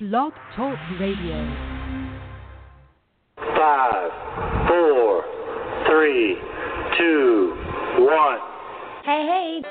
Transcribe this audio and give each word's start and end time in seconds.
Blog 0.00 0.32
Talk 0.54 0.78
Radio. 1.00 1.42
Five, 3.36 4.10
four, 4.68 5.24
three, 5.88 6.36
two, 6.96 7.52
one. 7.98 8.38
Hey, 9.04 9.26
hey. 9.26 9.62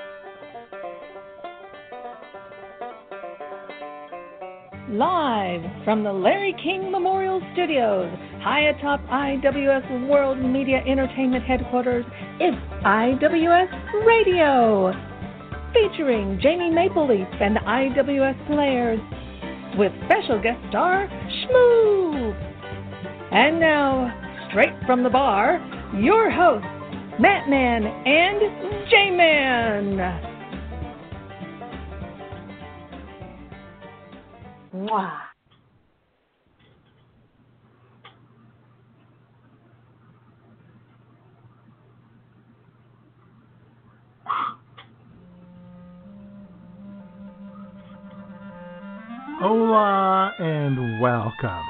Live 4.90 5.62
from 5.86 6.04
the 6.04 6.12
Larry 6.12 6.54
King 6.62 6.92
Memorial 6.92 7.42
Studios, 7.54 8.12
high 8.42 8.68
atop 8.68 9.00
IWS 9.08 10.10
World 10.10 10.40
Media 10.40 10.84
Entertainment 10.86 11.46
Headquarters, 11.46 12.04
it's 12.42 12.58
IWS 12.84 14.06
Radio. 14.06 14.92
Featuring 15.74 16.38
Jamie 16.44 16.70
Maple 16.70 17.08
Leaf 17.08 17.28
and 17.40 17.56
IWS 17.60 18.48
players, 18.48 19.00
with 19.78 19.92
special 20.06 20.42
guest 20.42 20.60
star 20.70 21.08
Shmoo. 21.08 22.34
And 23.32 23.60
now, 23.60 24.48
straight 24.50 24.74
from 24.86 25.04
the 25.04 25.10
bar, 25.10 25.60
your 25.96 26.30
hosts, 26.32 26.68
Matt 27.20 27.50
Man 27.50 27.86
and 27.86 28.90
J 28.90 29.12
Man. 29.12 30.24
Mwah. 34.74 35.27
Welcome 51.02 51.64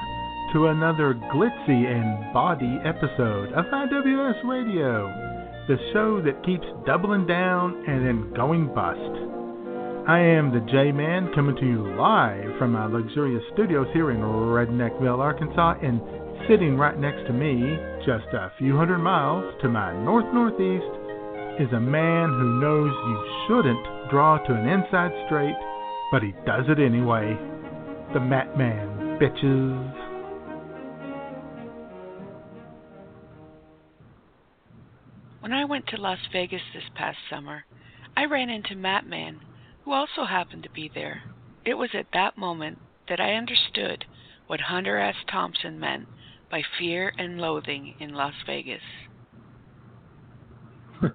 to 0.54 0.68
another 0.68 1.12
glitzy 1.12 1.84
and 1.84 2.32
bawdy 2.32 2.78
episode 2.82 3.52
of 3.52 3.66
IWS 3.66 4.42
Radio, 4.48 5.04
the 5.68 5.76
show 5.92 6.22
that 6.22 6.46
keeps 6.46 6.64
doubling 6.86 7.26
down 7.26 7.84
and 7.86 8.06
then 8.06 8.32
going 8.32 8.72
bust. 8.72 10.08
I 10.08 10.20
am 10.20 10.48
the 10.48 10.64
J 10.72 10.92
Man 10.92 11.30
coming 11.34 11.56
to 11.56 11.66
you 11.66 11.94
live 11.96 12.56
from 12.58 12.72
my 12.72 12.86
luxurious 12.86 13.42
studios 13.52 13.88
here 13.92 14.12
in 14.12 14.20
Redneckville, 14.20 15.18
Arkansas, 15.18 15.74
and 15.82 16.00
sitting 16.48 16.78
right 16.78 16.98
next 16.98 17.26
to 17.26 17.34
me, 17.34 17.76
just 18.06 18.32
a 18.32 18.52
few 18.56 18.78
hundred 18.78 19.00
miles 19.00 19.44
to 19.60 19.68
my 19.68 19.92
north 20.04 20.32
northeast, 20.32 20.88
is 21.60 21.68
a 21.74 21.80
man 21.80 22.30
who 22.30 22.60
knows 22.60 22.88
you 22.88 23.18
shouldn't 23.44 24.10
draw 24.10 24.38
to 24.38 24.54
an 24.54 24.68
inside 24.68 25.12
straight, 25.26 25.58
but 26.12 26.22
he 26.22 26.32
does 26.46 26.64
it 26.68 26.80
anyway. 26.80 27.36
The 28.14 28.20
Matt 28.20 28.56
Man, 28.56 28.97
bitches. 29.18 29.94
When 35.40 35.52
I 35.52 35.64
went 35.64 35.88
to 35.88 35.96
Las 35.96 36.18
Vegas 36.32 36.62
this 36.72 36.84
past 36.94 37.18
summer, 37.28 37.64
I 38.16 38.26
ran 38.26 38.48
into 38.48 38.76
Matt 38.76 39.06
Man, 39.06 39.40
who 39.84 39.92
also 39.92 40.24
happened 40.24 40.62
to 40.64 40.70
be 40.70 40.90
there. 40.94 41.22
It 41.64 41.74
was 41.74 41.90
at 41.94 42.06
that 42.12 42.38
moment 42.38 42.78
that 43.08 43.20
I 43.20 43.32
understood 43.32 44.04
what 44.46 44.60
Hunter 44.60 44.98
S. 44.98 45.16
Thompson 45.30 45.80
meant 45.80 46.06
by 46.50 46.62
fear 46.78 47.12
and 47.18 47.40
loathing 47.40 47.94
in 47.98 48.14
Las 48.14 48.34
Vegas. 48.46 48.82
Ouch. 51.02 51.12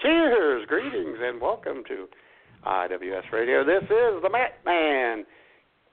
Cheers, 0.00 0.66
greetings, 0.68 1.18
and 1.20 1.40
welcome 1.40 1.82
to 1.88 2.06
IWS 2.66 3.32
Radio. 3.32 3.64
This 3.64 3.82
is 3.84 4.22
the 4.22 4.28
Matt 4.30 4.64
Man 4.64 5.24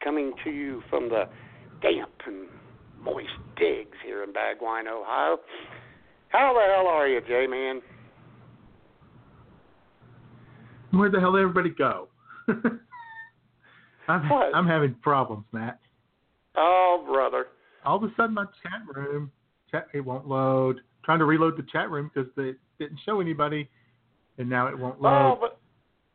coming 0.03 0.33
to 0.43 0.49
you 0.49 0.81
from 0.89 1.09
the 1.09 1.23
damp 1.81 2.11
and 2.25 2.47
moist 3.01 3.27
digs 3.57 3.95
here 4.05 4.23
in 4.23 4.29
Bagwine, 4.33 4.87
Ohio. 4.87 5.37
How 6.29 6.53
the 6.53 6.73
hell 6.73 6.87
are 6.87 7.07
you, 7.07 7.21
J 7.21 7.47
Man? 7.47 7.81
Where 10.91 11.09
the 11.09 11.19
hell 11.19 11.33
did 11.33 11.41
everybody 11.41 11.69
go? 11.69 12.07
I'm, 14.07 14.29
What? 14.29 14.55
I'm 14.55 14.67
having 14.67 14.95
problems, 15.01 15.45
Matt. 15.51 15.79
Oh, 16.55 17.05
brother. 17.11 17.47
All 17.85 17.97
of 17.97 18.03
a 18.03 18.13
sudden, 18.15 18.33
my 18.35 18.45
chat 18.63 18.81
room, 18.95 19.31
chat, 19.69 19.87
it 19.93 19.99
won't 20.01 20.27
load. 20.27 20.81
Trying 21.03 21.19
to 21.19 21.25
reload 21.25 21.57
the 21.57 21.65
chat 21.71 21.89
room 21.89 22.09
because 22.13 22.29
it 22.37 22.57
didn't 22.79 22.99
show 23.05 23.19
anybody, 23.21 23.69
and 24.37 24.49
now 24.49 24.67
it 24.67 24.77
won't 24.77 24.97
Oh, 24.99 25.03
load. 25.03 25.37
but 25.39 25.59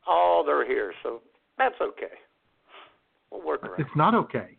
oh, 0.09 0.43
they're 0.47 0.67
here, 0.67 0.93
so 1.03 1.21
that's 1.59 1.75
okay. 1.81 2.15
We'll 3.31 3.45
work 3.47 3.63
around. 3.65 3.81
it's 3.81 3.97
not 3.97 4.15
okay. 4.15 4.57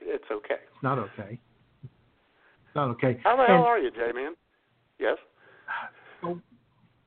It's 0.00 0.24
okay. 0.30 0.54
It's 0.54 0.82
not 0.82 0.98
okay. 0.98 1.38
It's 1.82 2.74
not 2.74 2.88
okay. 2.90 3.20
How 3.24 3.36
the 3.36 3.42
And- 3.42 3.52
hell 3.52 3.64
are 3.64 3.78
you, 3.78 3.90
J 3.90 4.12
Man? 4.14 4.34
Yes. 4.98 5.16
Oh, 6.22 6.40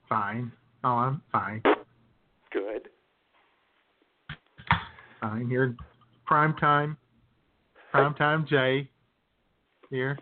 fine. 0.07 0.51
Oh, 0.83 0.89
I'm 0.89 1.21
fine. 1.31 1.61
Good. 2.51 2.89
Fine. 5.19 5.49
Here, 5.49 5.75
prime 6.25 6.55
time. 6.57 6.97
Prime 7.91 8.13
time, 8.15 8.45
Jay. 8.47 8.89
Here, 9.89 10.19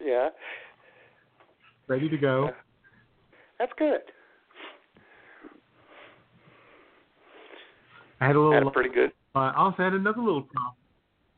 Yeah, 0.00 0.30
ready 1.86 2.08
to 2.08 2.16
go. 2.16 2.50
that's 3.60 3.72
good. 3.78 4.00
I 8.22 8.26
had 8.26 8.36
a 8.36 8.38
little. 8.38 8.54
Had 8.54 8.66
a 8.66 8.70
pretty 8.70 8.90
good. 8.94 9.10
Uh, 9.34 9.38
I 9.38 9.54
also 9.56 9.82
had 9.82 9.94
another 9.94 10.22
little 10.22 10.42
problem. 10.42 10.74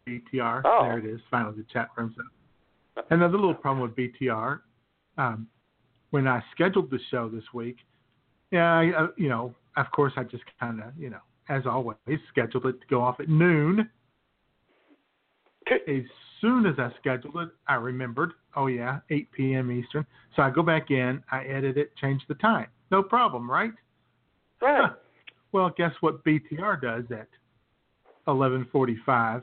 BTR. 0.07 0.61
Oh. 0.67 0.81
There 0.83 0.99
it 0.99 1.07
is. 1.07 1.21
Finally, 1.31 1.57
the 1.57 1.67
chat 1.73 1.89
room's 1.97 2.15
up. 2.19 3.07
Another 3.11 3.39
little 3.39 3.55
problem 3.55 3.81
with 3.81 3.97
BTR. 3.97 4.61
Um, 5.17 5.47
when 6.11 6.29
I 6.29 6.43
scheduled 6.53 6.91
the 6.91 6.99
show 7.11 7.31
this 7.31 7.45
week, 7.55 7.79
yeah, 8.51 8.75
I, 8.75 9.05
uh, 9.05 9.07
you 9.17 9.31
know, 9.31 9.55
of 9.79 9.87
course, 9.93 10.13
I 10.17 10.25
just 10.25 10.45
kind 10.61 10.81
of, 10.83 10.93
you 10.99 11.09
know, 11.09 11.21
as 11.49 11.63
always, 11.65 11.97
scheduled 12.29 12.67
it 12.67 12.81
to 12.81 12.87
go 12.89 13.01
off 13.01 13.19
at 13.19 13.31
noon. 13.31 13.89
As 15.71 16.03
soon 16.43 16.67
as 16.67 16.75
I 16.79 16.91
scheduled 17.01 17.37
it, 17.37 17.49
I 17.67 17.77
remembered, 17.77 18.33
oh 18.57 18.67
yeah, 18.67 18.99
8 19.11 19.33
p.m. 19.33 19.73
Eastern. 19.73 20.05
So 20.37 20.43
I 20.43 20.51
go 20.51 20.63
back 20.63 20.91
in, 20.91 21.23
I 21.33 21.45
edit 21.45 21.79
it, 21.79 21.97
change 21.97 22.21
the 22.29 22.35
time. 22.35 22.67
No 22.91 23.03
problem, 23.03 23.51
right? 23.51 23.73
Right. 24.61 24.91
Huh. 24.91 24.95
Well, 25.55 25.71
guess 25.77 25.93
what 26.01 26.25
BTR 26.25 26.83
does 26.83 27.05
at 27.13 27.29
11:45 28.27 29.43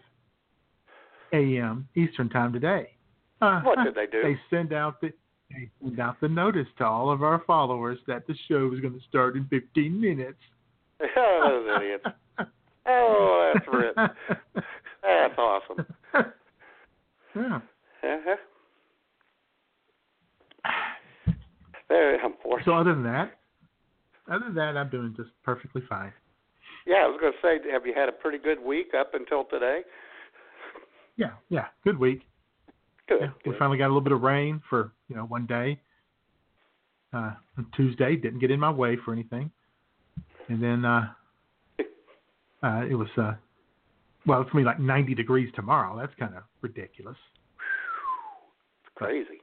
a.m. 1.32 1.88
Eastern 1.96 2.28
Time 2.28 2.52
today? 2.52 2.90
Uh, 3.42 3.62
What 3.62 3.82
did 3.86 3.96
they 3.96 4.08
do? 4.08 4.22
They 4.22 4.38
send 4.50 4.74
out 4.74 5.00
the 5.00 5.14
they 5.50 5.70
send 5.82 6.02
out 6.02 6.20
the 6.20 6.28
notice 6.28 6.68
to 6.80 6.86
all 6.86 7.10
of 7.10 7.24
our 7.24 7.42
followers 7.48 7.98
that 8.08 8.28
the 8.28 8.36
show 8.50 8.74
is 8.74 8.82
going 8.82 8.94
to 8.94 9.00
start 9.08 9.38
in 9.38 9.46
15 9.48 10.00
minutes. 10.02 10.38
Oh, 11.16 11.64
those 11.66 11.82
idiots. 11.82 12.06
Oh, 12.86 13.54
that's 13.54 13.68
rich. 13.72 13.96
That's 15.04 15.38
awesome. 15.38 15.86
yeah. 17.36 17.60
Uh-huh. 18.04 18.36
Very 21.88 22.18
unfortunate. 22.24 22.66
So 22.66 22.74
other 22.74 22.94
than 22.96 23.04
that, 23.04 23.40
other 24.32 24.46
than 24.46 24.56
that, 24.56 24.78
I'm 24.78 24.90
doing 24.90 25.14
just 25.16 25.30
perfectly 25.44 25.82
fine. 25.88 26.14
yeah, 26.88 27.04
I 27.04 27.08
was 27.08 27.18
going 27.20 27.34
to 27.34 27.38
say, 27.42 27.72
have 27.72 27.86
you 27.86 27.94
had 27.96 28.10
a 28.10 28.12
pretty 28.14 28.38
good 28.38 28.64
week 28.64 28.94
up 28.98 29.14
until 29.14 29.44
today? 29.46 29.82
Yeah, 31.18 31.32
yeah, 31.50 31.66
good 31.84 32.00
week. 32.00 32.22
Good. 33.08 33.20
Yeah, 33.22 33.28
we 33.46 33.54
finally 33.60 33.78
got 33.78 33.86
a 33.88 33.92
little 33.94 34.02
bit 34.02 34.14
of 34.14 34.22
rain 34.22 34.62
for 34.70 34.94
you 35.10 35.16
know 35.16 35.24
one 35.26 35.46
day. 35.46 35.80
Uh, 37.14 37.34
on 37.58 37.68
Tuesday 37.76 38.16
didn't 38.16 38.40
get 38.40 38.50
in 38.52 38.60
my 38.60 38.72
way 38.72 38.98
for 39.04 39.12
anything, 39.12 39.52
and 40.48 40.64
then 40.64 40.86
uh, 40.86 41.10
uh, 42.64 42.86
it 42.90 42.96
was 42.96 43.10
uh, 43.18 43.34
well, 44.26 44.42
it's 44.42 44.50
gonna 44.52 44.64
be 44.64 44.66
like 44.66 44.80
90 44.80 45.14
degrees 45.16 45.50
tomorrow. 45.54 45.98
That's 46.00 46.14
kind 46.18 46.36
of 46.36 46.44
ridiculous, 46.62 47.18
It's 48.86 48.94
crazy. 48.96 49.42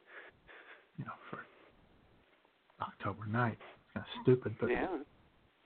you 0.98 1.04
know, 1.04 1.12
for 1.30 1.40
October 2.80 3.26
night. 3.26 3.58
Kind 3.98 4.06
of 4.06 4.22
stupid, 4.22 4.56
but 4.60 4.70
Yeah. 4.70 4.86
what 4.86 5.00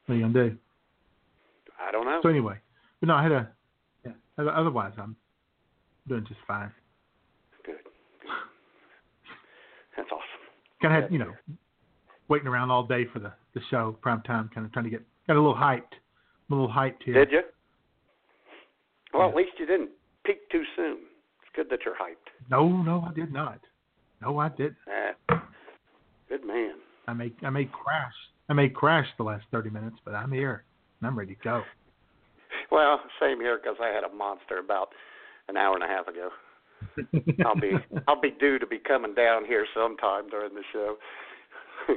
are 0.08 0.14
you 0.14 0.22
gonna 0.22 0.50
do? 0.50 0.58
I 1.78 1.90
don't 1.90 2.06
know. 2.06 2.20
So 2.22 2.28
anyway, 2.28 2.58
but 3.00 3.08
no, 3.08 3.14
I 3.14 3.22
had 3.22 3.32
a 3.32 3.52
yeah. 4.04 4.12
Otherwise, 4.38 4.94
I'm 4.98 5.16
doing 6.08 6.24
just 6.24 6.40
fine. 6.46 6.72
Good. 7.62 7.84
Good. 8.20 8.30
That's 9.96 10.10
awesome. 10.10 10.24
Kind 10.80 10.94
of 10.96 11.02
had 11.02 11.12
you 11.12 11.18
know 11.18 11.36
waiting 12.28 12.48
around 12.48 12.70
all 12.70 12.84
day 12.84 13.04
for 13.04 13.18
the 13.18 13.32
the 13.52 13.60
show 13.70 13.92
prime 14.00 14.22
time, 14.22 14.48
kind 14.54 14.64
of 14.64 14.72
trying 14.72 14.84
to 14.84 14.90
get 14.90 15.02
got 15.26 15.36
a 15.36 15.40
little 15.40 15.54
hyped, 15.54 15.92
I'm 16.48 16.58
a 16.58 16.60
little 16.60 16.74
hyped 16.74 17.02
here. 17.02 17.14
Did 17.14 17.32
you? 17.32 17.42
Well, 19.12 19.28
at 19.28 19.36
least 19.36 19.52
you 19.58 19.66
didn't 19.66 19.90
peak 20.24 20.48
too 20.50 20.64
soon. 20.74 21.00
It's 21.42 21.54
good 21.54 21.68
that 21.68 21.80
you're 21.84 21.96
hyped. 21.96 22.32
No, 22.50 22.66
no, 22.66 23.02
I 23.06 23.12
did 23.12 23.30
not. 23.30 23.60
No, 24.22 24.38
I 24.38 24.48
did. 24.48 24.74
Uh, 24.88 25.36
good 26.30 26.46
man. 26.46 26.76
I 27.06 27.12
may 27.12 27.32
I 27.42 27.50
may 27.50 27.64
crash. 27.64 28.12
I 28.48 28.52
may 28.54 28.68
crash 28.68 29.06
the 29.18 29.24
last 29.24 29.44
thirty 29.50 29.70
minutes, 29.70 29.96
but 30.04 30.14
I'm 30.14 30.32
here 30.32 30.64
and 31.00 31.08
I'm 31.08 31.18
ready 31.18 31.34
to 31.34 31.40
go. 31.42 31.62
Well, 32.70 33.00
same 33.20 33.40
here 33.40 33.58
because 33.62 33.76
I 33.82 33.88
had 33.88 34.04
a 34.04 34.14
monster 34.14 34.58
about 34.58 34.88
an 35.48 35.56
hour 35.56 35.74
and 35.74 35.84
a 35.84 35.88
half 35.88 36.06
ago. 36.08 36.30
I'll 37.46 37.60
be 37.60 37.72
I'll 38.08 38.20
be 38.20 38.32
due 38.38 38.58
to 38.58 38.66
be 38.66 38.78
coming 38.78 39.14
down 39.14 39.44
here 39.44 39.66
sometime 39.74 40.28
during 40.30 40.54
the 40.54 40.62
show. 40.72 40.96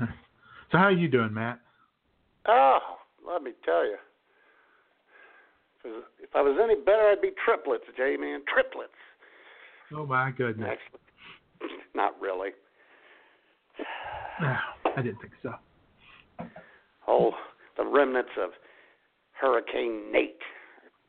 so 0.00 0.78
how 0.78 0.84
are 0.84 0.92
you 0.92 1.08
doing, 1.08 1.32
Matt? 1.32 1.60
Oh, 2.46 2.78
let 3.26 3.42
me 3.42 3.52
tell 3.64 3.84
you. 3.84 3.96
If 5.84 6.30
I 6.34 6.42
was 6.42 6.58
any 6.62 6.76
better, 6.76 7.08
I'd 7.10 7.20
be 7.20 7.32
triplets, 7.44 7.84
J 7.96 8.16
man. 8.16 8.42
Triplets. 8.52 8.92
Oh 9.94 10.06
my 10.06 10.30
goodness. 10.30 10.68
Actually, 10.70 11.00
not 11.94 12.20
really. 12.20 12.50
I 14.40 15.02
didn't 15.02 15.20
think 15.20 15.32
so. 15.42 15.54
Oh, 17.08 17.32
the 17.76 17.84
remnants 17.84 18.30
of 18.42 18.50
Hurricane 19.32 20.12
Nate 20.12 20.38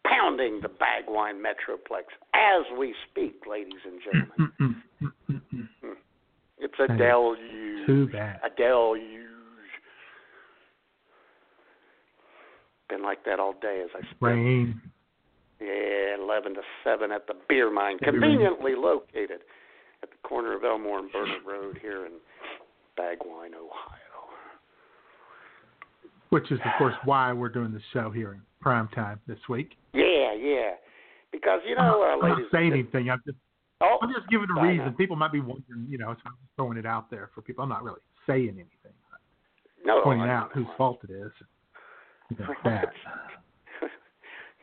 pounding 0.06 0.60
the 0.62 0.70
Bagwine 0.70 1.42
Metroplex 1.42 2.04
as 2.34 2.64
we 2.78 2.94
speak, 3.10 3.42
ladies 3.50 3.80
and 3.86 4.02
gentlemen. 4.04 4.74
Mm-mm-mm-mm-mm. 5.02 5.96
It's 6.60 6.74
a 6.80 6.88
That 6.88 6.94
is 6.94 7.00
deluge. 7.00 7.88
Too 7.88 8.08
bad. 8.12 8.40
A 8.44 8.50
deluge. 8.56 9.20
Been 12.90 13.04
like 13.04 13.24
that 13.25 13.40
all 13.40 13.54
day 13.62 13.81
as 13.84 13.90
I 13.96 14.02
spent 14.02 14.18
Rain. 14.22 14.81
Yeah, 15.60 16.16
11 16.20 16.56
to 16.56 16.62
7 16.84 17.12
at 17.12 17.28
the 17.28 17.36
beer 17.48 17.72
mine, 17.72 17.98
conveniently 18.00 18.75
located 18.75 19.42
at 20.02 20.10
the 20.10 20.28
corner 20.28 20.56
of 20.56 20.64
Elmore 20.64 21.00
and 21.00 21.12
Burnett 21.12 21.46
Road 21.46 21.80
here 21.81 22.06
in 22.06 22.14
Bagwine, 22.98 23.54
Ohio. 23.56 24.00
Which 26.30 26.51
is, 26.51 26.60
of 26.66 26.72
course, 26.78 26.95
why 27.06 27.31
we're 27.31 27.50
doing 27.50 27.72
the 27.72 27.81
show 27.94 28.10
here 28.10 28.34
in 28.34 28.42
prime 28.60 28.88
time 28.90 29.19
this 29.28 29.38
week. 29.50 29.72
Yeah, 29.94 30.34
yeah. 30.34 30.72
Because, 31.31 31.60
you 31.68 31.75
know, 31.75 32.01
uh, 32.04 32.25
I'm 32.25 32.30
not 32.30 32.40
saying 32.51 32.74
anything. 32.74 33.10
I'm 33.10 33.22
just, 33.25 33.38
oh, 33.81 33.98
I'm 34.01 34.10
just 34.10 34.28
giving 34.30 34.48
a 34.56 34.60
I 34.60 34.68
reason. 34.68 34.86
know. 34.88 34.92
People 34.94 35.16
might 35.16 35.31
be 35.31 35.42
wondering, 35.42 35.86
you 35.90 35.98
know, 35.98 36.07
so 36.13 36.22
I'm 36.25 36.34
just 36.42 36.56
throwing 36.56 36.78
it 36.78 36.86
out 36.86 37.12
there 37.12 37.30
for 37.36 37.42
people. 37.42 37.63
I'm 37.63 37.69
not 37.69 37.84
really 37.84 38.01
saying 38.25 38.50
anything. 38.50 38.98
no, 39.86 40.01
pointing 40.04 40.30
out 40.30 40.51
whose 40.54 40.68
fault 40.78 41.00
it 41.07 41.12
is. 41.12 41.31
You 42.30 42.38
know, 42.39 42.54
that. 42.63 42.89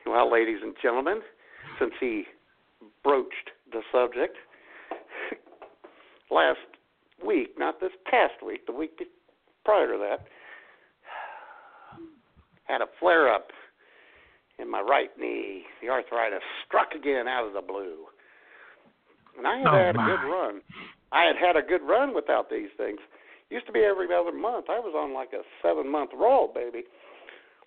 well, 0.07 0.33
ladies 0.33 0.59
and 0.63 0.75
gentlemen, 0.83 1.21
since 1.79 1.93
he 2.01 2.25
broached 3.05 3.51
the 3.73 3.83
subject, 3.93 4.37
last 6.31 6.59
week, 7.25 7.59
not 7.59 7.81
this 7.81 7.93
past 8.11 8.35
week, 8.45 8.67
the 8.67 8.73
week 8.73 9.03
prior 9.65 9.87
to 9.93 9.99
that, 9.99 10.27
had 12.65 12.81
a 12.83 12.87
flare 12.99 13.33
up 13.33 13.49
in 14.59 14.71
my 14.71 14.81
right 14.81 15.11
knee. 15.19 15.65
The 15.83 15.89
arthritis 15.89 16.43
struck 16.67 16.93
again 16.95 17.27
out 17.29 17.47
of 17.47 17.53
the 17.53 17.63
blue. 17.63 18.07
And 19.39 19.47
I 19.47 19.59
had 19.59 19.67
Oh, 19.69 19.73
had 19.73 19.97
a 19.97 19.99
good 19.99 20.29
run. 20.31 20.61
I 21.13 21.25
had 21.25 21.37
had 21.37 21.57
a 21.57 21.63
good 21.63 21.83
run 21.83 22.15
without 22.15 22.51
these 22.51 22.69
things. 22.77 22.99
Used 23.49 23.67
to 23.67 23.73
be 23.73 23.81
every 23.81 24.07
other 24.15 24.33
month. 24.33 24.67
I 24.69 24.79
was 24.79 24.95
on 24.97 25.13
like 25.15 25.33
a 25.33 25.43
seven 25.63 25.91
month 25.91 26.11
roll, 26.15 26.53
baby, 26.55 26.85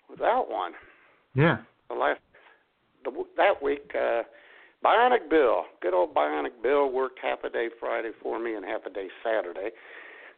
without 0.08 0.50
one 0.50 0.72
Yeah. 1.34 1.58
the 1.90 1.94
last 1.94 2.20
the, 3.04 3.10
that 3.36 3.62
week, 3.62 3.92
uh, 3.94 4.22
Bionic 4.84 5.30
Bill, 5.30 5.62
good 5.80 5.94
old 5.94 6.14
Bionic 6.14 6.62
Bill, 6.62 6.90
worked 6.90 7.18
half 7.22 7.42
a 7.44 7.48
day 7.50 7.68
Friday 7.80 8.10
for 8.22 8.38
me 8.38 8.54
and 8.54 8.64
half 8.64 8.82
a 8.86 8.90
day 8.90 9.08
Saturday. 9.24 9.70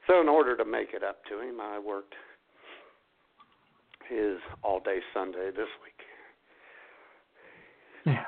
So 0.06 0.20
in 0.20 0.28
order 0.28 0.56
to 0.56 0.64
make 0.64 0.88
it 0.94 1.02
up 1.02 1.25
to 1.28 1.40
him, 1.40 1.60
I 1.60 1.78
worked 1.81 2.14
his 4.08 4.37
all 4.62 4.78
day 4.81 4.98
Sunday 5.12 5.50
this 5.50 5.66
week. 5.82 5.94
Yeah. 8.06 8.25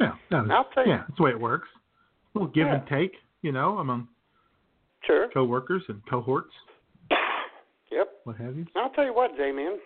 Yeah. 0.00 0.12
No, 0.30 0.46
I'll 0.52 0.64
tell 0.74 0.84
you- 0.84 0.92
yeah, 0.92 1.04
that's 1.06 1.16
the 1.16 1.22
way 1.22 1.30
it 1.30 1.38
works. 1.40 1.68
A 2.34 2.38
little 2.38 2.52
give 2.52 2.66
and 2.66 2.84
take, 2.88 3.12
you 3.42 3.52
know, 3.52 3.78
among 3.78 4.08
Sure. 5.04 5.28
coworkers 5.28 5.82
and 5.88 6.04
cohorts, 6.10 6.52
Yep. 7.90 8.20
what 8.24 8.36
have 8.36 8.56
you. 8.56 8.66
I'll 8.74 8.90
tell 8.90 9.04
you 9.04 9.12
what, 9.14 9.36
J-Man. 9.36 9.78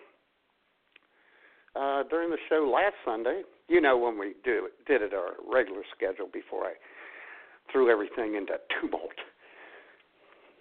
Uh, 1.77 2.03
during 2.05 2.31
the 2.31 2.39
show 2.49 2.69
last 2.71 2.95
Sunday, 3.05 3.43
you 3.69 3.81
know 3.81 3.97
when 3.97 4.19
we 4.19 4.35
do 4.45 4.69
did 4.87 5.03
it 5.03 5.13
our 5.15 5.33
regular 5.51 5.83
schedule 5.95 6.29
before 6.33 6.65
I 6.65 6.73
threw 7.71 7.91
everything 7.91 8.35
into 8.35 8.55
tumult. 8.81 9.11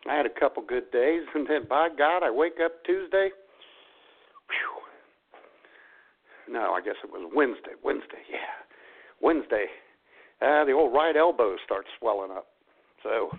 I 0.10 0.16
had 0.16 0.26
a 0.26 0.40
couple 0.40 0.64
good 0.64 0.90
days, 0.92 1.22
and 1.36 1.46
then 1.48 1.68
by 1.70 1.90
God, 1.96 2.24
I 2.24 2.32
wake 2.32 2.58
up 2.64 2.84
Tuesday. 2.86 3.30
Whew. 4.50 4.82
No, 6.54 6.74
I 6.74 6.82
guess 6.82 6.96
it 7.04 7.12
was 7.12 7.30
Wednesday. 7.36 7.74
Wednesday, 7.84 8.26
yeah, 8.30 8.66
Wednesday. 9.22 9.66
Uh, 10.42 10.66
the 10.66 10.72
old 10.72 10.92
right 10.92 11.16
elbow 11.16 11.56
starts 11.64 11.88
swelling 12.00 12.32
up. 12.32 12.48
So 13.04 13.30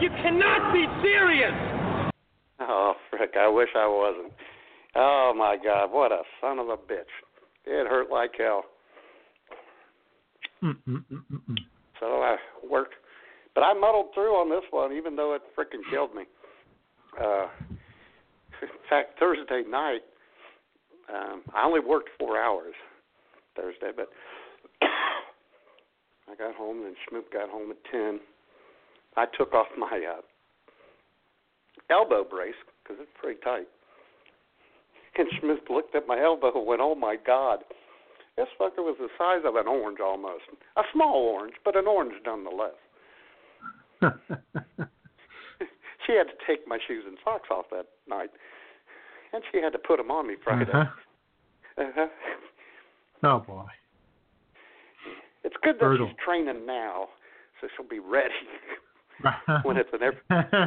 You 0.00 0.08
cannot 0.10 0.72
be 0.72 0.84
serious! 1.00 1.52
Oh, 2.58 2.94
frick, 3.10 3.34
I 3.38 3.48
wish 3.48 3.68
I 3.76 3.86
wasn't. 3.86 4.32
Oh, 4.94 5.32
my 5.36 5.56
God, 5.62 5.92
what 5.92 6.12
a 6.12 6.22
son 6.40 6.58
of 6.58 6.68
a 6.68 6.76
bitch. 6.76 7.10
It 7.64 7.86
hurt 7.88 8.10
like 8.10 8.32
hell. 8.36 8.64
Mm-mm-mm-mm-mm. 10.62 11.56
So 12.00 12.06
I 12.06 12.36
worked. 12.68 12.94
But 13.54 13.62
I 13.62 13.74
muddled 13.74 14.06
through 14.14 14.34
on 14.34 14.48
this 14.48 14.64
one, 14.70 14.92
even 14.92 15.14
though 15.16 15.34
it 15.34 15.42
frickin' 15.56 15.88
killed 15.90 16.14
me. 16.14 16.24
Uh, 17.20 17.48
in 18.62 18.68
fact, 18.88 19.18
Thursday 19.18 19.62
night, 19.68 20.00
um, 21.12 21.42
I 21.54 21.66
only 21.66 21.80
worked 21.80 22.08
four 22.18 22.38
hours 22.42 22.74
Thursday, 23.56 23.90
but 23.94 24.08
I 24.82 26.34
got 26.38 26.54
home, 26.54 26.86
and 26.86 26.96
Schmoop 26.96 27.32
got 27.32 27.50
home 27.50 27.70
at 27.70 27.76
10. 27.90 28.20
I 29.16 29.26
took 29.36 29.52
off 29.52 29.66
my 29.76 30.00
uh, 30.16 30.22
elbow 31.90 32.24
brace 32.24 32.54
because 32.82 33.02
it's 33.02 33.10
pretty 33.20 33.40
tight. 33.42 33.68
And 35.16 35.28
Schmoop 35.28 35.68
looked 35.68 35.94
at 35.94 36.06
my 36.06 36.20
elbow 36.20 36.52
and 36.56 36.66
went, 36.66 36.80
oh 36.82 36.94
my 36.94 37.16
God. 37.24 37.60
This 38.36 38.48
fucker 38.58 38.78
was 38.78 38.96
the 38.98 39.08
size 39.18 39.42
of 39.44 39.56
an 39.56 39.68
orange 39.68 39.98
almost. 40.00 40.44
A 40.76 40.82
small 40.92 41.16
orange, 41.16 41.54
but 41.64 41.76
an 41.76 41.86
orange 41.86 42.14
nonetheless. 42.24 42.70
she 46.06 46.12
had 46.14 46.24
to 46.24 46.34
take 46.46 46.66
my 46.66 46.78
shoes 46.88 47.04
and 47.06 47.18
socks 47.22 47.48
off 47.50 47.66
that 47.70 47.86
night. 48.08 48.30
And 49.34 49.42
she 49.52 49.58
had 49.60 49.72
to 49.72 49.78
put 49.78 49.98
them 49.98 50.10
on 50.10 50.28
me 50.28 50.36
Friday. 50.42 50.70
Uh-huh. 50.72 51.82
Uh-huh. 51.82 52.06
Oh 53.22 53.38
boy. 53.40 53.64
It's 55.44 55.56
good 55.62 55.76
that 55.76 55.80
Brutal. 55.80 56.08
she's 56.08 56.16
training 56.24 56.66
now, 56.66 57.08
so 57.60 57.68
she'll 57.76 57.88
be 57.88 57.98
ready 57.98 58.28
when 59.62 59.76
it's 59.76 59.90
an 59.92 60.02
every, 60.02 60.20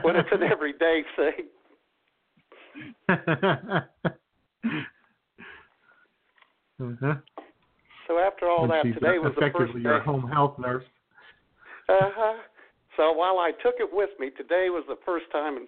when 0.03 0.15
it's 0.15 0.29
an 0.31 0.43
everyday 0.43 1.03
thing. 1.15 1.47
uh-huh. 6.81 7.15
So 8.07 8.19
after 8.19 8.47
all 8.49 8.61
When 8.61 8.69
that, 8.71 8.83
she's 8.83 8.93
today 8.95 9.17
was 9.17 9.33
the 9.35 9.41
first 9.41 9.55
effectively 9.55 9.83
day. 9.83 9.89
your 9.89 9.99
home 10.01 10.29
health 10.29 10.57
nurse. 10.59 10.83
Uh 11.89 12.09
huh. 12.15 12.37
So 12.97 13.11
while 13.11 13.39
I 13.39 13.51
took 13.63 13.75
it 13.79 13.89
with 13.91 14.11
me, 14.19 14.29
today 14.29 14.67
was 14.69 14.83
the 14.87 14.97
first 15.05 15.25
time 15.31 15.57
in, 15.57 15.67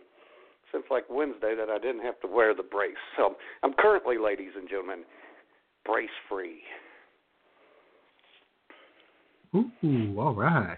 since 0.71 0.85
like 0.89 1.05
Wednesday 1.09 1.55
that 1.55 1.69
I 1.69 1.77
didn't 1.77 2.03
have 2.03 2.19
to 2.21 2.27
wear 2.27 2.53
the 2.53 2.63
brace. 2.63 2.95
So 3.17 3.35
I'm 3.63 3.73
currently, 3.73 4.17
ladies 4.17 4.51
and 4.55 4.69
gentlemen, 4.69 5.03
brace 5.85 6.09
free. 6.29 6.61
Ooh, 9.55 10.19
all 10.19 10.33
right. 10.33 10.77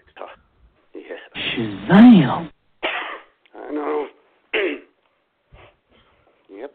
Yeah. 0.93 1.01
Shazam! 1.35 2.51
I 3.55 3.71
know. 3.71 4.07
yep. 6.49 6.73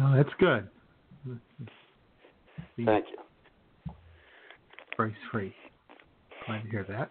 Oh, 0.00 0.14
that's 0.16 0.32
good. 0.38 0.68
Be 2.76 2.84
Thank 2.84 3.06
you. 3.10 3.94
brace 4.96 5.14
free. 5.30 5.54
Glad 6.46 6.62
to 6.62 6.68
hear 6.70 6.86
that. 6.88 7.10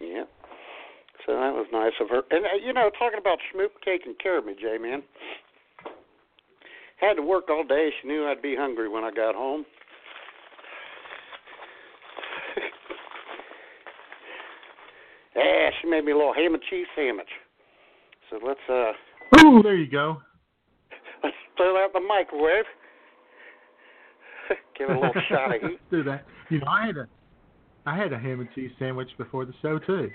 Yeah. 0.00 0.24
So 1.26 1.32
that 1.32 1.52
was 1.52 1.66
nice 1.72 1.92
of 2.00 2.08
her. 2.10 2.22
And 2.30 2.44
uh, 2.44 2.48
you 2.64 2.72
know, 2.72 2.90
talking 2.98 3.18
about 3.18 3.38
Schmoop 3.52 3.70
taking 3.84 4.14
care 4.22 4.38
of 4.38 4.44
me, 4.44 4.54
J 4.54 4.78
man. 4.78 5.02
Had 7.00 7.14
to 7.14 7.22
work 7.22 7.44
all 7.48 7.64
day. 7.64 7.90
She 8.00 8.08
knew 8.08 8.26
I'd 8.26 8.42
be 8.42 8.56
hungry 8.56 8.88
when 8.88 9.04
I 9.04 9.10
got 9.10 9.34
home. 9.34 9.64
yeah, 15.36 15.70
she 15.80 15.88
made 15.88 16.04
me 16.04 16.12
a 16.12 16.16
little 16.16 16.34
ham 16.34 16.54
and 16.54 16.62
cheese 16.68 16.86
sandwich. 16.96 17.28
So 18.30 18.38
let's 18.44 18.60
uh 18.68 18.92
Ooh, 19.44 19.62
there 19.62 19.76
you 19.76 19.90
go. 19.90 20.18
Let's 21.22 21.36
throw 21.56 21.74
that 21.74 21.96
in 21.96 22.02
the 22.02 22.08
microwave. 22.08 22.64
Give 24.78 24.90
it 24.90 24.96
a 24.96 25.00
little 25.00 25.22
shot 25.28 25.54
of 25.54 25.60
heat. 25.62 25.80
Do 25.90 26.02
that. 26.04 26.24
You 26.50 26.60
know, 26.60 26.66
I 26.68 26.86
had 26.86 26.96
a, 26.96 27.08
I 27.86 27.96
had 27.96 28.12
a 28.12 28.18
ham 28.18 28.40
and 28.40 28.48
cheese 28.54 28.70
sandwich 28.78 29.08
before 29.18 29.44
the 29.44 29.52
show 29.62 29.78
too. 29.78 30.10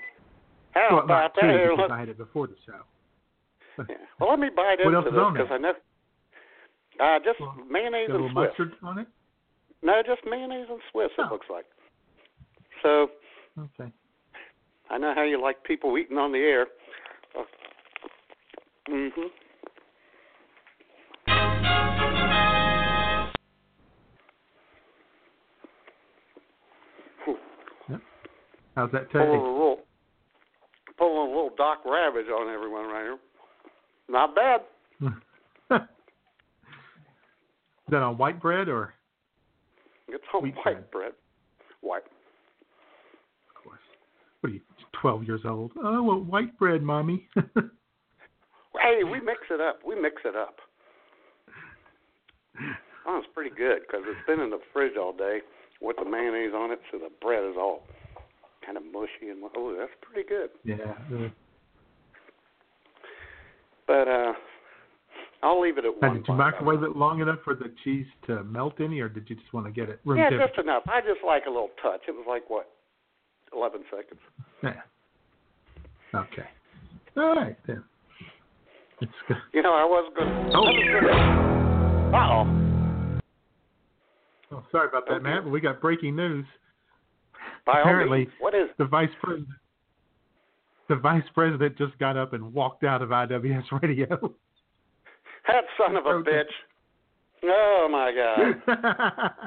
How 0.71 0.87
well, 0.95 1.03
about 1.03 1.33
two 1.39 1.45
that? 1.47 1.53
Because 1.69 1.77
look- 1.77 1.91
I 1.91 1.99
had 1.99 2.09
it 2.09 2.17
before 2.17 2.47
the 2.47 2.55
show. 2.65 2.81
Yeah. 3.89 3.95
Well, 4.19 4.29
let 4.29 4.39
me 4.39 4.49
bite 4.55 4.77
What 4.83 4.93
into 4.93 5.09
this 5.11 5.19
because? 5.33 5.47
I 5.51 5.57
know. 5.57 5.73
Uh, 6.99 7.17
just 7.25 7.39
Well, 7.39 7.55
mayonnaise 7.69 8.05
and 8.09 8.13
little 8.21 8.29
Swiss. 8.31 8.49
mustard 8.49 8.73
on 8.83 8.99
it. 8.99 9.07
No, 9.81 10.01
just 10.05 10.21
mayonnaise 10.29 10.67
and 10.69 10.79
Swiss. 10.91 11.09
Oh. 11.17 11.23
It 11.25 11.31
looks 11.31 11.47
like. 11.49 11.65
So 12.83 13.07
Okay. 13.59 13.91
I 14.91 14.97
know 14.99 15.13
how 15.15 15.23
you 15.23 15.41
like 15.41 15.63
people 15.63 15.97
eating 15.97 16.17
on 16.17 16.31
the 16.31 16.37
air. 16.37 16.67
Mhm. 18.87 19.29
How's 28.75 28.91
that 28.91 29.11
Pulling 29.11 29.27
a 29.27 29.31
taste? 29.33 29.41
little, 29.43 29.79
pulling 30.97 31.17
a 31.17 31.35
little 31.35 31.51
Doc 31.57 31.79
Ravage 31.85 32.27
on 32.27 32.53
everyone 32.53 32.85
right 32.85 33.03
here. 33.03 33.17
Not 34.09 34.35
bad. 34.35 34.61
Is 35.71 35.79
that 37.91 38.01
on 38.01 38.17
white 38.17 38.41
bread 38.41 38.67
or? 38.69 38.93
It's 40.07 40.23
on 40.33 40.51
white 40.65 40.89
bread. 40.91 41.11
White. 41.81 42.03
Of 43.49 43.63
course. 43.63 43.79
What 44.41 44.49
are 44.51 44.53
you, 44.53 44.61
12 45.01 45.23
years 45.25 45.41
old? 45.45 45.71
Oh, 45.83 46.01
well, 46.03 46.19
white 46.21 46.57
bread, 46.57 46.81
mommy. 46.81 47.27
Hey, 48.81 49.03
we 49.03 49.21
mix 49.21 49.39
it 49.51 49.61
up. 49.61 49.79
We 49.85 49.95
mix 49.95 50.15
it 50.25 50.35
up. 50.35 50.55
Oh, 53.07 53.17
it's 53.19 53.27
pretty 53.33 53.51
good 53.55 53.81
because 53.87 54.01
it's 54.07 54.25
been 54.27 54.39
in 54.39 54.49
the 54.49 54.59
fridge 54.73 54.97
all 54.99 55.13
day 55.13 55.39
with 55.79 55.95
the 55.97 56.09
mayonnaise 56.09 56.53
on 56.55 56.71
it, 56.71 56.79
so 56.91 56.97
the 56.97 57.09
bread 57.21 57.43
is 57.45 57.55
all 57.55 57.83
kind 58.65 58.77
of 58.77 58.83
mushy 58.91 59.29
and 59.29 59.43
oh, 59.57 59.75
that's 59.77 59.91
pretty 60.01 60.27
good. 60.27 60.49
yeah. 60.63 60.75
uh, 61.13 61.29
But 63.87 64.07
uh, 64.07 64.33
I'll 65.41 65.61
leave 65.61 65.77
it 65.77 65.85
at 65.85 65.91
Now, 66.01 66.07
one. 66.09 66.17
did 66.17 66.27
you 66.27 66.33
microwave 66.35 66.83
it 66.83 66.95
long 66.95 67.19
enough 67.21 67.39
for 67.43 67.53
the 67.55 67.73
cheese 67.83 68.05
to 68.27 68.43
melt 68.43 68.75
any, 68.79 68.99
or 69.01 69.09
did 69.09 69.29
you 69.29 69.35
just 69.35 69.53
want 69.53 69.65
to 69.65 69.71
get 69.71 69.89
it 69.89 69.99
room 70.05 70.17
Yeah, 70.17 70.29
just 70.29 70.57
enough. 70.57 70.83
I 70.87 71.01
just 71.01 71.19
like 71.25 71.43
a 71.47 71.49
little 71.49 71.71
touch. 71.81 72.01
It 72.07 72.11
was 72.11 72.25
like 72.27 72.49
what, 72.49 72.69
eleven 73.55 73.81
seconds. 73.89 74.21
Yeah. 74.63 74.81
Okay. 76.15 76.47
All 77.17 77.35
right 77.35 77.57
then. 77.67 77.83
It's 79.01 79.11
good. 79.27 79.37
You 79.51 79.61
know, 79.63 79.73
I 79.73 79.83
was 79.83 80.11
going. 80.15 80.29
to 80.29 80.55
Oh. 80.55 80.63
I 82.15 82.25
uh-oh. 82.25 83.19
Oh, 84.51 84.63
sorry 84.71 84.87
about 84.87 85.05
that, 85.07 85.15
Okay. 85.15 85.23
Matt. 85.23 85.43
But 85.43 85.49
we 85.49 85.59
got 85.59 85.81
breaking 85.81 86.15
news. 86.15 86.45
By 87.65 87.79
Apparently- 87.81 88.29
what 88.39 88.53
is? 88.53 88.69
The 88.77 88.85
vice 88.85 89.09
president. 89.21 89.49
The 90.89 90.95
vice 90.97 91.23
president 91.33 91.77
just 91.77 91.97
got 91.97 92.17
up 92.17 92.33
and 92.33 92.53
walked 92.53 92.83
out 92.83 93.01
of 93.01 93.09
IWS 93.09 93.81
Radio. 93.81 94.33
That 95.45 95.65
son 95.77 95.97
of 95.97 96.05
a 96.05 96.23
bitch. 96.23 96.43
Oh 97.43 97.89
my 97.91 98.13
God. 98.15 99.43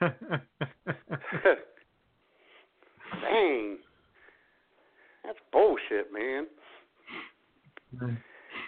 Dang. 3.22 3.78
That's 5.24 5.38
bullshit, 5.52 6.12
man. 6.12 6.46
I'm 8.00 8.18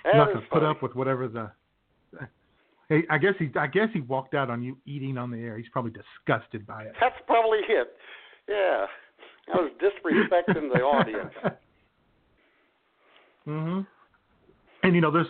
That 0.05 0.17
not 0.17 0.29
gonna 0.33 0.47
put 0.51 0.63
up 0.63 0.83
with 0.83 0.95
whatever 0.95 1.29
the. 1.29 1.51
Hey, 2.89 3.03
I 3.11 3.19
guess 3.19 3.35
he. 3.39 3.51
I 3.59 3.67
guess 3.67 3.89
he 3.93 4.01
walked 4.01 4.35
out 4.35 4.51
on 4.51 4.63
you 4.63 4.79
eating 4.87 5.19
on 5.19 5.31
the 5.31 5.39
air. 5.39 5.59
He's 5.59 5.69
probably 5.71 5.93
disgusted 5.93 6.67
by 6.67 6.85
it. 6.85 6.95
That's 7.01 7.17
probably 7.27 7.59
it. 7.69 7.89
Yeah. 8.49 8.87
I 9.53 9.57
was 9.57 9.71
disrespecting 9.83 10.73
the 10.73 10.81
audience. 10.81 11.35
hmm 13.45 13.81
And 14.83 14.95
you 14.95 15.01
know, 15.01 15.11
there's 15.11 15.27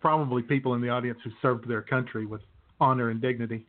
probably 0.00 0.42
people 0.42 0.74
in 0.74 0.80
the 0.80 0.88
audience 0.88 1.18
who 1.24 1.30
served 1.40 1.68
their 1.68 1.82
country 1.82 2.26
with 2.26 2.42
honor 2.80 3.10
and 3.10 3.20
dignity. 3.20 3.66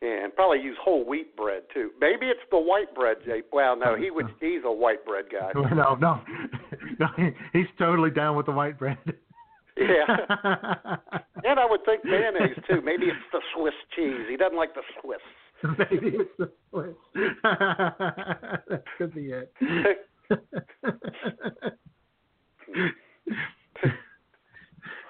Yeah, 0.00 0.24
and 0.24 0.34
probably 0.34 0.60
use 0.60 0.76
whole 0.80 1.04
wheat 1.04 1.36
bread 1.36 1.62
too. 1.74 1.90
Maybe 2.00 2.26
it's 2.26 2.40
the 2.50 2.58
white 2.58 2.94
bread, 2.94 3.16
Jay. 3.24 3.42
Well, 3.52 3.76
no, 3.76 3.96
he 3.96 4.10
would. 4.10 4.26
He's 4.40 4.60
a 4.64 4.72
white 4.72 5.04
bread 5.04 5.24
guy. 5.32 5.50
No, 5.74 5.96
no, 5.96 6.20
no. 7.00 7.06
He's 7.52 7.66
totally 7.78 8.10
down 8.10 8.36
with 8.36 8.46
the 8.46 8.52
white 8.52 8.78
bread. 8.78 8.98
Yeah. 9.78 10.96
And 11.44 11.58
I 11.58 11.64
would 11.64 11.84
think 11.84 12.04
mayonnaise 12.04 12.58
too. 12.68 12.82
Maybe 12.84 13.06
it's 13.06 13.16
the 13.32 13.40
Swiss 13.54 13.72
cheese. 13.94 14.26
He 14.28 14.36
doesn't 14.36 14.56
like 14.56 14.74
the 14.74 14.82
Swiss. 15.00 15.20
Maybe 15.78 16.16
it's 16.16 16.30
the 16.36 16.50
Swiss. 16.68 16.96
that 17.44 18.82
could 18.98 19.14
be 19.14 19.32
it. 19.32 19.52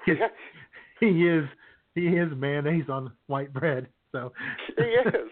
he, 0.04 0.14
he 1.00 1.06
is 1.26 1.44
he 1.94 2.06
is 2.08 2.28
mayonnaise 2.36 2.88
on 2.90 3.10
white 3.26 3.52
bread. 3.52 3.88
So 4.12 4.32
He 4.76 4.84
is. 4.84 5.30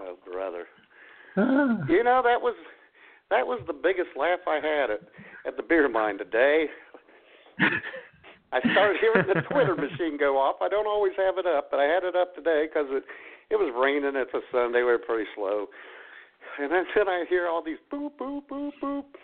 Oh, 0.00 0.16
brother. 0.30 0.66
Ah. 1.36 1.84
You 1.88 2.04
know 2.04 2.22
that 2.24 2.40
was 2.40 2.54
that 3.30 3.46
was 3.46 3.60
the 3.66 3.72
biggest 3.72 4.10
laugh 4.16 4.40
I 4.46 4.56
had 4.56 4.90
at 4.90 5.00
at 5.46 5.56
the 5.56 5.62
beer 5.62 5.88
mine 5.88 6.18
today. 6.18 6.66
I 8.52 8.60
started 8.60 8.96
hearing 9.00 9.26
the 9.26 9.42
Twitter 9.42 9.76
machine 9.76 10.16
go 10.18 10.38
off. 10.38 10.56
I 10.62 10.68
don't 10.68 10.86
always 10.86 11.12
have 11.18 11.36
it 11.36 11.46
up, 11.46 11.70
but 11.70 11.80
I 11.80 11.84
had 11.84 12.04
it 12.04 12.16
up 12.16 12.34
today 12.34 12.66
because 12.66 12.86
it 12.90 13.04
it 13.50 13.56
was 13.56 13.72
raining. 13.76 14.12
It's 14.14 14.32
a 14.32 14.40
Sunday. 14.52 14.78
We 14.78 14.84
were 14.84 14.98
pretty 14.98 15.28
slow, 15.34 15.66
and 16.58 16.72
then 16.72 16.84
then 16.94 17.08
I 17.08 17.24
hear 17.28 17.48
all 17.48 17.62
these 17.62 17.78
boop 17.92 18.12
boop 18.20 18.42
boop 18.50 18.72
boop. 18.82 19.04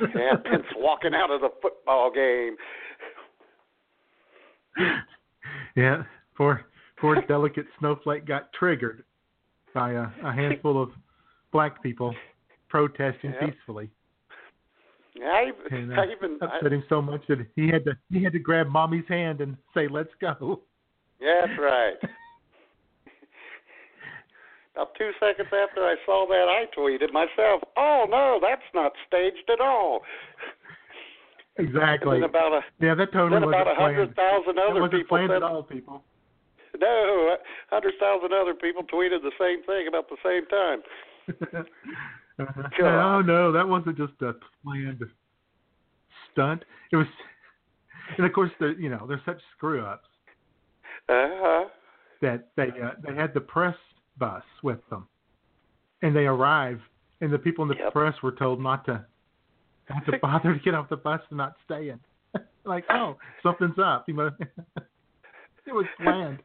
Yeah, 0.00 0.36
Pence 0.44 0.66
walking 0.76 1.14
out 1.14 1.30
of 1.30 1.40
the 1.40 1.48
football 1.62 2.10
game. 2.12 2.56
yeah, 5.76 6.02
poor 6.36 6.66
poor 7.00 7.22
delicate 7.22 7.66
snowflake 7.78 8.26
got 8.26 8.52
triggered 8.52 9.04
by 9.74 9.92
a, 9.92 10.06
a 10.24 10.32
handful 10.32 10.82
of 10.82 10.90
black 11.52 11.82
people 11.82 12.14
protesting 12.68 13.32
Yep. 13.32 13.40
peacefully. 13.40 13.90
I, 15.20 15.50
And 15.70 15.92
I 15.94 16.04
uh, 16.04 16.06
even 16.12 16.38
I, 16.40 16.44
upset 16.46 16.72
him 16.72 16.84
so 16.88 17.02
much 17.02 17.26
that 17.28 17.44
he 17.56 17.68
had 17.68 17.84
to 17.86 17.96
he 18.12 18.22
had 18.22 18.32
to 18.34 18.38
grab 18.38 18.68
mommy's 18.68 19.06
hand 19.08 19.40
and 19.40 19.56
say, 19.74 19.88
"Let's 19.88 20.14
go." 20.20 20.62
yeah, 21.20 21.46
that's 21.46 21.58
right. 21.58 21.94
About 24.76 24.94
two 24.96 25.10
seconds 25.18 25.48
after 25.52 25.82
I 25.82 25.96
saw 26.06 26.24
that, 26.28 26.46
I 26.48 26.66
tweeted 26.78 27.12
myself, 27.12 27.62
"Oh 27.76 28.06
no, 28.08 28.38
that's 28.40 28.62
not 28.74 28.92
staged 29.08 29.50
at 29.52 29.60
all." 29.60 30.02
Exactly. 31.56 32.22
About 32.22 32.52
a 32.52 32.60
Yeah, 32.78 32.94
that 32.94 33.10
totally 33.12 33.40
then 33.40 33.46
wasn't 33.46 33.62
about 33.62 33.72
a 33.72 33.74
hundred 33.74 34.14
planned. 34.14 34.58
other 34.60 34.80
wasn't 34.80 34.92
people 35.02 35.16
planned 35.18 35.30
said, 35.30 35.36
at 35.38 35.42
all, 35.42 35.64
people. 35.64 36.04
"No, 36.78 37.36
hundred 37.70 37.94
thousand 37.98 38.32
other 38.32 38.54
people 38.54 38.84
tweeted 38.84 39.22
the 39.22 39.32
same 39.40 39.64
thing 39.64 39.88
about 39.88 40.08
the 40.08 40.16
same 40.22 40.46
time." 40.46 41.66
no, 42.78 43.20
no, 43.20 43.52
that 43.52 43.66
wasn't 43.66 43.96
just 43.96 44.12
a 44.22 44.32
planned 44.62 45.02
stunt. 46.32 46.64
It 46.92 46.96
was, 46.96 47.06
and 48.16 48.26
of 48.26 48.32
course, 48.32 48.50
the 48.60 48.74
you 48.78 48.88
know 48.88 49.06
they're 49.08 49.22
such 49.26 49.40
screw 49.56 49.84
ups 49.84 50.08
Uh 51.08 51.28
huh. 51.42 51.64
that 52.22 52.48
they 52.56 52.68
uh, 52.68 52.92
they 53.06 53.14
had 53.14 53.34
the 53.34 53.40
press 53.40 53.76
bus 54.18 54.42
with 54.62 54.78
them, 54.90 55.08
and 56.02 56.14
they 56.14 56.26
arrive, 56.26 56.80
and 57.20 57.32
the 57.32 57.38
people 57.38 57.62
in 57.62 57.68
the 57.68 57.76
Yep. 57.76 57.92
press 57.92 58.14
were 58.22 58.32
told 58.32 58.60
not 58.60 58.84
to 58.86 59.04
not 59.90 60.04
to 60.06 60.18
bother 60.22 60.54
to 60.54 60.60
get 60.60 60.74
off 60.74 60.88
the 60.88 60.96
bus 60.96 61.20
and 61.30 61.38
not 61.38 61.54
stay 61.64 61.88
in. 61.90 62.00
like, 62.64 62.84
oh, 62.90 63.16
something's 63.42 63.78
up. 63.78 64.04
You 64.08 64.14
know, 64.14 64.30
it 65.66 65.72
was 65.74 65.86
planned. 66.00 66.38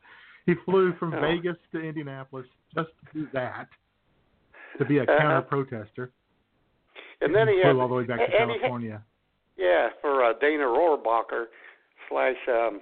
He 0.46 0.56
flew 0.66 0.94
from 0.98 1.14
Oh. 1.14 1.22
Vegas 1.22 1.58
to 1.72 1.80
Indianapolis 1.80 2.46
just 2.76 2.90
to 2.90 3.20
do 3.20 3.28
that, 3.34 3.68
to 4.78 4.86
be 4.86 4.98
a 5.00 5.04
Uh-huh. 5.04 5.18
counter 5.18 5.42
protester. 5.42 6.12
And 7.22 7.34
then 7.34 7.48
he 7.48 7.56
flew 7.62 7.64
had 7.72 7.76
all 7.78 7.88
the 7.88 7.94
way 7.96 8.04
back 8.04 8.20
to 8.20 8.26
he 8.26 8.32
had- 8.38 8.48
California. 8.48 9.02
Yeah, 9.56 9.90
for 10.02 10.24
uh, 10.24 10.34
Dana 10.42 10.64
Rohrabacher 10.64 11.46
slash 12.10 12.36
um, 12.50 12.82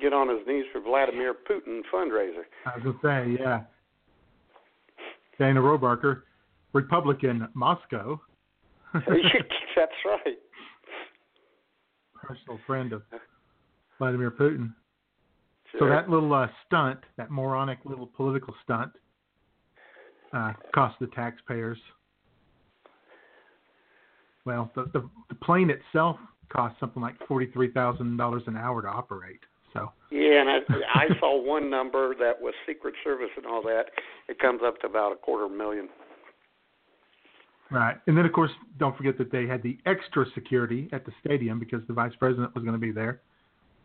get 0.00 0.12
on 0.12 0.28
his 0.28 0.46
knees 0.46 0.64
for 0.72 0.80
Vladimir 0.80 1.34
Putin 1.34 1.80
fundraiser. 1.92 2.44
I 2.66 2.78
was 2.78 2.84
gonna 3.02 3.26
say, 3.26 3.36
yeah. 3.42 3.62
Dana 5.38 5.60
Rohrabacher, 5.60 6.22
Republican 6.72 7.48
Moscow, 7.54 8.20
That's 8.94 9.92
right. 10.04 10.38
personal 12.14 12.58
friend 12.66 12.92
of 12.92 13.02
Vladimir 13.98 14.30
Putin. 14.30 14.72
So 15.78 15.88
that 15.88 16.08
little 16.10 16.32
uh, 16.34 16.48
stunt, 16.66 17.00
that 17.16 17.30
moronic 17.30 17.78
little 17.84 18.06
political 18.06 18.54
stunt, 18.62 18.92
uh, 20.32 20.52
cost 20.74 20.96
the 21.00 21.06
taxpayers. 21.08 21.78
Well, 24.44 24.70
the, 24.74 24.84
the 24.92 25.08
the 25.28 25.34
plane 25.36 25.70
itself 25.70 26.16
costs 26.52 26.78
something 26.80 27.02
like 27.02 27.14
forty 27.28 27.46
three 27.52 27.70
thousand 27.70 28.16
dollars 28.16 28.42
an 28.46 28.56
hour 28.56 28.82
to 28.82 28.88
operate. 28.88 29.40
So 29.72 29.90
Yeah, 30.10 30.40
and 30.40 30.50
I, 30.50 30.58
I 30.94 31.08
saw 31.20 31.40
one 31.40 31.70
number 31.70 32.14
that 32.16 32.40
was 32.40 32.52
Secret 32.66 32.94
Service 33.04 33.30
and 33.36 33.46
all 33.46 33.62
that. 33.62 33.84
It 34.28 34.38
comes 34.38 34.60
up 34.64 34.78
to 34.80 34.86
about 34.86 35.12
a 35.12 35.16
quarter 35.16 35.48
million. 35.48 35.88
right, 37.70 37.96
and 38.06 38.16
then 38.16 38.26
of 38.26 38.32
course 38.32 38.50
don't 38.78 38.96
forget 38.96 39.16
that 39.18 39.30
they 39.30 39.46
had 39.46 39.62
the 39.62 39.78
extra 39.86 40.26
security 40.34 40.88
at 40.92 41.06
the 41.06 41.12
stadium 41.24 41.58
because 41.58 41.80
the 41.86 41.94
vice 41.94 42.12
president 42.18 42.54
was 42.54 42.64
going 42.64 42.78
to 42.78 42.84
be 42.84 42.92
there. 42.92 43.20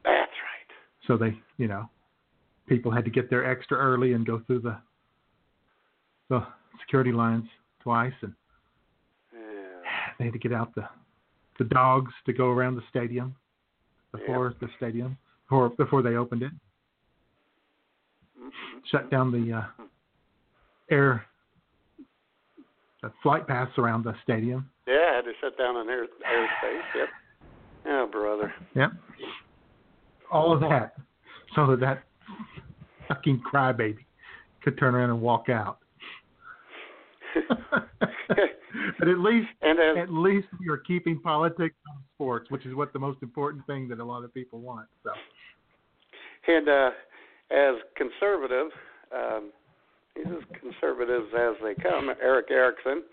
That's 0.03 0.17
right. 0.17 1.07
So 1.07 1.17
they, 1.17 1.37
you 1.57 1.67
know, 1.67 1.89
people 2.67 2.91
had 2.91 3.05
to 3.05 3.11
get 3.11 3.29
there 3.29 3.49
extra 3.49 3.77
early 3.77 4.13
and 4.13 4.25
go 4.25 4.41
through 4.47 4.61
the 4.61 4.77
the 6.29 6.45
security 6.81 7.11
lines 7.11 7.45
twice, 7.81 8.13
and 8.21 8.33
Yeah. 9.33 9.39
they 10.19 10.25
had 10.25 10.33
to 10.33 10.39
get 10.39 10.53
out 10.53 10.73
the 10.75 10.87
the 11.57 11.63
dogs 11.65 12.13
to 12.25 12.33
go 12.33 12.49
around 12.51 12.75
the 12.75 12.83
stadium 12.89 13.35
before 14.11 14.53
the 14.61 14.67
stadium 14.77 15.17
before 15.45 15.69
before 15.69 16.01
they 16.01 16.15
opened 16.15 16.43
it. 16.43 16.51
Shut 18.91 19.09
down 19.09 19.31
the 19.31 19.53
uh, 19.57 19.65
air 20.89 21.25
the 23.01 23.11
flight 23.21 23.47
paths 23.47 23.71
around 23.77 24.03
the 24.03 24.13
stadium. 24.23 24.69
Yeah, 24.87 25.09
I 25.11 25.15
had 25.17 25.25
to 25.25 25.33
shut 25.41 25.57
down 25.57 25.77
an 25.77 25.89
air 25.89 26.05
airspace. 26.05 26.81
Yep. 26.95 27.07
Oh, 27.87 28.07
brother. 28.11 28.53
Yep. 28.75 28.91
All 30.31 30.51
of 30.53 30.59
that 30.61 30.95
so 31.55 31.67
that 31.67 31.79
that 31.79 32.03
fucking 33.07 33.41
crybaby 33.51 33.97
could 34.61 34.77
turn 34.77 34.93
around 34.95 35.09
and 35.09 35.21
walk 35.21 35.49
out. 35.49 35.79
but 38.99 39.07
at 39.07 39.19
least 39.19 39.47
And 39.61 39.79
as 39.79 40.03
at 40.03 40.13
least 40.13 40.47
we 40.59 40.69
are 40.69 40.77
keeping 40.77 41.19
politics 41.19 41.75
on 41.89 42.03
sports, 42.15 42.49
which 42.49 42.65
is 42.65 42.75
what 42.75 42.93
the 42.93 42.99
most 42.99 43.21
important 43.21 43.65
thing 43.65 43.87
that 43.89 43.99
a 43.99 44.03
lot 44.03 44.23
of 44.23 44.33
people 44.33 44.59
want. 44.59 44.87
So 45.03 45.11
and 46.47 46.69
uh, 46.69 46.89
as 47.51 47.75
conservative, 47.95 48.71
um, 49.13 49.51
he's 50.15 50.25
as 50.27 50.59
conservative 50.59 51.23
as 51.33 51.55
they 51.61 51.75
come. 51.81 52.09
Erick 52.21 52.47
Erickson, 52.51 53.03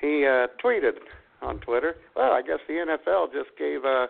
he 0.00 0.24
uh, 0.24 0.46
tweeted 0.64 0.94
on 1.42 1.58
Twitter. 1.60 1.96
Well, 2.16 2.32
I 2.32 2.42
guess 2.42 2.58
the 2.68 2.74
NFL 2.74 3.32
just 3.32 3.56
gave 3.58 3.84
uh, 3.84 4.06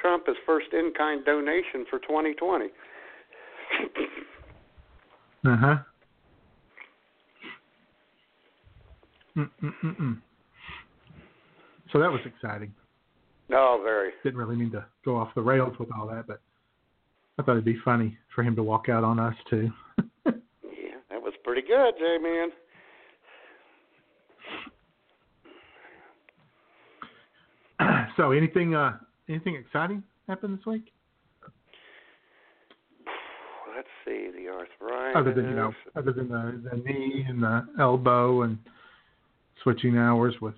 Trump 0.00 0.26
his 0.26 0.36
first 0.46 0.66
in-kind 0.72 1.24
donation 1.24 1.84
for 1.88 1.98
2020. 2.00 2.66
Uh 5.42 5.56
huh. 5.56 5.76
Mm-mm-mm-mm. 9.36 10.20
So 11.92 11.98
that 11.98 12.10
was 12.10 12.20
exciting. 12.24 12.72
No, 13.48 13.80
very. 13.82 14.10
Didn't 14.22 14.38
really 14.38 14.56
mean 14.56 14.70
to 14.72 14.84
go 15.04 15.16
off 15.16 15.34
the 15.34 15.42
rails 15.42 15.74
with 15.78 15.88
all 15.96 16.06
that, 16.06 16.26
but 16.26 16.40
I 17.38 17.42
thought 17.42 17.52
it'd 17.52 17.64
be 17.64 17.78
funny 17.84 18.16
for 18.34 18.42
him 18.42 18.54
to 18.56 18.62
walk 18.62 18.88
out 18.88 19.04
on 19.04 19.18
us 19.18 19.34
too. 19.48 19.70
Yeah, 20.26 20.96
that 21.10 21.22
was 21.22 21.32
pretty 21.44 21.62
good, 21.62 21.94
J 21.98 22.18
Man. 22.22 22.48
so 28.16 28.32
anything 28.32 28.74
uh 28.74 28.98
anything 29.28 29.54
exciting 29.56 30.02
happened 30.28 30.58
this 30.58 30.66
week? 30.66 30.92
Let's 33.74 33.88
see 34.04 34.30
the 34.36 34.48
arthritis. 34.48 35.16
Other 35.16 35.32
than 35.34 35.50
you 35.50 35.56
know, 35.56 35.72
other 35.96 36.12
than 36.12 36.28
the, 36.28 36.70
the 36.70 36.76
knee 36.76 37.24
and 37.28 37.42
the 37.42 37.66
elbow 37.78 38.42
and 38.42 38.58
switching 39.62 39.96
hours 39.96 40.34
with 40.40 40.54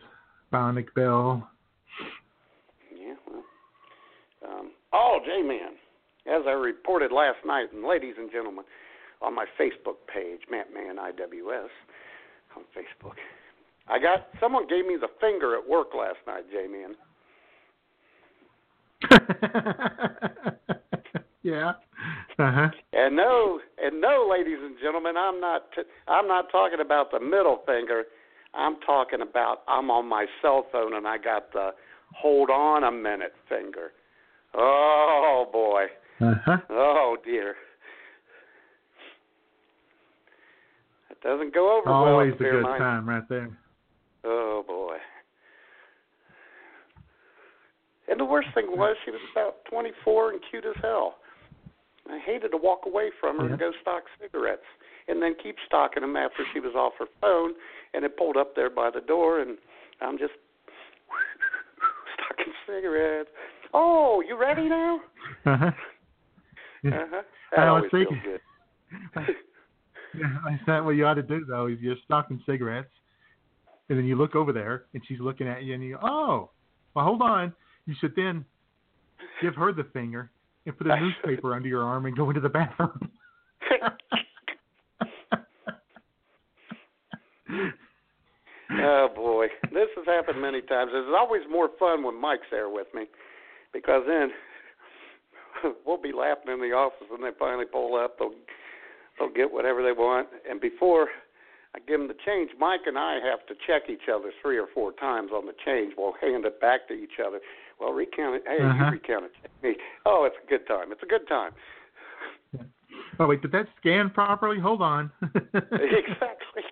Bionic 0.52 0.86
Bill. 0.94 1.46
Yeah. 2.94 3.14
Well, 3.30 3.42
um, 4.48 4.70
oh, 4.92 5.18
J 5.24 5.42
Man, 5.42 5.72
as 6.26 6.42
I 6.46 6.52
reported 6.52 7.12
last 7.12 7.38
night, 7.46 7.72
and 7.72 7.84
ladies 7.84 8.14
and 8.18 8.30
gentlemen, 8.30 8.64
on 9.20 9.34
my 9.34 9.46
Facebook 9.58 9.96
page, 10.12 10.40
Matt 10.50 10.72
Man 10.72 10.96
IWS, 10.96 11.68
on 12.56 12.62
Facebook, 12.76 13.16
I 13.88 13.98
got 13.98 14.28
someone 14.40 14.66
gave 14.68 14.86
me 14.86 14.96
the 15.00 15.08
finger 15.20 15.56
at 15.56 15.68
work 15.68 15.88
last 15.96 16.18
night, 16.26 16.44
J 16.50 16.66
Man. 16.68 16.94
yeah. 21.42 21.72
Uh-huh. 22.38 22.68
And 22.92 23.16
no, 23.16 23.60
and 23.82 24.00
no, 24.00 24.28
ladies 24.30 24.58
and 24.60 24.76
gentlemen, 24.82 25.16
I'm 25.16 25.40
not. 25.40 25.70
T- 25.74 25.82
I'm 26.08 26.26
not 26.26 26.50
talking 26.50 26.80
about 26.80 27.10
the 27.10 27.20
middle 27.20 27.62
finger. 27.66 28.04
I'm 28.54 28.76
talking 28.80 29.20
about 29.22 29.62
I'm 29.68 29.90
on 29.90 30.06
my 30.06 30.26
cell 30.40 30.66
phone 30.72 30.94
and 30.94 31.06
I 31.06 31.18
got 31.18 31.52
the 31.52 31.70
hold 32.14 32.50
on 32.50 32.84
a 32.84 32.90
minute 32.92 33.32
finger. 33.48 33.92
Oh 34.54 35.46
boy. 35.52 35.84
Uh-huh. 36.20 36.56
Oh 36.70 37.16
dear. 37.24 37.54
That 41.08 41.20
doesn't 41.22 41.54
go 41.54 41.78
over 41.78 41.90
well. 41.90 42.04
Always 42.04 42.34
a 42.34 42.38
good 42.38 42.62
time 42.62 43.08
right 43.08 43.26
there. 43.28 43.50
Oh 44.24 44.62
boy. 44.66 44.96
And 48.08 48.20
the 48.20 48.24
worst 48.24 48.48
thing 48.54 48.66
was 48.68 48.96
she 49.04 49.10
was 49.10 49.20
about 49.32 49.64
24 49.70 50.32
and 50.32 50.40
cute 50.50 50.64
as 50.66 50.74
hell. 50.82 51.14
I 52.10 52.18
hated 52.26 52.50
to 52.50 52.58
walk 52.58 52.80
away 52.84 53.10
from 53.20 53.38
her 53.38 53.44
Yeah. 53.44 53.50
and 53.52 53.58
go 53.60 53.72
stock 53.80 54.02
cigarettes, 54.20 54.66
and 55.08 55.20
then 55.22 55.34
keep 55.42 55.56
stocking 55.66 56.02
them 56.02 56.16
after 56.16 56.44
she 56.52 56.60
was 56.60 56.74
off 56.74 56.92
her 56.98 57.06
phone, 57.20 57.52
and 57.94 58.04
it 58.04 58.16
pulled 58.16 58.36
up 58.36 58.54
there 58.56 58.70
by 58.70 58.90
the 58.90 59.00
door, 59.00 59.40
and 59.40 59.58
I'm 60.00 60.18
just 60.18 60.32
stocking 62.14 62.52
cigarettes. 62.66 63.30
Oh, 63.74 64.22
you 64.26 64.38
ready 64.38 64.68
now? 64.68 65.00
Uh-huh. 65.46 65.70
Yeah. 66.84 66.90
Uh-huh. 67.02 67.22
I 67.60 67.70
was 67.72 67.84
feels 67.90 68.06
thinking- 68.08 68.22
good. 68.24 69.36
Yeah, 70.14 70.26
Is 70.52 70.60
that 70.66 70.84
what 70.84 70.90
you 70.90 71.06
ought 71.06 71.14
to 71.14 71.22
do 71.22 71.46
though? 71.46 71.68
Is 71.68 71.78
you're 71.80 71.96
stocking 72.04 72.38
cigarettes, 72.44 72.90
and 73.88 73.96
then 73.96 74.04
you 74.04 74.14
look 74.14 74.34
over 74.36 74.52
there, 74.52 74.84
and 74.92 75.02
she's 75.08 75.18
looking 75.20 75.48
at 75.48 75.62
you, 75.62 75.72
and 75.72 75.82
you 75.82 75.94
go, 75.94 76.00
"Oh, 76.06 76.50
well, 76.94 77.06
hold 77.06 77.22
on." 77.22 77.54
You 77.86 77.94
should 77.98 78.14
then 78.14 78.44
give 79.40 79.54
her 79.54 79.72
the 79.72 79.84
finger 79.94 80.30
and 80.66 80.76
put 80.76 80.86
a 80.86 80.96
newspaper 81.00 81.54
under 81.54 81.66
your 81.66 81.82
arm 81.82 82.04
and 82.04 82.14
go 82.14 82.28
into 82.28 82.42
the 82.42 82.50
bathroom. 82.50 83.10
Oh 88.82 89.08
boy, 89.14 89.46
this 89.72 89.88
has 89.96 90.06
happened 90.06 90.40
many 90.42 90.60
times. 90.62 90.90
It's 90.94 91.14
always 91.16 91.42
more 91.50 91.68
fun 91.78 92.02
when 92.02 92.20
Mike's 92.20 92.46
there 92.50 92.68
with 92.68 92.88
me, 92.94 93.04
because 93.72 94.02
then 94.06 94.30
we'll 95.86 96.00
be 96.00 96.12
laughing 96.12 96.52
in 96.52 96.60
the 96.60 96.72
office, 96.74 97.06
and 97.12 97.22
they 97.22 97.30
finally 97.38 97.66
pull 97.66 97.94
up. 97.96 98.18
They'll 98.18 98.34
they'll 99.18 99.32
get 99.32 99.52
whatever 99.52 99.82
they 99.82 99.92
want, 99.92 100.28
and 100.48 100.60
before 100.60 101.08
I 101.74 101.78
give 101.86 102.00
them 102.00 102.08
the 102.08 102.16
change, 102.26 102.50
Mike 102.58 102.82
and 102.86 102.98
I 102.98 103.14
have 103.24 103.46
to 103.46 103.54
check 103.66 103.88
each 103.88 104.08
other 104.12 104.30
three 104.42 104.58
or 104.58 104.66
four 104.74 104.92
times 104.92 105.30
on 105.32 105.46
the 105.46 105.54
change. 105.64 105.94
We'll 105.96 106.14
hand 106.20 106.44
it 106.44 106.60
back 106.60 106.86
to 106.88 106.94
each 106.94 107.16
other. 107.24 107.40
Well, 107.80 107.92
recount 107.92 108.36
it. 108.36 108.42
Hey, 108.46 108.62
Uh-huh. 108.62 108.84
you 108.86 108.90
recount 108.92 109.24
it. 109.26 109.32
Me. 109.62 109.76
Oh, 110.04 110.24
it's 110.26 110.36
a 110.44 110.46
good 110.50 110.66
time. 110.66 110.92
It's 110.92 111.02
a 111.02 111.06
good 111.06 111.26
time. 111.28 111.52
oh 113.18 113.26
wait, 113.26 113.40
did 113.42 113.52
that 113.52 113.68
scan 113.80 114.10
properly? 114.10 114.58
Hold 114.60 114.82
on. 114.82 115.10
exactly. 115.22 116.62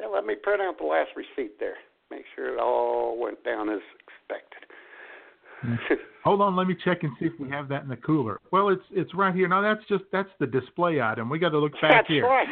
yeah, 0.00 0.06
let 0.24 0.28
me 0.28 0.34
print 0.42 0.62
out 0.62 0.78
the 0.78 0.86
last 0.86 1.10
receipt 1.16 1.60
there. 1.60 1.74
Make 2.10 2.24
sure 2.34 2.54
it 2.54 2.58
all 2.58 3.18
went 3.20 3.44
down 3.44 3.68
as 3.68 3.80
expected. 4.00 5.98
Hold 6.24 6.40
on, 6.40 6.56
let 6.56 6.66
me 6.66 6.74
check 6.82 7.02
and 7.02 7.12
see 7.20 7.26
if 7.26 7.32
we 7.38 7.50
have 7.50 7.68
that 7.68 7.82
in 7.82 7.88
the 7.88 7.96
cooler. 7.96 8.40
Well, 8.50 8.70
it's 8.70 8.82
it's 8.90 9.14
right 9.14 9.34
here. 9.34 9.48
No, 9.48 9.60
that's 9.62 9.86
just 9.86 10.04
that's 10.12 10.28
the 10.40 10.46
display 10.46 11.00
item. 11.02 11.28
We 11.28 11.38
got 11.38 11.50
to 11.50 11.58
look 11.58 11.72
back 11.74 11.90
That's 11.92 12.08
here. 12.08 12.24
right. 12.26 12.46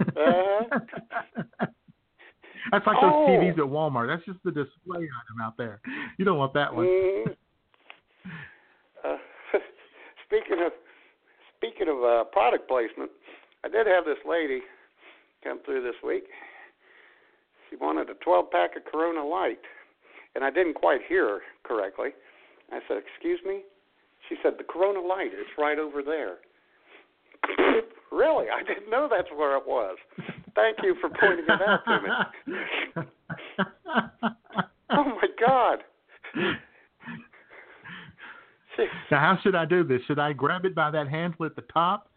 Uh-huh. 0.00 0.78
that's 2.72 2.86
like 2.86 2.96
Oh. 3.00 3.26
those 3.26 3.38
TVs 3.38 3.52
at 3.58 3.64
Walmart. 3.70 4.08
That's 4.08 4.24
just 4.26 4.42
the 4.44 4.50
display 4.50 4.98
item 4.98 5.40
out 5.42 5.56
there. 5.56 5.80
You 6.18 6.24
don't 6.24 6.38
want 6.38 6.54
that 6.54 6.74
one. 6.74 6.86
Mhm. 6.86 7.36
Uh, 9.04 9.16
speaking 10.26 10.58
of 10.64 10.72
speaking 11.56 11.88
of 11.88 12.02
uh, 12.02 12.24
product 12.32 12.66
placement, 12.68 13.10
I 13.64 13.68
did 13.68 13.86
have 13.86 14.04
this 14.04 14.18
lady 14.28 14.60
come 15.44 15.60
through 15.64 15.82
this 15.84 15.96
week. 16.04 16.24
She 17.72 17.76
wanted 17.76 18.10
a 18.10 18.14
12 18.14 18.50
pack 18.50 18.76
of 18.76 18.84
Corona 18.84 19.24
Light, 19.24 19.60
and 20.34 20.44
I 20.44 20.50
didn't 20.50 20.74
quite 20.74 21.00
hear 21.08 21.26
her 21.26 21.40
correctly. 21.62 22.10
I 22.70 22.80
said, 22.86 22.98
"Excuse 22.98 23.42
me." 23.46 23.64
She 24.28 24.36
said, 24.42 24.58
"The 24.58 24.64
Corona 24.64 25.00
Light. 25.00 25.32
is 25.32 25.46
right 25.56 25.78
over 25.78 26.02
there." 26.02 26.36
really? 28.12 28.50
I 28.50 28.62
didn't 28.62 28.90
know 28.90 29.08
that's 29.10 29.30
where 29.30 29.56
it 29.56 29.66
was. 29.66 29.96
Thank 30.54 30.82
you 30.82 30.94
for 31.00 31.08
pointing 31.08 31.46
it 31.48 31.62
out 31.62 31.82
to 31.86 32.00
me. 32.02 32.10
Oh 34.94 35.04
my 35.04 35.26
God. 35.40 35.82
Now, 39.10 39.20
how 39.20 39.36
should 39.42 39.54
I 39.54 39.66
do 39.66 39.84
this? 39.84 40.02
Should 40.06 40.18
I 40.18 40.32
grab 40.32 40.64
it 40.64 40.74
by 40.74 40.90
that 40.90 41.06
handle 41.06 41.44
at 41.44 41.54
the 41.54 41.60
top? 41.72 42.08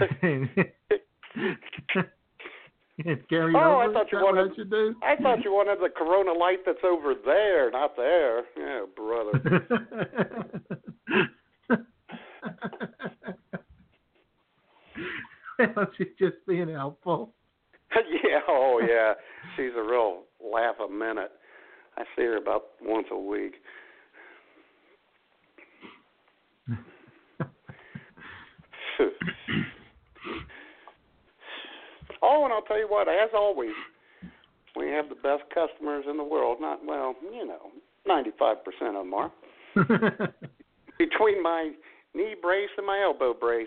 and 3.04 3.28
carry 3.28 3.54
Oh, 3.56 3.78
I 3.78 3.92
thought 3.92 4.12
you 4.12 4.18
wanted- 4.18 4.52
I 4.52 4.54
should 4.54 4.70
do? 4.70 4.94
I 5.02 5.16
thought 5.16 5.42
you 5.44 5.52
wanted 5.52 5.78
the 5.80 5.88
Corona 5.94 6.32
light 6.32 6.60
that's 6.64 6.84
over 6.84 7.14
there, 7.24 7.70
not 7.70 7.96
there. 7.96 8.42
Yeah, 8.56 8.84
brother. 8.94 9.66
well, 15.76 15.86
she's 15.96 16.08
just 16.18 16.36
being 16.46 16.68
helpful. 16.68 17.32
yeah, 17.94 18.40
oh 18.48 18.80
yeah. 18.86 19.14
She's 19.56 19.72
a 19.76 19.82
real 19.82 20.22
laugh 20.44 20.76
a 20.84 20.90
minute. 20.90 21.32
I 21.96 22.02
see 22.16 22.22
her 22.22 22.36
about 22.36 22.64
once 22.82 23.06
a 23.12 23.18
week. 23.18 23.54
Oh, 32.24 32.44
and 32.44 32.52
I'll 32.52 32.62
tell 32.62 32.78
you 32.78 32.88
what, 32.88 33.08
as 33.08 33.30
always, 33.34 33.74
we 34.76 34.88
have 34.88 35.08
the 35.08 35.14
best 35.14 35.42
customers 35.54 36.04
in 36.08 36.16
the 36.16 36.24
world. 36.24 36.58
Not 36.60 36.84
well, 36.84 37.14
you 37.22 37.46
know, 37.46 37.70
ninety-five 38.06 38.64
percent 38.64 38.96
of 38.96 39.04
them 39.04 39.14
are. 39.14 39.32
Between 40.98 41.42
my 41.42 41.72
knee 42.14 42.34
brace 42.40 42.70
and 42.76 42.86
my 42.86 43.02
elbow 43.02 43.34
brace, 43.34 43.66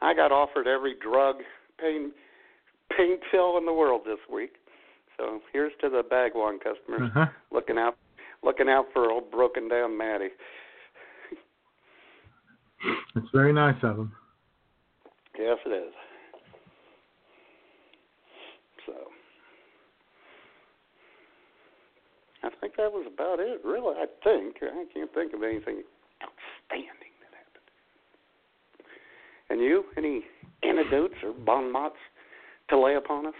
I 0.00 0.14
got 0.14 0.32
offered 0.32 0.66
every 0.66 0.94
drug, 1.00 1.36
pain, 1.80 2.12
pain 2.96 3.16
pill 3.30 3.56
in 3.58 3.64
the 3.64 3.72
world 3.72 4.02
this 4.04 4.18
week. 4.32 4.52
So 5.16 5.40
here's 5.52 5.72
to 5.80 5.88
the 5.88 6.02
Bagwan 6.02 6.58
customers 6.62 7.10
uh-huh. 7.10 7.26
looking 7.52 7.78
out, 7.78 7.96
looking 8.42 8.68
out 8.68 8.86
for 8.92 9.10
old 9.10 9.30
broken 9.30 9.68
down 9.68 9.96
Maddie. 9.96 10.30
It's 13.16 13.28
very 13.32 13.52
nice 13.52 13.76
of 13.82 13.96
them. 13.96 14.12
Yes, 15.38 15.56
it 15.64 15.70
is. 15.70 15.92
So, 18.86 18.92
I 22.44 22.50
think 22.60 22.76
that 22.76 22.92
was 22.92 23.06
about 23.12 23.40
it, 23.40 23.64
really. 23.64 23.96
I 23.96 24.06
think. 24.22 24.56
I 24.62 24.84
can't 24.92 25.12
think 25.14 25.32
of 25.32 25.42
anything 25.42 25.82
outstanding 26.22 27.14
that 27.24 27.32
happened. 27.32 27.68
And 29.48 29.60
you, 29.60 29.84
any 29.96 30.24
anecdotes 30.62 31.14
or 31.22 31.32
bon 31.32 31.72
mots 31.72 31.96
to 32.68 32.78
lay 32.78 32.96
upon 32.96 33.26
us? 33.26 33.34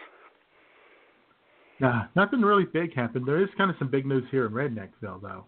Nah, 1.80 2.04
nothing 2.16 2.40
really 2.40 2.64
big 2.64 2.94
happened. 2.94 3.26
There 3.26 3.42
is 3.42 3.48
kind 3.58 3.70
of 3.70 3.76
some 3.78 3.90
big 3.90 4.06
news 4.06 4.24
here 4.30 4.46
in 4.46 4.52
Redneckville, 4.52 5.20
though. 5.20 5.44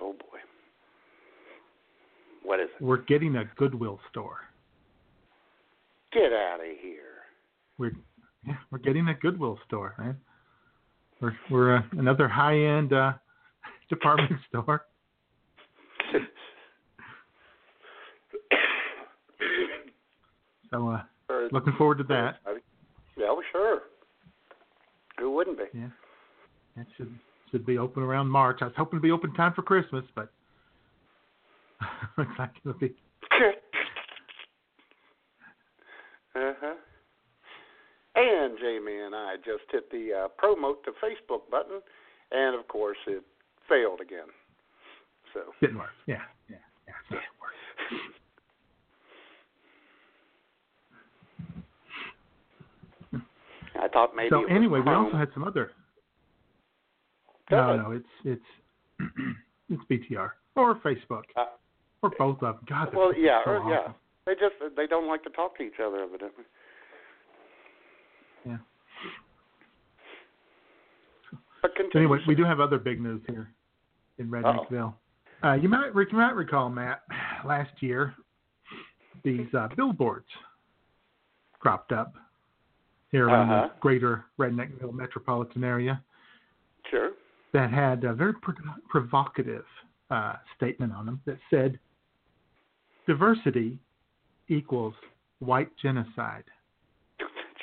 Oh, 0.00 0.12
boy. 0.12 0.38
What 2.42 2.58
is 2.58 2.68
it? 2.80 2.84
We're 2.84 3.02
getting 3.02 3.36
a 3.36 3.44
Goodwill 3.56 4.00
store. 4.10 4.38
Get 6.12 6.32
out 6.32 6.60
of 6.60 6.76
here. 6.80 7.02
We're 7.78 7.92
yeah, 8.46 8.54
we're 8.70 8.78
getting 8.78 9.08
a 9.08 9.14
Goodwill 9.14 9.58
store, 9.66 9.94
man. 9.98 10.16
We're 11.20 11.36
we're 11.50 11.76
uh, 11.76 11.82
another 11.92 12.28
high-end 12.28 12.92
uh, 12.92 13.12
department 13.88 14.32
store. 14.48 14.82
So 20.70 20.88
uh, 20.88 21.02
looking 21.52 21.74
forward 21.78 21.98
to 21.98 22.04
that. 22.04 22.36
Yeah, 23.16 23.28
well, 23.28 23.42
sure. 23.52 23.80
Who 25.18 25.30
wouldn't 25.30 25.58
be? 25.58 25.64
Yeah, 25.72 25.88
it 26.76 26.86
should 26.96 27.14
should 27.50 27.64
be 27.64 27.78
open 27.78 28.02
around 28.02 28.28
March. 28.28 28.58
I 28.60 28.66
was 28.66 28.74
hoping 28.76 28.98
to 28.98 29.02
be 29.02 29.10
open 29.10 29.32
time 29.34 29.54
for 29.54 29.62
Christmas, 29.62 30.04
but 30.14 30.30
looks 32.18 32.32
like 32.38 32.50
it'll 32.64 32.78
be. 32.78 32.94
uh-huh. 36.34 36.74
And 38.56 38.64
Jamie 38.64 39.00
and 39.00 39.14
I 39.14 39.36
just 39.36 39.64
hit 39.70 39.90
the 39.90 40.24
uh, 40.24 40.28
promote 40.28 40.84
to 40.84 40.92
Facebook 40.92 41.50
button, 41.50 41.80
and 42.30 42.58
of 42.58 42.66
course 42.68 42.96
it 43.06 43.22
failed 43.68 44.00
again. 44.00 44.26
So 45.34 45.40
Didn't 45.60 45.78
work. 45.78 45.90
Yeah, 46.06 46.22
yeah, 46.48 46.56
yeah. 46.86 46.94
it 47.10 47.14
doesn't 47.14 47.24
work. 53.12 53.22
I 53.82 53.88
thought 53.88 54.16
maybe. 54.16 54.30
so 54.30 54.44
anyway, 54.46 54.80
we 54.80 54.92
also 54.92 55.16
had 55.16 55.28
some 55.34 55.44
other. 55.44 55.72
Go 57.50 57.56
No, 57.56 57.76
no, 57.76 57.90
it's 57.92 58.06
it's 58.24 58.42
it's 59.68 59.82
BTR 59.90 60.30
or 60.56 60.76
Facebook 60.76 61.24
Uh, 61.36 61.44
or 62.02 62.10
both 62.18 62.42
of 62.42 62.56
them. 62.56 62.64
God, 62.68 62.94
well, 62.94 63.12
yeah, 63.14 63.42
so 63.44 63.50
or, 63.50 63.70
yeah. 63.70 63.92
They 64.24 64.32
just 64.32 64.54
they 64.76 64.86
don't 64.86 65.08
like 65.08 65.22
to 65.24 65.30
talk 65.30 65.58
to 65.58 65.62
each 65.62 65.78
other, 65.84 66.02
evidently. 66.02 66.44
Yeah. 68.46 68.56
But 71.62 71.72
So 71.92 71.98
anyway, 71.98 72.18
we 72.28 72.34
do 72.34 72.44
have 72.44 72.60
other 72.60 72.78
big 72.78 73.00
news 73.00 73.20
here 73.28 73.50
in 74.18 74.28
Redneckville. 74.28 74.94
Uh, 75.44 75.52
you 75.54 75.68
might 75.68 75.90
you 75.94 76.06
might 76.18 76.34
recall 76.34 76.68
Matt 76.70 77.02
last 77.46 77.70
year 77.80 78.14
these 79.24 79.46
uh, 79.58 79.68
billboards 79.76 80.26
cropped 81.58 81.92
up 81.92 82.14
here 83.10 83.26
around 83.28 83.50
Uh-huh. 83.50 83.68
the 83.74 83.80
greater 83.80 84.24
Redneckville 84.38 84.92
metropolitan 84.94 85.64
area 85.64 86.02
Sure. 86.90 87.10
that 87.52 87.70
had 87.70 88.04
a 88.04 88.12
very 88.14 88.34
pro- 88.34 88.54
provocative 88.88 89.64
uh, 90.10 90.34
statement 90.56 90.92
on 90.92 91.06
them 91.06 91.20
that 91.26 91.38
said 91.50 91.78
diversity 93.06 93.78
equals 94.48 94.94
white 95.40 95.70
genocide. 95.82 96.44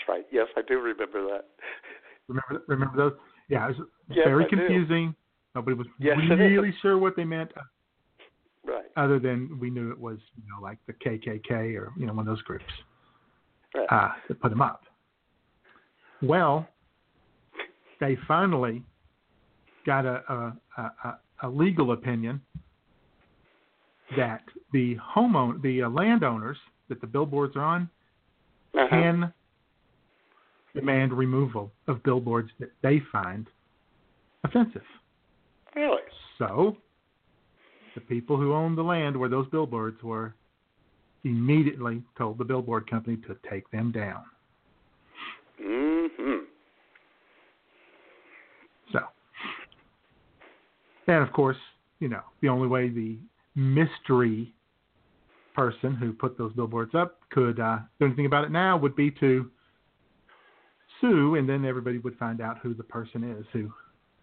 Right. 0.08 0.26
Yes, 0.32 0.48
I 0.58 0.62
do 0.68 0.80
remember 0.80 1.24
that. 1.30 1.46
Remember 2.28 2.64
remember 2.68 2.98
those? 2.98 3.14
Yeah, 3.50 3.70
it 3.70 3.78
was 3.78 3.88
Yes, 4.10 4.26
very 4.26 4.46
I 4.46 4.50
do. 4.50 4.56
confusing. 4.58 5.16
Nobody 5.56 5.76
was 5.78 5.88
Yes, 6.00 6.18
is. 6.22 6.30
really 6.30 6.74
sure 6.82 6.98
what 6.98 7.16
they 7.16 7.24
meant, 7.26 7.52
Right. 8.66 8.86
other 8.98 9.20
than 9.20 9.60
we 9.60 9.70
knew 9.70 9.92
it 9.92 10.00
was 10.00 10.20
you 10.36 10.44
know 10.50 10.62
like 10.62 10.78
the 10.88 10.94
KKK 10.94 11.76
or 11.78 11.92
you 11.98 12.06
know 12.06 12.14
one 12.14 12.28
of 12.28 12.36
those 12.36 12.42
groups 12.44 12.66
Right. 13.76 13.88
uh, 13.92 14.14
that 14.28 14.40
put 14.42 14.50
them 14.50 14.62
up. 14.62 14.86
Well, 16.22 16.68
they 18.00 18.16
finally 18.28 18.84
got 19.86 20.06
a 20.06 20.24
a, 20.32 20.58
a, 20.78 20.82
a- 21.04 21.20
a 21.44 21.50
legal 21.50 21.92
opinion 21.92 22.42
that 24.16 24.44
the 24.72 24.96
homeowner, 24.98 25.62
the 25.62 25.84
uh, 25.84 25.90
landowners 25.90 26.58
that 26.88 27.02
the 27.02 27.08
billboards 27.08 27.56
are 27.58 27.64
on, 27.64 27.90
Uh-huh. 28.76 28.88
can 28.90 29.34
demand 30.76 31.14
removal 31.14 31.72
of 31.88 32.04
billboards 32.04 32.50
that 32.60 32.72
they 32.82 33.02
find 33.12 33.48
offensive. 34.44 34.82
Really? 35.76 36.02
So, 36.38 36.78
the 37.96 38.02
people 38.02 38.38
who 38.38 38.54
own 38.54 38.76
the 38.76 38.84
land 38.84 39.16
where 39.16 39.30
those 39.30 39.48
billboards 39.50 40.02
were 40.04 40.34
immediately 41.24 42.04
told 42.18 42.38
the 42.38 42.44
billboard 42.44 42.90
company 42.90 43.18
to 43.18 43.38
take 43.50 43.70
them 43.72 43.92
down. 43.92 44.24
Mm-hmm. 45.64 46.46
So, 48.92 49.00
and 51.08 51.24
of 51.24 51.32
course, 51.32 51.58
you 52.00 52.10
know, 52.10 52.22
the 52.42 52.50
only 52.50 52.68
way 52.68 52.90
the 52.90 53.18
mystery 53.56 54.54
person 55.56 55.96
who 55.96 56.12
put 56.12 56.38
those 56.38 56.52
billboards 56.54 56.96
up 56.96 57.20
could 57.30 57.60
uh, 57.60 57.78
do 58.00 58.08
anything 58.08 58.26
about 58.26 58.44
it 58.44 58.52
now 58.52 58.76
would 58.76 58.96
be 58.96 59.12
to 59.12 59.50
sue, 61.02 61.36
and 61.36 61.48
then 61.48 61.66
everybody 61.66 61.98
would 62.00 62.18
find 62.18 62.42
out 62.42 62.58
who 62.60 62.74
the 62.74 62.84
person 62.84 63.24
is 63.24 63.46
who 63.54 63.72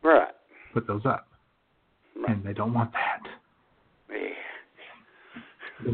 Right. 0.02 0.34
put 0.72 0.86
those 0.86 1.04
up. 1.06 1.28
Right. 2.16 2.30
And 2.30 2.44
they 2.44 2.52
don't 2.52 2.72
want 2.74 2.92
that 2.92 3.22
Yeah. 4.10 5.92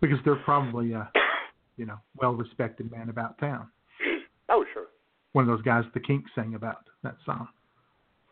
because 0.00 0.18
they're 0.24 0.36
probably 0.36 0.92
a, 0.92 1.10
you 1.76 1.86
know, 1.86 1.98
well-respected 2.16 2.90
man 2.90 3.08
about 3.10 3.38
town. 3.38 3.70
Oh, 4.48 4.64
sure. 4.72 4.86
One 5.32 5.48
of 5.48 5.48
those 5.56 5.62
guys 5.62 5.84
the 5.94 6.00
Kinks 6.00 6.30
sang 6.34 6.54
about 6.54 6.88
that 7.02 7.16
song. 7.24 7.48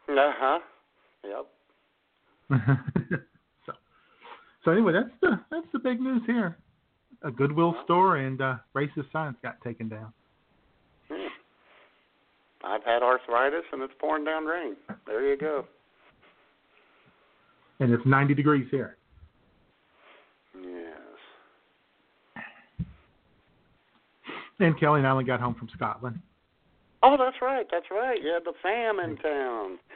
Uh-huh. 0.08 0.60
Yep. 1.24 1.46
so, 3.66 3.72
so 4.64 4.70
anyway, 4.70 4.92
that's 4.92 5.10
the 5.20 5.40
that's 5.50 5.66
the 5.72 5.78
big 5.80 6.00
news 6.00 6.22
here. 6.26 6.56
A 7.22 7.30
Goodwill 7.30 7.74
store 7.84 8.16
and 8.16 8.40
uh, 8.40 8.56
racist 8.74 9.10
signs 9.12 9.36
got 9.42 9.60
taken 9.62 9.88
down. 9.88 10.12
I've 12.66 12.82
had 12.84 13.02
arthritis 13.02 13.64
and 13.72 13.82
it's 13.82 13.92
pouring 13.98 14.24
down 14.24 14.44
rain. 14.44 14.76
There 15.06 15.24
you 15.28 15.36
go. 15.36 15.64
And 17.78 17.92
it's 17.92 18.04
90 18.06 18.34
degrees 18.34 18.66
here. 18.70 18.96
Yes. 20.60 22.44
And 24.58 24.78
Kelly 24.80 25.00
and 25.00 25.06
I 25.06 25.10
only 25.10 25.24
got 25.24 25.40
home 25.40 25.54
from 25.54 25.68
Scotland. 25.74 26.18
Oh, 27.02 27.16
that's 27.18 27.36
right. 27.42 27.66
That's 27.70 27.86
right. 27.90 28.20
You 28.22 28.32
had 28.32 28.44
the 28.44 28.54
fam 28.62 28.98
in 29.00 29.16
town. 29.16 29.78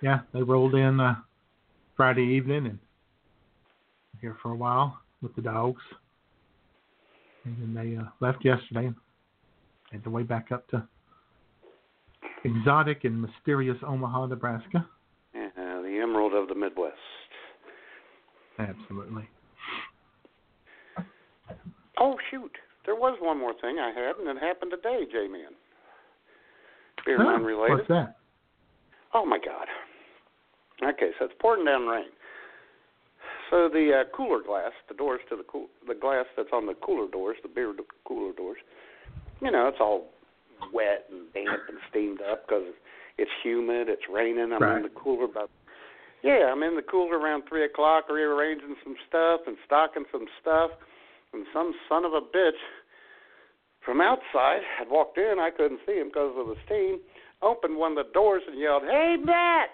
Yeah, 0.00 0.20
they 0.32 0.42
rolled 0.42 0.76
in 0.76 1.00
uh, 1.00 1.16
Friday 1.96 2.22
evening 2.22 2.66
and 2.66 2.78
here 4.20 4.36
for 4.40 4.52
a 4.52 4.54
while 4.54 5.00
with 5.20 5.34
the 5.34 5.42
dogs. 5.42 5.82
And 7.44 7.56
then 7.60 7.74
they 7.74 7.96
uh, 7.96 8.04
left 8.20 8.44
yesterday. 8.44 8.92
and 9.92 10.04
the 10.04 10.10
way 10.10 10.22
back 10.22 10.52
up 10.52 10.68
to 10.68 10.86
exotic 12.44 13.04
and 13.04 13.20
mysterious 13.20 13.76
Omaha, 13.86 14.26
Nebraska. 14.26 14.86
Yeah, 15.34 15.48
the 15.56 16.00
emerald 16.02 16.34
of 16.34 16.48
the 16.48 16.54
Midwest. 16.54 16.96
Absolutely. 18.58 19.28
Oh 22.00 22.16
shoot, 22.30 22.52
there 22.86 22.94
was 22.94 23.18
one 23.20 23.38
more 23.38 23.54
thing 23.60 23.78
I 23.78 23.92
had, 23.92 24.16
and 24.16 24.28
it 24.36 24.42
happened 24.42 24.70
today, 24.70 25.04
J-Man. 25.10 25.52
Beer 27.04 27.18
Huh, 27.20 27.34
unrelated. 27.34 27.78
What's 27.78 27.88
that? 27.88 28.16
Oh 29.14 29.24
my 29.24 29.38
God. 29.38 29.66
Okay, 30.82 31.10
so 31.18 31.24
it's 31.24 31.34
pouring 31.40 31.64
down 31.64 31.86
rain. 31.86 32.06
So 33.50 33.68
the 33.72 34.02
uh, 34.02 34.16
cooler 34.16 34.42
glass, 34.44 34.72
the 34.88 34.94
doors 34.94 35.20
to 35.30 35.36
the 35.36 35.42
cool, 35.44 35.66
the 35.86 35.94
glass 35.94 36.26
that's 36.36 36.50
on 36.52 36.66
the 36.66 36.74
cooler 36.74 37.10
doors, 37.10 37.36
the 37.42 37.48
beer 37.48 37.72
cooler 38.06 38.32
doors, 38.32 38.58
you 39.40 39.50
know, 39.50 39.68
it's 39.68 39.78
all 39.80 40.08
wet 40.72 41.06
and 41.10 41.32
damp 41.32 41.62
and 41.68 41.78
steamed 41.90 42.20
up 42.20 42.46
because 42.46 42.64
it's 43.16 43.30
humid, 43.42 43.88
it's 43.88 44.08
raining. 44.08 44.52
I'm 44.52 44.62
Right. 44.62 44.76
in 44.76 44.82
the 44.82 44.90
cooler 44.90 45.24
about. 45.24 45.50
Yeah, 46.22 46.50
I'm 46.50 46.62
in 46.62 46.74
the 46.74 46.82
cooler 46.82 47.18
around 47.18 47.44
three 47.48 47.64
o'clock, 47.64 48.08
rearranging 48.08 48.76
some 48.82 48.96
stuff 49.08 49.46
and 49.46 49.56
stocking 49.64 50.04
some 50.10 50.26
stuff, 50.40 50.70
and 51.32 51.46
some 51.52 51.74
son 51.88 52.04
of 52.04 52.12
a 52.12 52.20
bitch 52.20 52.58
from 53.80 54.00
outside 54.00 54.62
had 54.76 54.88
walked 54.90 55.16
in. 55.18 55.38
I 55.38 55.50
couldn't 55.50 55.80
see 55.86 55.98
him 55.98 56.08
because 56.08 56.34
of 56.36 56.46
the 56.46 56.56
steam. 56.66 57.00
Opened 57.40 57.76
one 57.76 57.96
of 57.96 58.06
the 58.06 58.12
doors 58.12 58.42
and 58.48 58.58
yelled, 58.58 58.82
"Hey, 58.82 59.16
Matt!" 59.16 59.70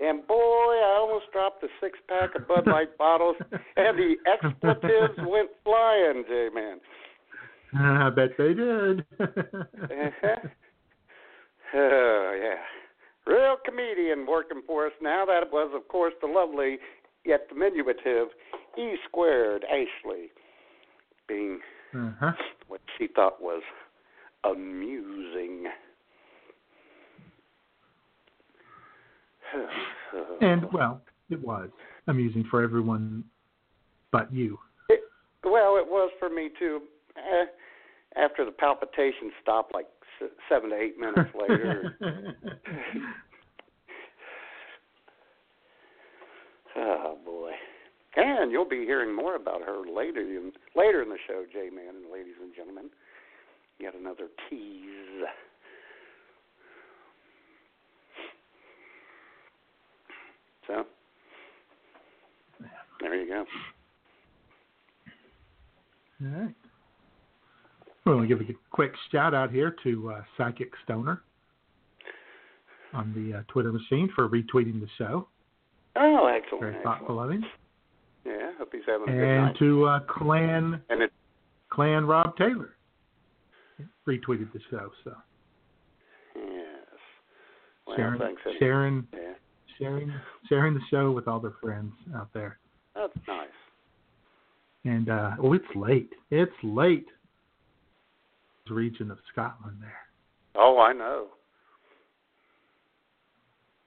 And 0.00 0.26
boy, 0.26 0.74
I 0.82 0.96
almost 0.98 1.30
dropped 1.30 1.62
a 1.62 1.68
six 1.80 1.98
pack 2.08 2.34
of 2.34 2.48
Bud 2.48 2.66
Light 2.66 2.98
bottles, 2.98 3.36
and 3.76 3.96
the 3.96 4.16
expletives 4.26 5.16
went 5.22 5.50
flying, 5.62 6.24
J 6.26 6.48
Man. 6.52 6.80
I 7.76 8.10
bet 8.10 8.30
they 8.38 8.54
did. 8.54 9.04
Uh-huh. 9.20 10.36
Oh, 11.76 12.38
yeah. 12.40 13.32
Real 13.32 13.56
comedian 13.64 14.26
working 14.28 14.62
for 14.64 14.86
us 14.86 14.92
now. 15.02 15.24
That 15.24 15.50
was, 15.50 15.72
of 15.74 15.88
course, 15.88 16.14
the 16.20 16.28
lovely 16.28 16.78
yet 17.24 17.48
diminutive 17.48 18.28
E 18.78 18.94
squared 19.08 19.64
Ashley, 19.64 20.28
being 21.26 21.58
uh-huh. 21.92 22.32
what 22.68 22.80
she 22.96 23.08
thought 23.08 23.42
was 23.42 23.62
amusing. 24.44 25.64
And 30.40 30.66
well, 30.72 31.00
it 31.28 31.44
was 31.44 31.70
amusing 32.06 32.44
for 32.48 32.62
everyone 32.62 33.24
but 34.12 34.32
you. 34.32 34.58
It, 34.88 35.00
well, 35.42 35.76
it 35.76 35.84
was 35.84 36.12
for 36.20 36.30
me 36.30 36.50
too. 36.56 36.82
Eh, 37.16 37.46
after 38.16 38.44
the 38.44 38.50
palpitation 38.52 39.32
stopped, 39.42 39.74
like 39.74 39.86
s- 40.22 40.30
seven 40.48 40.70
to 40.70 40.76
eight 40.76 40.98
minutes 40.98 41.30
later. 41.40 41.96
oh 46.76 47.18
boy! 47.24 47.50
And 48.16 48.50
you'll 48.52 48.68
be 48.68 48.84
hearing 48.84 49.14
more 49.14 49.36
about 49.36 49.62
her 49.62 49.82
later 49.92 50.20
in 50.20 50.52
later 50.76 51.02
in 51.02 51.08
the 51.08 51.18
show, 51.26 51.44
J 51.52 51.70
Man 51.70 51.94
and 52.02 52.12
ladies 52.12 52.34
and 52.40 52.54
gentlemen. 52.54 52.90
Yet 53.80 53.94
another 53.94 54.28
tease. 54.48 55.24
So 60.66 60.84
there 63.00 63.14
you 63.20 63.28
go. 63.28 63.44
All 66.22 66.40
right. 66.40 66.54
We 68.04 68.14
want 68.14 68.28
to 68.28 68.34
give 68.36 68.46
a 68.46 68.52
quick 68.70 68.92
shout 69.10 69.34
out 69.34 69.50
here 69.50 69.74
to 69.82 70.12
uh, 70.12 70.22
Psychic 70.36 70.70
Stoner 70.84 71.22
on 72.92 73.12
the 73.14 73.38
uh, 73.38 73.42
Twitter 73.48 73.72
machine 73.72 74.10
for 74.14 74.28
retweeting 74.28 74.80
the 74.80 74.88
show. 74.98 75.28
Oh, 75.96 76.26
excellent! 76.26 76.60
Very 76.60 76.76
excellent. 76.76 76.98
thoughtful 76.98 77.20
of 77.22 77.30
him. 77.30 77.44
Yeah, 78.26 78.50
hope 78.58 78.70
he's 78.72 78.82
having 78.86 79.08
a 79.08 79.12
good 79.12 79.24
time. 79.24 79.48
And 79.48 79.58
to 79.58 79.84
uh, 79.86 80.00
Clan 80.00 80.82
And 80.90 81.02
it, 81.02 81.12
Clan 81.70 82.04
Rob 82.04 82.36
Taylor 82.36 82.74
retweeted 84.06 84.52
the 84.52 84.60
show. 84.70 84.90
So 85.04 85.12
yes. 86.36 86.44
Well, 87.86 87.96
sharing, 87.96 88.20
thanks. 88.20 88.42
Sharing, 88.58 89.06
Yeah, 89.14 89.20
sharing, 89.78 90.12
sharing 90.48 90.74
the 90.74 90.80
show 90.90 91.10
with 91.10 91.26
all 91.26 91.40
their 91.40 91.54
friends 91.62 91.92
out 92.14 92.28
there. 92.34 92.58
that's 92.94 93.12
nice. 93.26 93.48
And 94.84 95.08
uh, 95.08 95.30
oh, 95.38 95.54
it's 95.54 95.64
late. 95.74 96.10
It's 96.30 96.52
late. 96.62 97.06
Region 98.70 99.10
of 99.10 99.18
Scotland 99.30 99.76
there. 99.80 99.98
Oh, 100.56 100.78
I 100.80 100.92
know. 100.92 101.26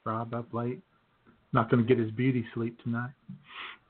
Rob 0.05 0.33
up 0.33 0.53
late. 0.53 0.81
Not 1.53 1.71
going 1.71 1.85
to 1.85 1.87
get 1.87 1.97
his 2.01 2.11
beauty 2.11 2.45
sleep 2.53 2.77
tonight. 2.83 3.11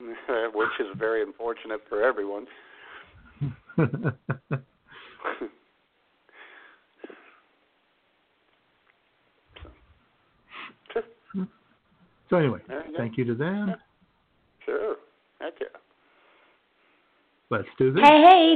Which 0.00 0.68
is 0.80 0.86
very 0.96 1.22
unfortunate 1.22 1.80
for 1.88 2.02
everyone. 2.02 2.46
so 12.30 12.36
anyway, 12.36 12.60
you 12.68 12.94
thank 12.96 13.18
you 13.18 13.24
to 13.24 13.34
them. 13.34 13.74
Sure. 14.64 14.96
Heck 15.40 15.54
yeah. 15.60 15.66
Let's 17.50 17.68
do 17.78 17.92
this. 17.92 18.02
Hey, 18.02 18.22
hey. 18.22 18.54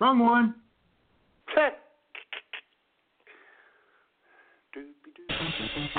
Wrong 0.00 0.18
one. 0.18 0.54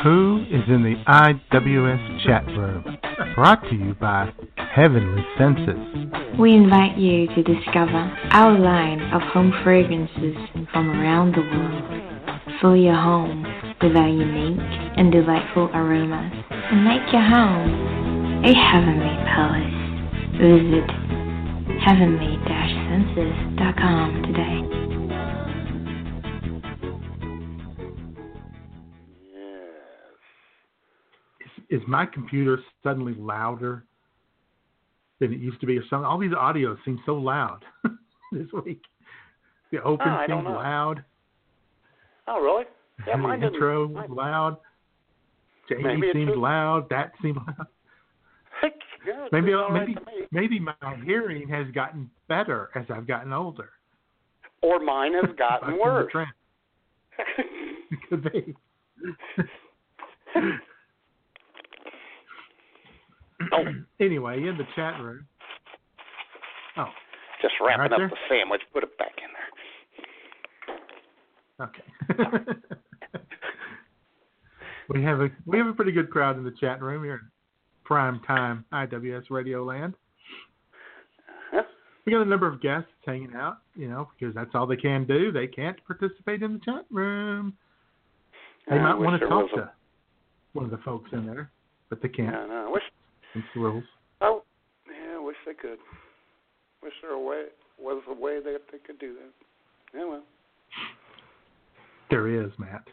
Who 0.04 0.44
is 0.52 0.64
in 0.68 0.84
the 0.84 0.96
IWS 1.08 2.26
chat 2.26 2.46
room? 2.48 2.84
Brought 3.36 3.62
to 3.70 3.76
you 3.76 3.96
by 4.00 4.34
Heavenly 4.58 5.24
Senses. 5.38 5.80
We 6.38 6.54
invite 6.54 6.98
you 6.98 7.28
to 7.28 7.44
discover 7.44 8.12
our 8.32 8.60
line 8.60 9.02
of 9.14 9.22
home 9.22 9.54
fragrances 9.64 10.36
from 10.74 10.90
around 10.90 11.34
the 11.34 11.42
world. 11.42 12.60
Fill 12.62 12.76
your 12.76 12.96
home 12.96 13.44
with 13.82 13.96
our 13.96 14.10
unique 14.10 14.60
and 14.98 15.12
delightful 15.12 15.70
aromas 15.74 16.34
and 16.52 16.84
make 16.84 17.12
your 17.14 17.24
home 17.24 18.44
a 18.44 18.54
heavenly 18.54 19.16
palace. 19.32 19.86
Visit 20.38 21.15
heavenly-senses.com 21.84 24.24
today. 24.24 24.62
Is, 31.70 31.82
is 31.82 31.88
my 31.88 32.06
computer 32.06 32.60
suddenly 32.84 33.14
louder 33.18 33.86
than 35.20 35.34
it 35.34 35.40
used 35.40 35.60
to 35.62 35.68
be 35.68 35.78
or 35.78 35.84
something? 35.90 36.06
All 36.06 36.18
these 36.20 36.32
audios 36.32 36.78
seem 36.86 37.00
so 37.06 37.16
loud 37.16 37.64
this 38.32 38.48
week. 38.66 38.82
The 39.72 39.82
open 39.84 40.08
Oh, 40.08 40.24
seems 40.28 40.46
loud. 40.46 41.04
Oh, 42.28 42.42
really? 42.42 42.66
Yeah, 43.08 43.16
mine 43.18 43.40
the 43.40 43.48
didn't. 43.48 43.56
intro 43.56 43.88
mine- 43.90 44.10
loud. 44.10 44.58
Maybe 45.70 45.84
Jamie 45.84 46.10
seems 46.14 46.36
loud. 46.36 46.88
That 46.90 47.12
seemed 47.22 47.38
loud. 47.38 47.68
Yeah, 49.06 49.26
uh, 49.26 49.28
Maybe 49.32 49.54
right 49.54 49.72
maybe 49.72 49.96
maybe 50.32 50.60
my 50.60 50.74
hearing 51.04 51.48
has 51.50 51.68
gotten 51.74 52.10
better 52.28 52.70
as 52.76 52.86
I've 52.90 53.08
gotten 53.08 53.34
older. 53.34 53.70
Or 54.62 54.80
mine 54.80 55.14
has 55.14 55.36
gotten 55.38 55.78
worse. 55.80 56.12
Could 58.10 58.24
be. 58.32 58.56
Oh. 63.52 63.64
anyway, 64.00 64.38
in 64.48 64.58
the 64.58 64.64
chat 64.76 65.00
room. 65.02 65.26
Oh, 66.78 66.86
Just 67.42 67.54
wrapping 67.62 67.82
Right 67.82 67.92
up 67.92 67.98
there? 68.00 68.10
the 68.10 68.16
sandwich. 68.30 68.62
Put 68.74 68.84
it 68.84 68.98
back 68.98 69.14
in 69.18 69.30
there. 71.58 71.68
okay. 71.68 72.54
we 74.90 75.04
have 75.04 75.20
a 75.22 75.30
we 75.46 75.58
have 75.58 75.68
a 75.68 75.74
pretty 75.74 75.92
good 75.92 76.10
crowd 76.10 76.38
in 76.38 76.44
the 76.44 76.54
chat 76.60 76.82
room 76.82 77.04
here 77.04 77.22
prime 77.86 78.20
time 78.28 78.66
IWS 78.74 79.30
Radio 79.30 79.64
Land. 79.64 79.94
We 82.06 82.12
got 82.12 82.22
a 82.22 82.26
number 82.26 82.48
of 82.48 82.62
guests 82.62 82.90
hanging 83.04 83.34
out, 83.36 83.58
you 83.76 83.88
know, 83.90 84.10
because 84.20 84.36
that's 84.36 84.52
all 84.54 84.68
they 84.68 84.76
can 84.76 85.06
do. 85.08 85.32
They 85.32 85.48
can't 85.48 85.76
participate 85.88 86.44
in 86.44 86.54
the 86.54 86.60
chat 86.60 86.86
room. 86.92 87.54
They 88.70 88.78
might 88.78 88.94
want 88.96 89.20
to 89.20 89.28
talk 89.28 89.50
to 89.56 89.72
one 90.54 90.66
of 90.66 90.72
the 90.72 90.78
folks 90.86 91.10
in 91.14 91.26
there, 91.26 91.50
but 91.90 92.02
they 92.04 92.10
can't. 92.10 92.32
yeah, 92.32 92.46
no, 92.46 92.66
I 92.68 92.72
wish. 92.72 92.84
It's 93.34 93.46
the 93.56 93.62
rules. 93.62 93.84
Oh, 94.22 94.44
yeah, 94.88 95.16
I 95.18 95.20
wish 95.24 95.36
they 95.48 95.54
could. 95.56 95.80
Wish 96.84 96.94
there 97.02 97.12
a 97.14 97.20
way 97.20 97.46
was 97.80 98.04
a 98.08 98.14
way 98.14 98.40
that 98.40 98.62
they 98.72 98.78
could 98.86 99.00
do 99.00 99.14
that. 99.16 99.98
Yeah, 99.98 100.06
well, 100.06 100.24
There 102.12 102.28
is, 102.28 102.52
Matt. 102.60 102.84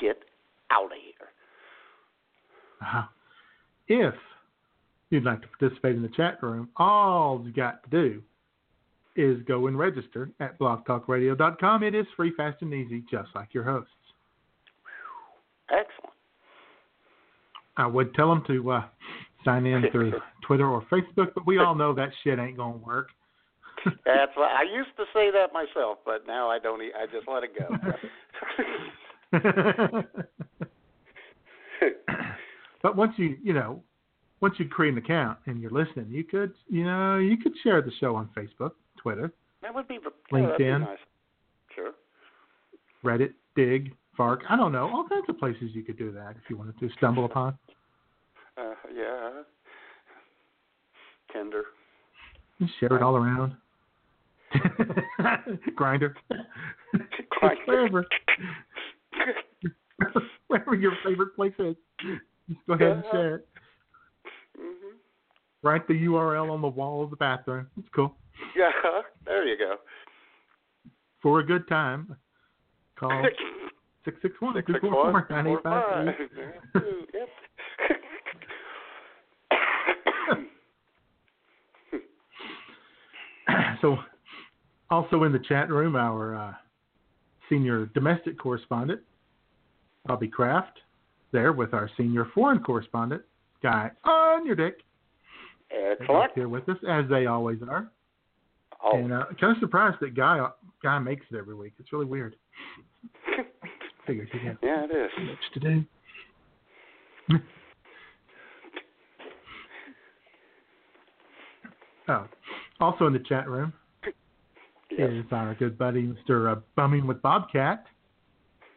get 0.00 0.22
out 0.70 0.86
of 0.86 0.92
here. 0.92 1.28
Uh, 2.80 3.04
if 3.88 4.14
you'd 5.10 5.24
like 5.24 5.42
to 5.42 5.48
participate 5.48 5.96
in 5.96 6.02
the 6.02 6.08
chat 6.08 6.42
room, 6.42 6.68
all 6.76 7.42
you 7.44 7.52
got 7.52 7.82
to 7.84 7.90
do 7.90 8.22
is 9.16 9.42
go 9.46 9.66
and 9.66 9.78
register 9.78 10.30
at 10.40 10.58
blogtalkradio.com. 10.58 11.82
It 11.82 11.94
is 11.94 12.06
free, 12.16 12.32
fast, 12.36 12.60
and 12.62 12.72
easy, 12.72 13.02
just 13.10 13.28
like 13.34 13.54
your 13.54 13.64
hosts. 13.64 13.90
Excellent. 15.70 16.14
I 17.76 17.86
would 17.86 18.14
tell 18.14 18.28
them 18.28 18.42
to 18.46 18.70
uh, 18.70 18.84
sign 19.44 19.66
in 19.66 19.84
through 19.90 20.12
Twitter 20.46 20.68
or 20.68 20.82
Facebook, 20.92 21.32
but 21.34 21.46
we 21.46 21.58
all 21.58 21.74
know 21.74 21.94
that 21.94 22.10
shit 22.22 22.38
ain't 22.38 22.56
gonna 22.56 22.76
work. 22.78 23.08
That's 23.84 24.32
what 24.34 24.50
I 24.50 24.62
used 24.62 24.96
to 24.96 25.04
say 25.14 25.30
that 25.30 25.52
myself, 25.52 25.98
but 26.04 26.26
now 26.26 26.50
I 26.50 26.58
don't. 26.58 26.80
I 26.80 27.06
just 27.06 27.28
let 27.28 27.44
it 27.44 27.52
go. 27.56 27.68
but 32.86 32.94
once 32.94 33.14
you 33.16 33.36
you 33.42 33.52
know 33.52 33.82
once 34.40 34.54
you 34.58 34.68
create 34.68 34.92
an 34.92 34.98
account 34.98 35.36
and 35.46 35.60
you're 35.60 35.72
listening, 35.72 36.06
you 36.08 36.22
could 36.22 36.52
you 36.68 36.84
know 36.84 37.18
you 37.18 37.36
could 37.36 37.52
share 37.64 37.82
the 37.82 37.90
show 37.98 38.14
on 38.14 38.30
Facebook, 38.36 38.70
Twitter, 38.96 39.32
that 39.60 39.74
would 39.74 39.88
be 39.88 39.98
that'd 39.98 40.12
be 40.30 40.36
LinkedIn. 40.36 40.80
nice. 40.82 40.98
Sure. 41.74 41.90
Reddit, 43.04 43.32
Digg, 43.56 43.92
Fark. 44.16 44.42
I 44.48 44.54
don't 44.54 44.70
know 44.70 44.88
all 44.88 45.04
kinds 45.08 45.24
of 45.28 45.36
places 45.36 45.70
you 45.72 45.82
could 45.82 45.98
do 45.98 46.12
that 46.12 46.36
if 46.36 46.48
you 46.48 46.56
wanted 46.56 46.78
to 46.78 46.88
StumbleUpon. 47.02 47.58
Uh, 48.56 48.74
yeah. 48.94 49.30
Tinder. 51.32 51.64
Just 52.60 52.72
share 52.78 52.94
it 52.94 53.02
all 53.02 53.16
around. 53.16 53.56
Grinder. 55.74 56.14
Grindr. 57.42 57.66
wherever 57.66 58.06
wherever 60.46 60.74
your 60.76 60.92
favorite 61.04 61.34
place 61.34 61.52
is. 61.58 61.74
Just 62.48 62.60
go 62.66 62.74
ahead 62.74 62.92
and 62.92 63.04
Yeah. 63.04 63.10
share 63.10 63.34
it. 63.36 63.48
hmm 64.56 64.96
Write 65.62 65.86
the 65.88 65.94
URL 65.94 66.50
on 66.50 66.60
the 66.62 66.68
wall 66.68 67.02
of 67.02 67.10
the 67.10 67.16
bathroom. 67.16 67.68
It's 67.76 67.88
cool. 67.94 68.16
Yeah. 68.56 68.70
There 69.24 69.44
you 69.44 69.58
go. 69.58 69.76
For 71.20 71.40
a 71.40 71.44
good 71.44 71.66
time, 71.66 72.14
call 72.96 73.24
six 74.04 74.16
six 74.22 74.40
one 74.40 74.54
Six 74.54 74.66
two 74.68 74.72
six 74.74 74.82
four 74.82 75.12
one 75.12 75.12
four 75.12 75.26
nine 75.30 75.46
eight 75.48 75.50
four 75.50 75.62
five 75.62 75.82
five. 75.84 76.14
three. 76.72 77.06
Yep. 77.12 77.28
So, 83.80 83.98
also 84.90 85.24
in 85.24 85.32
the 85.32 85.38
chat 85.40 85.68
room, 85.70 85.96
our 85.96 86.34
uh, 86.34 86.52
senior 87.48 87.86
domestic 87.86 88.38
correspondent, 88.38 89.00
Bobby 90.06 90.28
Kraft, 90.28 90.78
there 91.32 91.52
with 91.52 91.74
our 91.74 91.90
senior 91.96 92.26
foreign 92.34 92.60
correspondent, 92.60 93.22
Guy 93.62 93.90
on 94.04 94.46
your 94.46 94.54
dick. 94.56 94.78
Excellent. 95.70 96.32
here 96.34 96.48
with 96.48 96.68
us, 96.68 96.76
as 96.88 97.04
they 97.10 97.26
always 97.26 97.58
are. 97.68 97.90
Oh, 98.84 98.96
And 98.96 99.12
uh, 99.12 99.24
kind 99.40 99.56
of 99.56 99.60
surprised 99.60 99.96
that 100.00 100.14
Guy 100.14 100.46
Guy 100.82 100.98
makes 100.98 101.26
it 101.32 101.36
every 101.36 101.54
week. 101.54 101.72
It's 101.80 101.92
really 101.92 102.04
weird. 102.06 102.36
Figures 104.06 104.28
he 104.32 104.38
has 104.46 104.56
yeah, 104.62 104.84
it 104.84 104.90
is. 104.90 105.10
much 105.18 105.38
to 105.54 105.60
do. 105.60 105.84
oh, 112.08 112.26
also 112.80 113.06
in 113.06 113.12
the 113.12 113.18
chat 113.20 113.48
room 113.48 113.72
Yes. 114.90 115.10
is 115.10 115.24
our 115.32 115.54
good 115.54 115.76
buddy 115.76 116.06
Mr. 116.28 116.52
Uh, 116.56 116.60
Bumming 116.76 117.06
with 117.06 117.20
Bobcat, 117.20 117.84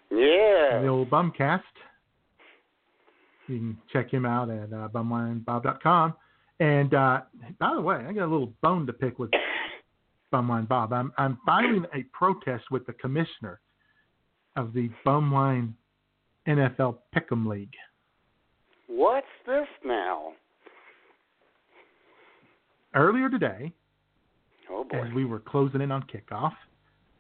Yeah. 0.09 0.79
the 0.81 0.87
old 0.87 1.09
Bumcast. 1.09 1.61
You 3.49 3.57
can 3.57 3.77
check 3.91 4.11
him 4.13 4.25
out 4.25 4.49
at 4.49 4.71
uh, 4.71 4.87
bumwinebob.com. 4.89 6.13
And 6.59 6.93
uh, 6.93 7.21
by 7.59 7.73
the 7.73 7.81
way, 7.81 7.95
I 8.07 8.13
got 8.13 8.25
a 8.25 8.31
little 8.31 8.53
bone 8.61 8.85
to 8.87 8.93
pick 8.93 9.17
with 9.17 9.31
Bumwine 10.33 10.67
Bob. 10.67 10.93
I'm 10.93 11.11
I'm 11.17 11.37
filing 11.45 11.85
a 11.93 12.03
protest 12.13 12.65
with 12.69 12.85
the 12.85 12.93
commissioner 12.93 13.59
of 14.55 14.73
the 14.73 14.89
Bumwine 15.05 15.73
NFL 16.47 16.97
Pick'em 17.15 17.47
League. 17.47 17.73
What's 18.87 19.25
this 19.45 19.67
now? 19.85 20.33
Earlier 22.95 23.29
today, 23.29 23.71
Oh 24.69 24.83
boy. 24.83 24.97
as 25.05 25.13
we 25.13 25.25
were 25.25 25.39
closing 25.39 25.81
in 25.81 25.91
on 25.91 26.03
kickoff, 26.03 26.53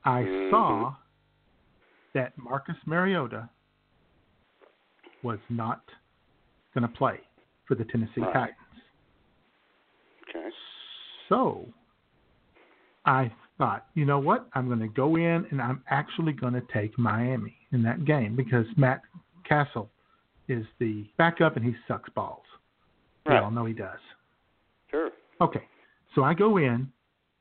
I 0.03 0.23
Mhm. 0.23 0.49
saw 0.51 0.95
that 2.13 2.37
Marcus 2.37 2.77
Mariota 2.87 3.49
was 5.23 5.39
not 5.49 5.83
going 6.73 6.81
to 6.89 6.97
play 6.97 7.19
for 7.67 7.75
the 7.75 7.83
Tennessee 7.85 8.21
Right. 8.21 8.33
Titans. 8.33 8.55
Okay. 10.29 10.49
So 11.27 11.67
I 13.05 13.31
thought, 13.57 13.87
you 13.93 14.05
know 14.05 14.19
what? 14.19 14.47
I'm 14.53 14.67
going 14.67 14.79
to 14.79 14.87
go 14.87 15.15
in 15.15 15.45
and 15.51 15.61
I'm 15.61 15.83
actually 15.89 16.33
going 16.33 16.53
to 16.53 16.63
take 16.73 16.97
Miami 16.97 17.55
in 17.71 17.83
that 17.83 18.05
game 18.05 18.35
because 18.35 18.65
Matt 18.77 19.01
Cassel 19.47 19.89
is 20.47 20.65
the 20.79 21.05
backup 21.17 21.55
and 21.55 21.65
he 21.65 21.75
sucks 21.87 22.09
balls. 22.11 22.43
We 23.25 23.33
Right. 23.33 23.43
all 23.43 23.51
know 23.51 23.65
he 23.65 23.73
does. 23.73 23.99
Sure. 24.89 25.11
Okay. 25.41 25.63
So 26.15 26.23
I 26.23 26.33
go 26.33 26.57
in 26.57 26.91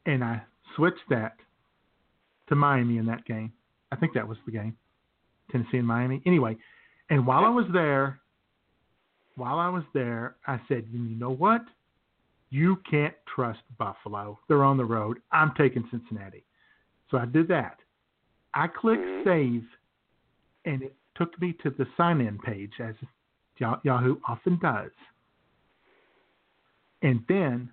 and 0.07 0.23
I 0.23 0.43
switch 0.77 0.99
that 1.09 1.37
to 2.49 2.55
Miami 2.55 2.99
in 2.99 3.07
that 3.07 3.25
game. 3.25 3.53
I 3.93 3.97
think 3.97 4.13
that 4.15 4.27
was 4.27 4.37
the 4.45 4.53
game. 4.53 4.77
Tennessee 5.51 5.79
and 5.79 5.87
Miami. 5.87 6.21
Anyway, 6.27 6.57
and 7.09 7.27
while 7.27 7.45
I 7.45 7.49
was 7.49 7.65
there, 7.73 8.21
while 9.39 9.59
I 9.59 9.69
was 9.69 9.85
there, 9.95 10.37
I 10.47 10.61
said, 10.69 10.85
you 10.91 10.99
know 10.99 11.31
what? 11.31 11.63
You 12.51 12.77
can't 12.91 13.15
trust 13.35 13.61
Buffalo. 13.79 14.39
They're 14.49 14.65
on 14.65 14.77
the 14.77 14.85
road. 14.85 15.21
I'm 15.33 15.53
taking 15.57 15.87
Cincinnati. 15.91 16.45
So 17.11 17.19
I 17.19 17.27
did 17.27 17.49
that. 17.49 17.79
I 18.55 18.67
clicked 18.67 19.03
Mhm. 19.03 19.25
save, 19.25 19.79
and 20.65 20.83
it 20.83 20.97
took 21.15 21.41
me 21.41 21.53
to 21.55 21.71
the 21.71 21.87
sign 21.97 22.21
in 22.21 22.39
page, 22.39 22.81
as 22.81 22.97
Yahoo 23.59 24.21
often 24.27 24.57
does. 24.57 24.93
And 27.03 27.25
then 27.29 27.71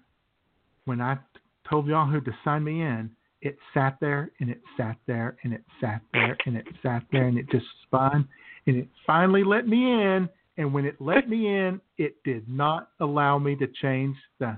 when 0.86 1.02
I 1.02 1.18
told 1.64 1.88
Yahoo 1.88 2.22
to 2.22 2.38
sign 2.44 2.64
me 2.64 2.82
in, 2.82 3.16
it 3.42 3.60
sat 3.74 4.00
there 4.00 4.32
and 4.40 4.50
it 4.50 4.62
sat 4.78 4.98
there 5.06 5.38
and 5.44 5.54
it 5.54 5.64
sat 5.80 6.02
there 6.12 6.38
and 6.46 6.58
it 6.58 6.68
sat 6.82 7.04
there 7.12 7.28
and 7.28 7.38
it 7.38 7.48
just 7.50 7.66
spun 7.84 8.28
and 8.66 8.76
it 8.78 8.90
finally 9.06 9.44
let 9.44 9.68
me 9.68 9.92
in. 9.92 10.30
And 10.58 10.74
when 10.74 10.86
it 10.86 10.96
let 11.02 11.28
me 11.30 11.48
in, 11.48 11.82
it 11.98 12.16
did 12.24 12.48
not 12.48 12.90
allow 13.00 13.38
me 13.38 13.56
to 13.58 13.68
change 13.82 14.16
the 14.40 14.58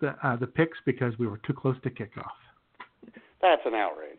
the 0.00 0.14
uh, 0.26 0.36
the 0.36 0.46
picks 0.46 0.78
because 0.84 1.18
we 1.18 1.26
were 1.26 1.38
too 1.46 1.52
close 1.52 1.76
to 1.82 1.90
kickoff. 1.90 2.24
That's 3.42 3.62
an 3.64 3.74
outrage. 3.74 4.18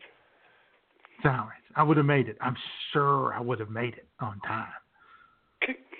Sorry, 1.22 1.54
I 1.76 1.82
would 1.84 1.96
have 1.96 2.06
made 2.06 2.28
it. 2.28 2.36
I'm 2.40 2.56
sure 2.92 3.32
I 3.32 3.40
would 3.40 3.60
have 3.60 3.70
made 3.70 3.94
it 3.94 4.08
on 4.20 4.40
time. 4.40 4.66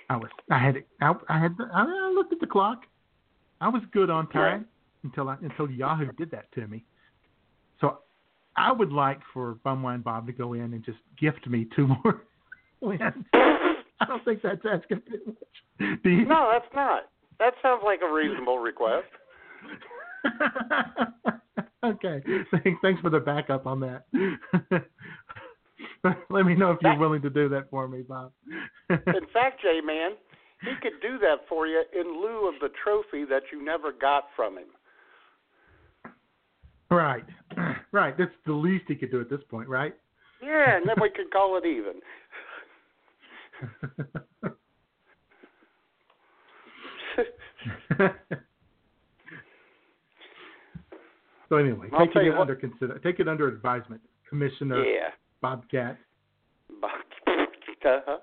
I 0.09 0.17
was. 0.17 0.29
I 0.51 0.59
had. 0.59 0.75
it- 0.77 0.87
I, 1.01 1.13
I 1.29 1.39
had. 1.39 1.55
I, 1.73 1.85
I 1.85 2.11
looked 2.13 2.33
at 2.33 2.39
the 2.41 2.47
clock. 2.47 2.81
I 3.61 3.69
was 3.69 3.81
good 3.93 4.09
on 4.09 4.27
time 4.29 4.41
Right. 4.59 4.65
until 5.03 5.29
I, 5.29 5.37
until 5.41 5.69
Yahoo 5.71 6.11
did 6.17 6.29
that 6.31 6.51
to 6.55 6.67
me. 6.67 6.83
So 7.79 7.99
I 8.57 8.73
would 8.73 8.91
like 8.91 9.19
for 9.33 9.55
Bumwine 9.65 10.03
Bob 10.03 10.27
to 10.27 10.33
go 10.33 10.53
in 10.53 10.73
and 10.73 10.83
just 10.83 10.97
gift 11.19 11.47
me 11.47 11.67
two 11.73 11.87
more 12.03 12.23
wins. 12.83 13.01
I 13.33 14.05
don't 14.07 14.23
think 14.25 14.41
that's 14.41 14.61
asking 14.69 15.01
too 15.09 15.21
much. 15.25 15.99
Do 16.03 16.09
you? 16.09 16.25
No, 16.25 16.49
that's 16.51 16.73
not. 16.75 17.03
That 17.39 17.53
sounds 17.61 17.81
like 17.83 17.99
a 18.07 18.13
reasonable 18.13 18.59
request. 18.59 19.07
okay. 21.85 22.21
Thanks, 22.51 22.79
thanks 22.81 23.01
for 23.01 23.09
the 23.09 23.19
backup 23.19 23.65
on 23.65 23.79
that. 23.81 24.05
Let 26.29 26.45
me 26.45 26.55
know 26.55 26.71
if 26.71 26.79
you're 26.81 26.97
willing 26.97 27.21
to 27.21 27.29
do 27.29 27.49
that 27.49 27.69
for 27.69 27.87
me, 27.87 28.01
Bob. 28.01 28.31
In 28.89 29.25
fact, 29.33 29.61
J 29.61 29.79
Man, 29.83 30.11
he 30.61 30.71
could 30.81 31.01
do 31.01 31.17
that 31.19 31.47
for 31.47 31.67
you 31.67 31.83
in 31.97 32.21
lieu 32.21 32.47
of 32.47 32.55
the 32.61 32.69
trophy 32.83 33.25
that 33.25 33.43
you 33.51 33.63
never 33.63 33.91
got 33.91 34.25
from 34.35 34.57
him. 34.57 34.67
right. 36.89 37.23
Right. 37.91 38.17
That's 38.17 38.31
the 38.47 38.53
least 38.53 38.85
he 38.87 38.95
could 38.95 39.11
do 39.11 39.21
at 39.21 39.29
this 39.29 39.41
point, 39.51 39.69
right? 39.69 39.93
Yeah, 40.41 40.77
and 40.77 40.89
then 40.89 40.95
we 40.99 41.11
could 41.11 41.31
call 41.31 41.57
it 41.57 41.65
even. 41.65 42.01
so 51.49 51.57
anyway, 51.57 51.87
I'll 51.93 52.07
take 52.07 52.15
it 52.17 52.35
under 52.35 52.55
consider. 52.55 52.99
Take 52.99 53.19
it 53.19 53.27
under 53.27 53.47
advisement, 53.47 54.01
Commissioner 54.27 54.83
Yeah. 54.83 55.09
Bobcat. 55.41 55.97
Uh-huh. 57.85 58.17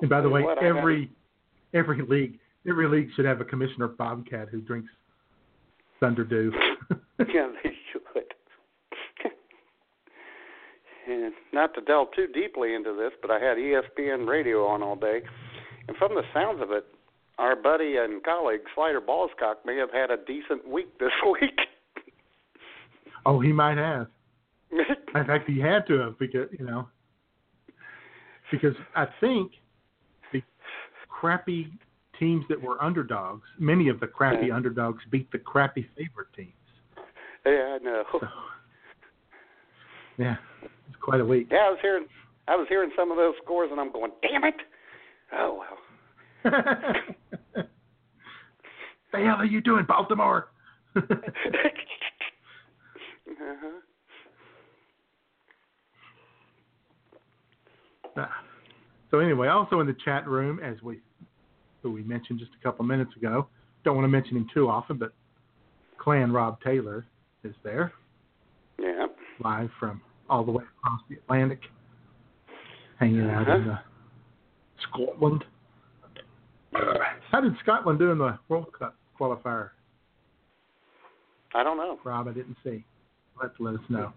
And 0.00 0.08
by 0.08 0.20
the 0.20 0.28
way, 0.28 0.42
what, 0.42 0.58
I 0.58 0.60
got 0.68 0.78
every 0.78 1.10
every 1.72 2.02
league 2.02 2.38
every 2.68 2.86
league 2.88 3.08
should 3.16 3.24
have 3.24 3.40
a 3.40 3.44
Commissioner 3.44 3.88
Bobcat 3.88 4.48
who 4.48 4.60
drinks 4.60 4.90
Thunder 5.98 6.24
Dew. 6.24 6.52
yeah, 7.18 7.48
they 7.64 7.70
should. 7.92 8.02
and 11.06 11.34
not 11.54 11.72
to 11.74 11.80
delve 11.80 12.08
too 12.14 12.26
deeply 12.26 12.74
into 12.74 12.92
this, 12.94 13.12
but 13.22 13.30
I 13.30 13.38
had 13.38 13.56
ESPN 13.56 14.26
radio 14.28 14.66
on 14.66 14.82
all 14.82 14.96
day, 14.96 15.22
and 15.88 15.96
from 15.96 16.14
the 16.14 16.22
sounds 16.34 16.60
of 16.60 16.70
it, 16.72 16.84
our 17.38 17.56
buddy 17.56 17.96
and 17.96 18.22
colleague 18.22 18.60
Slider 18.74 19.00
Ballscock 19.00 19.56
may 19.64 19.76
have 19.76 19.90
had 19.92 20.10
a 20.10 20.16
decent 20.24 20.68
week 20.68 20.98
this 20.98 21.10
week. 21.40 21.58
Oh, 23.26 23.40
he 23.40 23.52
might 23.52 23.78
have. 23.78 24.08
In 24.72 25.24
fact, 25.24 25.48
he 25.48 25.58
had 25.60 25.86
to 25.86 25.98
have 26.00 26.18
because 26.18 26.48
you 26.58 26.64
know 26.66 26.88
because 28.50 28.74
I 28.94 29.06
think 29.20 29.52
the 30.32 30.42
crappy 31.08 31.72
teams 32.18 32.44
that 32.48 32.60
were 32.60 32.82
underdogs, 32.82 33.42
many 33.58 33.88
of 33.88 33.98
the 34.00 34.06
crappy 34.06 34.46
Yeah. 34.48 34.56
underdogs 34.56 35.02
beat 35.10 35.30
the 35.32 35.38
crappy 35.38 35.88
favorite 35.96 36.28
teams. 36.36 36.52
yeah, 37.46 37.78
I 37.80 37.84
know. 37.84 38.04
So, 38.12 38.28
yeah, 40.18 40.36
quite 41.04 41.20
a 41.20 41.24
week. 41.24 41.48
Yeah, 41.50 41.58
I 41.58 41.70
was 41.70 41.78
hearing 41.82 42.06
I 42.48 42.56
was 42.56 42.66
hearing 42.68 42.90
some 42.96 43.10
of 43.10 43.16
those 43.16 43.34
scores, 43.42 43.70
and 43.70 43.78
I'm 43.80 43.92
going, 43.92 44.12
damn 44.22 44.44
it! 44.44 44.54
Oh 45.32 45.60
well. 45.60 45.78
the 49.12 49.18
hell 49.18 49.36
are 49.36 49.44
you 49.44 49.60
doing, 49.60 49.84
Baltimore? 49.86 50.48
uh-huh. 50.96 51.10
Uh, 58.16 58.26
so 59.10 59.18
anyway, 59.18 59.48
also 59.48 59.80
in 59.80 59.86
the 59.86 59.96
chat 60.04 60.26
room, 60.28 60.60
as 60.62 60.80
we 60.82 61.00
who 61.82 61.90
we 61.92 62.02
mentioned 62.02 62.38
just 62.38 62.52
a 62.58 62.62
couple 62.62 62.84
minutes 62.84 63.10
ago, 63.16 63.48
don't 63.84 63.96
want 63.96 64.04
to 64.04 64.08
mention 64.10 64.36
him 64.36 64.46
too 64.54 64.68
often, 64.68 64.96
but 64.96 65.12
Clan 65.98 66.32
Rob 66.32 66.58
Taylor 66.62 67.04
is 67.42 67.54
there 67.62 67.92
Yeah. 68.78 69.06
live 69.42 69.70
from 69.78 70.00
all 70.28 70.44
the 70.44 70.52
way 70.52 70.64
across 70.78 71.00
the 71.08 71.16
Atlantic, 71.16 71.60
hanging 72.98 73.28
out 73.30 73.48
in 73.48 73.68
uh, 73.68 73.78
Scotland. 74.88 75.44
How 77.30 77.40
did 77.40 77.52
Scotland 77.62 77.98
do 77.98 78.10
in 78.10 78.18
the 78.18 78.38
World 78.48 78.66
Cup 78.78 78.96
qualifier, 79.20 79.70
I 81.54 81.62
don't 81.62 81.76
know. 81.76 81.98
Rob? 82.04 82.28
I 82.28 82.32
didn't 82.32 82.56
see. 82.64 82.84
To 83.40 83.62
let 83.62 83.74
us 83.74 83.80
know. 83.88 84.12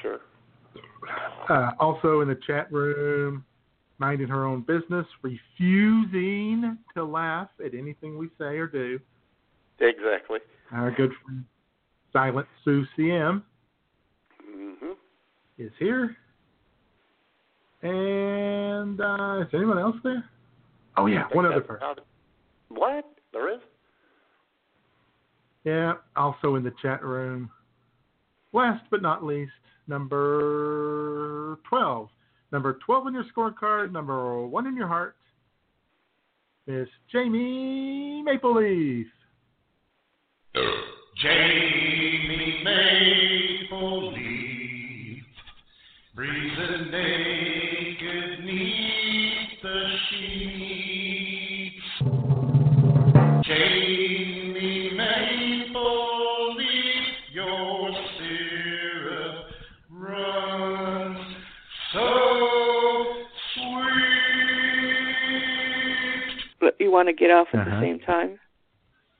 Sure. 0.00 0.18
Uh, 1.48 1.70
also 1.78 2.20
in 2.20 2.28
the 2.28 2.38
chat 2.46 2.70
room, 2.72 3.44
minding 3.98 4.28
her 4.28 4.44
own 4.44 4.62
business, 4.62 5.06
refusing 5.22 6.78
to 6.94 7.04
laugh 7.04 7.48
at 7.64 7.74
anything 7.74 8.18
we 8.18 8.28
say 8.38 8.56
or 8.58 8.66
do. 8.66 8.98
Exactly. 9.78 10.40
Our 10.72 10.90
good 10.90 11.12
friend 11.24 11.44
Silent 12.12 12.46
Sue 12.64 12.84
CM. 12.98 13.42
Is 15.58 15.72
here. 15.78 16.16
And 17.82 19.00
uh, 19.00 19.40
is 19.40 19.48
anyone 19.52 19.78
else 19.78 19.96
there? 20.04 20.24
Oh 20.96 21.06
yeah, 21.06 21.24
one 21.32 21.46
other 21.46 21.60
person. 21.60 21.86
What? 22.68 23.04
There 23.32 23.52
is? 23.54 23.60
Yeah, 25.64 25.94
also 26.16 26.56
in 26.56 26.64
the 26.64 26.72
chat 26.82 27.02
room. 27.02 27.50
Last 28.52 28.84
but 28.90 29.02
not 29.02 29.24
least, 29.24 29.52
number 29.88 31.58
12. 31.68 32.08
Number 32.52 32.78
12 32.84 33.06
on 33.06 33.14
your 33.14 33.24
scorecard, 33.34 33.92
number 33.92 34.46
1 34.46 34.66
in 34.66 34.76
your 34.76 34.88
heart, 34.88 35.16
Miss 36.66 36.88
Jamie 37.10 38.22
Maple 38.22 38.56
Leaf. 38.56 39.06
Jamie 41.22 42.60
Maple 42.62 44.12
Leaf, 44.12 44.41
breathing 46.14 46.90
naked 46.90 48.44
neath 48.44 49.62
the 49.62 49.84
sheets. 50.10 51.76
Jamie 53.46 54.90
Maple 54.94 56.54
Leaf, 56.56 57.06
your 57.32 57.90
syrup 58.18 59.36
runs 59.90 61.18
so 61.92 62.06
sweet. 63.54 63.72
But 66.60 66.76
you 66.78 66.90
want 66.90 67.08
to 67.08 67.14
get 67.14 67.30
off 67.30 67.48
at 67.52 67.60
Uh-huh. 67.60 67.70
the 67.70 67.80
same 67.80 67.98
time? 68.00 68.38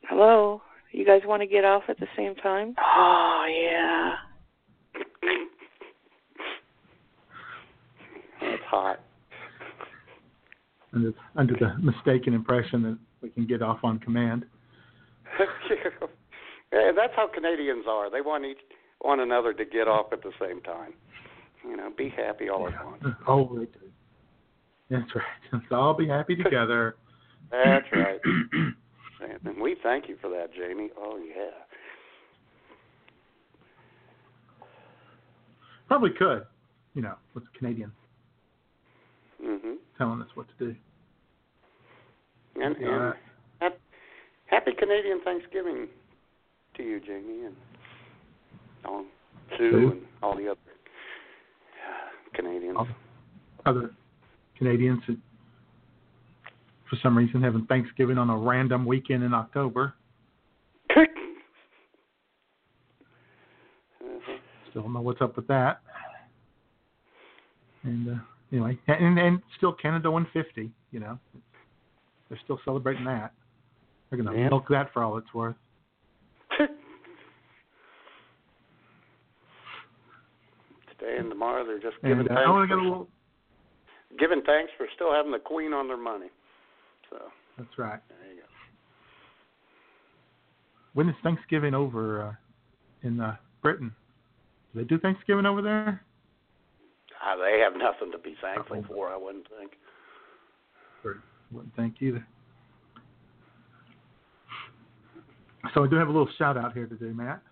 Hello? 0.09 0.63
You 0.93 1.07
guys 1.07 1.23
want 1.25 1.41
to 1.41 1.47
get 1.47 1.65
off 1.65 1.85
at 1.89 1.99
the 1.99 2.09
same 2.17 2.35
time? 2.35 2.75
Oh, 2.79 3.47
yeah. 3.49 4.17
Hot. 8.73 9.01
Under, 10.95 11.13
under 11.37 11.55
the 11.55 11.75
mistaken 11.79 12.33
impression 12.33 12.83
that 12.83 12.99
we 13.21 13.29
can 13.29 13.47
get 13.47 13.61
off 13.61 13.81
on 13.85 13.99
command. 13.99 14.47
yeah, 16.73 16.91
that's 16.97 17.13
how 17.15 17.29
Canadians 17.29 17.85
are. 17.87 18.11
They 18.11 18.23
want 18.23 18.47
each 18.47 18.57
one 19.01 19.21
another 19.21 19.53
to 19.53 19.65
get 19.67 19.89
off 19.89 20.07
at 20.13 20.23
the 20.23 20.33
same 20.41 20.63
time. 20.63 20.95
You 21.69 21.77
know, 21.77 21.91
be 21.97 22.09
happy 22.09 22.49
all 22.49 22.67
at 22.67 22.85
once. 22.85 23.05
Oh, 23.29 23.43
we 23.43 23.67
do. 23.67 23.71
That's 24.91 25.15
right. 25.15 25.25
Let's 25.53 25.67
all 25.71 25.93
be 25.93 26.09
happy 26.09 26.35
together. 26.35 26.97
That's 27.51 27.87
right. 27.93 28.21
And 29.45 29.61
we 29.61 29.77
thank 29.83 30.09
you 30.09 30.17
for 30.21 30.31
that, 30.31 30.49
Jamie. 30.55 30.89
Oh 30.99 31.19
yeah. 31.19 31.51
Probably 35.89 36.11
could, 36.11 36.47
you 36.95 37.03
know, 37.03 37.17
with 37.35 37.45
the 37.45 37.59
Mhm. 39.43 39.77
telling 39.99 40.23
us 40.23 40.29
what 40.35 40.47
to 40.49 40.55
do. 40.67 40.77
And, 42.55 42.77
and 42.77 43.03
Uh, 43.03 43.13
hap- 43.61 43.81
happy 44.47 44.73
Canadian 44.73 45.21
Thanksgiving 45.25 45.89
to 46.75 46.83
you, 46.83 47.01
Jamie, 47.01 47.45
and 47.47 47.57
all 48.85 49.05
Sue 49.57 49.71
Sue. 49.71 49.91
and 49.93 50.07
all 50.23 50.37
the 50.37 50.49
other 50.49 50.61
uh, 51.89 52.09
Canadians. 52.35 52.79
other 53.67 53.91
Canadians 54.57 55.03
that, 55.07 55.19
for 56.89 56.97
some 56.97 57.17
reason, 57.19 57.43
having 57.43 57.65
Thanksgiving 57.67 58.19
on 58.19 58.31
a 58.31 58.37
random 58.37 58.85
weekend 58.85 59.23
in 59.25 59.35
October. 59.35 59.95
Still 64.71 64.83
don't 64.83 64.93
know 64.93 65.01
what's 65.01 65.21
up 65.21 65.37
with 65.37 65.47
that. 65.49 65.81
And 67.83 68.09
uh, 68.09 68.21
anyway, 68.53 68.79
and 68.87 69.19
and 69.19 69.41
still 69.57 69.73
Canada 69.73 70.11
150. 70.11 70.71
You 70.91 71.01
know, 71.01 71.19
they're 72.29 72.41
still 72.45 72.61
celebrating 72.65 73.05
that. 73.05 73.33
They're 74.11 74.23
gonna 74.23 74.37
milk 74.51 74.67
that 74.71 74.93
for 74.93 75.03
all 75.03 75.17
it's 75.17 75.33
worth. 75.35 75.57
Today 80.99 81.17
and 81.19 81.31
tomorrow, 81.31 81.65
they're 81.65 81.81
just 81.81 81.97
And 82.03 82.19
giving 82.19 82.31
uh, 82.31 82.35
thanks. 82.35 82.41
I 82.47 82.67
for, 82.69 82.77
little. 82.77 83.09
giving 84.19 84.43
thanks 84.43 84.71
for 84.77 84.87
still 84.95 85.13
having 85.13 85.33
the 85.33 85.39
Queen 85.39 85.73
on 85.73 85.89
their 85.89 85.97
money. 85.97 86.29
So 87.11 87.17
That's 87.59 87.79
right. 87.79 88.01
there 88.09 88.35
you 88.35 88.41
go. 88.43 88.47
When 90.95 91.09
is 91.09 91.15
Thanksgiving 91.23 91.75
over 91.75 92.23
uh, 92.23 92.33
in 93.07 93.19
uh, 93.21 93.37
Britain? 93.63 93.95
Do 94.73 94.81
they 94.81 94.87
do 94.87 94.99
Thanksgiving 94.99 95.47
over 95.47 95.63
there? 95.63 96.03
Ah, 97.23 97.37
they 97.37 97.61
have 97.61 97.75
nothing 97.75 98.11
to 98.11 98.19
be 98.19 98.35
thankful 98.43 98.85
for, 98.89 99.09
I 99.09 99.17
wouldn't 99.17 99.47
think. 99.59 99.73
Wouldn't 101.53 101.77
think 101.77 101.97
either. 102.01 102.27
So 105.75 105.85
I 105.85 105.89
do 105.89 105.97
have 105.97 106.09
a 106.09 106.11
little 106.11 106.29
shout 106.39 106.57
out 106.57 106.73
here 106.73 106.87
to 106.87 106.95
do, 106.97 107.15
Matt. 107.15 107.43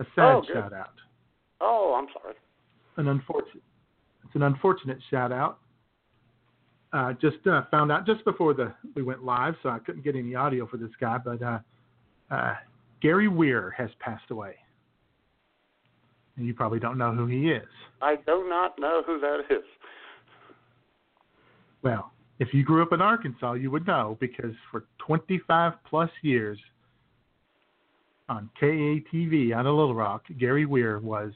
A 0.00 0.04
sad 0.14 0.34
Oh, 0.34 0.42
shout 0.52 0.72
out. 0.72 0.90
Oh, 1.60 1.94
I'm 1.98 2.08
sorry. 2.20 2.34
An 2.96 3.08
unfortunate. 3.08 3.62
It's 4.24 4.34
an 4.34 4.42
unfortunate 4.42 4.98
shout 5.10 5.32
out. 5.32 5.58
Uh, 6.92 7.12
just 7.14 7.46
uh, 7.46 7.62
found 7.70 7.90
out 7.90 8.06
just 8.06 8.24
before 8.24 8.54
the 8.54 8.72
we 8.94 9.02
went 9.02 9.24
live, 9.24 9.54
so 9.62 9.70
I 9.70 9.78
couldn't 9.78 10.04
get 10.04 10.16
any 10.16 10.34
audio 10.34 10.66
for 10.66 10.76
this 10.76 10.90
guy. 11.00 11.18
But 11.18 11.42
uh, 11.42 11.58
uh, 12.30 12.54
Gary 13.00 13.28
Weir 13.28 13.74
has 13.76 13.90
passed 14.00 14.30
away, 14.30 14.56
and 16.36 16.46
you 16.46 16.54
probably 16.54 16.78
don't 16.78 16.98
know 16.98 17.12
who 17.12 17.26
he 17.26 17.50
is. 17.50 17.66
I 18.02 18.16
do 18.16 18.46
not 18.48 18.78
know 18.78 19.02
who 19.06 19.20
that 19.20 19.40
is. 19.50 19.64
Well, 21.82 22.12
if 22.38 22.52
you 22.52 22.64
grew 22.64 22.82
up 22.82 22.92
in 22.92 23.00
Arkansas, 23.00 23.54
you 23.54 23.70
would 23.70 23.86
know 23.86 24.16
because 24.20 24.54
for 24.70 24.84
25 24.98 25.72
plus 25.88 26.10
years 26.22 26.58
on 28.28 28.50
KATV 28.60 29.52
out 29.52 29.66
of 29.66 29.74
Little 29.74 29.94
Rock, 29.94 30.24
Gary 30.38 30.66
Weir 30.66 30.98
was 30.98 31.32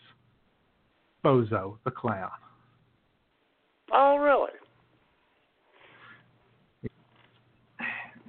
Bozo 1.24 1.78
the 1.84 1.90
Clown. 1.90 2.30
Oh, 3.92 4.16
really? 4.16 4.50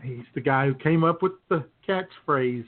He's 0.03 0.25
the 0.33 0.41
guy 0.41 0.65
who 0.65 0.73
came 0.75 1.03
up 1.03 1.21
with 1.21 1.33
the 1.49 1.63
catchphrase 1.87 2.65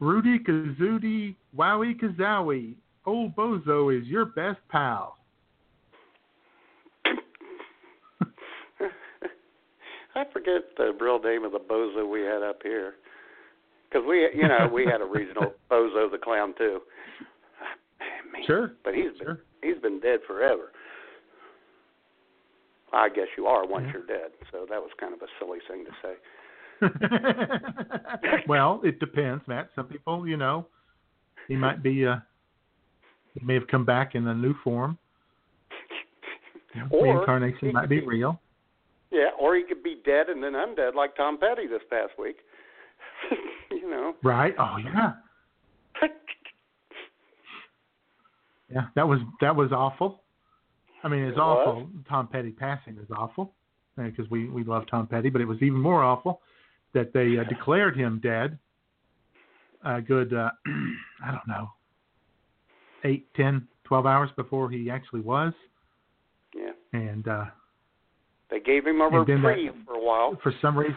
Rudy 0.00 0.38
Kazuti, 0.38 1.34
Wowie 1.56 1.98
Kazowie, 1.98 2.74
old 3.06 3.34
Bozo 3.34 3.98
is 3.98 4.06
your 4.06 4.26
best 4.26 4.58
pal. 4.68 5.16
I 10.14 10.24
forget 10.32 10.62
the 10.76 10.92
real 11.00 11.18
name 11.18 11.44
of 11.44 11.52
the 11.52 11.58
Bozo 11.58 12.10
we 12.10 12.20
had 12.20 12.42
up 12.42 12.60
here, 12.62 12.94
because 13.88 14.04
we, 14.06 14.28
you 14.34 14.48
know, 14.48 14.68
we 14.72 14.84
had 14.84 15.00
a 15.00 15.06
regional 15.06 15.54
Bozo 15.70 16.10
the 16.10 16.18
Clown 16.22 16.54
too. 16.58 16.80
Man, 18.32 18.42
sure, 18.46 18.72
but 18.84 18.94
he's 18.94 19.16
been 19.18 19.38
he's 19.62 19.78
been 19.80 20.00
dead 20.00 20.20
forever. 20.26 20.72
I 22.92 23.08
guess 23.08 23.26
you 23.36 23.46
are 23.46 23.66
once 23.66 23.86
yeah. 23.86 23.92
you're 23.94 24.06
dead, 24.06 24.30
so 24.52 24.66
that 24.68 24.80
was 24.80 24.90
kind 25.00 25.14
of 25.14 25.20
a 25.22 25.26
silly 25.38 25.58
thing 25.68 25.84
to 25.84 25.90
say. 26.02 26.14
well, 28.48 28.80
it 28.84 28.98
depends, 29.00 29.42
Matt. 29.46 29.70
Some 29.74 29.86
people, 29.86 30.26
you 30.26 30.36
know, 30.36 30.66
he 31.48 31.56
might 31.56 31.82
be. 31.82 32.06
Uh, 32.06 32.16
he 33.34 33.44
may 33.44 33.54
have 33.54 33.66
come 33.68 33.84
back 33.84 34.14
in 34.14 34.26
a 34.26 34.34
new 34.34 34.54
form. 34.64 34.96
Or 36.90 37.04
Reincarnation 37.04 37.72
might 37.72 37.88
be 37.88 38.00
be- 38.00 38.06
real. 38.06 38.40
Yeah, 39.10 39.28
or 39.38 39.54
he 39.56 39.62
could 39.62 39.82
be 39.82 39.96
dead 40.04 40.28
and 40.28 40.42
then 40.42 40.52
undead 40.52 40.94
like 40.94 41.16
Tom 41.16 41.38
Petty 41.38 41.66
this 41.66 41.82
past 41.88 42.12
week. 42.18 42.36
you 43.70 43.88
know. 43.90 44.14
Right? 44.22 44.54
Oh 44.58 44.76
yeah. 44.78 45.12
Yeah, 48.68 48.86
that 48.96 49.06
was 49.06 49.20
that 49.40 49.54
was 49.54 49.70
awful. 49.70 50.22
I 51.04 51.08
mean, 51.08 51.20
it's 51.22 51.36
It 51.36 51.40
was. 51.40 51.66
awful. 51.68 51.88
Tom 52.08 52.26
Petty 52.26 52.50
passing 52.50 52.94
is 52.98 53.08
awful 53.16 53.52
because 53.96 54.28
we 54.28 54.48
we 54.48 54.64
love 54.64 54.84
Tom 54.90 55.06
Petty, 55.06 55.28
but 55.30 55.40
it 55.40 55.44
was 55.44 55.58
even 55.62 55.78
more 55.78 56.02
awful 56.02 56.40
that 56.96 57.12
they 57.12 57.38
uh, 57.38 57.44
declared 57.44 57.94
him 57.96 58.18
dead. 58.22 58.58
A 59.84 60.00
good, 60.00 60.32
uh, 60.32 60.50
I 61.24 61.30
don't 61.30 61.46
know, 61.46 61.68
eight, 63.04 63.28
ten, 63.36 63.68
twelve 63.84 64.06
hours 64.06 64.30
before 64.34 64.70
he 64.70 64.90
actually 64.90 65.20
was, 65.20 65.52
yeah. 66.56 66.70
and 66.92 67.28
uh, 67.28 67.44
They 68.50 68.58
gave 68.60 68.86
him 68.86 69.00
a 69.02 69.10
then 69.26 69.42
that- 69.42 69.48
reprieve 69.48 69.72
for 69.86 69.94
a 69.94 70.02
while. 70.02 70.36
for 70.42 70.52
some 70.62 70.76
reason, 70.76 70.96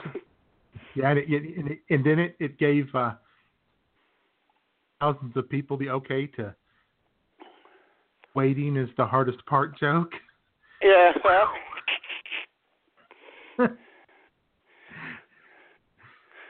yeah, 0.95 1.09
and, 1.11 1.19
it, 1.19 1.25
it, 1.29 1.57
and, 1.59 1.71
it, 1.71 1.79
and 1.89 2.03
then 2.05 2.17
it 2.17 2.35
it 2.39 2.57
gave 2.57 2.87
uh, 2.95 3.11
thousands 4.99 5.35
of 5.35 5.47
people 5.49 5.77
the 5.77 5.89
okay 5.89 6.25
to 6.37 6.55
waiting 8.33 8.77
is 8.77 8.89
the 8.97 9.05
hardest 9.05 9.45
part 9.45 9.77
joke. 9.77 10.11
Yeah, 10.81 11.11
well, 11.25 11.49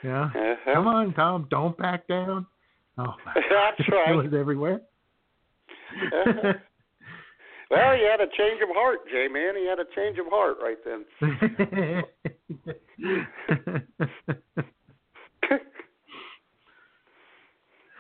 Yeah. 0.04 0.24
uh-huh. 0.26 0.74
Come 0.74 0.88
on, 0.88 1.14
Tom, 1.14 1.48
don't 1.50 1.78
back 1.78 2.08
down. 2.08 2.46
Oh, 2.98 3.14
That's 3.36 3.90
right. 3.92 4.12
it 4.14 4.16
was 4.16 4.34
everywhere. 4.38 4.82
Uh-huh. 5.92 6.54
well, 7.72 7.96
he 7.96 8.04
had 8.10 8.22
a 8.22 8.28
change 8.38 8.62
of 8.62 8.70
heart, 8.74 9.00
Jay. 9.12 9.28
man. 9.32 9.56
He 9.58 9.68
had 9.68 9.80
a 9.80 9.86
change 9.96 10.18
of 10.20 10.26
heart 10.30 10.58
right 10.62 10.78
then. 10.86 12.04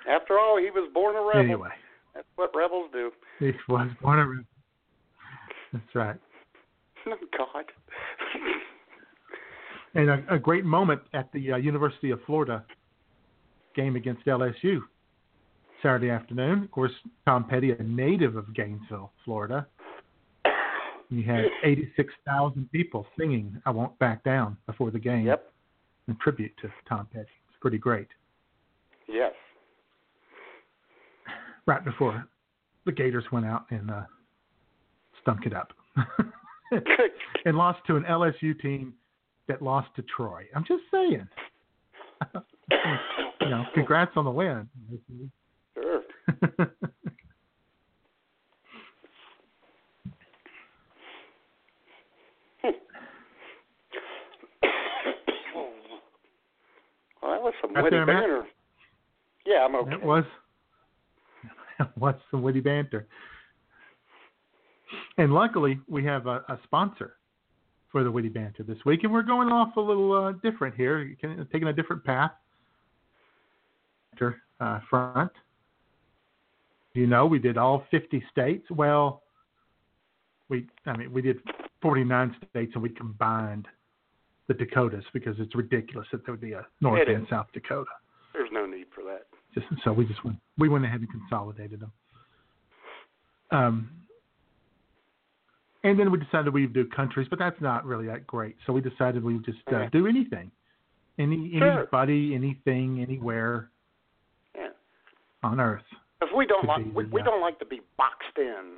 After 0.09 0.39
all, 0.39 0.57
he 0.57 0.69
was 0.71 0.89
born 0.93 1.15
a 1.15 1.21
rebel. 1.21 1.39
anyway, 1.41 1.69
That's 2.15 2.27
what 2.35 2.51
rebels 2.55 2.89
do. 2.91 3.11
he 3.39 3.51
was 3.67 3.89
born 4.01 4.19
a 4.19 4.27
rebel. 4.27 4.43
That's 5.73 5.95
right. 5.95 6.15
Oh, 7.07 7.15
God. 7.37 7.65
And 9.95 10.09
a, 10.09 10.23
a 10.29 10.39
great 10.39 10.65
moment 10.65 11.01
at 11.13 11.31
the 11.33 11.53
uh, 11.53 11.57
University 11.57 12.11
of 12.11 12.19
Florida 12.25 12.63
game 13.75 13.95
against 13.95 14.25
LSU 14.25 14.79
Saturday 15.81 16.09
afternoon. 16.09 16.63
Of 16.63 16.71
course, 16.71 16.91
Tom 17.25 17.45
Petty, 17.45 17.71
a 17.71 17.81
native 17.83 18.35
of 18.35 18.53
Gainesville, 18.53 19.11
Florida. 19.25 19.65
You 21.09 21.23
had 21.23 21.45
86,000 21.63 22.71
people 22.71 23.07
singing 23.17 23.59
"I 23.65 23.71
Won't 23.71 23.97
Back 23.99 24.23
Down" 24.23 24.57
before 24.67 24.91
the 24.91 24.99
game 24.99 25.25
Yep. 25.25 25.51
in 26.07 26.17
tribute 26.21 26.51
to 26.61 26.71
Tom 26.87 27.07
Petty. 27.11 27.25
It's 27.49 27.57
pretty 27.61 27.77
great. 27.79 28.07
Yes. 29.07 29.33
Right 31.65 31.83
before 31.83 32.25
the 32.85 32.91
Gators 32.91 33.25
went 33.31 33.45
out 33.45 33.65
and 33.71 33.89
uh, 33.89 34.01
stunk 35.21 35.45
it 35.45 35.53
up 35.53 35.73
and 37.45 37.57
lost 37.57 37.79
to 37.87 37.95
an 37.95 38.03
LSU 38.03 38.59
team 38.59 38.93
that 39.49 39.61
lost 39.61 39.89
to 39.97 40.03
Troy. 40.03 40.45
I'm 40.55 40.63
just 40.65 40.83
saying. 40.91 41.27
you 43.41 43.49
know, 43.49 43.65
congrats 43.73 44.11
on 44.15 44.23
the 44.23 44.31
win. 44.31 44.69
Sure. 45.73 46.01
Well, 57.21 57.31
that 57.33 57.41
was 57.41 57.53
some 57.61 57.73
witty 57.73 57.89
there, 57.89 58.05
Matt? 58.05 58.21
banter. 58.21 58.47
Yeah, 59.45 59.65
I'm 59.65 59.75
okay. 59.75 59.91
It 59.91 60.01
was 60.01 60.23
what's 61.95 62.21
some 62.31 62.41
witty 62.41 62.61
banter. 62.61 63.07
And 65.17 65.33
luckily, 65.33 65.79
we 65.89 66.05
have 66.05 66.27
a, 66.27 66.45
a 66.47 66.57
sponsor 66.63 67.18
for 67.91 68.03
the 68.03 68.11
witty 68.11 68.29
banter 68.29 68.63
this 68.63 68.77
week, 68.85 69.03
and 69.03 69.11
we're 69.11 69.23
going 69.23 69.49
off 69.49 69.75
a 69.77 69.81
little 69.81 70.13
uh, 70.13 70.31
different 70.43 70.75
here, 70.75 71.15
taking 71.51 71.67
a 71.67 71.73
different 71.73 72.03
path. 72.03 72.31
Uh, 74.59 74.79
front. 74.89 75.31
You 76.93 77.07
know, 77.07 77.25
we 77.25 77.39
did 77.39 77.57
all 77.57 77.85
50 77.91 78.21
states. 78.29 78.65
Well, 78.69 79.23
we 80.49 80.67
I 80.85 80.97
mean 80.97 81.13
we 81.13 81.21
did 81.21 81.37
49 81.81 82.35
states, 82.49 82.71
and 82.73 82.83
we 82.83 82.89
combined 82.89 83.67
the 84.49 84.53
Dakotas 84.53 85.05
because 85.13 85.35
it's 85.39 85.55
ridiculous 85.55 86.07
that 86.11 86.25
there 86.25 86.33
would 86.33 86.41
be 86.41 86.53
a 86.53 86.65
North 86.81 87.07
and. 87.07 87.25
South 87.29 87.47
Dakota. 87.53 87.91
There's 88.33 88.49
no 88.51 88.65
need 88.65 88.87
for 88.93 89.03
that. 89.05 89.27
Just 89.53 89.67
so 89.85 89.93
we 89.93 90.05
just 90.05 90.23
went 90.25 90.37
we 90.57 90.67
went 90.67 90.83
ahead 90.83 90.99
and 90.99 91.09
consolidated 91.09 91.79
them. 91.79 91.91
Um, 93.51 93.89
and 95.83 95.99
then 95.99 96.11
we 96.11 96.19
decided 96.19 96.53
we'd 96.53 96.73
do 96.73 96.85
countries, 96.87 97.27
but 97.29 97.39
that's 97.39 97.59
not 97.61 97.85
really 97.85 98.07
that 98.07 98.27
great. 98.27 98.55
So 98.65 98.73
we 98.73 98.81
decided 98.81 99.23
we 99.23 99.33
would 99.35 99.45
just 99.45 99.59
uh, 99.67 99.87
do 99.91 100.07
anything, 100.07 100.51
any 101.17 101.51
Sure. 101.57 101.79
anybody, 101.79 102.35
anything, 102.35 103.01
anywhere 103.01 103.69
Yeah. 104.55 104.69
on 105.43 105.59
Earth. 105.59 105.83
Because 106.19 106.35
we 106.35 106.45
don't 106.45 106.65
like 106.65 106.83
we, 106.93 107.05
we 107.05 107.21
uh, 107.21 107.23
don't 107.25 107.41
like 107.41 107.59
to 107.59 107.65
be 107.65 107.81
boxed 107.97 108.37
in. 108.37 108.75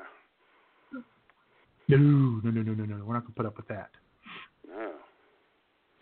No, 1.87 1.97
no, 1.97 2.51
no, 2.51 2.61
no, 2.61 2.73
no, 2.73 2.85
no. 2.85 3.03
We're 3.05 3.15
not 3.15 3.21
going 3.23 3.33
to 3.33 3.37
put 3.37 3.45
up 3.45 3.57
with 3.57 3.67
that. 3.67 3.89
No. 4.67 4.93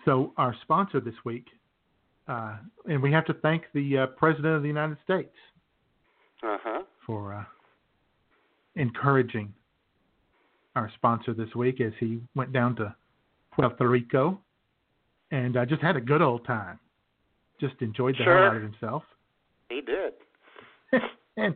So 0.06 0.34
our 0.38 0.54
sponsor 0.62 1.00
this 1.00 1.16
week, 1.26 1.48
uh, 2.28 2.58
and 2.88 3.02
we 3.02 3.12
have 3.12 3.26
to 3.26 3.34
thank 3.36 3.64
the 3.74 4.00
uh, 4.00 4.08
President 4.08 4.56
of 4.56 4.62
the 4.62 4.68
United 4.68 4.98
States 5.04 5.34
Uh 6.44 6.58
huh. 6.62 6.84
for 7.06 7.34
uh, 7.34 7.44
encouraging 8.76 9.54
our 10.76 10.92
sponsor 10.96 11.34
this 11.34 11.54
week 11.56 11.82
as 11.82 11.94
he 12.00 12.20
went 12.36 12.54
down 12.54 12.76
to 12.78 12.96
Puerto 13.52 13.88
Rico 13.88 14.40
and 15.32 15.58
uh, 15.58 15.66
just 15.66 15.82
had 15.82 15.96
a 15.96 16.02
good 16.02 16.22
old 16.22 16.46
time. 16.46 16.80
Just 17.60 17.76
enjoyed 17.82 18.16
the 18.18 18.24
Sure. 18.24 18.38
hell 18.38 18.48
out 18.52 18.56
of 18.58 18.62
himself, 18.64 19.04
He 19.70 19.82
did. 19.82 20.14
and 21.38 21.56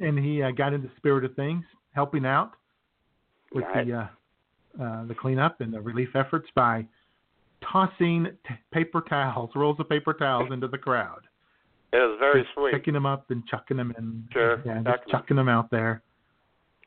and 0.00 0.18
he 0.18 0.42
uh, 0.42 0.50
got 0.50 0.74
into 0.74 0.88
the 0.88 0.94
spirit 0.96 1.24
of 1.24 1.34
things, 1.36 1.64
helping 1.92 2.26
out 2.26 2.52
with 3.54 3.64
Right. 3.64 3.86
the 3.86 3.92
uh, 3.94 4.06
uh, 4.82 5.04
the 5.06 5.14
cleanup 5.14 5.60
and 5.62 5.72
the 5.72 5.80
relief 5.80 6.10
efforts 6.14 6.48
by 6.54 6.86
tossing 7.62 8.26
t- 8.46 8.54
paper 8.72 9.00
towels, 9.08 9.50
rolls 9.54 9.78
of 9.80 9.88
paper 9.88 10.12
towels 10.12 10.50
into 10.52 10.68
the 10.68 10.76
crowd. 10.76 11.20
It 11.92 11.96
was 11.98 12.16
very 12.20 12.42
just 12.42 12.52
sweet. 12.54 12.72
Picking 12.74 12.92
them 12.92 13.06
up 13.06 13.30
and 13.30 13.46
chucking 13.46 13.76
them 13.78 13.94
in. 13.96 14.28
Sure, 14.32 14.60
Yeah, 14.66 14.82
just 14.82 15.08
chucking 15.08 15.36
them 15.36 15.48
out 15.48 15.70
there. 15.70 16.02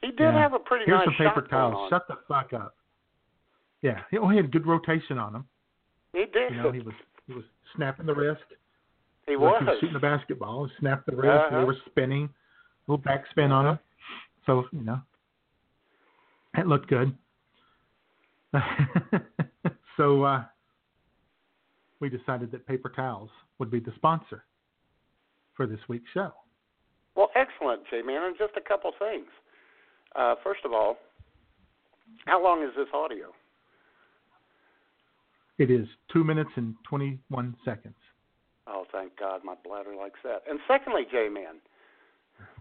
He 0.01 0.07
did 0.07 0.19
Yeah. 0.19 0.31
have 0.33 0.53
a 0.53 0.59
pretty 0.59 0.85
Here's 0.85 0.99
nice 0.99 1.05
some 1.07 1.15
paper 1.15 1.41
towels. 1.47 1.89
Shut 1.89 2.07
the 2.07 2.15
fuck 2.27 2.53
up. 2.53 2.75
Yeah. 3.81 4.01
He, 4.11 4.17
oh, 4.17 4.27
he 4.29 4.37
had 4.37 4.51
good 4.51 4.65
rotation 4.65 5.17
on 5.17 5.35
him. 5.35 5.47
He 6.13 6.25
did. 6.25 6.51
You 6.53 6.63
know, 6.63 6.71
he 6.71 6.79
was 6.81 6.95
he 7.27 7.33
was 7.33 7.43
snapping 7.75 8.05
the 8.05 8.15
wrist. 8.15 8.41
he 9.27 9.33
like 9.33 9.41
was. 9.41 9.59
He 9.59 9.65
was 9.65 9.77
shooting 9.79 9.93
the 9.93 9.99
basketball. 9.99 10.65
He 10.65 10.71
snapped 10.79 11.05
the 11.05 11.15
wrist. 11.15 11.27
Uh-huh. 11.27 11.59
they 11.59 11.63
were 11.65 11.77
spinning. 11.85 12.29
A 12.87 12.91
little 12.91 13.03
backspin 13.03 13.51
on 13.51 13.67
him. 13.67 13.79
So 14.45 14.65
you 14.71 14.81
know, 14.83 14.99
it 16.57 16.65
looked 16.65 16.87
good. 16.87 17.15
so 19.97 20.23
uh, 20.23 20.43
we 21.99 22.09
decided 22.09 22.51
that 22.51 22.65
paper 22.65 22.89
towels 22.89 23.29
would 23.59 23.69
be 23.69 23.79
the 23.79 23.91
sponsor 23.95 24.43
for 25.53 25.67
this 25.67 25.79
week's 25.87 26.09
show. 26.13 26.31
Well, 27.15 27.29
excellent, 27.35 27.81
J 27.91 28.01
Man. 28.01 28.23
And 28.23 28.35
just 28.37 28.53
a 28.57 28.61
couple 28.61 28.91
things. 28.97 29.27
Uh, 30.15 30.35
first 30.43 30.61
of 30.65 30.73
all, 30.73 30.97
how 32.25 32.43
long 32.43 32.63
is 32.63 32.71
this 32.75 32.87
audio? 32.93 33.27
It 35.57 35.69
is 35.69 35.87
two 36.11 36.23
minutes 36.23 36.51
and 36.55 36.75
twenty-one 36.87 37.55
seconds. 37.65 37.95
Oh, 38.67 38.85
thank 38.91 39.17
God, 39.19 39.41
my 39.43 39.55
bladder 39.63 39.95
likes 39.95 40.19
that. 40.23 40.43
And 40.49 40.59
secondly, 40.67 41.01
J 41.11 41.27
Man, 41.29 41.55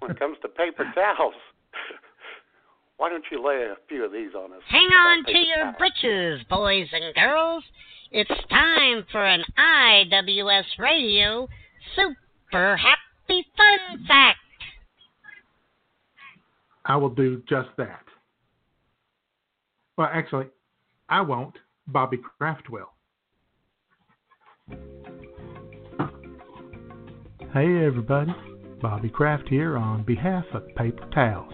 when 0.01 0.11
it 0.11 0.19
comes 0.19 0.37
to 0.43 0.49
paper 0.49 0.85
towels, 0.95 1.35
Why 2.99 3.09
don't 3.09 3.25
you 3.31 3.45
lay 3.47 3.63
a 3.63 3.77
few 3.89 4.05
of 4.05 4.13
these 4.13 4.35
on 4.35 4.53
us? 4.53 4.61
Hang 4.69 4.89
on 4.89 5.25
to 5.25 5.39
your 5.39 5.73
paper 5.73 5.77
britches, 5.79 6.45
boys 6.51 6.89
and 6.93 7.15
girls. 7.15 7.63
It's 8.11 8.31
time 8.51 9.05
for 9.13 9.25
an 9.25 9.45
IWS 9.57 10.65
Radio 10.81 11.49
Super 11.95 12.77
Happy 12.77 13.47
Fun 13.57 14.05
Fact. 14.09 14.38
I 16.89 16.97
will 16.97 17.11
do 17.11 17.43
just 17.47 17.69
that. 17.77 18.03
Well, 19.99 20.09
actually, 20.11 20.47
I 21.09 21.21
won't. 21.21 21.55
Bobby 21.87 22.19
Kraft 22.39 22.71
will. 22.71 22.91
Hey, 27.53 27.85
everybody. 27.85 28.35
Bobby 28.81 29.11
Kraft 29.11 29.49
here 29.49 29.77
on 29.77 30.03
behalf 30.05 30.45
of 30.55 30.69
Paper 30.77 31.09
Towels, 31.15 31.53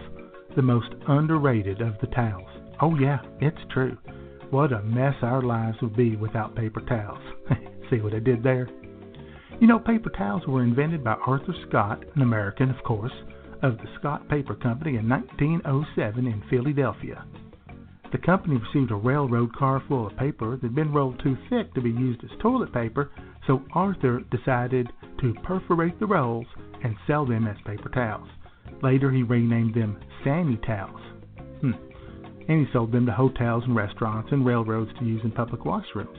the 0.54 0.62
most 0.62 0.92
underrated 1.08 1.80
of 1.80 1.94
the 2.00 2.06
towels. 2.08 2.48
Oh, 2.80 2.96
yeah, 2.96 3.18
it's 3.40 3.56
true. 3.72 3.96
What 4.50 4.72
a 4.72 4.82
mess 4.82 5.14
our 5.22 5.42
lives 5.42 5.78
would 5.82 5.96
be 5.96 6.16
without 6.16 6.54
paper 6.54 6.80
towels. 6.80 7.22
See 7.90 8.00
what 8.00 8.14
I 8.14 8.18
did 8.18 8.42
there? 8.42 8.68
You 9.60 9.66
know, 9.66 9.78
paper 9.78 10.10
towels 10.10 10.46
were 10.46 10.62
invented 10.62 11.02
by 11.02 11.14
Arthur 11.26 11.54
Scott, 11.68 12.04
an 12.14 12.22
American, 12.22 12.70
of 12.70 12.82
course, 12.84 13.12
of 13.64 13.78
the 13.78 13.88
Scott 13.98 14.28
Paper 14.28 14.54
Company 14.54 14.96
in 14.96 15.08
1907 15.08 16.26
in 16.26 16.42
Philadelphia. 16.50 17.24
The 18.12 18.18
company 18.18 18.58
received 18.58 18.90
a 18.90 18.96
railroad 18.96 19.56
car 19.56 19.82
full 19.88 20.06
of 20.06 20.16
paper 20.18 20.56
that 20.56 20.62
had 20.62 20.74
been 20.74 20.92
rolled 20.92 21.18
too 21.22 21.34
thick 21.48 21.72
to 21.72 21.80
be 21.80 21.88
used 21.88 22.22
as 22.24 22.30
toilet 22.42 22.74
paper, 22.74 23.10
so 23.46 23.62
Arthur 23.72 24.20
decided 24.30 24.92
to 25.22 25.32
perforate 25.42 25.98
the 25.98 26.06
rolls 26.06 26.46
and 26.82 26.94
sell 27.06 27.24
them 27.24 27.46
as 27.46 27.56
paper 27.64 27.88
towels. 27.88 28.28
Later, 28.82 29.10
he 29.10 29.22
renamed 29.22 29.74
them 29.74 29.98
Sani-Towels. 30.22 31.00
Hmm. 31.62 31.72
And 32.46 32.66
he 32.66 32.72
sold 32.72 32.92
them 32.92 33.06
to 33.06 33.12
hotels 33.12 33.64
and 33.64 33.74
restaurants 33.74 34.28
and 34.30 34.44
railroads 34.44 34.90
to 34.98 35.06
use 35.06 35.22
in 35.24 35.30
public 35.30 35.62
washrooms. 35.62 36.18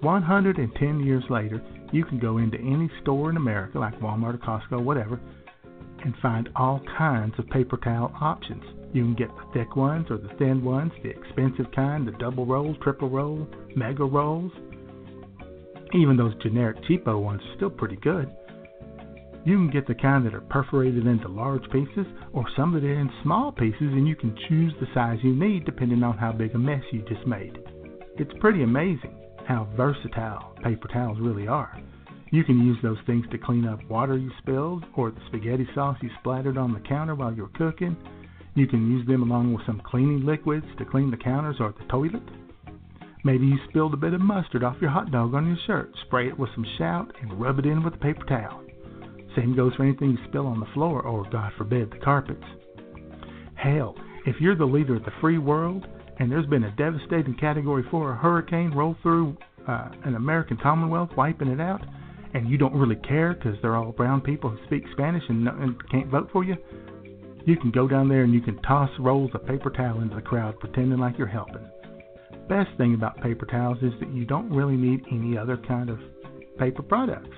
110 0.00 1.00
years 1.00 1.24
later, 1.28 1.62
you 1.92 2.06
can 2.06 2.18
go 2.18 2.38
into 2.38 2.58
any 2.58 2.90
store 3.02 3.28
in 3.28 3.36
America, 3.36 3.78
like 3.78 4.00
Walmart 4.00 4.34
or 4.34 4.38
Costco, 4.38 4.82
whatever, 4.82 5.20
and 6.04 6.14
find 6.22 6.48
all 6.56 6.80
kinds 6.96 7.34
of 7.38 7.48
paper 7.48 7.76
towel 7.76 8.12
options. 8.20 8.62
You 8.92 9.04
can 9.04 9.14
get 9.14 9.28
the 9.28 9.44
thick 9.52 9.76
ones 9.76 10.06
or 10.10 10.16
the 10.16 10.30
thin 10.38 10.64
ones, 10.64 10.92
the 11.02 11.10
expensive 11.10 11.66
kind, 11.74 12.06
the 12.06 12.12
double 12.12 12.46
roll, 12.46 12.74
triple 12.82 13.10
roll, 13.10 13.46
mega 13.76 14.04
rolls. 14.04 14.52
Even 15.94 16.16
those 16.16 16.34
generic 16.42 16.76
cheapo 16.84 17.20
ones 17.20 17.42
are 17.42 17.56
still 17.56 17.70
pretty 17.70 17.96
good. 17.96 18.30
You 19.44 19.56
can 19.56 19.70
get 19.70 19.86
the 19.86 19.94
kind 19.94 20.26
that 20.26 20.34
are 20.34 20.42
perforated 20.42 21.06
into 21.06 21.28
large 21.28 21.62
pieces 21.70 22.06
or 22.32 22.44
some 22.56 22.72
that 22.74 22.84
are 22.84 23.00
in 23.00 23.10
small 23.22 23.52
pieces 23.52 23.80
and 23.80 24.06
you 24.06 24.16
can 24.16 24.36
choose 24.48 24.72
the 24.80 24.86
size 24.92 25.18
you 25.22 25.34
need 25.34 25.64
depending 25.64 26.02
on 26.02 26.18
how 26.18 26.32
big 26.32 26.54
a 26.54 26.58
mess 26.58 26.82
you 26.92 27.02
just 27.08 27.26
made. 27.26 27.58
It's 28.18 28.32
pretty 28.40 28.62
amazing 28.62 29.14
how 29.46 29.68
versatile 29.76 30.54
paper 30.62 30.88
towels 30.88 31.18
really 31.20 31.48
are. 31.48 31.80
You 32.30 32.44
can 32.44 32.58
use 32.64 32.76
those 32.82 32.98
things 33.06 33.24
to 33.30 33.38
clean 33.38 33.66
up 33.66 33.82
water 33.88 34.16
you 34.16 34.30
spilled 34.38 34.84
or 34.96 35.10
the 35.10 35.20
spaghetti 35.28 35.66
sauce 35.74 35.96
you 36.02 36.10
splattered 36.20 36.58
on 36.58 36.74
the 36.74 36.80
counter 36.80 37.14
while 37.14 37.32
you 37.32 37.42
were 37.42 37.48
cooking. 37.48 37.96
You 38.54 38.66
can 38.66 38.90
use 38.90 39.06
them 39.06 39.22
along 39.22 39.54
with 39.54 39.64
some 39.64 39.80
cleaning 39.84 40.26
liquids 40.26 40.66
to 40.78 40.84
clean 40.84 41.10
the 41.10 41.16
counters 41.16 41.56
or 41.60 41.74
the 41.78 41.84
toilet. 41.86 42.22
Maybe 43.24 43.46
you 43.46 43.58
spilled 43.68 43.94
a 43.94 43.98
bit 43.98 44.14
of 44.14 44.20
mustard 44.20 44.62
off 44.62 44.76
your 44.80 44.90
hot 44.90 45.10
dog 45.10 45.34
on 45.34 45.46
your 45.46 45.56
shirt. 45.66 45.92
Spray 46.06 46.28
it 46.28 46.38
with 46.38 46.50
some 46.54 46.66
shout 46.76 47.12
and 47.20 47.40
rub 47.40 47.58
it 47.58 47.66
in 47.66 47.82
with 47.82 47.94
a 47.94 47.98
paper 47.98 48.24
towel. 48.26 48.62
Same 49.34 49.56
goes 49.56 49.74
for 49.74 49.84
anything 49.84 50.10
you 50.10 50.18
spill 50.28 50.46
on 50.46 50.60
the 50.60 50.66
floor 50.74 51.02
or, 51.02 51.28
God 51.30 51.52
forbid, 51.56 51.90
the 51.90 51.98
carpets. 51.98 52.44
Hell, 53.54 53.94
if 54.26 54.40
you're 54.40 54.56
the 54.56 54.64
leader 54.64 54.96
of 54.96 55.04
the 55.04 55.12
free 55.20 55.38
world 55.38 55.86
and 56.18 56.30
there's 56.30 56.46
been 56.46 56.64
a 56.64 56.76
devastating 56.76 57.34
Category 57.34 57.84
4 57.90 58.14
hurricane 58.14 58.70
roll 58.72 58.96
through 59.02 59.36
uh, 59.66 59.90
an 60.04 60.14
American 60.14 60.56
Commonwealth, 60.56 61.10
wiping 61.16 61.48
it 61.48 61.60
out, 61.60 61.80
and 62.38 62.48
you 62.48 62.56
don't 62.56 62.74
really 62.74 62.96
care 62.96 63.34
because 63.34 63.56
they're 63.60 63.74
all 63.74 63.90
brown 63.90 64.20
people 64.20 64.48
who 64.48 64.58
speak 64.66 64.84
Spanish 64.92 65.24
and, 65.28 65.46
and 65.48 65.76
can't 65.90 66.06
vote 66.06 66.28
for 66.32 66.44
you, 66.44 66.56
you 67.44 67.56
can 67.56 67.72
go 67.72 67.88
down 67.88 68.08
there 68.08 68.22
and 68.22 68.32
you 68.32 68.40
can 68.40 68.62
toss 68.62 68.88
rolls 69.00 69.30
of 69.34 69.44
paper 69.44 69.70
towel 69.70 70.00
into 70.00 70.14
the 70.14 70.22
crowd 70.22 70.58
pretending 70.60 70.98
like 70.98 71.18
you're 71.18 71.26
helping. 71.26 71.66
Best 72.48 72.70
thing 72.78 72.94
about 72.94 73.20
paper 73.20 73.44
towels 73.44 73.78
is 73.82 73.92
that 73.98 74.12
you 74.14 74.24
don't 74.24 74.50
really 74.50 74.76
need 74.76 75.04
any 75.10 75.36
other 75.36 75.56
kind 75.56 75.90
of 75.90 75.98
paper 76.58 76.82
products. 76.82 77.36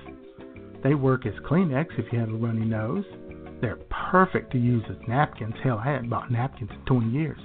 They 0.83 0.93
work 0.93 1.25
as 1.25 1.33
Kleenex 1.49 1.87
if 1.97 2.11
you 2.13 2.19
have 2.19 2.29
a 2.29 2.33
runny 2.33 2.65
nose. 2.65 3.05
They're 3.59 3.79
perfect 4.11 4.51
to 4.51 4.59
use 4.59 4.83
as 4.89 4.97
napkins. 5.07 5.55
Hell, 5.63 5.79
I 5.83 5.93
hadn't 5.93 6.09
bought 6.09 6.31
napkins 6.31 6.69
in 6.71 6.85
20 6.85 7.09
years. 7.09 7.39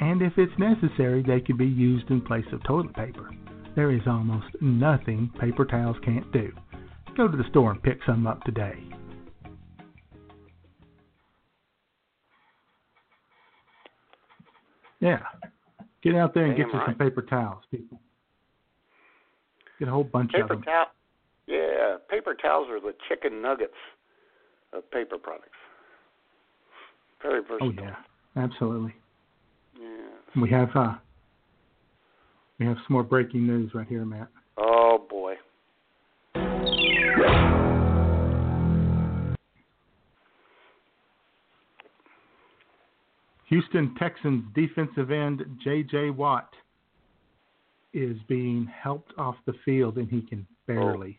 And 0.00 0.20
if 0.20 0.34
it's 0.36 0.52
necessary, 0.58 1.22
they 1.22 1.40
can 1.40 1.56
be 1.56 1.66
used 1.66 2.10
in 2.10 2.20
place 2.20 2.46
of 2.52 2.62
toilet 2.64 2.94
paper. 2.94 3.30
There 3.74 3.90
is 3.90 4.02
almost 4.06 4.46
nothing 4.60 5.30
paper 5.40 5.64
towels 5.64 5.96
can't 6.04 6.30
do. 6.32 6.52
Go 7.16 7.28
to 7.28 7.36
the 7.36 7.48
store 7.50 7.70
and 7.70 7.82
pick 7.82 7.98
some 8.04 8.26
up 8.26 8.42
today. 8.42 8.74
Yeah. 15.00 15.20
Get 16.02 16.16
out 16.16 16.34
there 16.34 16.46
and 16.46 16.56
Damn 16.56 16.66
get 16.66 16.74
you 16.74 16.80
some 16.86 16.94
paper 16.96 17.22
towels, 17.22 17.62
people. 17.70 18.00
Get 19.78 19.88
a 19.88 19.90
whole 19.90 20.04
bunch 20.04 20.32
of 20.34 20.42
Paper 20.42 20.54
them. 20.56 20.62
towel. 20.64 20.86
Yeah, 21.46 21.96
paper 22.08 22.34
towels 22.34 22.68
are 22.70 22.80
the 22.80 22.94
chicken 23.08 23.42
nuggets 23.42 23.74
of 24.72 24.90
paper 24.90 25.18
products. 25.18 25.50
Very 27.22 27.42
versatile. 27.42 27.72
Oh 27.78 27.82
yeah, 27.82 27.96
absolutely. 28.42 28.94
Yeah. 29.78 30.40
We 30.42 30.50
have 30.50 30.70
uh 30.74 30.94
we 32.58 32.66
have 32.66 32.76
some 32.76 32.94
more 32.94 33.02
breaking 33.02 33.46
news 33.46 33.72
right 33.74 33.86
here, 33.86 34.04
Matt. 34.04 34.28
Oh 34.56 35.06
boy. 35.08 35.34
Houston 43.46 43.94
Texans 43.98 44.44
defensive 44.54 45.10
end 45.10 45.42
J.J. 45.62 46.10
Watt 46.10 46.48
is 47.92 48.16
being 48.28 48.66
helped 48.82 49.12
off 49.18 49.36
the 49.46 49.52
field 49.64 49.98
and 49.98 50.08
he 50.08 50.22
can 50.22 50.46
barely 50.66 51.18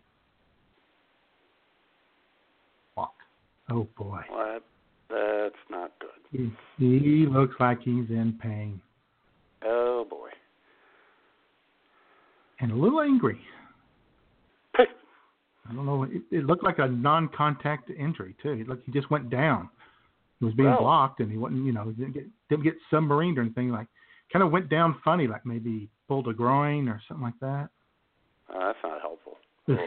walk. 2.98 3.14
Oh 3.72 3.88
boy. 3.98 4.22
What? 4.30 4.64
That's 5.10 5.56
not 5.70 5.92
good. 6.00 6.10
He, 6.32 6.52
he 6.78 7.26
looks 7.28 7.56
like 7.60 7.80
he's 7.82 8.10
in 8.10 8.38
pain 8.42 8.82
Oh 9.64 10.06
boy. 10.10 10.30
and 12.60 12.72
a 12.72 12.76
little 12.76 13.02
angry. 13.02 13.40
I 15.70 15.74
don't 15.74 15.86
know. 15.86 16.04
It, 16.04 16.22
it 16.32 16.46
looked 16.46 16.64
like 16.64 16.80
a 16.80 16.88
non-contact 16.88 17.90
injury 17.90 18.36
too. 18.42 18.52
It 18.52 18.68
looked 18.68 18.86
he 18.86 18.92
just 18.92 19.10
went 19.10 19.30
down. 19.30 19.70
He 20.40 20.46
was 20.46 20.54
being 20.54 20.70
Well. 20.70 20.80
blocked, 20.80 21.20
and 21.22 21.32
he 21.32 21.38
wasn't. 21.38 21.66
You 21.66 21.72
know, 21.74 21.86
didn't 21.92 22.14
get 22.14 22.26
didn't 22.50 22.64
get 22.64 22.76
submarined 22.92 23.38
or 23.38 23.42
anything. 23.42 23.70
Like, 23.70 23.88
kind 24.32 24.44
of 24.44 24.52
went 24.52 24.70
down 24.70 25.00
funny, 25.04 25.28
like 25.28 25.46
maybe 25.46 25.90
pulled 26.08 26.28
a 26.28 26.34
groin 26.34 26.88
or 26.88 27.02
something 27.08 27.24
like 27.24 27.40
that. 27.42 27.70
Oh, 28.54 28.60
that's 28.60 28.78
not 28.84 29.02
helpful. 29.02 29.38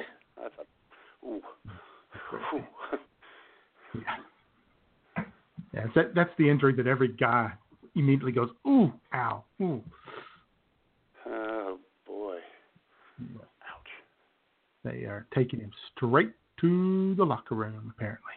Oh, 0.41 0.43
that's 0.43 0.55
a, 0.59 1.27
ooh. 1.27 1.43
Ooh. 2.55 2.65
Yeah. 3.95 5.25
Yeah, 5.75 5.87
that, 5.95 6.15
that's 6.15 6.31
the 6.39 6.49
injury 6.49 6.75
that 6.75 6.87
every 6.87 7.09
guy 7.09 7.53
immediately 7.95 8.33
goes, 8.33 8.51
ooh, 8.67 8.93
ow, 9.15 9.45
ooh. 9.61 9.83
Oh 11.27 11.79
boy. 12.07 12.37
Yeah. 13.19 13.41
Ouch. 13.41 14.78
They 14.89 15.05
are 15.05 15.27
taking 15.35 15.61
him 15.61 15.71
straight 15.95 16.33
to 16.61 17.15
the 17.17 17.25
locker 17.25 17.55
room, 17.55 17.93
apparently. 17.95 18.33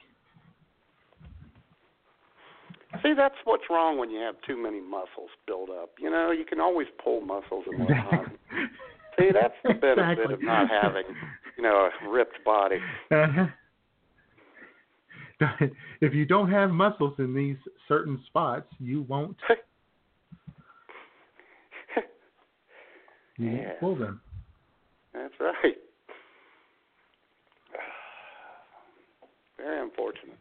See, 3.02 3.14
that's 3.16 3.36
what's 3.46 3.64
wrong 3.70 3.98
when 3.98 4.10
you 4.10 4.20
have 4.20 4.36
too 4.46 4.62
many 4.62 4.82
muscles 4.82 5.30
build 5.48 5.70
up. 5.70 5.92
You 5.98 6.10
know, 6.10 6.32
you 6.32 6.44
can 6.44 6.60
always 6.60 6.88
pull 7.02 7.22
muscles 7.22 7.64
and 7.68 7.80
whatnot. 7.80 8.26
See, 9.18 9.30
that's 9.34 9.54
the 9.64 9.74
benefit 9.74 10.30
of 10.32 10.44
not 10.44 10.68
having, 10.70 11.04
you 11.58 11.64
know, 11.64 11.88
a 11.88 12.10
ripped 12.10 12.44
body. 12.44 12.80
Uh-huh. 13.12 13.46
if 16.02 16.14
you 16.14 16.26
don't 16.26 16.52
have 16.52 16.70
muscles 16.70 17.14
in 17.18 17.34
these 17.34 17.56
certain 17.88 18.22
spots, 18.28 18.68
you 18.78 19.04
won't 19.04 19.38
you 23.38 23.52
won't 23.52 23.80
pull 23.80 23.96
them. 23.96 24.22
That's 25.14 25.34
right. 25.40 25.78
Very 29.58 29.82
unfortunate. 30.02 30.38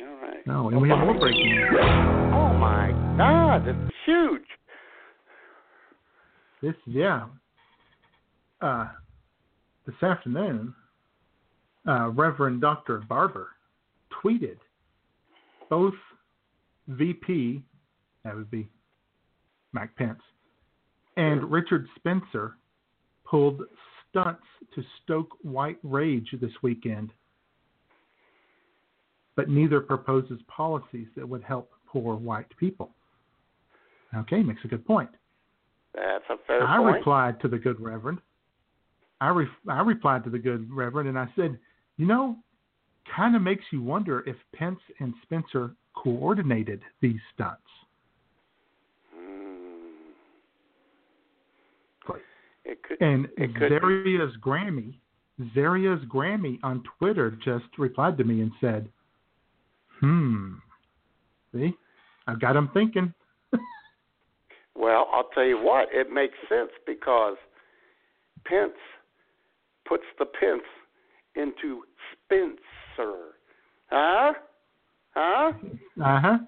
All 0.00 0.28
right. 0.28 0.46
No, 0.46 0.68
and 0.68 0.80
we 0.80 0.88
have 0.88 0.98
more 0.98 1.18
breaking 1.18 1.54
news. 1.54 1.70
Oh 2.32 2.52
my 2.54 2.92
God, 3.16 3.68
is 3.68 3.74
huge. 4.04 4.42
This, 6.62 6.74
yeah. 6.86 7.26
Uh, 8.60 8.88
this 9.86 9.94
afternoon, 10.02 10.74
uh, 11.86 12.08
Reverend 12.10 12.60
Dr. 12.60 13.02
Barber 13.08 13.48
tweeted 14.22 14.56
both 15.68 15.94
VP, 16.88 17.62
that 18.24 18.34
would 18.34 18.50
be 18.50 18.68
Mike 19.72 19.94
Pence, 19.96 20.20
and 21.16 21.50
Richard 21.50 21.86
Spencer 21.96 22.56
pulled 23.34 23.62
stunts 24.08 24.44
to 24.76 24.82
stoke 25.02 25.36
white 25.42 25.78
rage 25.82 26.28
this 26.40 26.52
weekend, 26.62 27.10
but 29.34 29.48
neither 29.48 29.80
proposes 29.80 30.38
policies 30.46 31.08
that 31.16 31.28
would 31.28 31.42
help 31.42 31.72
poor 31.88 32.14
white 32.14 32.46
people. 32.58 32.90
Okay, 34.16 34.40
makes 34.40 34.60
a 34.64 34.68
good 34.68 34.86
point. 34.86 35.10
That's 35.96 36.22
a 36.30 36.36
fair 36.46 36.64
I 36.64 36.76
point. 36.76 36.94
replied 36.94 37.40
to 37.40 37.48
the 37.48 37.58
good 37.58 37.80
reverend. 37.80 38.18
I 39.20 39.30
re- 39.30 39.48
I 39.68 39.80
replied 39.80 40.22
to 40.24 40.30
the 40.30 40.38
good 40.38 40.72
reverend, 40.72 41.08
and 41.08 41.18
I 41.18 41.26
said, 41.34 41.58
you 41.96 42.06
know, 42.06 42.36
kind 43.16 43.34
of 43.34 43.42
makes 43.42 43.64
you 43.72 43.82
wonder 43.82 44.22
if 44.28 44.36
Pence 44.54 44.78
and 45.00 45.12
Spencer 45.22 45.74
coordinated 45.96 46.82
these 47.00 47.18
stunts. 47.34 47.62
It 52.64 52.82
could, 52.82 53.00
And 53.00 53.26
it 53.36 53.54
could 53.56 53.68
be. 53.68 53.76
Zaria's 53.76 54.34
Grammy, 54.40 54.94
Zaria's 55.54 56.04
Grammy 56.06 56.58
on 56.62 56.82
Twitter 56.98 57.36
just 57.44 57.66
replied 57.78 58.16
to 58.18 58.24
me 58.24 58.40
and 58.40 58.52
said, 58.60 58.88
"Hmm, 60.00 60.54
see, 61.52 61.74
I've 62.26 62.40
got 62.40 62.56
him 62.56 62.70
thinking." 62.72 63.12
Well, 64.76 65.06
I'll 65.12 65.28
tell 65.34 65.44
you 65.44 65.56
what, 65.56 65.88
it 65.92 66.10
makes 66.10 66.34
sense 66.48 66.70
because 66.84 67.36
Pence 68.44 68.72
puts 69.88 70.02
the 70.18 70.26
Pence 70.26 70.62
into 71.36 71.82
Spencer. 72.12 73.34
Huh? 73.86 74.32
Huh? 75.14 75.52
Uh 76.04 76.20
huh. 76.20 76.38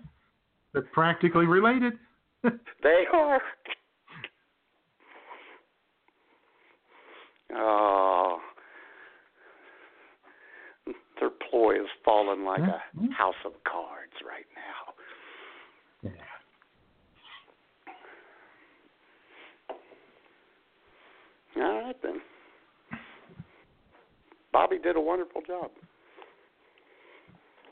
They're 0.73 0.83
practically 0.93 1.47
related. 1.47 1.95
They 2.83 3.05
are. 3.13 3.41
Oh. 7.55 8.41
Their 11.21 11.31
ploy 11.51 11.77
is 11.77 11.89
falling 12.05 12.45
like 12.45 12.61
a 12.61 12.83
house 13.15 13.35
of 13.45 13.53
cards 13.65 14.13
right 14.27 14.47
now. 14.55 16.11
Yeah. 21.57 21.63
All 21.63 21.83
right 21.83 22.03
then. 22.03 22.21
Bobby 24.53 24.79
did 24.79 24.97
a 24.97 25.01
wonderful 25.01 25.41
job. 25.47 25.71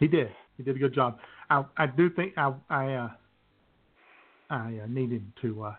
He 0.01 0.09
did. 0.09 0.29
He 0.57 0.62
did 0.62 0.77
a 0.77 0.79
good 0.79 0.95
job. 0.95 1.18
I 1.51 1.64
I 1.77 1.87
do 1.87 2.09
think 2.11 2.33
I 2.37 2.53
I 2.70 2.95
uh, 2.95 3.09
I 4.51 4.81
uh, 4.83 4.87
needed 4.89 5.25
to 5.43 5.64
uh, 5.64 5.75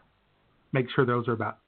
make 0.71 0.87
sure 0.95 1.05
those 1.05 1.27
are 1.27 1.33
about 1.33 1.59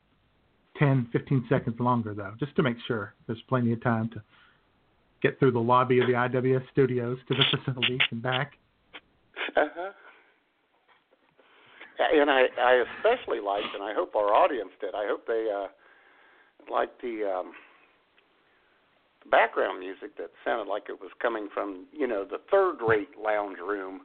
10, 0.80 1.10
15 1.12 1.46
seconds 1.50 1.80
longer 1.80 2.14
though, 2.14 2.34
just 2.40 2.56
to 2.56 2.64
make 2.64 2.78
sure 2.88 3.14
there's 3.26 3.42
plenty 3.48 3.74
of 3.74 3.84
time 3.84 4.10
to 4.10 4.22
get 5.22 5.40
through 5.40 5.52
the 5.52 5.60
lobby 5.60 6.00
of 6.00 6.08
the 6.08 6.14
IWS 6.14 6.64
studios 6.72 7.18
to 7.28 7.36
the 7.36 7.44
facility 7.58 7.98
and 8.12 8.22
back. 8.22 8.54
Uh-huh. 9.56 9.92
And 12.00 12.30
I, 12.30 12.44
I 12.62 12.84
especially 12.98 13.40
liked, 13.40 13.74
and 13.74 13.84
I 13.84 13.94
hope 13.94 14.16
our 14.16 14.34
audience 14.34 14.70
did. 14.80 14.94
I 14.94 15.08
hope 15.08 15.26
they 15.26 15.48
uh, 15.52 15.68
liked 16.72 17.02
the 17.02 17.24
um, 17.24 17.54
background 19.32 19.80
music 19.80 20.16
that 20.18 20.30
sounded 20.46 20.70
like 20.70 20.84
it 20.90 21.02
was 21.02 21.10
coming 21.20 21.50
from, 21.52 21.86
you 21.92 22.08
know, 22.08 22.24
the 22.24 22.38
third-rate 22.52 23.18
lounge 23.22 23.58
room 23.66 24.02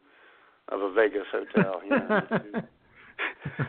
of 0.69 0.81
a 0.81 0.93
Vegas 0.93 1.27
hotel. 1.31 1.83
You 1.85 1.91
know, 1.91 2.21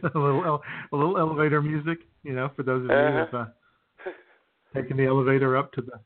a 0.16 0.18
little 0.18 0.62
a 0.92 0.96
little 0.96 1.18
elevator 1.18 1.62
music, 1.62 2.00
you 2.24 2.34
know, 2.34 2.50
for 2.56 2.64
those 2.64 2.84
of 2.84 2.90
you 2.90 2.96
Uh-huh. 2.96 3.26
who've 3.26 3.42
uh, 3.42 4.12
taken 4.74 4.98
the 4.98 5.06
elevator 5.06 5.56
up 5.58 5.72
to 5.74 5.82
the 5.82 6.00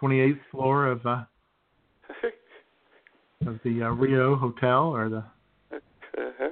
28th 0.00 0.38
floor 0.50 0.86
of 0.86 1.04
uh, 1.06 1.24
of 3.46 3.58
the 3.64 3.82
uh, 3.82 3.90
Rio 3.90 4.36
Hotel 4.36 4.84
or 4.88 5.08
the 5.08 5.24
uh-huh. 6.18 6.48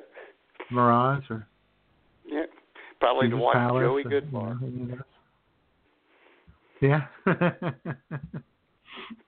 Mirage 0.71 1.25
or 1.31 1.47
yeah, 2.27 2.45
probably 3.01 3.29
to 3.29 3.35
Caesar's 3.37 3.43
watch 3.43 3.55
Palace 3.57 3.83
Joey 3.83 4.05
Goodbar. 4.05 4.61
you 4.63 4.99
Yeah. 6.81 7.07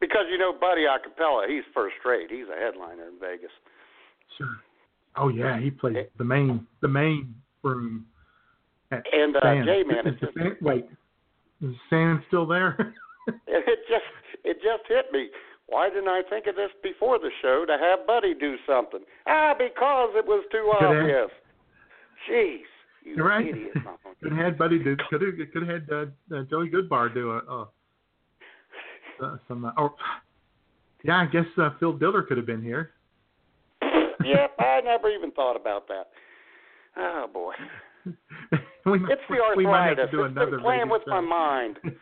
Because 0.00 0.26
you 0.30 0.38
know, 0.38 0.52
Buddy 0.58 0.82
Acapella, 0.82 1.48
he's 1.48 1.64
first 1.74 1.96
rate. 2.04 2.30
He's 2.30 2.46
a 2.54 2.58
headliner 2.60 3.08
in 3.08 3.18
Vegas. 3.20 3.50
sure. 4.36 4.56
Oh 5.16 5.28
yeah, 5.28 5.58
he 5.60 5.70
plays 5.70 5.96
the 6.18 6.24
main 6.24 6.66
the 6.82 6.88
main 6.88 7.34
room 7.62 8.06
And 8.90 9.36
uh, 9.36 9.40
Sands. 9.42 9.66
J-Man, 9.66 10.06
Is 10.06 10.12
it's 10.14 10.20
the 10.20 10.26
just, 10.26 10.38
San- 10.38 10.56
wait, 10.60 10.86
is 11.62 11.74
Sands 11.90 12.22
still 12.28 12.46
there? 12.46 12.94
it 13.46 13.78
just 13.88 14.04
it 14.44 14.56
just 14.62 14.82
hit 14.88 15.06
me. 15.12 15.28
Why 15.66 15.88
didn't 15.88 16.08
I 16.08 16.22
think 16.28 16.46
of 16.46 16.56
this 16.56 16.70
before 16.82 17.18
the 17.18 17.30
show 17.40 17.64
to 17.66 17.78
have 17.78 18.06
Buddy 18.06 18.34
do 18.34 18.56
something? 18.66 19.00
Ah, 19.26 19.54
because 19.58 20.10
it 20.14 20.26
was 20.26 20.44
too 20.52 20.70
Could 20.78 20.84
have. 20.86 20.96
obvious. 20.98 21.30
Jeez, 22.30 22.58
you 23.02 23.16
You're 23.16 23.28
right. 23.28 23.46
idiot. 23.48 23.72
could 24.22 24.32
have 24.32 24.44
had 24.44 24.58
Buddy 24.58 24.78
do. 24.78 24.96
Could 25.08 25.22
have 25.22 25.34
could 25.52 25.66
have 25.66 25.82
had 25.82 25.88
uh, 25.90 26.36
uh, 26.36 26.42
Joey 26.50 26.68
Goodbar 26.70 27.12
do 27.12 27.30
a. 27.32 27.38
Uh, 27.38 27.64
uh, 29.22 29.36
some. 29.48 29.64
Uh, 29.64 29.72
or, 29.78 29.94
yeah, 31.04 31.16
I 31.16 31.26
guess 31.26 31.46
uh, 31.56 31.70
Phil 31.80 31.94
Diller 31.94 32.22
could 32.22 32.36
have 32.36 32.46
been 32.46 32.62
here. 32.62 32.92
yep, 33.82 34.54
I 34.58 34.80
never 34.84 35.08
even 35.10 35.30
thought 35.32 35.56
about 35.56 35.88
that. 35.88 36.10
Oh 36.96 37.26
boy, 37.32 37.52
we, 38.90 38.98
it's 39.10 39.22
the 39.28 39.54
we 39.56 39.64
might 39.64 39.96
have 39.98 40.10
to 40.10 40.16
do 40.16 40.24
It's 40.24 40.32
another 40.32 40.58
playing 40.60 40.88
Vegas 40.88 40.92
with 40.92 41.02
my 41.06 41.20
mind. 41.20 41.78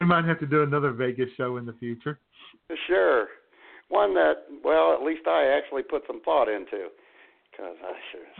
We 0.00 0.06
might 0.06 0.24
have 0.26 0.38
to 0.38 0.46
do 0.46 0.62
another 0.62 0.92
Vegas 0.92 1.28
show 1.36 1.56
in 1.56 1.66
the 1.66 1.72
future. 1.72 2.20
Sure, 2.86 3.26
one 3.88 4.14
that 4.14 4.44
well, 4.64 4.94
at 4.94 5.02
least 5.02 5.26
I 5.26 5.58
actually 5.58 5.82
put 5.82 6.02
some 6.06 6.20
thought 6.22 6.48
into, 6.48 6.88
because 7.50 7.76
I 7.82 7.92
sure 8.12 8.20
as 8.30 8.36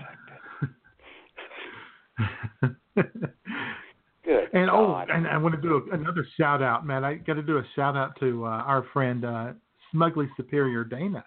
heck 2.54 2.76
did. 2.94 3.28
Good. 4.24 4.48
And 4.52 4.70
oh, 4.70 5.02
and 5.08 5.26
I 5.26 5.36
want 5.38 5.54
to 5.54 5.60
do 5.60 5.76
a, 5.76 5.94
another 5.94 6.26
shout 6.36 6.62
out, 6.62 6.86
man. 6.86 7.04
I 7.04 7.14
got 7.14 7.34
to 7.34 7.42
do 7.42 7.58
a 7.58 7.64
shout 7.74 7.96
out 7.96 8.18
to 8.20 8.44
uh, 8.44 8.48
our 8.48 8.84
friend 8.92 9.24
uh, 9.24 9.52
Smugly 9.90 10.28
Superior 10.36 10.84
Dana, 10.84 11.24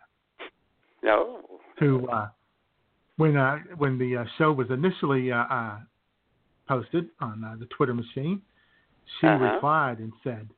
no. 1.04 1.42
who 1.80 2.08
uh, 2.08 2.30
when 3.18 3.38
uh, 3.38 3.58
when 3.78 3.98
the 3.98 4.18
uh, 4.18 4.26
show 4.38 4.52
was 4.52 4.70
initially 4.70 5.32
uh, 5.32 5.44
uh, 5.44 5.78
posted 6.68 7.10
on 7.20 7.44
uh, 7.44 7.56
the 7.60 7.66
Twitter 7.66 7.94
machine, 7.94 8.42
she 9.20 9.28
Uh-huh. 9.28 9.54
replied 9.54 10.00
and 10.00 10.14
said, 10.24 10.50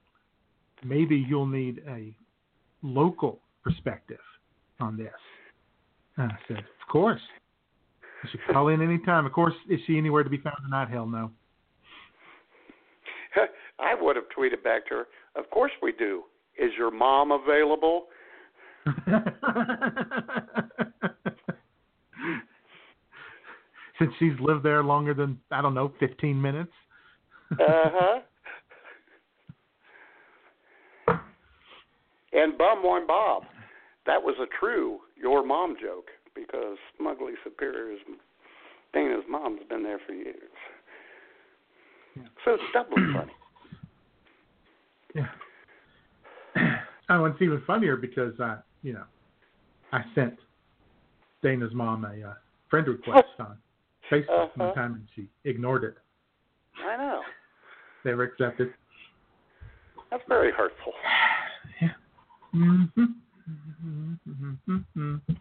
"Maybe 0.84 1.18
you'll 1.18 1.48
need 1.48 1.84
a 1.88 2.14
local 2.82 3.40
perspective 3.64 4.22
on 4.80 4.98
this." 4.98 5.14
And 6.18 6.32
I 6.32 6.38
said, 6.48 6.60
"Of 6.60 6.88
course." 6.90 7.22
You 8.24 8.30
should 8.32 8.54
call 8.54 8.70
in 8.70 8.82
any 8.82 9.00
time. 9.00 9.26
Of 9.26 9.34
course, 9.34 9.54
is 9.68 9.82
she 9.86 9.98
anywhere 9.98 10.24
to 10.24 10.30
be 10.30 10.38
found 10.38 10.56
tonight? 10.64 10.88
Hell 10.90 11.06
no. 11.06 11.30
I 13.80 13.96
would 14.00 14.16
have 14.16 14.30
tweeted 14.38 14.64
back 14.64 14.86
to 14.88 14.96
her. 14.96 15.08
Of 15.36 15.50
course 15.50 15.74
we 15.82 15.92
do. 15.92 16.24
Is 16.58 16.72
your 16.78 16.90
mom 16.90 17.32
available? 17.34 18.06
Since 24.00 24.12
she's 24.20 24.40
lived 24.40 24.64
there 24.64 24.84
longer 24.84 25.14
than 25.14 25.40
I 25.52 25.62
don't 25.62 25.74
know, 25.74 25.92
fifteen 26.00 26.42
minutes. 26.42 26.72
Uh 27.52 27.58
huh. 27.60 28.20
and 32.34 32.58
Bumwine 32.58 33.06
Bob, 33.06 33.44
that 34.06 34.22
was 34.22 34.36
a 34.42 34.48
true 34.60 35.00
your 35.16 35.46
mom 35.46 35.76
joke 35.80 36.08
because 36.34 36.78
Smugly 36.98 37.34
Superior's 37.44 38.00
Dana's 38.94 39.24
mom's 39.30 39.62
been 39.70 39.84
there 39.84 40.00
for 40.06 40.14
years. 40.14 40.36
So 42.46 42.54
it's 42.54 42.64
doubly 42.74 43.04
funny. 43.14 43.34
Yeah. 45.16 45.28
Oh, 47.10 47.26
and 47.26 47.34
it's 47.34 47.42
even 47.42 47.62
funnier 47.68 47.98
because 47.98 48.32
I, 48.40 48.56
you 48.82 48.94
know, 48.94 49.04
I 49.92 50.04
sent 50.16 50.36
Dana's 51.44 51.74
mom 51.74 52.06
a 52.06 52.30
uh, 52.30 52.34
friend 52.70 52.88
request 52.88 53.28
on 53.40 53.58
Facebook 54.14 54.46
uh-huh. 54.46 54.66
one 54.66 54.76
time 54.76 54.94
and 54.96 55.08
she 55.16 55.28
ignored 55.50 55.84
it. 55.84 55.96
I 56.86 56.98
know. 56.98 57.22
they 58.04 58.14
were 58.14 58.24
accepted. 58.24 58.74
That's 60.12 60.24
very 60.28 60.52
hurtful. 60.52 60.94
yeah. 61.82 61.90
Mm-hmm. 62.56 63.04
Mm-hmm. 64.70 65.16
Did 65.28 65.38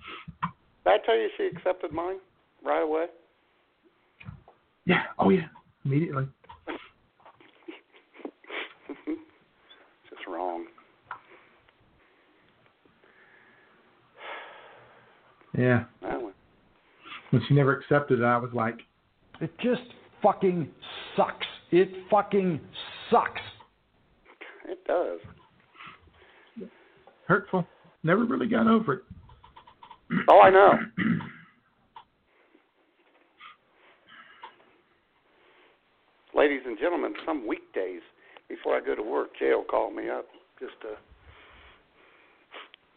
I 0.87 0.97
tell 1.05 1.17
you 1.17 1.29
she 1.37 1.45
accepted 1.55 1.93
mine 1.93 2.17
right 2.65 2.83
away? 2.83 3.07
Yeah. 4.87 5.03
Oh 5.19 5.31
yeah. 5.31 5.47
Immediately. 5.85 6.27
Just 10.09 10.27
wrong. 10.29 10.67
Yeah. 15.57 15.85
When 17.33 17.43
she 17.49 17.55
never 17.55 17.75
accepted 17.75 18.21
it, 18.21 18.25
I 18.25 18.37
was 18.37 18.51
like, 18.53 18.77
It 19.41 19.51
just 19.59 19.81
fucking 20.23 20.69
sucks. 21.17 21.47
It 21.71 21.89
fucking 22.11 22.61
sucks. 23.11 23.41
it 24.69 24.85
does. 24.87 25.19
hurtful. 27.27 27.67
Never 28.03 28.27
really 28.27 28.49
got 28.49 28.67
over 28.67 28.93
it. 28.95 29.03
Oh, 30.29 30.41
I 30.43 30.51
know. 30.51 30.73
Ladies 36.35 36.61
and 36.67 36.79
gentlemen, 36.79 37.15
some 37.25 37.47
weekdays 37.47 38.03
before 38.49 38.77
I 38.77 38.81
go 38.85 38.95
to 38.95 39.03
work, 39.03 39.31
Jay 39.39 39.55
will 39.55 39.65
call 39.65 39.91
me 39.91 40.11
up 40.11 40.27
just 40.61 40.75
to 40.83 40.89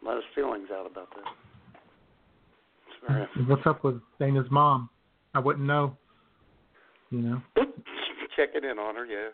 let 0.05 0.15
his 0.17 0.25
feelings 0.35 0.67
out 0.77 0.85
about 0.85 1.09
that. 1.15 1.23
Very 3.07 3.27
What's 3.47 3.65
up 3.65 3.83
with 3.83 4.01
Dana's 4.19 4.47
mom? 4.49 4.89
I 5.33 5.39
wouldn't 5.39 5.65
know. 5.65 5.97
You 7.11 7.19
know, 7.19 7.41
checking 8.35 8.67
in 8.69 8.79
on 8.79 8.95
her, 8.95 9.05
yeah. 9.05 9.29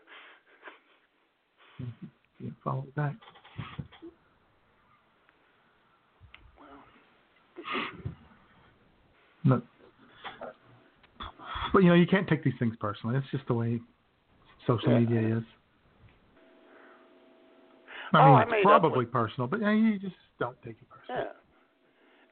you 2.39 2.51
follow 2.63 2.83
it 2.87 2.95
back. 2.95 3.15
But, 9.45 9.63
but 11.73 11.79
you 11.81 11.89
know, 11.89 11.95
you 11.95 12.05
can't 12.05 12.27
take 12.27 12.43
these 12.43 12.53
things 12.59 12.75
personally. 12.79 13.15
It's 13.17 13.25
just 13.31 13.47
the 13.47 13.53
way 13.53 13.79
social 14.67 14.91
Yeah. 14.91 14.99
media 14.99 15.37
is. 15.37 15.43
I 18.13 18.19
Oh, 18.19 18.25
mean, 18.25 18.35
I 18.35 18.41
it's 18.43 18.63
probably 18.63 19.05
personal, 19.05 19.47
but 19.47 19.61
yeah, 19.61 19.71
you 19.71 19.97
just 19.97 20.15
don't 20.39 20.61
take 20.61 20.75
it 20.81 20.87
personally. 20.89 21.25
Yeah. 21.25 21.40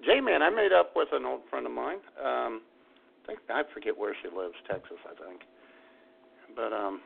J 0.06 0.22
Man, 0.22 0.42
I 0.42 0.50
made 0.50 0.72
up 0.72 0.92
with 0.96 1.10
an 1.12 1.26
old 1.26 1.42
friend 1.50 1.66
of 1.66 1.72
mine. 1.72 2.00
Um 2.24 2.62
I 3.24 3.28
think 3.28 3.40
I 3.50 3.62
forget 3.74 3.98
where 3.98 4.16
she 4.22 4.30
lives, 4.36 4.56
Texas, 4.68 4.98
I 5.06 5.14
think. 5.28 5.42
But 6.56 6.74
um 6.74 7.02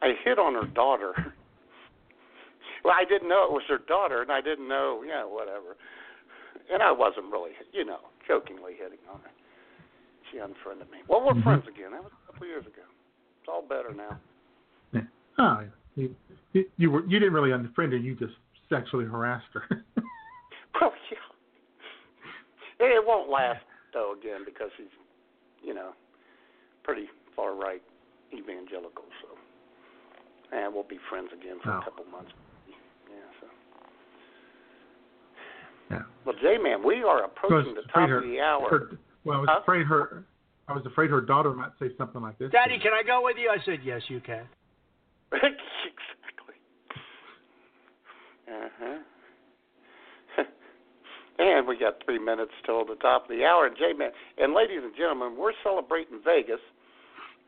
I 0.00 0.14
hit 0.24 0.38
on 0.38 0.54
her 0.54 0.66
daughter. 0.74 1.14
well, 2.84 2.94
I 2.96 3.04
didn't 3.04 3.28
know 3.28 3.44
it 3.44 3.52
was 3.52 3.64
her 3.68 3.78
daughter 3.78 4.22
and 4.22 4.30
I 4.30 4.40
didn't 4.40 4.68
know, 4.68 5.02
yeah, 5.06 5.24
whatever. 5.24 5.76
And 6.72 6.82
I 6.82 6.92
wasn't 6.92 7.32
really, 7.32 7.52
you 7.72 7.84
know, 7.84 7.98
jokingly 8.26 8.74
hitting 8.78 9.02
on 9.10 9.20
her. 9.20 9.30
She 10.30 10.38
unfriended 10.38 10.90
me. 10.90 10.98
Well, 11.08 11.24
we're 11.24 11.32
Mhm. 11.32 11.42
friends 11.42 11.66
again. 11.66 11.92
That 11.92 12.02
was 12.02 12.12
a 12.12 12.26
couple 12.32 12.46
years 12.46 12.66
ago. 12.66 12.82
It's 13.40 13.48
all 13.48 13.62
better 13.62 13.94
now. 13.94 14.18
Yeah. 14.92 15.02
Oh, 15.38 15.60
yeah. 15.60 15.68
You, 15.96 16.16
you, 16.52 16.70
you 16.76 16.90
were 16.90 17.02
you 17.06 17.18
didn't 17.18 17.34
really 17.34 17.50
unfriend 17.50 17.92
her. 17.92 17.96
You 17.96 18.14
just 18.14 18.34
sexually 18.68 19.06
harassed 19.06 19.48
her. 19.52 19.84
Well. 22.80 22.88
It 22.90 23.06
won't 23.06 23.28
last 23.30 23.60
though 23.92 24.14
again 24.18 24.42
because 24.44 24.70
he's, 24.76 24.86
you 25.62 25.74
know, 25.74 25.90
pretty 26.84 27.06
far 27.34 27.54
right 27.54 27.82
evangelical. 28.32 29.04
So, 29.22 29.28
and 30.56 30.72
we'll 30.74 30.84
be 30.84 30.98
friends 31.08 31.28
again 31.32 31.58
for 31.62 31.72
Oh. 31.72 31.78
a 31.80 31.84
couple 31.84 32.04
months. 32.06 32.30
Yeah. 32.68 32.74
So, 33.40 33.46
yeah. 35.90 36.02
well, 36.24 36.36
J 36.40 36.58
Man, 36.58 36.82
we 36.84 37.02
are 37.02 37.24
approaching 37.24 37.74
the 37.74 37.82
top 37.92 38.08
her, 38.08 38.18
of 38.18 38.24
the 38.24 38.40
hour. 38.40 38.68
her- 38.70 38.98
well, 39.24 39.38
I 39.38 39.40
was 39.40 39.48
Huh? 39.50 39.60
afraid 39.62 39.86
her. 39.86 40.24
I 40.68 40.72
was 40.74 40.84
afraid 40.84 41.10
her 41.10 41.20
daughter 41.22 41.52
might 41.52 41.72
say 41.80 41.94
something 41.96 42.20
like 42.20 42.36
this. 42.38 42.50
Daddy, 42.52 42.78
can 42.78 42.92
I 42.92 43.02
go 43.02 43.22
with 43.24 43.36
you? 43.38 43.48
I 43.50 43.58
said, 43.64 43.80
yes, 43.82 44.02
you 44.08 44.20
can. 44.20 44.46
exactly. 45.32 46.54
Uh 48.46 48.68
huh. 48.78 48.98
And 51.56 51.66
we 51.66 51.78
got 51.78 52.02
three 52.04 52.18
minutes 52.18 52.52
till 52.64 52.84
the 52.84 52.96
top 52.96 53.24
of 53.24 53.36
the 53.36 53.44
hour. 53.44 53.66
And 53.66 53.76
J 53.76 53.92
Man, 53.96 54.10
and 54.38 54.54
ladies 54.54 54.80
and 54.82 54.94
gentlemen, 54.96 55.36
we're 55.38 55.52
celebrating 55.62 56.20
Vegas, 56.24 56.60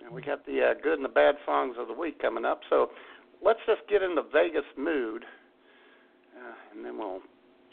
and 0.04 0.14
we 0.14 0.22
got 0.22 0.44
the 0.46 0.72
uh, 0.72 0.74
good 0.82 0.94
and 0.94 1.04
the 1.04 1.12
bad 1.12 1.36
songs 1.44 1.76
of 1.78 1.88
the 1.88 1.94
week 1.94 2.20
coming 2.20 2.44
up. 2.44 2.60
So 2.70 2.90
let's 3.42 3.60
just 3.66 3.82
get 3.88 4.02
in 4.02 4.14
the 4.14 4.24
Vegas 4.32 4.64
mood, 4.76 5.24
uh, 6.36 6.54
and 6.74 6.84
then 6.84 6.98
we'll 6.98 7.20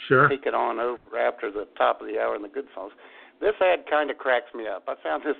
Sure. 0.07 0.30
take 0.30 0.45
it 0.45 0.53
on 0.53 0.80
over 0.80 1.17
after 1.17 1.49
the 1.51 1.65
top 1.75 2.01
of 2.01 2.07
the 2.07 2.19
hour 2.19 2.36
and 2.36 2.43
the 2.43 2.49
good 2.49 2.67
songs. 2.75 2.93
This 3.41 3.55
ad 3.61 3.89
kind 3.89 4.11
of 4.11 4.17
cracks 4.17 4.53
me 4.53 4.67
up. 4.67 4.84
I 4.88 4.93
found 5.01 5.23
this 5.23 5.36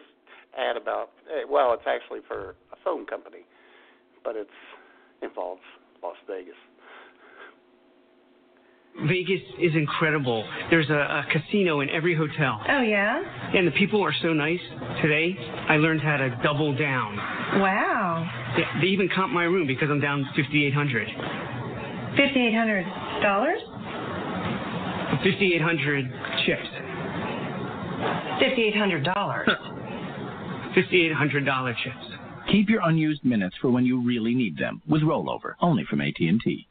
ad 0.57 0.77
about 0.77 1.11
eh, 1.29 1.43
well, 1.47 1.73
it's 1.73 1.85
actually 1.85 2.21
for 2.27 2.55
a 2.73 2.75
phone 2.83 3.05
company, 3.05 3.45
but 4.23 4.35
it's 4.35 4.49
involves 5.21 5.61
Las 6.01 6.17
Vegas. 6.27 6.57
Vegas 9.05 9.41
is 9.59 9.75
incredible. 9.75 10.43
There's 10.71 10.89
a, 10.89 10.93
a 10.93 11.25
casino 11.31 11.81
in 11.81 11.89
every 11.89 12.15
hotel. 12.15 12.59
Oh, 12.67 12.81
yeah? 12.81 13.21
And 13.53 13.67
the 13.67 13.71
people 13.71 14.01
are 14.03 14.13
so 14.21 14.33
nice. 14.33 14.59
Today, 15.01 15.37
I 15.69 15.77
learned 15.77 16.01
how 16.01 16.17
to 16.17 16.29
double 16.43 16.75
down. 16.75 17.15
Wow. 17.61 18.27
They, 18.57 18.63
they 18.81 18.87
even 18.87 19.07
comp 19.13 19.31
my 19.31 19.43
room 19.43 19.67
because 19.67 19.89
I'm 19.91 20.01
down 20.01 20.25
5800 20.35 21.07
$5,800? 22.17 23.77
5800 25.23 26.11
chips. 26.45 26.67
$5,800. 28.41 29.05
$5,800 30.75 31.75
chips. 31.83 31.95
Keep 32.51 32.69
your 32.69 32.81
unused 32.83 33.23
minutes 33.23 33.55
for 33.61 33.69
when 33.69 33.85
you 33.85 34.01
really 34.03 34.33
need 34.33 34.57
them 34.57 34.81
with 34.87 35.03
rollover, 35.03 35.53
only 35.61 35.83
from 35.85 36.01
AT&T. 36.01 36.67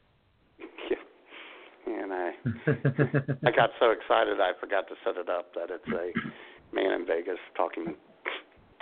I 3.45 3.51
got 3.51 3.71
so 3.79 3.91
excited 3.91 4.39
I 4.39 4.51
forgot 4.59 4.87
to 4.87 4.95
set 5.05 5.17
it 5.17 5.29
up 5.29 5.53
that 5.55 5.69
it's 5.69 5.87
a 5.87 6.75
man 6.75 6.91
in 6.93 7.05
Vegas 7.05 7.39
talking 7.55 7.95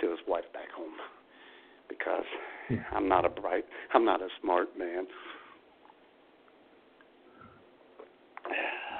to 0.00 0.10
his 0.10 0.18
wife 0.26 0.44
back 0.52 0.70
home 0.76 0.92
because 1.88 2.24
I'm 2.92 3.08
not 3.08 3.24
a 3.24 3.28
bright, 3.28 3.64
I'm 3.94 4.04
not 4.04 4.20
a 4.20 4.28
smart 4.40 4.78
man. 4.78 5.06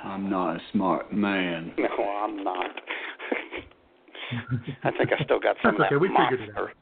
I'm 0.05 0.31
not 0.31 0.57
a 0.57 0.61
smart 0.73 1.13
man. 1.13 1.73
No, 1.79 2.05
I'm 2.05 2.43
not. 2.45 2.71
I 4.83 4.91
think 4.93 5.13
I 5.13 5.23
still 5.25 5.41
got 5.41 5.57
some 5.63 5.77
That's 5.79 5.87
okay, 5.87 5.95
of 5.97 6.01
we 6.01 6.09
that 6.09 6.31
figured 6.31 6.49
it 6.49 6.55
monster. 6.55 6.75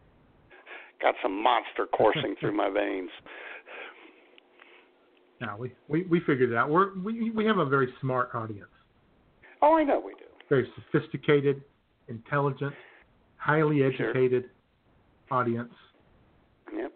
Got 1.03 1.15
some 1.23 1.43
monster 1.43 1.87
coursing 1.95 2.35
through 2.41 2.57
my 2.57 2.71
veins. 2.71 3.11
No, 5.41 5.57
we, 5.59 5.73
we 5.89 6.05
we 6.05 6.21
figured 6.21 6.51
it 6.53 6.57
out. 6.57 6.71
We're 6.71 6.97
we 7.01 7.31
we 7.31 7.45
have 7.47 7.59
a 7.59 7.67
very 7.67 7.93
smart 8.01 8.31
audience, 8.35 8.71
Oh, 9.63 9.75
I 9.77 9.85
know 9.85 10.01
we 10.05 10.13
do. 10.15 10.25
very 10.49 10.69
sophisticated, 10.93 11.63
intelligent, 12.09 12.73
highly 13.37 13.79
Sure. 13.79 14.11
educated 14.11 14.45
audience. 15.31 15.73
Yep. 16.75 16.93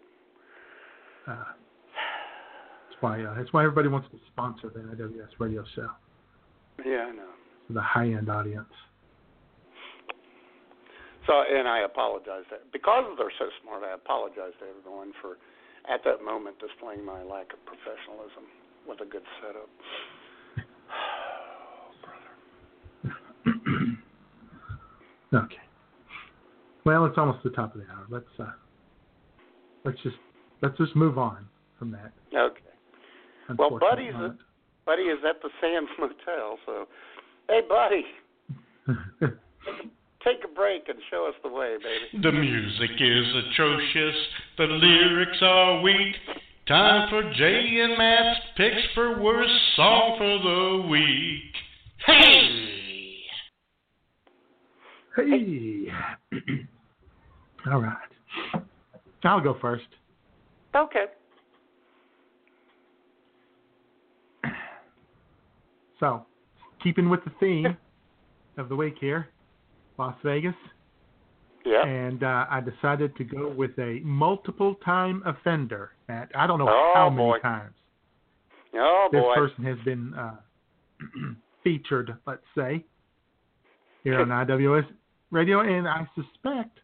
Uh, 1.27 1.31
that's 1.35 3.01
why 3.01 3.21
uh, 3.23 3.33
that's 3.35 3.51
why 3.53 3.63
everybody 3.63 3.87
wants 3.89 4.07
to 4.11 4.17
sponsor 4.31 4.69
the 4.73 4.79
IWS 4.79 5.29
radio 5.39 5.63
show 5.75 5.89
Yeah, 6.85 7.07
I 7.09 7.11
know. 7.11 7.29
for 7.67 7.73
the 7.73 7.81
high 7.81 8.07
end 8.07 8.29
audience. 8.29 8.69
So, 11.27 11.33
and 11.45 11.67
I 11.67 11.81
apologize 11.81 12.45
that 12.49 12.71
because 12.73 13.03
they're 13.17 13.31
so 13.37 13.49
smart. 13.61 13.83
I 13.83 13.93
apologize 13.93 14.53
to 14.61 14.65
everyone 14.65 15.11
for, 15.21 15.37
at 15.87 16.03
that 16.03 16.23
moment, 16.23 16.57
displaying 16.59 17.05
my 17.05 17.23
lack 17.23 17.53
of 17.53 17.59
professionalism 17.65 18.43
with 18.87 18.99
a 19.01 19.05
good 19.05 19.23
setup. 19.41 19.69
Okay. 25.31 25.57
Well, 26.85 27.05
it's 27.05 27.17
almost 27.17 27.43
the 27.43 27.51
top 27.51 27.75
of 27.75 27.81
the 27.81 27.87
hour. 27.87 28.07
Let's 28.09 28.25
uh, 28.39 28.51
let's 29.85 30.01
just 30.01 30.15
let's 30.63 30.75
just 30.77 30.95
move 30.95 31.19
on 31.19 31.45
from 31.77 31.91
that. 31.91 32.11
Okay. 32.33 32.61
Well, 33.57 33.77
Buddy's 33.77 34.13
moment. 34.13 34.39
Buddy 34.85 35.03
is 35.03 35.19
at 35.27 35.39
the 35.43 35.49
Sands 35.61 35.89
Motel, 35.99 36.57
so 36.65 36.87
hey, 37.47 37.61
Buddy, 37.69 38.05
take 39.19 39.29
a 39.29 39.33
break 40.59 40.89
and 40.89 40.99
show 41.09 41.27
us 41.27 41.35
the 41.43 41.49
way, 41.49 41.77
baby. 41.77 42.23
The 42.23 42.31
music 42.31 42.91
is 42.99 43.25
atrocious, 43.45 44.15
the 44.57 44.65
lyrics 44.65 45.37
are 45.41 45.81
weak. 45.81 46.15
Time 46.67 47.09
for 47.09 47.23
Jay 47.33 47.79
and 47.81 47.97
Matt's 47.97 48.39
picks 48.55 48.93
for 48.93 49.19
worst 49.21 49.51
song 49.75 50.15
for 50.17 50.83
the 50.83 50.87
week. 50.87 51.53
Hey! 52.05 52.69
Hey. 55.15 55.87
All 57.71 57.81
right. 57.81 57.97
I'll 59.23 59.41
go 59.41 59.57
first. 59.59 59.87
Okay. 60.75 61.05
So, 65.99 66.25
keeping 66.81 67.09
with 67.09 67.23
the 67.25 67.31
theme 67.39 67.75
of 68.57 68.69
the 68.69 68.75
week 68.75 68.95
here, 69.01 69.27
Las 69.99 70.15
Vegas. 70.23 70.55
Yeah. 71.65 71.85
And 71.85 72.23
uh, 72.23 72.45
I 72.49 72.61
decided 72.61 73.15
to 73.17 73.23
go 73.25 73.49
with 73.49 73.77
a 73.77 73.99
multiple 74.03 74.75
time 74.83 75.21
offender. 75.25 75.91
Matt, 76.07 76.31
I 76.33 76.47
don't 76.47 76.57
know 76.57 76.69
Oh, 76.69 76.91
how 76.95 77.09
many 77.09 77.39
times 77.41 77.75
Oh 78.75 79.09
this 79.11 79.21
boy. 79.21 79.35
person 79.35 79.63
has 79.65 79.77
been 79.83 80.13
uh, 80.13 80.35
featured, 81.63 82.15
let's 82.25 82.41
say. 82.57 82.83
here 84.03 84.19
on 84.21 84.27
IWS 84.47 84.85
Radio, 85.31 85.59
and 85.59 85.87
I 85.87 86.07
suspect 86.15 86.79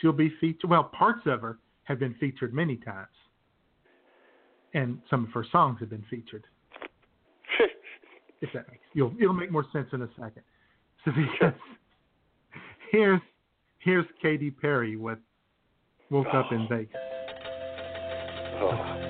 she'll 0.00 0.12
be 0.12 0.32
featured. 0.40 0.70
Well, 0.70 0.84
parts 0.84 1.20
of 1.26 1.42
her 1.42 1.58
have 1.84 1.98
been 1.98 2.14
featured 2.14 2.54
many 2.54 2.76
times, 2.76 3.08
and 4.74 4.98
some 5.10 5.24
of 5.24 5.30
her 5.32 5.44
songs 5.52 5.78
have 5.80 5.90
been 5.90 6.04
featured. 6.10 6.44
if 8.40 8.48
that 8.54 8.68
makes 8.70 8.82
you'll 8.94 9.12
it'll 9.20 9.34
make 9.34 9.50
more 9.52 9.66
sense 9.72 9.88
in 9.92 10.02
a 10.02 10.08
second. 10.18 10.42
So 11.04 11.12
because 11.12 11.54
here's 12.90 13.20
here's 13.78 14.06
Katy 14.20 14.50
Perry 14.50 14.96
with 14.96 15.18
"Woke 16.10 16.32
Up 16.32 16.52
in 16.52 16.66
Vegas." 16.68 16.96
Oh. 18.60 19.07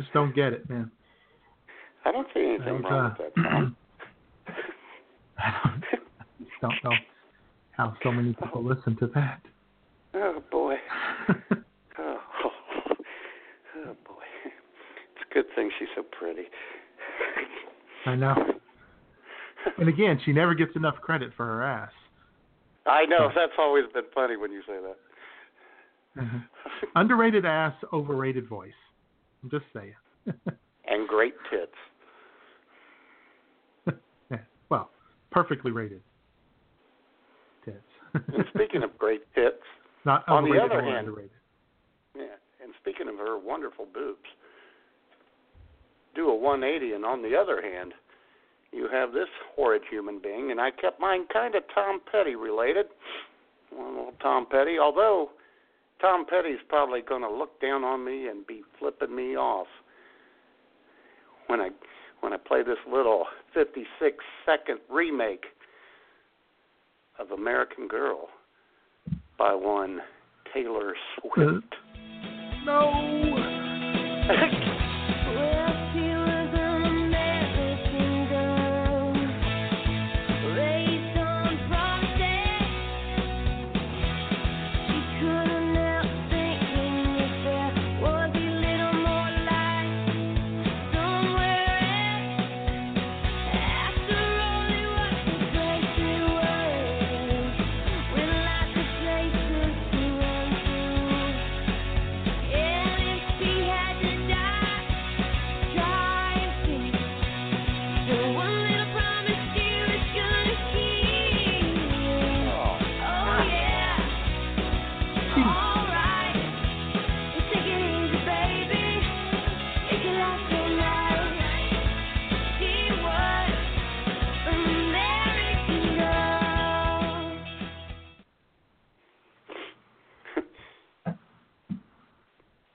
Just 0.00 0.12
don't 0.12 0.34
get 0.34 0.52
it, 0.52 0.68
man. 0.70 0.90
I 2.04 2.12
don't 2.12 2.26
see 2.32 2.40
anything 2.40 2.80
don't, 2.80 2.82
wrong 2.82 2.92
uh, 2.92 3.14
with 3.18 3.34
that 3.34 3.42
song. 3.42 3.76
I 5.38 5.72
just 6.38 6.50
don't 6.62 6.74
know 6.84 6.96
how 7.72 7.94
so 8.02 8.10
many 8.10 8.32
people 8.32 8.64
listen 8.64 8.96
to 8.96 9.06
that. 9.14 9.40
Oh 10.14 10.42
boy. 10.50 10.76
oh. 11.28 11.56
oh 11.98 13.96
boy. 14.06 14.26
It's 14.44 15.30
a 15.30 15.34
good 15.34 15.46
thing 15.54 15.70
she's 15.78 15.88
so 15.94 16.02
pretty. 16.02 16.44
I 18.06 18.16
know. 18.16 18.34
And 19.78 19.88
again, 19.88 20.18
she 20.24 20.32
never 20.32 20.54
gets 20.54 20.74
enough 20.74 20.96
credit 21.02 21.32
for 21.36 21.44
her 21.44 21.62
ass. 21.62 21.92
I 22.86 23.04
know 23.04 23.28
that's 23.34 23.52
always 23.58 23.84
been 23.92 24.04
funny 24.14 24.36
when 24.36 24.50
you 24.50 24.62
say 24.66 24.78
that. 24.82 26.22
Mhm. 26.22 26.44
Underrated 26.94 27.44
ass, 27.44 27.74
overrated 27.92 28.48
voice. 28.48 28.72
I'm 29.42 29.50
just 29.50 29.64
saying. 29.74 29.94
And 30.86 31.08
great 31.08 31.34
tits. 31.50 31.72
Yeah, 34.30 34.38
well, 34.68 34.90
perfectly 35.32 35.70
rated 35.72 36.02
tits. 37.64 37.76
And 38.14 38.44
speaking 38.54 38.82
of 38.82 38.96
great 38.98 39.22
tits, 39.34 39.62
Not 40.04 40.28
on 40.28 40.44
the 40.44 40.58
other 40.60 40.82
hand- 40.82 40.98
underrated. 41.08 41.30
yeah, 42.16 42.36
and 42.62 42.72
speaking 42.80 43.08
of 43.08 43.16
her 43.16 43.38
wonderful 43.38 43.86
boobs, 43.92 44.28
do 46.14 46.28
a 46.28 46.34
180, 46.34 46.94
and 46.94 47.04
on 47.04 47.22
the 47.22 47.36
other 47.36 47.62
hand, 47.62 47.92
you 48.72 48.88
have 48.92 49.12
this 49.12 49.28
horrid 49.56 49.82
human 49.90 50.20
being, 50.22 50.50
and 50.50 50.60
I 50.60 50.70
kept 50.72 51.00
mine 51.00 51.26
kind 51.32 51.54
of 51.54 51.62
Tom 51.74 52.00
Petty 52.10 52.34
related. 52.36 52.86
One 53.72 53.96
little 53.96 54.12
Tom 54.20 54.46
Petty, 54.50 54.78
although 54.80 55.30
Tom 56.00 56.24
Petty's 56.26 56.58
probably 56.68 57.02
going 57.02 57.22
to 57.22 57.30
look 57.30 57.60
down 57.60 57.84
on 57.84 58.04
me 58.04 58.28
and 58.28 58.46
be 58.46 58.62
flipping 58.78 59.14
me 59.14 59.36
off 59.36 59.66
when 61.46 61.60
I 61.60 61.70
when 62.20 62.32
I 62.32 62.36
play 62.36 62.62
this 62.62 62.78
little 62.90 63.26
56 63.54 64.16
second 64.44 64.80
remake 64.90 65.44
of 67.18 67.30
American 67.30 67.88
Girl 67.88 68.28
by 69.38 69.54
one 69.54 70.00
Taylor 70.52 70.94
Swift. 71.18 71.74
Mm-hmm. 71.96 72.66
No. 72.66 74.70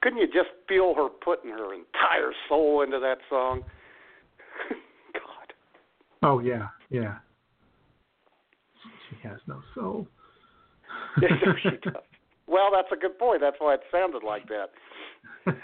Couldn't 0.06 0.20
you 0.20 0.28
just 0.28 0.49
feel 0.70 0.93
her 0.93 1.10
putting 1.10 1.49
her 1.49 1.74
entire 1.74 2.32
soul 2.47 2.84
into 2.84 2.99
that 2.99 3.18
song? 3.28 3.64
God. 5.14 5.53
Oh 6.22 6.38
yeah, 6.38 6.68
yeah. 6.91 7.16
She 9.10 9.28
has 9.28 9.39
no 9.47 9.64
soul. 9.74 10.08
Yes, 11.22 11.32
she 11.64 11.70
does. 11.70 12.03
Well, 12.45 12.70
that's 12.72 12.89
a 12.91 12.95
good 12.95 13.18
point. 13.18 13.41
That's 13.41 13.56
why 13.58 13.74
it 13.74 13.80
sounded 13.91 14.22
like 14.22 14.43
that. 14.47 14.70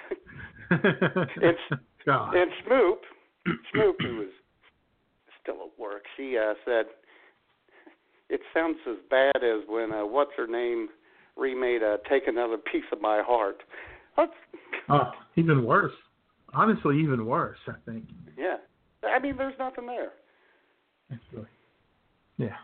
It's 0.71 1.81
God. 2.03 2.33
and 2.33 2.49
Smoop, 2.65 3.01
Smoop, 3.71 3.97
who 3.99 4.15
was 4.17 4.29
still 5.43 5.55
at 5.55 5.79
work, 5.79 6.03
she 6.17 6.37
uh, 6.37 6.53
said 6.65 6.85
it 8.29 8.39
sounds 8.55 8.77
as 8.89 8.95
bad 9.09 9.43
as 9.43 9.67
when 9.67 9.91
uh, 9.91 10.05
what's 10.05 10.31
her 10.35 10.47
name 10.47 10.87
remade 11.37 11.83
uh, 11.83 11.97
"Take 12.09 12.27
Another 12.27 12.57
Piece 12.57 12.85
of 12.91 13.01
My 13.01 13.21
Heart." 13.23 13.61
That's, 14.17 14.31
Oh, 14.89 15.11
even 15.35 15.63
worse. 15.63 15.93
Honestly, 16.53 16.99
even 16.99 17.25
worse. 17.25 17.57
I 17.67 17.73
think. 17.89 18.05
yeah, 18.37 18.57
I 19.03 19.19
mean, 19.19 19.37
there's 19.37 19.57
nothing 19.57 19.85
there. 19.85 20.09
Really, 21.33 21.47
yeah. 22.37 22.55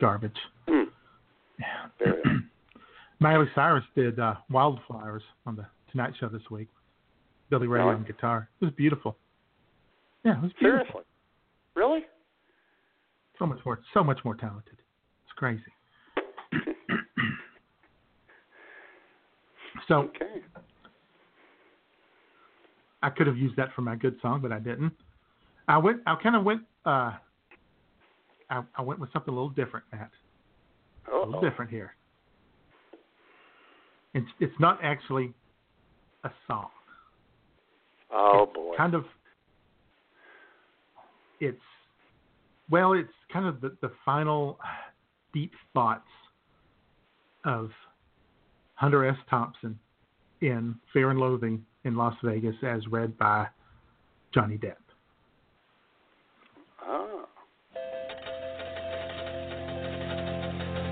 Garbage. 0.00 0.36
Hmm. 0.68 0.84
Yeah. 1.58 1.86
Very. 1.98 2.22
Miley 3.20 3.46
Cyrus 3.54 3.82
did 3.96 4.18
uh, 4.20 4.34
Wildflowers 4.48 5.22
on 5.44 5.56
the 5.56 5.66
Tonight 5.90 6.12
Show 6.20 6.28
this 6.28 6.48
week. 6.52 6.68
Billy 7.50 7.66
Ray 7.66 7.80
Really? 7.80 7.94
on 7.96 8.04
guitar. 8.04 8.48
It 8.60 8.66
was 8.66 8.74
beautiful. 8.76 9.16
Yeah, 10.24 10.36
it 10.36 10.42
was 10.42 10.52
beautiful. 10.60 10.84
Seriously, 10.86 11.02
really? 11.74 12.00
So 13.40 13.46
much 13.46 13.58
more, 13.64 13.80
so 13.92 14.04
much 14.04 14.18
more 14.24 14.36
talented. 14.36 14.74
It's 15.24 15.32
crazy. 15.36 15.62
So 19.88 19.94
Okay. 20.00 20.42
I 23.02 23.10
could 23.10 23.26
have 23.28 23.36
used 23.36 23.56
that 23.56 23.68
for 23.74 23.82
my 23.82 23.94
good 23.94 24.16
song, 24.20 24.40
but 24.40 24.50
I 24.52 24.58
didn't. 24.58 24.92
I 25.68 25.78
went. 25.78 26.00
I 26.06 26.16
kind 26.22 26.34
of 26.34 26.44
went. 26.44 26.62
Uh, 26.84 27.12
I, 28.50 28.62
I 28.76 28.82
went 28.82 28.98
with 28.98 29.12
something 29.12 29.32
a 29.32 29.36
little 29.36 29.50
different, 29.50 29.86
Matt. 29.92 30.10
A 31.06 31.10
Uh-oh. 31.10 31.24
little 31.26 31.40
different 31.40 31.70
here. 31.70 31.94
It's 34.14 34.26
it's 34.40 34.54
not 34.58 34.78
actually 34.82 35.32
a 36.24 36.30
song. 36.48 36.70
Oh 38.10 38.44
It's 38.44 38.54
boy. 38.54 38.74
Kind 38.76 38.94
of. 38.94 39.04
It's 41.40 41.60
well, 42.68 42.94
it's 42.94 43.08
kind 43.32 43.46
of 43.46 43.60
the, 43.60 43.76
the 43.80 43.92
final 44.04 44.58
deep 45.32 45.52
thoughts 45.72 46.08
of 47.44 47.70
Hunter 48.78 49.04
S. 49.04 49.16
Thompson 49.28 49.76
in 50.40 50.76
Fear 50.92 51.10
and 51.10 51.18
Loathing 51.18 51.64
in 51.84 51.96
Las 51.96 52.14
Vegas, 52.22 52.54
as 52.62 52.86
read 52.86 53.18
by 53.18 53.48
Johnny 54.32 54.56
Depp. 54.56 54.76
Oh. 56.86 57.24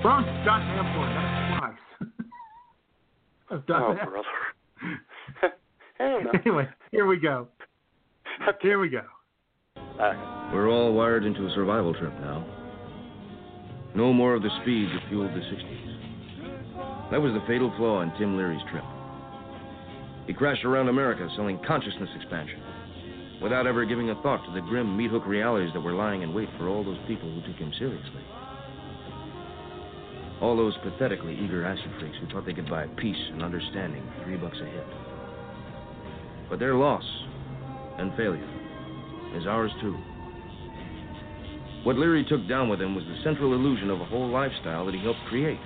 Wrong 0.03 0.25
goddamn 0.45 0.97
one. 0.97 1.15
That's 1.15 1.59
twice. 1.59 2.11
I've 3.51 3.65
done 3.67 3.81
Oh, 3.83 3.93
that. 3.95 4.09
brother. 4.09 5.55
hey, 5.97 6.39
anyway, 6.45 6.67
here 6.91 7.05
we 7.05 7.17
go. 7.17 7.47
Here 8.61 8.79
we 8.79 8.89
go. 8.89 9.01
We're 10.53 10.69
all 10.69 10.93
wired 10.93 11.23
into 11.25 11.47
a 11.47 11.51
survival 11.55 11.93
trip 11.93 12.13
now. 12.19 12.45
No 13.95 14.11
more 14.13 14.35
of 14.35 14.43
the 14.43 14.49
speed 14.61 14.89
that 14.93 15.07
fueled 15.09 15.31
the 15.31 15.39
60s. 15.39 15.96
That 17.11 17.21
was 17.21 17.33
the 17.33 17.45
fatal 17.47 17.73
flaw 17.77 18.01
in 18.01 18.11
Tim 18.17 18.35
Leary's 18.35 18.61
trip. 18.69 18.83
He 20.27 20.33
crashed 20.33 20.65
around 20.65 20.89
America 20.89 21.27
selling 21.35 21.57
consciousness 21.65 22.09
expansion 22.15 22.61
without 23.41 23.65
ever 23.65 23.85
giving 23.85 24.09
a 24.09 24.21
thought 24.21 24.43
to 24.45 24.51
the 24.53 24.61
grim 24.67 24.97
meat 24.97 25.11
hook 25.11 25.25
realities 25.25 25.71
that 25.73 25.79
were 25.79 25.93
lying 25.93 26.21
in 26.21 26.33
wait 26.33 26.49
for 26.57 26.67
all 26.67 26.83
those 26.83 26.99
people 27.07 27.31
who 27.31 27.41
took 27.41 27.55
him 27.55 27.71
seriously. 27.79 28.23
All 30.41 30.57
those 30.57 30.75
pathetically 30.83 31.33
eager 31.39 31.65
acid 31.65 31.91
freaks 31.99 32.17
who 32.19 32.27
thought 32.27 32.45
they 32.45 32.53
could 32.53 32.69
buy 32.69 32.87
peace 32.97 33.29
and 33.31 33.41
understanding 33.41 34.03
for 34.17 34.25
three 34.25 34.37
bucks 34.37 34.57
a 34.61 34.65
hit. 34.65 34.85
But 36.49 36.59
their 36.59 36.75
loss 36.75 37.05
and 37.97 38.15
failure 38.17 38.49
is 39.35 39.47
ours 39.47 39.71
too. 39.81 39.97
What 41.83 41.97
Leary 41.97 42.25
took 42.27 42.47
down 42.49 42.69
with 42.69 42.81
him 42.81 42.95
was 42.95 43.05
the 43.05 43.23
central 43.23 43.53
illusion 43.53 43.89
of 43.89 44.01
a 44.01 44.05
whole 44.05 44.29
lifestyle 44.29 44.85
that 44.85 44.93
he 44.93 45.01
helped 45.01 45.19
create. 45.29 45.59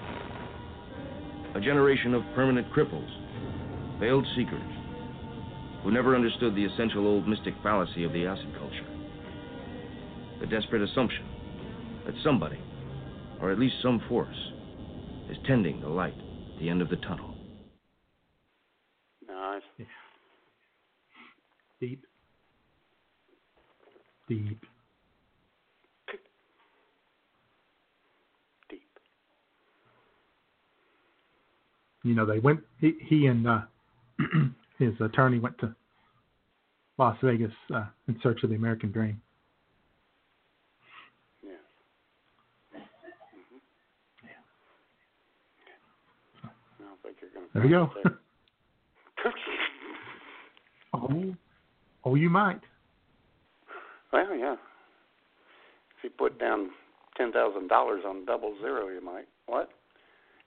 A 1.53 1.59
generation 1.59 2.13
of 2.13 2.23
permanent 2.33 2.71
cripples, 2.71 3.09
veiled 3.99 4.25
seekers, 4.35 4.71
who 5.83 5.91
never 5.91 6.15
understood 6.15 6.55
the 6.55 6.65
essential 6.65 7.05
old 7.05 7.27
mystic 7.27 7.53
fallacy 7.61 8.03
of 8.03 8.13
the 8.13 8.25
acid 8.25 8.53
culture. 8.57 8.87
The 10.39 10.47
desperate 10.47 10.81
assumption 10.81 11.25
that 12.05 12.15
somebody, 12.23 12.59
or 13.41 13.51
at 13.51 13.59
least 13.59 13.75
some 13.81 14.01
force, 14.07 14.35
is 15.29 15.37
tending 15.45 15.81
the 15.81 15.89
light 15.89 16.15
at 16.53 16.59
the 16.59 16.69
end 16.69 16.81
of 16.81 16.89
the 16.89 16.95
tunnel. 16.97 17.35
Nice. 19.27 19.61
Deep. 21.79 22.05
Deep. 24.29 24.47
Deep. 24.47 24.65
You 32.03 32.15
know, 32.15 32.25
they 32.25 32.39
went. 32.39 32.61
He, 32.79 32.93
he 33.07 33.27
and 33.27 33.47
uh, 33.47 33.61
his 34.79 34.93
attorney 34.99 35.39
went 35.39 35.57
to 35.59 35.75
Las 36.97 37.17
Vegas 37.23 37.51
uh, 37.73 37.85
in 38.07 38.19
search 38.23 38.43
of 38.43 38.49
the 38.49 38.55
American 38.55 38.91
dream. 38.91 39.21
Yeah. 41.43 41.51
I 46.43 46.49
don't 46.79 47.17
you're 47.21 47.29
There 47.53 47.63
we 47.63 47.69
go. 47.69 47.91
oh, 50.93 51.35
oh, 52.03 52.15
you 52.15 52.29
might. 52.29 52.61
well, 54.11 54.35
yeah. 54.35 54.55
If 55.97 56.03
you 56.03 56.09
put 56.09 56.39
down 56.39 56.71
ten 57.15 57.31
thousand 57.31 57.67
dollars 57.67 58.03
on 58.07 58.25
double 58.25 58.55
zero, 58.59 58.89
you 58.89 59.01
might. 59.03 59.27
What? 59.45 59.69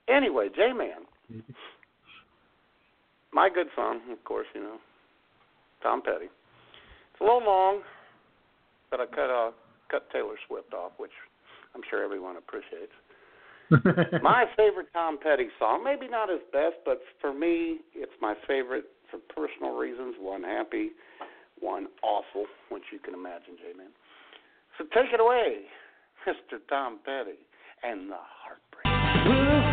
Anyway, 0.09 0.49
J 0.53 0.73
Man. 0.73 1.05
My 3.33 3.49
good 3.49 3.67
son, 3.75 4.01
of 4.11 4.23
course, 4.23 4.47
you 4.53 4.61
know, 4.61 4.77
Tom 5.83 6.01
Petty. 6.01 6.25
It's 6.25 7.21
a 7.21 7.23
little 7.23 7.43
long, 7.43 7.81
but 8.89 8.99
I 8.99 9.05
cut 9.05 9.29
uh, 9.29 9.51
cut 9.89 10.09
Taylor 10.11 10.35
Swift 10.47 10.73
off, 10.73 10.93
which 10.97 11.11
I'm 11.73 11.81
sure 11.89 12.03
everyone 12.03 12.37
appreciates. 12.37 12.93
my 14.21 14.45
favorite 14.55 14.87
Tom 14.93 15.17
Petty 15.21 15.47
song, 15.59 15.83
maybe 15.83 16.07
not 16.07 16.29
his 16.29 16.41
best, 16.53 16.75
but 16.85 17.01
for 17.19 17.33
me, 17.33 17.79
it's 17.93 18.11
my 18.21 18.35
favorite 18.47 18.85
for 19.09 19.17
personal 19.33 19.75
reasons. 19.75 20.15
One 20.19 20.43
happy, 20.43 20.91
one 21.59 21.87
awful, 22.03 22.45
which 22.69 22.83
you 22.91 22.99
can 22.99 23.13
imagine, 23.13 23.57
J 23.57 23.77
Man. 23.77 23.89
So 24.77 24.85
take 24.93 25.13
it 25.13 25.19
away, 25.19 25.65
Mr. 26.27 26.59
Tom 26.69 26.99
Petty 27.03 27.39
and 27.83 28.09
the 28.09 28.17
Heartbreak. 28.19 29.64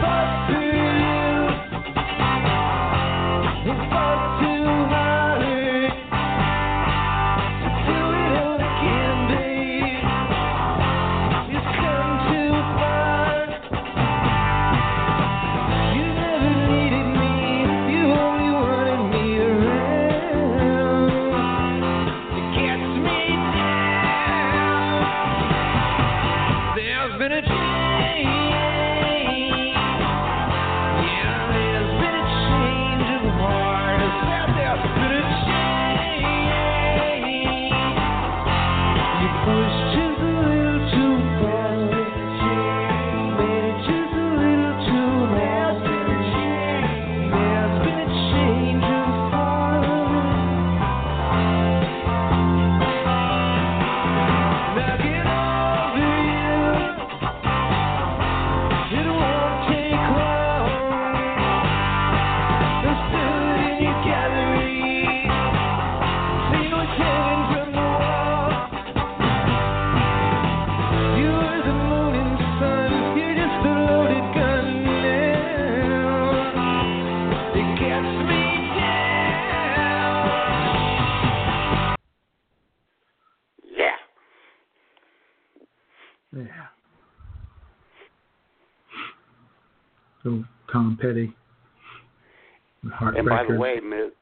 By 93.37 93.45
the 93.49 93.59
way, 93.59 93.81
Ms. 93.81 94.13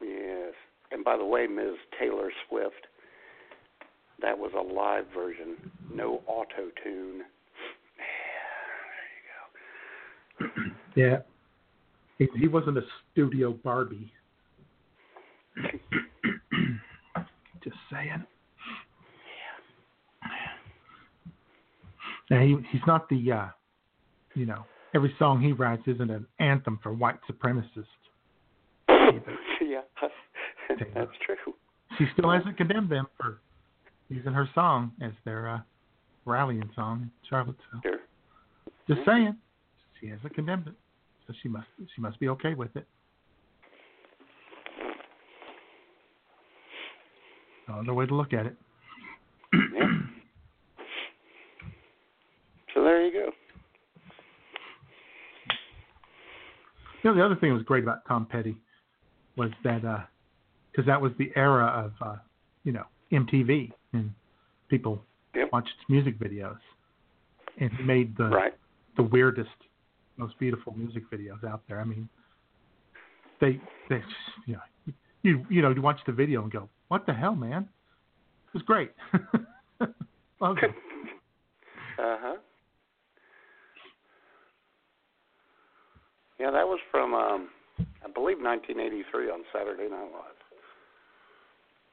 Yes. 0.00 0.54
And 0.90 1.04
by 1.04 1.16
the 1.16 1.24
way, 1.24 1.46
Ms. 1.46 1.74
Taylor 1.98 2.30
Swift, 2.48 2.86
that 4.20 4.36
was 4.38 4.50
a 4.56 4.60
live 4.60 5.06
version, 5.14 5.56
no 5.92 6.22
auto 6.26 6.70
tune. 6.82 7.22
there 10.40 10.48
you 10.54 10.62
go. 10.94 11.00
Yeah. 11.00 11.18
He, 12.18 12.26
he 12.38 12.48
wasn't 12.48 12.78
a 12.78 12.82
studio 13.12 13.52
Barbie. 13.52 14.12
Just 17.62 17.76
saying. 17.92 18.24
Yeah. 20.22 20.38
Now 22.30 22.40
he 22.42 22.56
he's 22.70 22.82
not 22.86 23.08
the 23.08 23.32
uh 23.32 23.46
you 24.34 24.46
know, 24.46 24.64
every 24.94 25.14
song 25.18 25.40
he 25.40 25.52
writes 25.52 25.82
isn't 25.86 26.10
an 26.10 26.26
anthem 26.38 26.78
for 26.82 26.92
white 26.92 27.18
supremacists. 27.30 27.86
yeah, 29.62 29.80
that's 30.94 31.10
true. 31.24 31.54
She 31.96 32.04
still 32.12 32.30
hasn't 32.30 32.56
condemned 32.56 32.90
them 32.90 33.06
for 33.16 33.40
using 34.08 34.32
her 34.32 34.48
song 34.54 34.92
as 35.02 35.12
their 35.24 35.48
uh 35.48 35.58
rallying 36.24 36.68
song 36.74 37.02
in 37.02 37.10
Charlottesville. 37.28 37.80
Sure. 37.82 37.98
Just 38.86 39.00
saying. 39.06 39.36
She 40.00 40.08
hasn't 40.08 40.34
condemned 40.34 40.68
it. 40.68 40.74
So 41.26 41.34
she 41.42 41.48
must 41.48 41.66
she 41.94 42.00
must 42.00 42.20
be 42.20 42.28
okay 42.28 42.54
with 42.54 42.74
it. 42.76 42.86
Another 47.66 47.94
way 47.94 48.06
to 48.06 48.14
look 48.14 48.32
at 48.32 48.46
it. 48.46 48.56
So 52.74 52.84
there 52.84 53.04
you 53.04 53.12
go. 53.12 53.30
You 57.02 57.10
know, 57.10 57.16
the 57.16 57.24
other 57.24 57.34
thing 57.34 57.48
that 57.48 57.54
was 57.54 57.64
great 57.64 57.82
about 57.82 58.06
Tom 58.06 58.24
Petty 58.30 58.56
was 59.38 59.50
that 59.64 59.82
because 60.72 60.86
that 60.86 61.00
was 61.00 61.12
the 61.18 61.30
era 61.36 61.66
of 61.66 61.92
uh, 62.06 62.16
you 62.64 62.72
know 62.72 62.84
MTV 63.12 63.72
and 63.92 64.12
people 64.68 65.04
Yep. 65.34 65.50
watched 65.52 65.76
music 65.88 66.18
videos, 66.18 66.58
and 67.60 67.70
he 67.72 67.82
made 67.84 68.16
the 68.16 68.28
Right. 68.28 68.54
the 68.96 69.02
weirdest, 69.04 69.50
most 70.16 70.36
beautiful 70.38 70.74
music 70.74 71.04
videos 71.10 71.44
out 71.44 71.62
there. 71.68 71.80
I 71.80 71.84
mean, 71.84 72.08
they 73.40 73.60
they 73.88 74.02
you 74.46 74.54
know 74.54 74.92
you 75.22 75.46
you 75.48 75.62
know 75.62 75.70
you 75.70 75.80
watch 75.80 76.00
the 76.06 76.12
video 76.12 76.42
and 76.42 76.50
go, 76.50 76.68
what 76.88 77.06
the 77.06 77.12
hell, 77.12 77.36
man? 77.36 77.68
It 78.48 78.54
was 78.54 78.62
great. 78.62 78.90
Loved 80.40 80.60
it. 80.62 80.70
Uh 82.00 82.16
huh. 82.20 82.36
Yeah, 86.38 86.52
that 86.52 86.64
was 86.64 86.78
from 86.92 87.12
um 87.12 87.48
I 88.04 88.10
believe 88.10 88.38
1983 88.40 89.30
on 89.30 89.40
Saturday 89.52 89.88
Night 89.90 90.10
Live. 90.12 90.38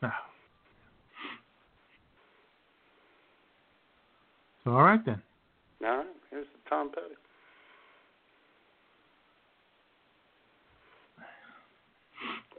Ah. 0.04 0.14
So 4.64 4.72
all 4.72 4.84
right 4.84 5.04
then. 5.06 5.22
All 5.84 5.98
right, 5.98 6.06
here's 6.32 6.48
the 6.48 6.70
Tom 6.70 6.90
Petty. 6.90 7.16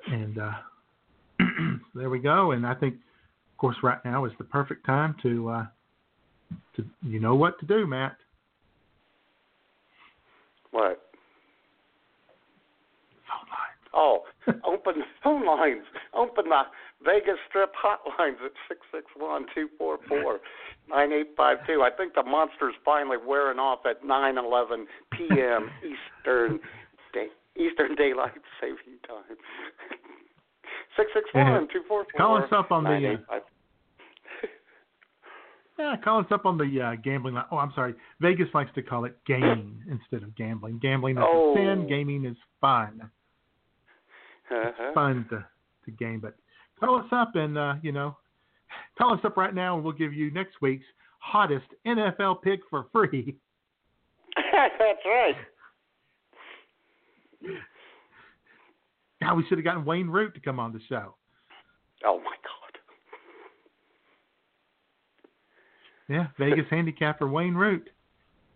And 0.08 0.38
uh, 0.38 0.52
there 1.94 2.10
we 2.10 2.20
go. 2.20 2.52
And 2.52 2.64
I 2.64 2.74
think, 2.74 2.94
of 2.94 3.58
course, 3.58 3.76
right 3.82 3.98
now 4.04 4.24
is 4.24 4.32
the 4.38 4.44
perfect 4.44 4.86
time 4.86 5.16
to 5.22 5.48
uh, 5.48 5.66
to 6.76 6.84
you 7.02 7.18
know 7.18 7.34
what 7.34 7.58
to 7.60 7.66
do, 7.66 7.86
Matt. 7.86 8.16
What? 10.70 11.05
Oh, 13.96 14.24
open 14.64 15.02
phone 15.24 15.46
lines. 15.46 15.84
Open 16.14 16.50
the 16.50 16.62
Vegas 17.02 17.38
Strip 17.48 17.72
hotlines 17.74 18.44
at 18.44 18.52
six 18.68 18.80
six 18.92 19.06
one 19.16 19.46
two 19.54 19.68
four 19.78 19.98
four 20.06 20.40
nine 20.88 21.12
eight 21.12 21.30
five 21.36 21.58
two. 21.66 21.82
I 21.82 21.90
think 21.96 22.14
the 22.14 22.22
monster's 22.22 22.74
finally 22.84 23.16
wearing 23.16 23.58
off 23.58 23.80
at 23.86 24.04
nine 24.04 24.36
eleven 24.36 24.86
p.m. 25.12 25.70
Eastern 25.82 26.60
day, 27.14 27.28
Eastern 27.56 27.94
Daylight 27.96 28.32
Saving 28.60 29.00
Time. 29.08 29.36
Six 30.96 31.10
six 31.14 31.28
one 31.34 31.68
two 31.72 31.82
four 31.88 32.04
four. 32.04 32.18
Call 32.18 32.36
us 32.42 32.48
up 32.52 32.70
on 32.70 32.84
the, 32.84 33.16
uh, 33.30 33.38
Yeah, 35.78 35.94
call 36.02 36.20
us 36.20 36.26
up 36.30 36.46
on 36.46 36.56
the 36.56 36.80
uh, 36.80 36.94
gambling 37.02 37.34
line. 37.34 37.44
Oh, 37.50 37.58
I'm 37.58 37.72
sorry. 37.74 37.94
Vegas 38.20 38.48
likes 38.54 38.70
to 38.76 38.82
call 38.82 39.04
it 39.04 39.14
gaming 39.26 39.82
instead 39.90 40.22
of 40.22 40.34
gambling. 40.34 40.78
Gambling 40.78 41.18
is 41.18 41.24
Oh. 41.26 41.54
sin. 41.54 41.86
Gaming 41.86 42.24
is 42.24 42.36
fun. 42.62 43.10
Uh-huh. 44.50 44.92
Fun 44.94 45.26
to 45.30 45.44
to 45.84 45.90
game. 45.90 46.20
But 46.20 46.36
call 46.78 46.98
us 46.98 47.06
up 47.12 47.34
and 47.34 47.56
uh, 47.56 47.74
you 47.82 47.92
know, 47.92 48.16
call 48.98 49.14
us 49.14 49.20
up 49.24 49.36
right 49.36 49.54
now, 49.54 49.74
and 49.76 49.84
we'll 49.84 49.92
give 49.92 50.12
you 50.12 50.30
next 50.30 50.56
week's 50.60 50.86
hottest 51.18 51.66
NFL 51.86 52.42
pick 52.42 52.60
for 52.70 52.86
free. 52.92 53.36
That's 54.52 55.00
right. 55.04 55.34
Now 59.20 59.34
we 59.34 59.44
should 59.48 59.58
have 59.58 59.64
gotten 59.64 59.84
Wayne 59.84 60.08
Root 60.08 60.34
to 60.34 60.40
come 60.40 60.60
on 60.60 60.72
the 60.72 60.80
show. 60.88 61.14
Oh 62.04 62.18
my 62.18 62.24
God. 62.24 62.78
Yeah, 66.08 66.26
Vegas 66.38 66.66
handicapper 66.70 67.26
Wayne 67.26 67.54
Root 67.54 67.90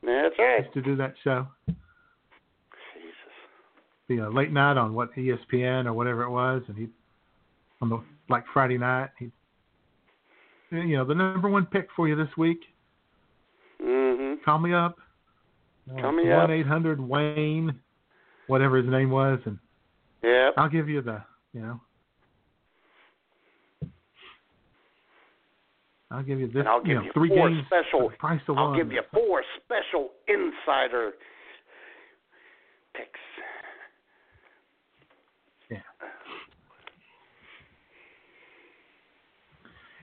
That's 0.03 0.35
right. 0.39 0.63
used 0.63 0.75
to 0.75 0.83
do 0.83 0.95
that 0.97 1.15
show. 1.25 1.49
The 4.11 4.27
uh, 4.27 4.29
late 4.31 4.51
night 4.53 4.77
on 4.77 4.93
what 4.93 5.15
ESPN 5.15 5.87
or 5.87 5.93
whatever 5.93 6.25
it 6.25 6.31
was, 6.31 6.63
and 6.67 6.77
he 6.77 6.89
on 7.81 7.89
the 7.91 8.03
like 8.29 8.43
Friday 8.53 8.77
night. 8.77 9.11
He, 9.21 9.31
you 10.73 10.97
know, 10.97 11.05
the 11.05 11.15
number 11.15 11.49
one 11.49 11.65
pick 11.65 11.87
for 11.95 12.09
you 12.09 12.17
this 12.17 12.37
week. 12.37 12.59
Mm-hmm. 13.81 14.43
Call 14.45 14.59
me 14.59 14.75
up. 14.75 14.97
Call 16.01 16.11
me 16.11 16.29
up. 16.29 16.49
One 16.49 16.51
eight 16.51 16.67
hundred 16.67 17.01
Wayne, 17.01 17.79
whatever 18.49 18.79
his 18.79 18.91
name 18.91 19.11
was, 19.11 19.39
and 19.47 19.59
Yep. 20.25 20.55
I'll 20.57 20.69
give 20.69 20.89
you 20.89 21.03
the 21.03 21.23
you 21.53 21.61
know. 21.61 21.81
I'll 26.11 26.25
give 26.25 26.41
you 26.41 26.49
this. 26.49 26.57
And 26.57 26.69
I'll 26.69 26.81
you 26.81 26.87
give 26.87 26.97
know, 26.97 27.03
you 27.05 27.13
three 27.15 27.29
four 27.29 27.49
games 27.49 27.63
special. 27.69 28.11
price 28.19 28.41
of 28.49 28.59
I'll 28.59 28.71
one. 28.71 28.77
give 28.77 28.91
you 28.91 29.03
four 29.15 29.45
special 29.65 30.11
insider 30.27 31.13
picks. 32.97 33.21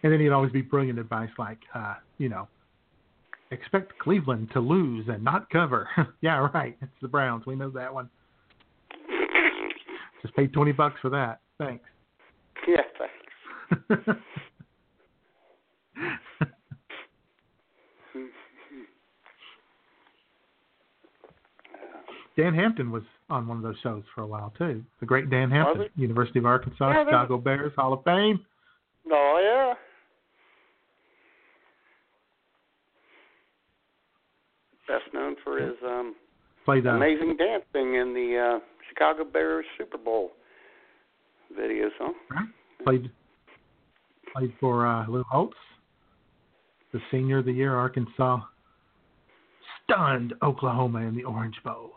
And 0.04 0.14
then 0.14 0.20
he'd 0.20 0.30
always 0.30 0.52
be 0.52 0.62
brilliant 0.62 1.00
advice 1.00 1.30
like, 1.38 1.60
uh, 1.74 1.96
you 2.18 2.30
know, 2.30 2.48
expect 3.52 3.98
Cleveland 4.00 4.50
to 4.54 4.60
lose 4.60 5.08
and 5.10 5.24
not 5.24 5.50
cover. 5.50 5.88
yeah, 6.22 6.48
right. 6.54 6.78
It's 6.82 6.92
the 7.02 7.08
Browns. 7.08 7.46
We 7.46 7.56
know 7.56 7.70
that 7.72 7.94
one. 7.94 8.10
Just 10.22 10.36
paid 10.36 10.54
twenty 10.54 10.72
bucks 10.72 11.00
for 11.02 11.10
that. 11.10 11.40
Thanks. 11.58 11.86
Yeah, 12.68 12.82
thanks. 14.00 14.20
Dan 22.38 22.54
Hampton 22.54 22.92
was 22.92 23.04
on 23.30 23.48
one 23.48 23.58
of 23.58 23.64
those 23.64 23.76
shows 23.82 24.04
for 24.14 24.22
a 24.22 24.28
while 24.28 24.54
too. 24.58 24.84
The 25.00 25.06
great 25.06 25.30
Dan 25.30 25.50
Hampton, 25.50 25.88
University 25.96 26.38
of 26.40 26.46
Arkansas, 26.46 26.92
Yeah, 26.92 27.04
Chicago 27.06 27.38
Bears, 27.38 27.74
Hall 27.76 27.94
of 27.94 28.04
Fame. 28.04 28.46
Oh 29.12 29.40
yeah. 29.44 29.74
Best 34.88 35.14
known 35.14 35.36
for 35.44 35.60
his 35.60 35.76
um 35.84 36.16
Played 36.64 36.86
uh, 36.86 36.92
amazing 36.92 37.38
dancing 37.38 37.96
in 37.96 38.14
the 38.14 38.58
uh 38.58 38.60
Chicago 38.88 39.24
Bears 39.24 39.66
Super 39.78 39.98
Bowl 39.98 40.32
videos, 41.58 41.90
huh? 42.00 42.14
played 42.84 43.10
played 44.36 44.54
for 44.60 44.86
uh, 44.86 45.08
Lou 45.08 45.24
Holtz, 45.30 45.56
the 46.94 47.00
senior 47.10 47.40
of 47.40 47.46
the 47.46 47.52
year, 47.52 47.76
Arkansas. 47.76 48.42
Stunned 49.84 50.34
Oklahoma 50.44 51.00
in 51.00 51.16
the 51.16 51.24
Orange 51.24 51.56
Bowl. 51.64 51.92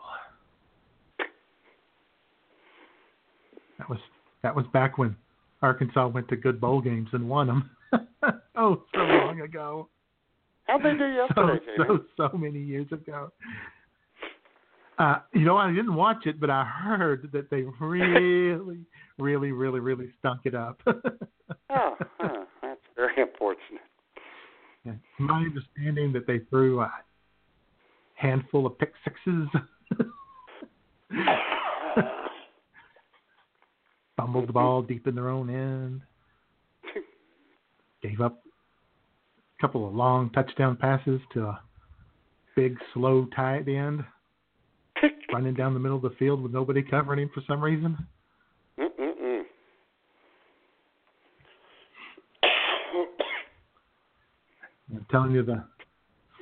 That 3.81 3.89
was 3.89 3.99
that 4.43 4.55
was 4.55 4.65
back 4.73 4.99
when 4.99 5.15
Arkansas 5.63 6.07
went 6.07 6.27
to 6.27 6.35
good 6.35 6.61
bowl 6.61 6.81
games 6.81 7.09
and 7.13 7.27
won 7.27 7.47
them. 7.47 7.71
oh, 8.55 8.83
so 8.93 8.99
long 8.99 9.41
ago. 9.41 9.89
How'd 10.65 10.83
they 10.83 10.91
do 10.91 10.99
So 10.99 11.47
yesterday, 11.47 11.65
Jamie? 11.65 11.99
so 12.17 12.29
so 12.31 12.37
many 12.37 12.59
years 12.59 12.85
ago. 12.91 13.31
Uh, 14.99 15.15
you 15.33 15.45
know, 15.45 15.57
I 15.57 15.71
didn't 15.71 15.95
watch 15.95 16.27
it, 16.27 16.39
but 16.39 16.51
I 16.51 16.63
heard 16.63 17.31
that 17.33 17.49
they 17.49 17.63
really, 17.79 18.77
really, 19.17 19.51
really, 19.51 19.79
really 19.79 20.11
stunk 20.19 20.41
it 20.43 20.53
up. 20.53 20.79
Oh, 20.85 21.95
huh, 22.19 22.45
that's 22.61 22.81
very 22.95 23.15
unfortunate. 23.17 23.81
Yeah. 24.85 24.93
My 25.17 25.39
understanding 25.39 26.13
that 26.13 26.27
they 26.27 26.39
threw 26.51 26.81
a 26.81 26.91
handful 28.13 28.67
of 28.67 28.77
pick 28.77 28.93
sixes, 29.03 29.47
fumbled 34.17 34.47
the 34.47 34.53
ball 34.53 34.81
deep 34.81 35.07
in 35.07 35.15
their 35.15 35.29
own 35.29 35.49
end, 35.49 36.01
gave 38.03 38.21
up 38.21 38.43
a 39.57 39.61
couple 39.61 39.87
of 39.87 39.93
long 39.93 40.29
touchdown 40.31 40.75
passes 40.75 41.21
to 41.33 41.45
a 41.45 41.61
big, 42.55 42.77
slow 42.93 43.27
tight 43.35 43.67
end, 43.67 44.03
running 45.33 45.53
down 45.53 45.73
the 45.73 45.79
middle 45.79 45.97
of 45.97 46.03
the 46.03 46.15
field 46.17 46.41
with 46.41 46.51
nobody 46.51 46.81
covering 46.81 47.19
him 47.19 47.29
for 47.33 47.41
some 47.47 47.61
reason. 47.61 47.97
Mm-mm-mm. 48.79 49.41
I'm 54.93 55.05
telling 55.09 55.31
you, 55.31 55.43
the 55.43 55.63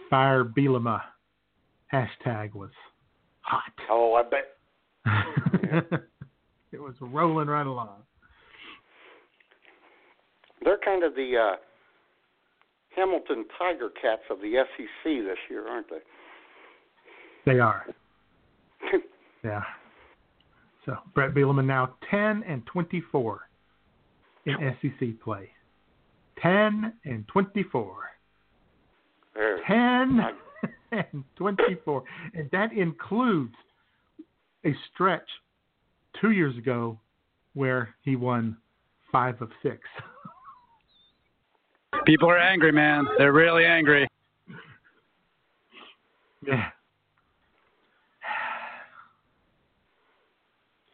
fire 0.09 0.43
Bielema 0.43 1.01
hashtag 1.93 2.53
was 2.53 2.71
hot. 3.41 3.71
Oh, 3.89 4.15
I 4.15 4.23
bet 4.23 4.45
it 6.79 6.83
was 6.83 6.95
rolling 7.01 7.47
right 7.47 7.67
along. 7.67 8.03
they're 10.63 10.79
kind 10.83 11.03
of 11.03 11.13
the 11.15 11.33
uh 11.37 11.55
Hamilton 12.95 13.45
Tiger 13.57 13.89
Cats 14.01 14.21
of 14.29 14.39
the 14.39 14.63
SEC 14.75 15.03
this 15.03 15.37
year, 15.49 15.67
aren't 15.67 15.87
they? 15.89 17.51
They 17.51 17.59
are. 17.59 17.85
Yeah. 19.41 19.61
So 20.85 20.97
Bret 21.15 21.33
Bielema 21.33 21.65
now 21.65 21.95
10 22.11 22.43
and 22.45 22.65
24 22.65 23.39
in 24.45 24.75
SEC 24.81 25.07
play. 25.23 25.47
10 26.41 26.91
and 27.05 27.25
24. 27.29 27.95
There. 29.33 29.59
10 29.65 30.19
and 30.91 31.23
24. 31.37 32.03
And 32.33 32.49
that 32.51 32.73
includes 32.73 33.55
a 34.65 34.75
stretch 34.93 35.29
two 36.21 36.31
years 36.31 36.57
ago 36.57 36.99
where 37.53 37.95
he 38.03 38.15
won 38.15 38.57
five 39.11 39.41
of 39.41 39.49
six. 39.63 39.79
People 42.05 42.29
are 42.29 42.37
angry, 42.39 42.71
man. 42.71 43.05
They're 43.17 43.33
really 43.33 43.65
angry. 43.65 44.07
Yeah. 46.45 46.69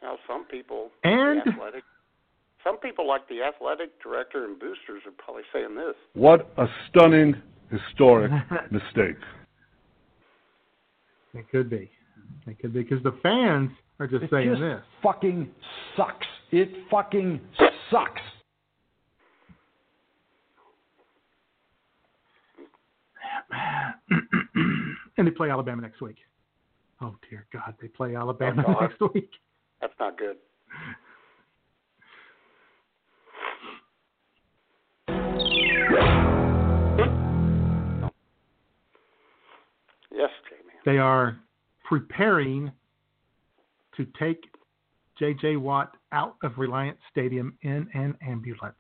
Now, 0.02 0.18
some 0.28 0.46
people, 0.46 0.92
And- 1.04 1.40
athletic, 1.48 1.84
some 2.64 2.78
people 2.78 3.08
like 3.08 3.28
the 3.28 3.42
athletic 3.42 4.00
director 4.04 4.46
and 4.46 4.60
boosters 4.60 5.02
are 5.06 5.12
probably 5.18 5.42
saying 5.52 5.76
this. 5.76 5.96
What 6.14 6.52
a 6.58 6.68
stunning, 6.90 7.36
historic 7.72 8.32
mistake. 8.72 9.18
It 11.34 11.50
could 11.50 11.70
be. 11.72 11.90
It 12.46 12.60
could 12.60 12.72
be 12.74 12.84
because 12.84 13.02
the 13.04 13.18
fans 13.24 13.72
are 14.00 14.08
just 14.08 14.24
It 14.24 14.30
saying 14.30 14.50
just 14.50 14.62
this. 14.62 14.82
fucking 15.02 15.50
sucks. 15.96 16.28
It 16.52 16.70
fucking 16.92 17.40
sucks. 17.92 18.22
and 25.18 25.28
they 25.28 25.32
play 25.32 25.50
Alabama 25.50 25.82
next 25.82 26.02
week. 26.02 26.18
Oh 27.02 27.16
dear 27.30 27.46
God, 27.52 27.74
they 27.82 27.88
play 27.88 28.16
Alabama 28.16 28.64
Oh, 28.68 28.80
next 28.82 29.00
week. 29.14 29.30
That's 29.82 29.94
not 30.00 30.18
good. 30.18 30.38
Yes, 40.12 40.30
Jamie. 40.50 40.74
They 40.86 40.98
are 40.98 41.38
preparing 41.88 42.72
to 43.98 44.06
take 44.20 44.44
J.J. 45.20 45.58
Watt 45.58 45.96
out 46.12 46.36
of 46.44 46.58
Reliant 46.58 46.98
Stadium 47.12 47.58
in 47.62 47.88
an 47.94 48.18
ambulance. 48.22 48.76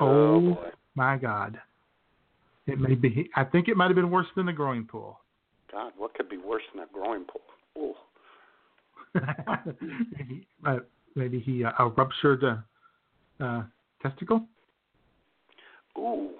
Oh, 0.00 0.58
Oh, 0.58 0.70
my 0.94 1.16
God! 1.16 1.60
It 2.66 2.78
may 2.80 2.94
be. 2.94 3.30
I 3.36 3.44
think 3.44 3.68
it 3.68 3.76
might 3.76 3.86
have 3.86 3.96
been 3.96 4.10
worse 4.10 4.26
than 4.36 4.46
the 4.46 4.52
growing 4.52 4.84
pool. 4.84 5.20
God, 5.70 5.92
what 5.96 6.14
could 6.14 6.28
be 6.28 6.36
worse 6.38 6.62
than 6.72 6.84
a 6.84 6.86
growing 6.92 7.24
pool? 7.24 7.94
Ooh. 9.14 9.20
maybe, 10.16 10.46
uh, 10.64 10.78
maybe 11.14 11.40
he 11.40 11.64
uh, 11.64 11.72
a 11.78 11.88
ruptured 11.88 12.42
uh, 12.44 13.44
uh, 13.44 13.62
testicle. 14.02 14.46
Ooh. 15.98 16.30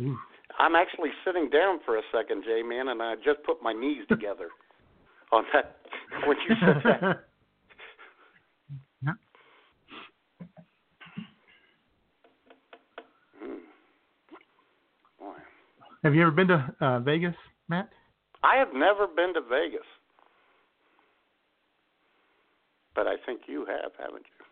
Ooh. 0.00 0.18
I'm 0.58 0.76
actually 0.76 1.10
sitting 1.24 1.50
down 1.50 1.80
for 1.84 1.96
a 1.96 2.02
second, 2.14 2.44
J 2.44 2.62
man, 2.62 2.88
and 2.88 3.02
I 3.02 3.16
just 3.16 3.42
put 3.44 3.62
my 3.62 3.72
knees 3.72 4.04
together 4.08 4.48
on 5.32 5.44
that 5.52 5.76
when 6.26 6.36
you 6.48 6.54
said 6.60 6.82
that. 6.84 7.24
Hmm. 9.02 9.10
Have 16.04 16.14
you 16.14 16.22
ever 16.22 16.30
been 16.30 16.48
to 16.48 16.74
uh, 16.80 17.00
Vegas, 17.00 17.34
Matt? 17.68 17.88
I 18.42 18.56
have 18.56 18.68
never 18.74 19.06
been 19.06 19.32
to 19.34 19.40
Vegas, 19.40 19.86
but 22.94 23.06
I 23.06 23.14
think 23.24 23.42
you 23.46 23.64
have, 23.66 23.92
haven't 23.98 24.24
you? 24.24 24.44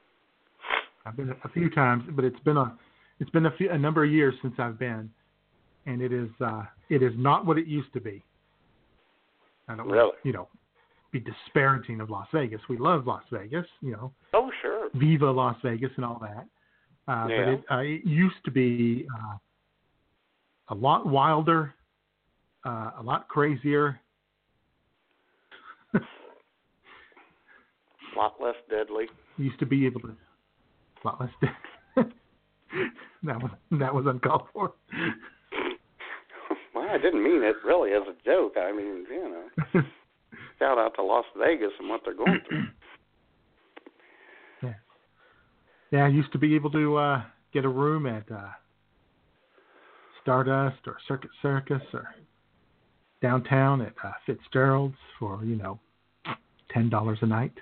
I've 1.07 1.17
been 1.17 1.35
a 1.45 1.49
few 1.49 1.71
times, 1.71 2.05
but 2.15 2.25
it's 2.25 2.39
been 2.41 2.57
a 2.57 2.77
it's 3.19 3.31
been 3.31 3.47
a, 3.47 3.51
few, 3.57 3.71
a 3.71 3.79
number 3.79 4.05
of 4.05 4.11
years 4.11 4.35
since 4.43 4.55
I've 4.59 4.79
been, 4.79 5.11
and 5.87 6.01
it 6.01 6.13
is 6.13 6.29
uh, 6.41 6.63
it 6.89 7.03
is 7.03 7.13
not 7.17 7.47
what 7.47 7.59
it 7.59 7.67
used 7.67 7.93
to 7.95 8.01
be. 8.01 8.23
I 9.69 9.77
don't 9.77 9.89
Really? 9.89 10.13
you 10.25 10.33
know 10.33 10.49
be 11.13 11.21
disparaging 11.21 12.01
of 12.01 12.11
Las 12.11 12.27
Vegas. 12.33 12.61
We 12.69 12.79
love 12.79 13.07
Las 13.07 13.23
Vegas, 13.33 13.67
you 13.81 13.93
know, 13.93 14.13
Oh, 14.33 14.51
sure. 14.63 14.89
Viva 14.95 15.31
Las 15.31 15.57
Vegas 15.63 15.91
and 15.97 16.05
all 16.05 16.21
that. 16.21 16.47
Uh, 17.13 17.27
Yeah. 17.29 17.45
But 17.45 17.49
it, 17.53 17.65
uh, 17.71 17.79
it 17.79 18.05
used 18.07 18.43
to 18.45 18.51
be 18.51 19.07
uh, 19.13 19.37
a 20.69 20.75
lot 20.75 21.07
wilder, 21.07 21.75
uh, 22.65 22.93
a 22.99 23.03
lot 23.03 23.29
crazier. 23.29 23.99
A 25.95 26.01
lot 28.19 28.35
less 28.43 28.57
deadly. 28.69 29.07
used 29.39 29.59
to 29.61 29.67
be 29.67 29.87
able 29.87 30.01
to 30.01 30.09
a 30.09 31.07
lot 31.07 31.21
less. 31.21 31.31
that 33.23 33.41
was 33.41 33.51
that 33.73 33.95
was 33.95 34.07
uncalled 34.07 34.47
for. 34.53 34.73
Well, 36.75 36.89
I 36.89 36.99
didn't 36.99 37.23
mean 37.23 37.43
it 37.43 37.57
really 37.65 37.93
as 37.93 38.03
a 38.09 38.15
joke. 38.25 38.55
I 38.57 38.73
mean, 38.73 39.05
you 39.11 39.47
know, 39.75 39.83
shout 40.61 40.79
out 40.79 40.95
to 40.95 41.03
Las 41.03 41.25
Vegas 41.37 41.73
and 41.81 41.89
what 41.89 42.03
they're 42.05 42.15
going 42.15 42.41
through. 42.49 42.65
Yeah, 44.63 44.75
yeah 45.91 46.05
I 46.05 46.09
used 46.09 46.31
to 46.33 46.39
be 46.39 46.55
able 46.55 46.71
to 46.73 46.97
uh, 46.97 47.23
get 47.53 47.65
a 47.65 47.69
room 47.69 48.07
at 48.07 48.31
uh, 48.31 48.51
Stardust 50.23 50.87
or 50.87 50.99
Circuit 51.09 51.31
Circus 51.41 51.83
or 51.95 52.15
downtown 53.23 53.81
at 53.81 53.95
uh, 54.05 54.13
Fitzgerald's 54.27 54.95
for 55.19 55.43
you 55.45 55.57
know 55.57 55.81
ten 56.71 56.91
dollars 56.91 57.19
a 57.23 57.27
night. 57.27 57.55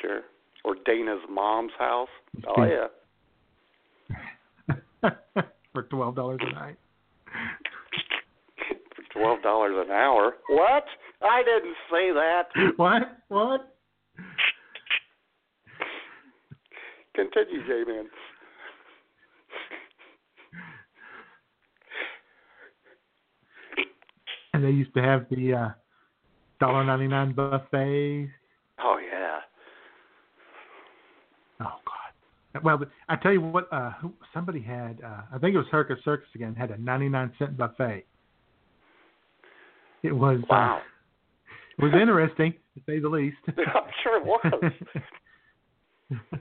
Sure. 0.00 0.22
Or 0.64 0.74
Dana's 0.84 1.20
mom's 1.30 1.72
house. 1.78 2.08
Oh 2.48 2.64
Yeah. 2.64 2.88
for 5.72 5.82
twelve 5.84 6.16
dollars 6.16 6.40
a 6.42 6.52
night. 6.52 6.76
For 9.12 9.20
twelve 9.20 9.42
dollars 9.42 9.74
an 9.84 9.92
hour. 9.92 10.34
What? 10.48 10.84
I 11.22 11.42
didn't 11.42 11.76
say 11.90 12.12
that. 12.12 12.44
What? 12.76 13.02
What? 13.28 13.74
Continue, 17.14 17.66
J 17.66 17.90
man. 17.90 18.06
And 24.54 24.64
they 24.64 24.70
used 24.70 24.94
to 24.94 25.02
have 25.02 25.26
the 25.30 25.54
uh, 25.54 25.68
dollar 26.58 26.84
ninety 26.84 27.08
nine 27.08 27.32
buffet. 27.32 28.30
Oh 28.82 28.98
yeah. 28.98 29.38
Oh 31.60 31.76
God. 31.84 32.64
Well, 32.64 32.80
I 33.08 33.16
tell 33.16 33.32
you 33.32 33.40
what. 33.40 33.68
Uh, 33.72 33.92
somebody 34.34 34.60
had. 34.60 35.00
Uh, 35.04 35.22
I 35.34 35.38
think 35.38 35.54
it 35.54 35.58
was 35.58 35.66
Circus 35.70 35.98
Circus 36.04 36.28
again. 36.34 36.54
Had 36.54 36.70
a 36.70 36.78
ninety 36.78 37.08
nine 37.08 37.32
cent 37.38 37.56
buffet. 37.56 38.04
It 40.02 40.12
was. 40.12 40.40
Wow. 40.48 40.78
Uh, 40.78 40.82
it 41.78 41.84
was 41.84 41.92
interesting 42.00 42.54
to 42.74 42.80
say 42.86 42.98
the 42.98 43.08
least. 43.08 43.36
I'm 43.48 43.90
sure 44.02 44.18
it 44.18 44.24
was. 44.24 44.72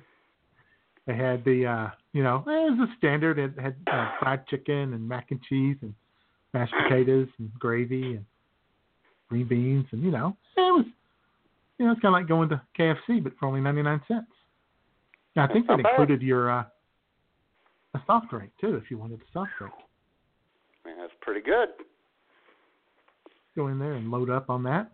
they 1.07 1.15
had 1.15 1.44
the. 1.45 1.65
Uh, 1.65 1.90
you 2.14 2.23
know, 2.23 2.38
it 2.48 2.77
was 2.77 2.90
a 2.90 2.98
standard. 2.98 3.38
It 3.38 3.52
had 3.60 3.76
uh, 3.91 4.11
fried 4.19 4.48
chicken 4.48 4.94
and 4.94 5.07
mac 5.07 5.27
and 5.31 5.41
cheese 5.44 5.77
and 5.81 5.94
mashed 6.53 6.73
potatoes 6.84 7.27
and 7.38 7.52
gravy 7.60 8.15
and 8.15 8.26
green 9.30 9.48
beans 9.48 9.86
and 9.91 10.02
you 10.02 10.10
know 10.10 10.36
it 10.57 10.61
was. 10.61 10.86
You 11.77 11.86
know, 11.86 11.91
it's 11.94 12.02
kind 12.02 12.14
of 12.14 12.19
like 12.19 12.27
going 12.27 12.49
to 12.49 12.61
KFC, 12.77 13.23
but 13.23 13.34
for 13.40 13.48
only 13.48 13.61
ninety 13.61 13.81
nine 13.81 14.02
cents. 14.07 14.27
Now, 15.36 15.45
I 15.45 15.53
think 15.53 15.68
that 15.68 15.81
bad. 15.81 15.91
included 15.91 16.22
your 16.22 16.52
uh, 16.52 16.64
a 17.94 18.02
soft 18.06 18.30
drink 18.30 18.52
too, 18.60 18.76
if 18.76 18.91
you 18.91 18.98
wanted 18.98 19.22
a 19.22 19.31
soft 19.31 19.52
drink. 19.57 19.73
Man, 20.86 20.98
that's 20.99 21.14
pretty 21.22 21.41
good. 21.41 21.69
Go 23.55 23.67
in 23.67 23.80
there 23.80 23.93
and 23.93 24.11
load 24.11 24.30
up 24.30 24.49
on 24.49 24.63
that. 24.63 24.91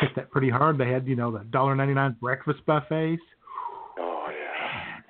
Hit 0.00 0.10
that 0.16 0.30
pretty 0.30 0.50
hard. 0.50 0.78
They 0.78 0.88
had, 0.88 1.06
you 1.06 1.16
know, 1.16 1.30
the 1.30 1.44
dollar 1.44 1.74
ninety 1.74 1.94
nine 1.94 2.16
breakfast 2.20 2.64
buffets. 2.66 3.22
Oh 3.98 4.26
yeah. 4.30 5.00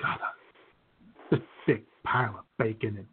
God, 0.00 0.18
a, 0.20 1.36
this 1.36 1.44
big 1.66 1.84
pile 2.04 2.36
of 2.38 2.44
bacon 2.58 2.96
and 2.96 3.06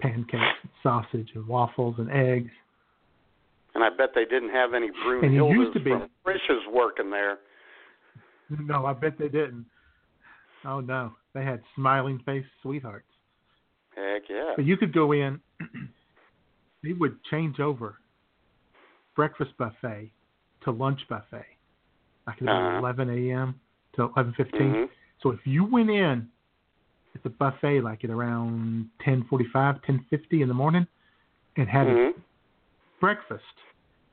pancakes 0.00 0.58
and 0.62 0.70
sausage 0.82 1.30
and 1.34 1.46
waffles 1.46 1.96
and 1.98 2.10
eggs. 2.10 2.50
And 3.74 3.84
I 3.84 3.90
bet 3.90 4.10
they 4.14 4.24
didn't 4.24 4.50
have 4.50 4.74
any 4.74 4.88
And 4.88 5.24
it 5.24 5.32
used 5.32 5.70
Brunhildes 5.70 5.72
to 5.74 5.80
be- 5.80 5.90
from 5.90 6.08
Frisch's 6.24 6.66
working 6.72 7.10
there. 7.10 7.38
No, 8.50 8.86
I 8.86 8.94
bet 8.94 9.18
they 9.18 9.28
didn't. 9.28 9.66
Oh 10.64 10.80
no, 10.80 11.12
they 11.34 11.44
had 11.44 11.62
smiling 11.76 12.20
face 12.24 12.46
sweethearts. 12.62 13.06
Heck 13.94 14.22
yeah. 14.28 14.54
But 14.56 14.64
you 14.64 14.76
could 14.76 14.92
go 14.92 15.12
in. 15.12 15.40
they 16.82 16.92
would 16.92 17.22
change 17.24 17.60
over 17.60 17.98
breakfast 19.14 19.50
buffet 19.58 20.12
to 20.62 20.70
lunch 20.70 21.00
buffet, 21.08 21.46
like 22.26 22.40
at 22.42 22.48
Uh-huh. 22.48 22.78
11 22.78 23.10
a.m. 23.10 23.60
to 23.94 24.02
11:15. 24.08 24.74
Mhm. 24.74 24.90
So 25.20 25.30
if 25.30 25.44
you 25.46 25.64
went 25.64 25.90
in 25.90 26.30
at 27.14 27.22
the 27.22 27.30
buffet 27.30 27.80
like 27.80 28.04
at 28.04 28.10
around 28.10 28.90
10:45, 29.00 29.82
10:50 29.82 30.42
in 30.42 30.48
the 30.48 30.54
morning, 30.54 30.86
and 31.56 31.68
had 31.68 31.88
a 31.88 31.94
Mhm. 31.94 32.22
breakfast 33.00 33.44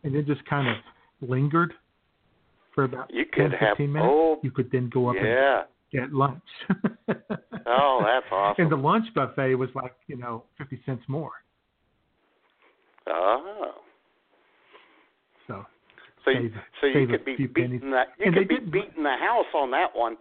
and 0.04 0.16
then 0.16 0.26
just 0.26 0.44
kind 0.46 0.68
of 0.68 0.78
lingered 1.22 1.74
for 2.72 2.84
about 2.84 3.12
You 3.14 3.26
10, 3.26 3.52
could 3.52 3.54
have 3.60 3.78
15 3.78 3.94
minutes, 3.94 4.12
oh 4.14 4.40
you 4.44 4.52
could 4.52 4.70
then 4.72 4.90
go 4.90 5.08
up 5.10 5.16
yeah. 5.16 5.60
and 5.62 5.70
get 5.92 6.14
lunch. 6.14 6.44
Oh, 7.68 8.04
that's 8.04 8.32
awesome. 8.32 8.62
and 8.64 8.72
the 8.72 8.76
lunch 8.78 9.12
buffet 9.16 9.56
was 9.56 9.74
like, 9.74 9.96
you 10.06 10.16
know, 10.18 10.44
50 10.58 10.80
cents 10.86 11.04
more. 11.08 11.32
Oh. 13.08 13.72
So 15.48 15.66
So 16.24 16.32
you, 16.32 16.50
Save- 16.50 16.62
so 16.82 16.88
you 17.00 17.08
could 17.08 17.26
be 17.26 17.36
few 17.38 17.48
pennies. 17.50 17.72
beating 17.82 17.92
that 17.92 18.08
you 18.20 18.26
And 18.26 18.36
could 18.36 18.48
be 18.48 18.56
didn't- 18.56 18.72
beating 18.72 19.04
the 19.04 19.16
house 19.20 19.46
on 19.54 19.72
that 19.72 19.96
one. 19.96 20.18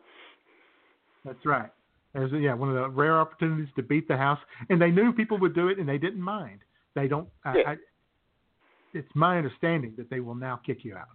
That's 1.25 1.45
right. 1.47 1.71
There's 2.13 2.31
yeah 2.33 2.55
one 2.55 2.69
of 2.69 2.75
the 2.75 2.89
rare 2.91 3.19
opportunities 3.19 3.73
to 3.77 3.83
beat 3.83 4.07
the 4.07 4.17
house, 4.17 4.39
and 4.69 4.81
they 4.81 4.91
knew 4.91 5.13
people 5.13 5.39
would 5.39 5.55
do 5.55 5.69
it, 5.69 5.79
and 5.79 5.89
they 5.89 5.99
didn't 5.99 6.21
mind. 6.23 6.61
They 6.95 7.09
don't. 7.09 7.29
I, 7.45 7.57
Yeah. 7.57 7.71
I, 7.71 7.77
it's 8.93 9.09
my 9.15 9.39
understanding 9.39 9.95
that 9.97 10.09
they 10.11 10.21
will 10.21 10.37
now 10.37 10.61
kick 10.65 10.85
you 10.85 10.95
out. 10.97 11.09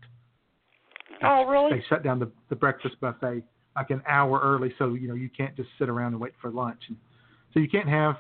Oh, 1.24 1.46
really? 1.46 1.80
They 1.80 1.86
shut 1.88 2.04
down 2.04 2.20
the 2.20 2.30
the 2.50 2.56
breakfast 2.56 3.00
buffet 3.00 3.44
like 3.76 3.91
an 3.91 4.02
hour 4.08 4.40
early, 4.41 4.74
so 4.78 4.96
you 4.96 5.08
know 5.08 5.14
you 5.14 5.30
can't 5.30 5.56
just 5.56 5.70
sit 5.78 5.88
around 5.90 6.14
and 6.14 6.20
wait 6.20 6.34
for 6.41 6.50
lunch. 6.52 6.82
And 6.90 6.98
so 7.54 7.60
you 7.60 7.70
can't 7.70 7.88
have 7.88 8.16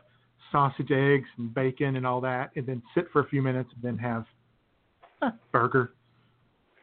sausage, 0.51 0.91
eggs, 0.91 1.27
and 1.37 1.53
bacon 1.53 1.95
and 1.95 2.05
all 2.05 2.21
that, 2.21 2.51
and 2.55 2.65
then 2.65 2.81
sit 2.95 3.05
for 3.11 3.21
a 3.21 3.27
few 3.27 3.41
minutes 3.41 3.69
and 3.73 3.83
then 3.83 3.97
have 3.97 4.25
a 5.21 5.31
burger, 5.51 5.93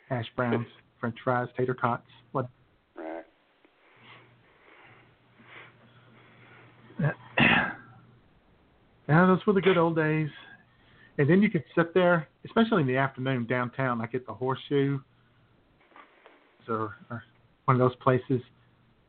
hash 0.09 0.27
browns, 0.37 0.67
French 1.01 1.17
fries, 1.23 1.49
tater 1.57 1.75
tots. 1.75 2.07
What? 2.33 2.49
Right. 2.95 3.25
Yeah, 9.09 9.27
those 9.27 9.45
were 9.47 9.53
the 9.53 9.61
good 9.61 9.79
old 9.79 9.97
days. 9.97 10.31
And 11.19 11.31
then 11.31 11.41
you 11.41 11.49
could 11.49 11.65
sit 11.75 11.95
there, 11.95 12.29
especially 12.45 12.83
in 12.83 12.87
the 12.89 12.97
afternoon 12.97 13.47
downtown, 13.47 13.99
like 13.99 14.15
at 14.15 14.27
the 14.27 14.35
Horseshoe, 14.35 14.99
or, 16.69 16.97
or 17.11 17.23
one 17.65 17.77
of 17.77 17.79
those 17.79 17.97
places, 17.97 18.43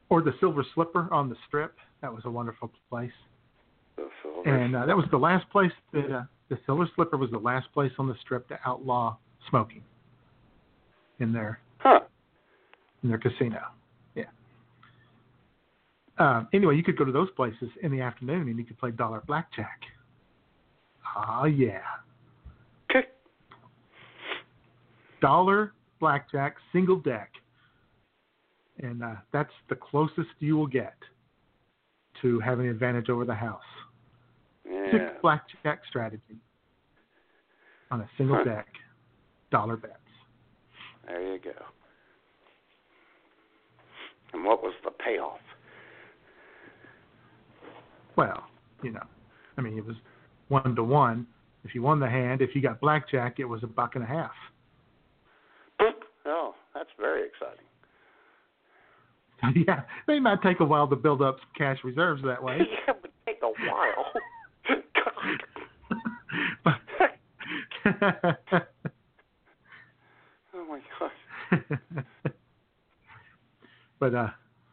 or 0.09 0.21
the 0.21 0.33
Silver 0.39 0.63
Slipper 0.73 1.09
on 1.11 1.29
the 1.29 1.35
Strip. 1.47 1.75
That 2.01 2.13
was 2.13 2.23
a 2.25 2.29
wonderful 2.29 2.71
place. 2.89 3.11
And 4.47 4.75
uh, 4.75 4.85
that 4.85 4.95
was 4.95 5.05
the 5.11 5.17
last 5.17 5.49
place 5.49 5.71
that 5.93 6.11
uh, 6.11 6.23
the 6.49 6.57
Silver 6.65 6.89
Slipper 6.95 7.17
was 7.17 7.31
the 7.31 7.37
last 7.37 7.71
place 7.73 7.91
on 7.99 8.07
the 8.07 8.15
Strip 8.21 8.47
to 8.49 8.59
outlaw 8.65 9.17
smoking 9.49 9.83
in 11.19 11.33
their 11.33 11.59
Huh. 11.79 12.01
in 13.03 13.09
their 13.09 13.17
casino. 13.17 13.61
Yeah. 14.15 14.25
Um, 16.17 16.47
anyway, 16.53 16.75
you 16.75 16.83
could 16.83 16.97
go 16.97 17.05
to 17.05 17.11
those 17.11 17.29
places 17.35 17.69
in 17.81 17.91
the 17.91 18.01
afternoon 18.01 18.47
and 18.47 18.57
you 18.57 18.65
could 18.65 18.77
play 18.77 18.91
dollar 18.91 19.21
blackjack. 19.27 19.81
Ah, 21.15 21.45
yeah. 21.45 21.81
Okay. 22.89 23.07
Dollar 25.21 25.73
blackjack, 25.99 26.55
single 26.71 26.99
deck, 26.99 27.31
and 28.79 29.03
uh, 29.03 29.15
that's 29.33 29.53
the 29.69 29.75
closest 29.75 30.29
you 30.39 30.55
will 30.55 30.67
get 30.67 30.95
to 32.21 32.39
having 32.39 32.65
an 32.65 32.71
advantage 32.71 33.09
over 33.09 33.25
the 33.25 33.35
house. 33.35 33.61
Yeah. 34.69 34.91
Six 34.91 35.03
blackjack 35.21 35.81
strategy 35.87 36.39
on 37.91 38.01
a 38.01 38.09
single 38.17 38.37
Huh. 38.37 38.43
deck, 38.43 38.67
dollar 39.51 39.77
bets. 39.77 39.93
There 41.05 41.21
you 41.21 41.39
go. 41.39 41.53
And 44.33 44.43
what 44.43 44.61
was 44.61 44.73
the 44.83 44.91
payoff? 44.91 45.39
Well, 48.17 48.43
you 48.83 48.91
know, 48.91 49.05
I 49.57 49.61
mean, 49.61 49.77
it 49.77 49.85
was 49.85 49.95
one 50.49 50.75
to 50.75 50.83
one. 50.83 51.27
If 51.63 51.73
you 51.75 51.81
won 51.81 51.99
the 51.99 52.09
hand, 52.09 52.41
if 52.41 52.55
you 52.55 52.61
got 52.61 52.79
blackjack, 52.81 53.39
it 53.39 53.45
was 53.45 53.63
a 53.63 53.67
buck 53.67 53.95
and 53.95 54.03
a 54.03 54.07
half. 54.07 54.31
Oh, 56.29 56.55
that's 56.73 56.89
very 56.99 57.25
exciting. 57.25 57.63
yeah, 59.65 59.83
they 60.07 60.19
might 60.19 60.41
take 60.41 60.59
a 60.59 60.65
while 60.65 60.87
to 60.89 60.95
build 60.97 61.21
up 61.21 61.37
cash 61.57 61.77
reserves 61.85 62.21
that 62.25 62.43
way. 62.43 62.57
yeah, 62.87 62.93
but 63.01 63.11
take 63.25 63.39
a 63.43 63.47
while. 63.69 64.05
oh 70.53 70.65
my 70.69 70.81
gosh. 70.99 71.11
but 73.99 74.13
uh, 74.13 74.27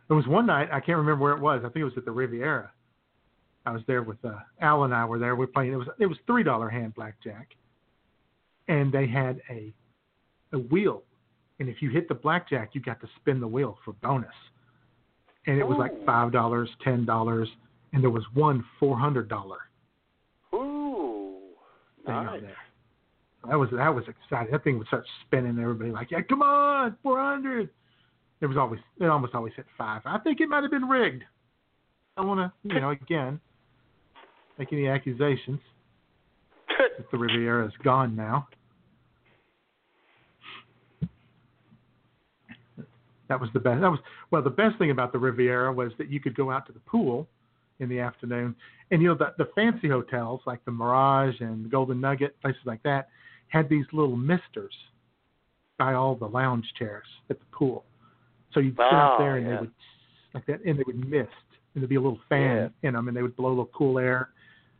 there 0.09 0.17
was 0.17 0.27
one 0.27 0.47
night 0.47 0.69
I 0.73 0.81
can't 0.81 0.99
remember 0.99 1.23
where 1.23 1.33
it 1.35 1.41
was. 1.41 1.61
I 1.61 1.69
think 1.69 1.77
it 1.77 1.85
was 1.85 1.95
at 1.97 2.05
the 2.05 2.11
Riviera. 2.11 2.71
I 3.67 3.71
was 3.71 3.83
there 3.87 4.03
with 4.03 4.23
uh, 4.25 4.35
Al 4.61 4.85
and 4.85 4.95
I 4.95 5.05
were 5.05 5.19
there. 5.19 5.35
We 5.35 5.47
were 5.47 5.53
playing. 5.53 5.73
It 5.73 5.77
was 5.77 5.89
it 5.99 6.07
was 6.07 6.19
three 6.27 6.43
dollar 6.43 6.69
hand 6.69 6.95
blackjack, 6.95 7.49
and 8.69 8.93
they 8.93 9.07
had 9.07 9.41
a 9.51 9.73
a 10.53 10.59
wheel, 10.59 11.03
and 11.61 11.69
if 11.69 11.81
you 11.81 11.91
hit 11.91 12.09
the 12.09 12.15
blackjack, 12.15 12.71
you 12.75 12.81
got 12.81 13.01
to 13.01 13.09
spin 13.17 13.41
the 13.41 13.49
wheel 13.49 13.79
for 13.85 13.93
bonus. 13.95 14.35
And 15.47 15.59
it 15.59 15.67
was 15.67 15.79
like 15.79 15.93
five 16.05 16.33
dollars, 16.33 16.69
ten 16.83 17.05
dollars, 17.05 17.49
and 17.93 18.03
there 18.03 18.11
was 18.11 18.25
one 18.35 18.65
four 18.79 18.99
hundred 18.99 19.29
dollar. 19.29 19.59
Thing 22.05 22.15
Nice. 22.15 22.29
on 22.29 22.41
there. 22.43 22.57
That 23.49 23.59
was 23.59 23.69
that 23.73 23.95
was 23.95 24.05
exciting. 24.09 24.53
That 24.53 24.65
thing 24.65 24.79
would 24.79 24.87
start 24.87 25.05
spinning. 25.27 25.59
Everybody 25.59 25.91
like, 25.91 26.11
yeah, 26.11 26.23
come 26.23 26.41
on, 26.43 26.97
four 27.03 27.21
hundred. 27.21 27.69
It 28.41 28.47
was 28.47 28.57
always 28.57 28.81
it 29.01 29.07
almost 29.07 29.35
always 29.35 29.53
hit 29.55 29.67
five. 29.77 30.03
I 30.05 30.19
think 30.19 30.41
it 30.41 30.49
might 30.49 30.63
have 30.63 30.71
been 30.71 30.89
rigged. 30.89 31.23
I 32.17 32.23
don't 32.23 32.29
want 32.29 32.41
to, 32.41 32.75
you 32.75 32.81
know, 32.81 32.91
again, 32.91 33.41
make 34.59 34.73
any 34.73 34.89
accusations. 34.89 35.61
that 36.69 37.05
the 37.13 37.19
Riviera 37.19 37.67
is 37.67 37.73
gone 37.83 38.15
now. 38.17 38.49
That 43.29 43.41
was 43.41 43.51
the 43.53 43.61
best. 43.61 43.81
That 43.81 43.91
was 43.91 44.01
well. 44.31 44.43
The 44.43 44.51
best 44.51 44.79
thing 44.79 44.91
about 44.91 45.13
the 45.13 45.19
Riviera 45.19 45.73
was 45.73 45.93
that 45.99 46.11
you 46.11 46.21
could 46.21 46.35
go 46.35 46.51
out 46.51 46.67
to 46.67 46.73
the 46.73 46.81
pool 46.81 47.27
in 47.81 47.89
the 47.89 47.99
afternoon, 48.01 48.55
and 48.91 49.03
you 49.03 49.09
know 49.09 49.15
the 49.15 49.35
the 49.39 49.51
fancy 49.55 49.89
hotels 49.89 50.41
like 50.47 50.65
the 50.65 50.71
Mirage 50.71 51.41
and 51.41 51.65
the 51.65 51.69
Golden 51.69 52.01
Nugget, 52.01 52.41
places 52.41 52.61
like 52.65 52.83
that, 52.85 53.09
had 53.49 53.69
these 53.69 53.85
little 53.93 54.17
misters 54.17 54.75
by 55.79 55.95
all 55.95 56.15
the 56.15 56.27
lounge 56.27 56.67
chairs 56.79 57.07
at 57.31 57.39
the 57.39 57.47
pool. 57.53 57.85
So 58.53 58.61
you'd 58.61 58.77
sit 58.77 58.83
out 58.83 59.17
Oh, 59.19 59.23
there 59.23 59.37
and 59.37 59.47
yeah. 59.47 59.55
they 59.55 59.61
would 59.61 59.73
like 60.35 60.47
that, 60.47 60.61
and 60.65 60.79
they 60.79 60.85
would 60.87 61.09
mist, 61.09 61.31
and 61.75 61.83
there'd 61.83 61.89
be 61.89 61.97
a 61.97 62.01
little 62.01 62.21
fan 62.29 62.73
in 62.83 62.95
them, 62.95 63.09
and 63.09 63.17
they 63.17 63.23
would 63.23 63.37
blow 63.37 63.49
a 63.49 63.51
little 63.51 63.71
cool 63.75 63.99
air 63.99 64.31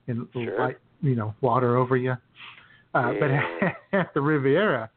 and 0.07 0.23
a 0.23 0.45
Sure. 0.45 0.59
light, 0.59 0.79
you 1.03 1.17
know, 1.17 1.35
water 1.41 1.77
over 1.77 1.97
you. 1.97 2.13
Uh, 2.95 3.13
Yeah. 3.13 3.19
But 3.93 3.99
at 3.99 4.15
the 4.15 4.21
Riviera, 4.21 4.89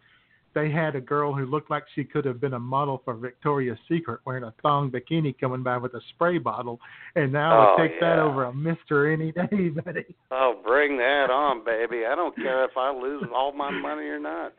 they 0.57 0.71
had 0.71 0.95
a 0.95 1.01
girl 1.01 1.35
who 1.35 1.45
looked 1.45 1.69
like 1.69 1.83
she 1.93 2.03
could 2.03 2.25
have 2.25 2.41
been 2.41 2.53
a 2.55 2.59
model 2.59 3.03
for 3.05 3.13
Victoria's 3.13 3.77
Secret 3.87 4.21
wearing 4.25 4.43
a 4.43 4.51
thong 4.63 4.89
bikini 4.89 5.39
coming 5.39 5.61
by 5.61 5.77
with 5.77 5.93
a 5.93 6.01
spray 6.15 6.39
bottle. 6.39 6.79
And 7.15 7.31
now 7.31 7.75
Oh, 7.75 7.75
I 7.75 7.87
take 7.87 7.99
that 7.99 8.17
over 8.17 8.45
a 8.45 8.53
mister 8.53 9.11
any 9.13 9.31
day, 9.31 9.69
buddy. 9.85 10.15
Oh, 10.31 10.59
bring 10.65 10.97
that 10.97 11.29
on, 11.29 11.63
baby. 11.63 12.07
I 12.11 12.15
don't 12.15 12.35
care 12.35 12.65
if 12.65 12.75
I 12.75 12.91
lose 12.91 13.25
all 13.31 13.51
my 13.53 13.69
money 13.69 14.07
or 14.07 14.19
not. 14.19 14.51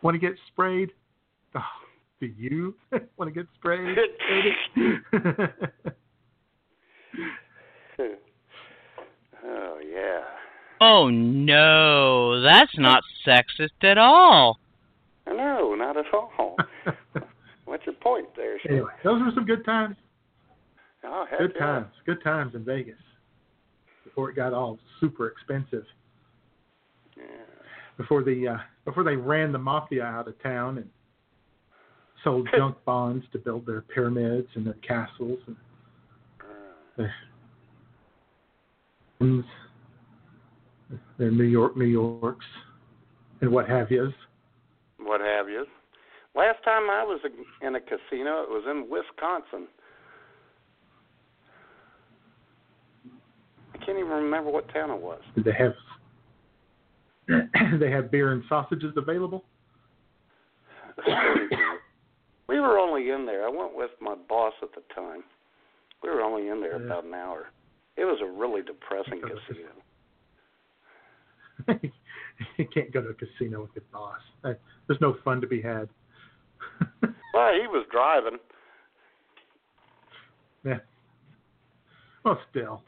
Want 0.00 0.14
to 0.14 0.18
get 0.18 0.32
sprayed? 0.48 0.92
Oh, 1.54 1.60
do 2.18 2.28
you 2.38 2.74
want 3.18 3.28
to 3.28 3.30
get 3.30 3.46
sprayed? 3.56 3.94
baby? 3.94 4.54
oh 9.44 9.78
yeah. 9.86 10.20
Oh 10.80 11.10
no, 11.10 12.40
that's 12.40 12.76
not 12.78 13.02
sexist 13.26 13.82
at 13.82 13.98
all. 13.98 14.58
No, 15.26 15.74
not 15.74 15.96
at 15.96 16.06
all. 16.12 16.56
What's 17.66 17.84
your 17.86 17.94
point 17.96 18.28
there? 18.36 18.58
Steve? 18.60 18.72
anyway, 18.72 18.90
those 19.04 19.20
were 19.22 19.30
some 19.34 19.44
good 19.44 19.64
times. 19.64 19.96
Oh, 21.04 21.24
Good 21.38 21.52
yeah. 21.54 21.66
times. 21.66 21.92
Good 22.04 22.22
times 22.22 22.54
in 22.54 22.64
Vegas 22.64 22.98
before 24.04 24.30
it 24.30 24.36
got 24.36 24.52
all 24.52 24.78
super 25.00 25.28
expensive. 25.28 25.84
Yeah. 27.16 27.24
Before 27.96 28.22
the 28.24 28.48
uh, 28.48 28.56
before 28.84 29.04
they 29.04 29.16
ran 29.16 29.52
the 29.52 29.58
mafia 29.58 30.02
out 30.04 30.28
of 30.28 30.42
town 30.42 30.78
and 30.78 30.88
sold 32.24 32.48
junk 32.56 32.76
bonds 32.84 33.24
to 33.32 33.38
build 33.38 33.66
their 33.66 33.82
pyramids 33.82 34.48
and 34.54 34.66
their 34.66 34.74
castles 34.86 35.38
and 35.46 35.56
their 36.96 37.14
their 41.18 41.30
New 41.30 41.44
York 41.44 41.76
New 41.76 41.84
Yorks 41.84 42.46
and 43.40 43.50
what 43.50 43.68
have 43.68 43.90
yous. 43.90 44.12
What 44.98 45.20
have 45.20 45.48
yous. 45.48 45.66
Last 46.34 46.62
time 46.64 46.88
I 46.90 47.02
was 47.02 47.20
in 47.62 47.74
a 47.74 47.80
casino, 47.80 48.42
it 48.42 48.48
was 48.48 48.64
in 48.70 48.88
Wisconsin. 48.88 49.66
I 53.74 53.78
can't 53.84 53.98
even 53.98 54.10
remember 54.10 54.50
what 54.50 54.72
town 54.72 54.90
it 54.90 55.00
was. 55.00 55.20
Did 55.34 55.44
they 55.44 55.52
have 55.52 55.74
they 57.80 57.90
have 57.90 58.10
beer 58.10 58.32
and 58.32 58.42
sausages 58.48 58.92
available? 58.96 59.44
we 62.48 62.60
were 62.60 62.78
only 62.78 63.10
in 63.10 63.24
there. 63.26 63.46
I 63.46 63.50
went 63.50 63.74
with 63.74 63.90
my 64.00 64.14
boss 64.28 64.52
at 64.62 64.70
the 64.74 64.82
time. 64.94 65.22
We 66.02 66.10
were 66.10 66.22
only 66.22 66.48
in 66.48 66.60
there 66.60 66.78
Yeah. 66.78 66.86
about 66.86 67.04
an 67.04 67.14
hour. 67.14 67.50
It 67.96 68.04
was 68.04 68.18
a 68.22 68.26
really 68.26 68.62
depressing 68.62 69.20
casino. 69.20 69.68
You 72.56 72.66
can't 72.72 72.92
go 72.92 73.02
to 73.02 73.08
a 73.08 73.14
casino 73.14 73.62
with 73.62 73.70
your 73.74 73.84
boss. 73.92 74.18
There's 74.42 75.00
no 75.00 75.16
fun 75.24 75.40
to 75.40 75.46
be 75.46 75.60
had. 75.62 75.88
Well, 77.32 77.52
he 77.54 77.68
was 77.68 77.86
driving. 77.92 78.38
Yeah. 80.64 80.78
Well, 82.24 82.38
still, 82.50 82.82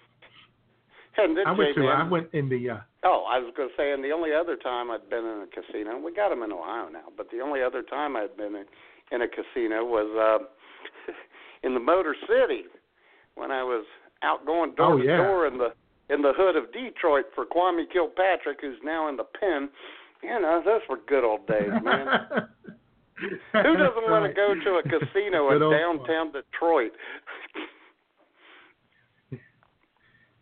And 1.16 1.36
then 1.36 1.46
I 1.46 1.52
went 1.52 1.76
to. 1.76 1.86
I 1.86 2.08
went 2.08 2.28
in 2.32 2.48
the. 2.48 2.70
Uh, 2.70 2.76
Oh, 3.04 3.24
I 3.28 3.38
was 3.38 3.52
going 3.56 3.68
to 3.68 3.74
say, 3.76 3.90
and 3.92 4.02
the 4.04 4.10
only 4.12 4.30
other 4.32 4.56
time 4.56 4.90
I'd 4.90 5.08
been 5.10 5.24
in 5.24 5.42
a 5.42 5.46
casino, 5.52 5.98
we 5.98 6.12
got 6.14 6.28
them 6.28 6.42
in 6.44 6.52
Ohio 6.52 6.88
now, 6.88 7.06
but 7.16 7.26
the 7.32 7.40
only 7.40 7.60
other 7.60 7.82
time 7.82 8.16
I'd 8.16 8.36
been 8.36 8.54
in, 8.54 8.64
in 9.10 9.22
a 9.22 9.26
casino 9.28 9.84
was 9.84 10.06
uh, 10.14 10.44
in 11.66 11.74
the 11.74 11.80
Motor 11.80 12.14
City 12.28 12.62
when 13.34 13.50
I 13.50 13.64
was 13.64 13.84
out 14.22 14.46
going 14.46 14.74
door 14.76 14.92
Oh, 14.94 14.98
to 14.98 15.04
yeah. 15.04 15.16
door 15.16 15.46
in 15.48 15.58
the 15.58 15.72
in 16.12 16.22
the 16.22 16.32
hood 16.36 16.56
of 16.56 16.72
Detroit 16.72 17.26
for 17.34 17.46
Kwame 17.46 17.90
Kilpatrick, 17.90 18.58
who's 18.60 18.78
now 18.84 19.08
in 19.08 19.16
the 19.16 19.24
pen. 19.24 19.68
You 20.22 20.40
know, 20.40 20.62
those 20.64 20.82
were 20.88 20.98
good 21.08 21.24
old 21.24 21.46
days, 21.46 21.70
man. 21.82 22.06
Who 23.52 23.76
doesn't 23.76 24.10
want 24.10 24.26
to 24.26 24.32
go 24.34 24.54
to 24.54 24.70
a 24.78 24.82
casino 24.82 25.52
in 25.52 25.60
downtown 25.70 26.32
Detroit? 26.32 26.92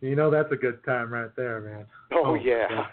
You 0.00 0.16
know 0.16 0.30
that's 0.30 0.50
a 0.50 0.56
good 0.56 0.82
time 0.84 1.12
right 1.12 1.28
there, 1.36 1.60
man. 1.60 1.84
Oh, 2.12 2.22
oh 2.28 2.34
yeah. 2.34 2.86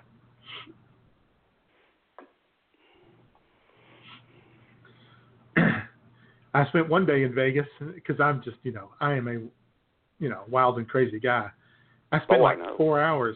God. 5.55 5.83
I 6.53 6.67
spent 6.67 6.89
one 6.89 7.05
day 7.05 7.23
in 7.23 7.33
Vegas 7.33 7.67
because 7.95 8.19
I'm 8.19 8.43
just, 8.43 8.57
you 8.63 8.73
know, 8.73 8.89
I 8.99 9.13
am 9.13 9.29
a, 9.29 9.33
you 10.19 10.29
know, 10.29 10.41
wild 10.49 10.79
and 10.79 10.89
crazy 10.89 11.19
guy. 11.19 11.49
I 12.11 12.17
spent 12.23 12.39
Oh, 12.39 12.43
like 12.43 12.59
know. 12.59 12.75
four 12.77 12.99
hours. 13.01 13.35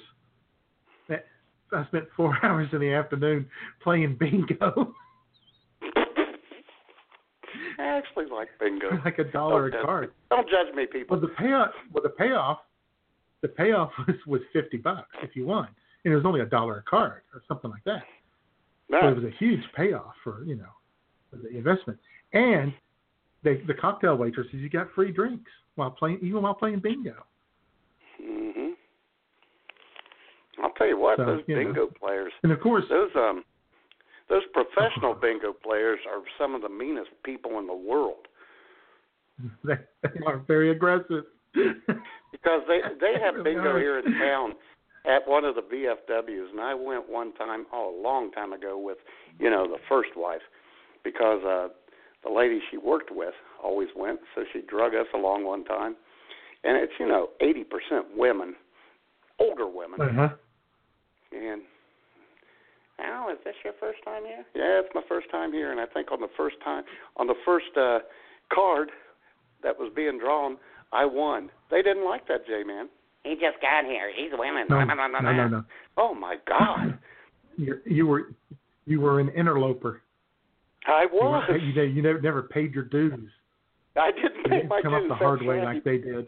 I 1.73 1.85
spent 1.88 2.06
four 2.18 2.38
hours 2.43 2.68
in 2.73 2.80
the 2.80 2.91
afternoon 2.93 3.49
playing 3.81 4.18
bingo, 4.19 4.93
I 7.80 7.84
actually 7.84 8.26
like 8.27 8.49
bingo. 8.60 8.89
like 9.06 9.19
a 9.19 9.23
dollar 9.23 9.69
Don't 9.69 9.81
a 9.81 9.85
card. 9.85 10.07
me. 10.10 10.14
Don't 10.30 10.48
judge 10.49 10.73
me, 10.76 10.85
people. 10.85 11.18
Well, 11.18 11.27
the 11.30 11.34
payoff, 11.35 11.69
well, 11.93 12.03
the 12.03 12.10
payoff, 12.10 12.60
the 13.41 13.48
payoff 13.48 13.91
was 14.07 14.15
was 14.27 14.41
fifty 14.53 14.77
bucks 14.77 15.10
if 15.23 15.35
you 15.35 15.45
won, 15.45 15.68
and 16.06 16.14
it 16.14 16.15
was 16.15 16.26
only 16.26 16.41
a 16.41 16.45
dollar 16.45 16.77
a 16.80 16.84
card 16.89 17.22
or 17.34 17.41
something 17.48 17.72
like 17.72 17.84
that. 17.85 18.03
So 18.89 19.07
it 19.07 19.15
was 19.15 19.23
a 19.23 19.31
huge 19.39 19.61
payoff 19.76 20.14
for 20.23 20.43
you 20.43 20.56
know 20.56 20.69
for 21.30 21.38
the 21.38 21.49
investment, 21.57 21.98
and 22.34 22.73
they, 23.43 23.61
the 23.65 23.73
cocktail 23.73 24.15
waitresses 24.18 24.53
you 24.53 24.69
got 24.69 24.91
free 24.93 25.11
drinks 25.11 25.49
while 25.76 25.89
playing 25.91 26.19
even 26.22 26.41
while 26.41 26.53
playing 26.53 26.80
bingo. 26.81 27.15
hmm 28.22 28.51
I'll 30.62 30.72
tell 30.72 30.88
you 30.88 31.00
what, 31.00 31.18
So, 31.18 31.26
those 31.26 31.42
you 31.48 31.56
know. 31.56 31.64
bingo 31.64 31.88
players, 31.88 32.32
And 32.44 32.52
of 32.52 32.60
course, 32.60 32.86
those 32.90 33.10
um, 33.16 33.44
those 34.30 34.44
professional 34.54 35.14
bingo 35.22 35.54
players 35.54 36.00
are 36.10 36.22
some 36.40 36.56
of 36.56 36.62
the 36.62 36.70
meanest 36.70 37.10
people 37.24 37.60
in 37.60 37.68
the 37.68 37.76
world 37.76 38.28
they, 39.64 39.74
they 40.04 40.26
are 40.26 40.38
very 40.48 40.72
aggressive. 40.72 41.26
because 41.54 42.62
they 42.68 42.80
they 43.00 43.20
have 43.20 43.44
bingo 43.44 43.78
here 43.78 44.00
in 44.00 44.06
town 44.20 44.54
at 45.06 45.28
one 45.28 45.44
of 45.44 45.56
the 45.56 45.62
VFWs, 45.62 46.52
and 46.52 46.62
I 46.62 46.74
went 46.74 47.10
one 47.10 47.34
time, 47.34 47.66
oh, 47.74 47.94
a 47.94 48.02
long 48.02 48.32
time 48.32 48.54
ago 48.54 48.78
with 48.78 48.98
you 49.40 49.50
know 49.50 49.68
the 49.68 49.80
first 49.90 50.12
wife 50.16 50.42
because 51.04 51.44
uh, 51.44 51.68
the 52.24 52.34
lady 52.34 52.62
she 52.70 52.78
worked 52.78 53.12
with 53.12 53.34
always 53.62 53.90
went, 53.96 54.20
so 54.36 54.44
she 54.54 54.62
drug 54.62 54.94
us 54.94 55.08
along 55.14 55.44
one 55.44 55.66
time, 55.66 55.96
and 56.64 56.78
it's 56.78 56.94
you 57.00 57.08
know 57.08 57.30
eighty 57.42 57.64
percent 57.64 58.06
women, 58.16 58.56
older 59.40 59.68
women. 59.68 60.02
Uh-huh. 60.02 60.30
And 61.32 61.62
Al, 62.99 63.30
is 63.30 63.38
this 63.44 63.56
your 63.64 63.74
first 63.80 63.99
time 64.03 64.24
here? 64.26 64.45
Yeah, 64.56 64.82
it's 64.84 64.94
my 64.94 65.02
first 65.08 65.30
time 65.32 65.52
here, 65.52 65.72
and 65.72 65.80
I 65.80 65.86
think 65.88 66.12
on 66.12 66.20
the 66.22 66.30
first 66.38 66.58
time, 66.64 66.84
on 67.18 67.28
the 67.28 67.36
first 67.45 67.66
uh, 67.78 67.99
card 68.53 68.90
that 69.64 69.78
was 69.78 69.91
being 69.95 70.20
drawn, 70.20 70.58
I 70.94 71.06
won. 71.06 71.49
They 71.70 71.82
didn't 71.82 72.06
like 72.06 72.28
that, 72.28 72.45
J 72.45 72.64
man. 72.64 72.90
He 73.24 73.34
just 73.34 73.62
got 73.62 73.86
here. 73.86 74.12
He's 74.16 74.32
winning. 74.34 74.66
No, 74.70 74.84
no, 74.84 74.94
no, 75.08 75.20
no, 75.20 75.48
no. 75.48 75.64
Oh 75.98 76.14
my 76.14 76.36
God, 76.48 76.98
You 77.56 77.80
you 77.86 78.08
were 78.08 78.32
you 78.86 78.99
were 78.99 79.20
an 79.20 79.30
interloper. 79.30 80.02
I 80.88 81.03
You, 81.03 81.10
was. 81.14 81.45
were, 81.48 81.58
you, 81.58 81.82
you 81.84 82.02
never, 82.02 82.20
never 82.22 82.41
paid 82.44 82.74
your 82.74 82.86
dues. 82.86 83.30
I 83.95 84.12
didn't 84.12 84.36
You 84.38 84.44
didn't 84.49 84.70
my 84.70 84.82
come 84.82 84.94
up 84.95 85.03
the 85.08 85.16
hard 85.16 85.41
way 85.41 85.58
right. 85.58 85.76
like 85.76 85.84
they 85.84 85.98
did. 85.99 86.28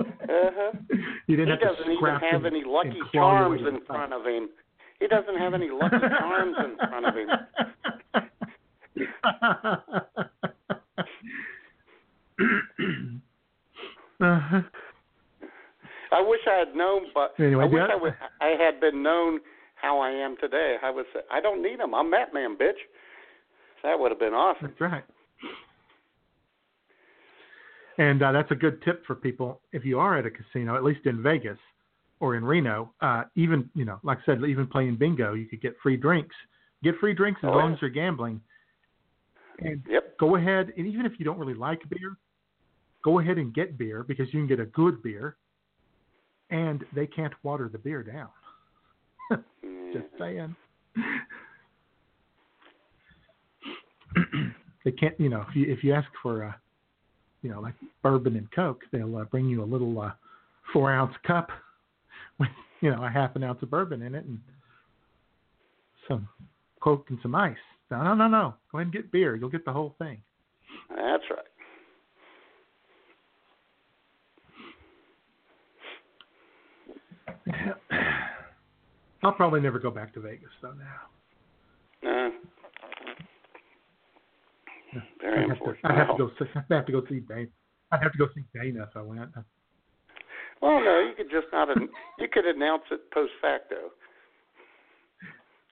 Uh-huh. 0.00 0.72
You 1.28 1.36
didn't 1.36 1.58
he 1.58 1.64
doesn't 1.64 1.92
even 1.92 2.16
have 2.32 2.44
any 2.44 2.62
lucky 2.66 2.88
and 2.88 3.10
claw 3.10 3.38
your 3.38 3.50
way 3.50 3.58
charms 3.58 3.80
in 3.80 3.86
front 3.86 4.12
of 4.12 4.26
him. 4.26 4.48
He 4.98 5.06
doesn't 5.06 5.38
have 5.38 5.54
any 5.54 5.70
lucky 5.70 5.96
charms 6.18 6.56
in 6.58 6.76
front 6.76 7.06
of 7.06 7.14
him. 7.14 7.28
Uh-huh. 14.20 14.60
I 16.12 16.20
wish 16.20 16.40
I 16.46 16.58
had 16.58 16.76
known, 16.76 17.06
but 17.14 17.32
Anyway, 17.38 17.64
I 17.64 17.66
wish. 17.66 17.82
I, 17.90 17.96
would, 17.96 18.14
I 18.40 18.54
had 18.62 18.80
been 18.80 19.02
known 19.02 19.40
how 19.76 19.98
I 19.98 20.10
am 20.10 20.36
today. 20.40 20.76
I 20.82 20.90
would 20.90 21.06
say, 21.14 21.20
I 21.30 21.40
don't 21.40 21.62
need 21.62 21.80
him. 21.80 21.94
I'm 21.94 22.10
that 22.10 22.34
man, 22.34 22.56
bitch. 22.56 22.78
That 23.82 23.98
would 23.98 24.10
have 24.10 24.20
been 24.20 24.34
awesome. 24.34 24.68
That's 24.68 24.80
right. 24.80 25.04
And 27.98 28.22
uh, 28.22 28.32
that's 28.32 28.50
a 28.50 28.54
good 28.54 28.82
tip 28.82 29.04
for 29.06 29.14
people 29.14 29.60
if 29.72 29.84
you 29.84 29.98
are 29.98 30.18
at 30.18 30.26
a 30.26 30.30
casino, 30.30 30.76
at 30.76 30.84
least 30.84 31.04
in 31.04 31.22
Vegas 31.22 31.58
or 32.20 32.36
in 32.36 32.44
Reno. 32.44 32.92
Uh, 33.00 33.24
even 33.36 33.68
you 33.74 33.84
know, 33.84 33.98
like 34.02 34.18
I 34.18 34.24
said, 34.24 34.42
even 34.44 34.66
playing 34.66 34.96
bingo, 34.96 35.34
you 35.34 35.46
could 35.46 35.60
get 35.60 35.76
free 35.82 35.96
drinks. 35.96 36.34
Get 36.82 36.96
free 36.98 37.14
drinks 37.14 37.40
as 37.44 37.50
Oh, 37.52 37.56
long 37.56 37.70
yeah. 37.70 37.76
as 37.76 37.82
you're 37.82 37.90
gambling. 37.90 38.40
And 39.60 39.82
Yep. 39.88 40.18
go 40.18 40.36
ahead, 40.36 40.72
and 40.76 40.86
even 40.86 41.06
if 41.06 41.12
you 41.18 41.24
don't 41.24 41.38
really 41.38 41.54
like 41.54 41.80
beer, 41.88 42.16
go 43.04 43.18
ahead 43.18 43.38
and 43.38 43.54
get 43.54 43.78
beer 43.78 44.02
because 44.02 44.26
you 44.32 44.40
can 44.40 44.46
get 44.46 44.60
a 44.60 44.66
good 44.66 45.02
beer, 45.02 45.36
and 46.50 46.84
they 46.94 47.06
can't 47.06 47.32
water 47.42 47.68
the 47.70 47.78
beer 47.78 48.02
down. 48.02 48.28
Just 49.92 50.06
saying. 50.18 50.56
they 54.84 54.92
can't, 54.92 55.18
you 55.20 55.28
know, 55.28 55.44
if 55.48 55.54
you 55.54 55.72
if 55.72 55.84
you 55.84 55.92
ask 55.92 56.08
for, 56.22 56.44
uh, 56.44 56.52
you 57.42 57.50
know, 57.50 57.60
like 57.60 57.74
bourbon 58.02 58.36
and 58.36 58.50
coke, 58.52 58.82
they'll 58.92 59.16
uh, 59.16 59.24
bring 59.24 59.48
you 59.48 59.62
a 59.62 59.66
little 59.66 60.00
uh, 60.00 60.12
four 60.72 60.92
ounce 60.92 61.14
cup 61.26 61.48
with, 62.38 62.48
you 62.80 62.90
know, 62.90 63.04
a 63.04 63.10
half 63.10 63.36
an 63.36 63.44
ounce 63.44 63.62
of 63.62 63.70
bourbon 63.70 64.02
in 64.02 64.14
it 64.14 64.24
and 64.24 64.38
some 66.08 66.28
coke 66.80 67.06
and 67.10 67.18
some 67.22 67.34
ice. 67.34 67.56
No, 67.90 68.02
no, 68.02 68.14
no, 68.14 68.28
no. 68.28 68.54
Go 68.70 68.78
ahead 68.78 68.86
and 68.86 68.92
get 68.92 69.12
beer. 69.12 69.36
You'll 69.36 69.50
get 69.50 69.64
the 69.64 69.72
whole 69.72 69.94
thing. 69.98 70.22
That's 70.88 71.24
right. 71.30 71.38
I'll 79.22 79.32
probably 79.32 79.60
never 79.60 79.78
go 79.78 79.90
back 79.90 80.14
to 80.14 80.20
Vegas 80.20 80.48
though 80.60 80.72
now. 80.72 82.26
Uh, 82.26 82.30
very 85.20 85.44
I'd 85.44 85.48
have, 85.48 85.58
to. 85.58 85.74
I'd 85.84 85.98
have 85.98 86.16
to 86.16 86.18
go. 86.18 86.30
See, 86.38 86.44
I'd 86.54 86.74
have 86.74 86.86
to 86.86 86.92
go 86.92 87.02
see 87.08 87.20
Dana. 87.20 87.46
I'd 87.90 88.02
have 88.02 88.12
to 88.12 88.18
go 88.18 88.26
see 88.34 88.44
Dana 88.54 88.84
if 88.84 88.96
I 88.96 89.02
went. 89.02 89.30
Well, 90.60 90.80
no, 90.80 91.00
you 91.00 91.12
could 91.16 91.30
just 91.30 91.46
not. 91.52 91.74
an- 91.76 91.88
you 92.18 92.28
could 92.32 92.46
announce 92.46 92.84
it 92.90 93.10
post 93.12 93.32
facto. 93.40 93.90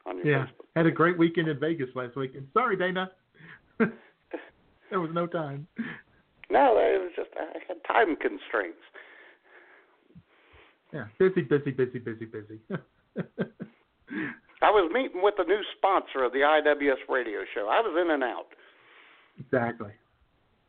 On 0.07 0.17
your 0.19 0.27
Yeah, 0.27 0.47
had 0.77 0.87
a 0.87 0.91
great 0.91 1.19
weekend 1.19 1.49
in 1.49 1.59
Vegas 1.61 1.89
last 1.95 2.17
weekend. 2.17 2.49
Sorry, 2.55 2.77
Dana. 2.77 3.11
there 3.79 5.01
was 5.01 5.11
no 5.13 5.27
time. 5.27 5.67
No, 6.51 6.77
it 6.79 7.01
was 7.01 7.13
just 7.15 7.31
I 7.39 7.59
had 7.69 7.77
time 7.87 8.17
constraints. 8.17 8.79
Yeah, 10.93 11.05
busy, 11.19 11.43
busy, 11.43 11.71
busy, 11.71 11.99
busy, 12.01 12.25
busy. 12.25 12.59
I 14.63 14.71
was 14.71 14.91
meeting 14.93 15.23
with 15.23 15.35
the 15.39 15.45
new 15.45 15.61
sponsor 15.77 16.25
of 16.25 16.33
the 16.33 16.41
IWS 16.41 17.09
radio 17.09 17.41
show. 17.55 17.69
I 17.71 17.81
was 17.81 17.97
in 18.01 18.11
and 18.11 18.25
out. 18.25 18.47
Exactly. 19.41 19.91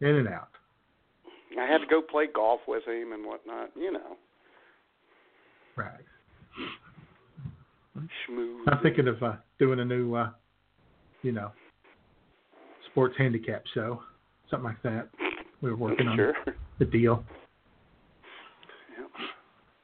In 0.02 0.16
and 0.16 0.28
out. 0.28 0.50
I 1.60 1.66
had 1.66 1.80
to 1.80 1.88
go 1.88 2.02
play 2.02 2.28
golf 2.34 2.62
with 2.68 2.84
him 2.88 3.12
and 3.14 3.26
whatnot. 3.26 3.70
You 3.76 3.92
know, 3.94 4.18
Right. 5.76 6.06
schmooze. 8.28 8.64
I'm 8.68 8.82
thinking 8.82 9.08
of 9.08 9.22
uh, 9.22 9.36
doing 9.60 9.80
a 9.80 9.86
new, 9.86 10.16
uh, 10.16 10.32
you 11.22 11.32
know, 11.32 11.52
sports 12.90 13.16
handicap 13.18 13.64
show, 13.74 14.02
something 14.50 14.66
like 14.66 14.82
that. 14.84 15.10
We 15.62 15.70
were 15.70 15.76
working 15.76 16.08
on 16.08 16.34
the 16.80 16.86
deal 16.86 17.24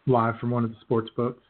live 0.08 0.40
from 0.40 0.50
one 0.50 0.64
of 0.64 0.72
the 0.72 0.78
sports 0.82 1.10
books. 1.16 1.44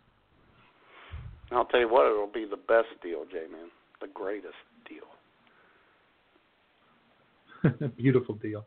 I'll 1.52 1.66
tell 1.66 1.80
you 1.80 1.90
what, 1.90 2.12
it'll 2.12 2.28
be 2.28 2.46
the 2.46 2.58
best 2.58 2.90
deal, 3.02 3.24
J 3.32 3.46
man. 3.52 3.70
The 4.02 4.08
greatest 4.14 4.54
deal. 4.90 5.08
A 7.82 7.88
beautiful 7.98 8.36
deal. 8.36 8.66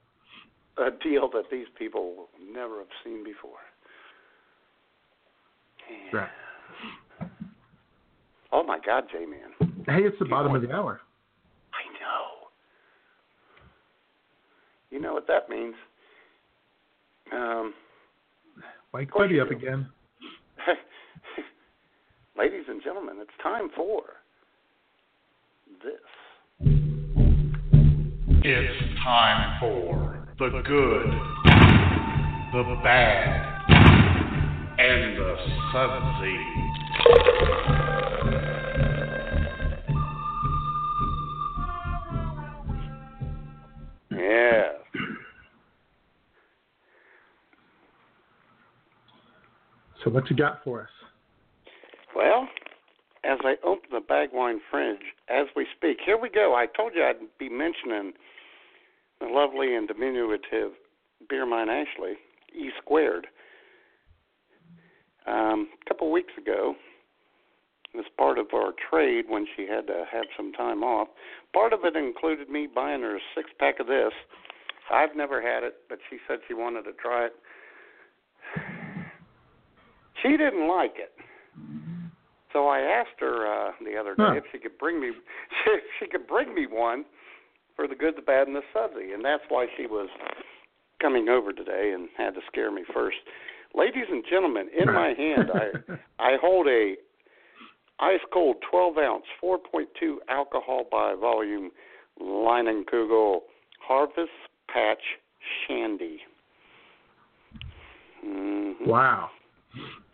A 0.79 0.91
deal 1.03 1.29
that 1.31 1.45
these 1.51 1.67
people 1.79 2.15
will 2.17 2.29
never 2.53 2.79
have 2.79 2.89
seen 3.05 3.25
before. 3.25 3.59
Right. 6.13 6.29
Oh 8.53 8.63
my 8.63 8.79
God, 8.85 9.05
J 9.13 9.27
Man. 9.27 9.85
Hey, 9.87 10.03
it's 10.05 10.19
the 10.19 10.25
bottom 10.25 10.55
of 10.55 10.63
the 10.63 10.73
hour. 10.73 11.01
I 11.73 11.83
know. 12.01 12.49
You 14.91 15.01
know 15.01 15.13
what 15.15 15.27
that 15.27 15.49
means? 15.49 15.75
Um, 17.33 17.75
Wake 18.93 19.13
Buddy 19.13 19.41
up 19.41 19.51
again. 19.51 19.89
ladies 22.39 22.65
and 22.69 22.83
gentlemen, 22.83 23.17
it's 23.21 23.31
time 23.43 23.69
for 23.77 24.03
this. 25.83 26.71
It's 28.43 28.90
time 29.05 29.61
for 29.61 30.27
the 30.39 30.63
good, 30.67 31.07
the 32.53 32.81
bad, 32.83 33.71
and 34.79 35.17
the 35.17 35.37
sudsy. 35.73 36.37
Yeah. 44.13 44.63
So 50.05 50.11
what 50.11 50.29
you 50.31 50.37
got 50.37 50.65
for 50.65 50.83
us? 50.83 50.89
Well, 52.17 52.49
as 53.25 53.39
I 53.45 53.55
open 53.65 53.91
the 53.93 54.01
bag 54.01 54.31
wine 54.33 54.61
fridge 54.71 54.99
as 55.29 55.47
we 55.55 55.67
speak, 55.77 55.99
here 56.05 56.19
we 56.21 56.29
go. 56.29 56.55
I 56.55 56.67
told 56.75 56.93
you 56.95 57.05
I'd 57.05 57.17
be 57.39 57.49
mentioning 57.49 58.13
the 59.21 59.27
lovely 59.27 59.75
and 59.75 59.87
diminutive 59.87 60.73
beer 61.29 61.47
mine 61.47 61.69
Ashley, 61.69 62.15
E 62.55 62.71
squared. 62.83 63.27
Um, 65.27 65.69
a 65.85 65.89
couple 65.89 66.09
of 66.09 66.13
weeks 66.13 66.33
ago, 66.39 66.75
as 67.99 68.05
part 68.17 68.39
of 68.39 68.47
our 68.55 68.73
trade 68.91 69.27
when 69.29 69.47
she 69.57 69.67
had 69.67 69.87
to 69.89 70.05
have 70.11 70.25
some 70.37 70.53
time 70.53 70.83
off, 70.83 71.09
part 71.53 71.73
of 71.73 71.81
it 71.85 71.97
included 71.97 72.49
me 72.49 72.67
buying 72.73 73.03
her 73.03 73.17
a 73.17 73.21
six 73.35 73.51
pack 73.59 73.81
of 73.81 73.87
this. 73.87 74.13
I've 74.93 75.15
never 75.15 75.41
had 75.41 75.63
it, 75.63 75.75
but 75.89 75.99
she 76.09 76.17
said 76.27 76.39
she 76.49 76.55
wanted 76.55 76.83
to 76.83 76.93
try 76.95 77.27
it. 77.27 77.33
She 80.23 80.31
didn't 80.37 80.69
like 80.69 80.95
it. 80.97 81.13
So 82.53 82.67
I 82.67 82.81
asked 82.81 83.21
her 83.21 83.47
uh, 83.47 83.73
the 83.85 83.97
other 83.97 84.15
day 84.17 84.23
Huh. 84.27 84.35
if 84.35 84.45
she 84.51 84.59
could 84.59 84.77
bring 84.79 85.01
me 85.01 85.09
if 85.67 85.83
she 85.99 86.07
could 86.09 86.27
bring 86.27 86.55
me 86.55 86.67
one 86.67 87.05
for 87.81 87.89
the 87.89 87.95
good, 87.95 88.15
the 88.15 88.23
bad, 88.23 88.47
and 88.47 88.55
the 88.55 88.61
sudsy, 88.75 89.13
and 89.13 89.25
that's 89.25 89.43
why 89.49 89.67
she 89.79 89.87
was 89.87 90.11
coming 91.01 91.31
over 91.31 91.51
today 91.51 91.93
and 91.95 92.11
had 92.19 92.35
to 92.35 92.41
scare 92.47 92.71
me 92.71 92.83
first. 92.93 93.17
Ladies 93.75 94.05
and 94.11 94.23
gentlemen, 94.29 94.69
in 94.77 94.93
my 94.93 95.15
hand 95.17 95.49
I 95.51 95.71
I 96.19 96.37
hold 96.43 96.67
a 96.67 96.97
ice 97.99 98.21
cold 98.35 98.57
12 98.71 98.99
ounce 98.99 99.25
4.2 99.43 100.17
alcohol 100.29 100.85
by 100.93 101.15
volume 101.19 101.71
Leinenkugel 102.21 103.39
Harvest 103.81 104.29
Patch 104.69 105.01
Shandy. 105.67 106.19
Mhm. 108.23 108.87
Wow. 108.87 109.31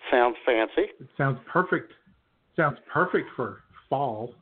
Sounds 0.09 0.37
fancy. 0.47 0.93
It 1.01 1.09
sounds 1.19 1.41
perfect. 1.53 1.93
Sounds 2.55 2.79
perfect 2.93 3.27
for 3.35 3.63
fall. 3.91 4.33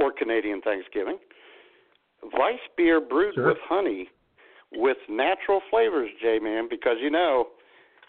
Or 0.00 0.10
Canadian 0.10 0.60
Thanksgiving. 0.62 1.18
Weiss 2.32 2.58
beer 2.76 3.00
brewed 3.00 3.34
Sure. 3.34 3.48
with 3.48 3.58
honey 3.68 4.08
with 4.72 4.96
natural 5.08 5.60
flavors, 5.70 6.10
J 6.20 6.38
Man, 6.38 6.68
because 6.68 6.96
you 7.00 7.10
know 7.10 7.48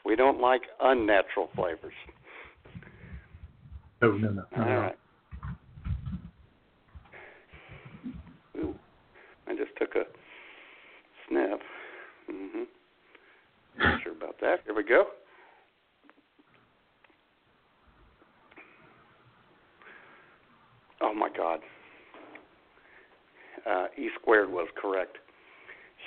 we 0.05 0.15
don't 0.15 0.39
like 0.39 0.61
unnatural 0.79 1.49
flavors. 1.55 1.93
Oh 4.01 4.11
no 4.11 4.29
no. 4.29 4.45
All 4.57 4.63
right. 4.63 4.97
Ooh, 8.57 8.75
I 9.47 9.55
just 9.55 9.75
took 9.77 9.95
a 9.95 10.05
sniff. 11.27 11.59
Mm-hmm. 12.31 12.63
Not 13.79 14.01
sure 14.03 14.13
about 14.13 14.39
that. 14.41 14.61
Here 14.65 14.73
we 14.75 14.83
go. 14.83 15.05
Oh 21.01 21.13
my 21.13 21.29
God. 21.35 21.59
Uh, 23.69 23.85
e 23.97 24.09
squared 24.19 24.49
was 24.51 24.67
correct. 24.79 25.17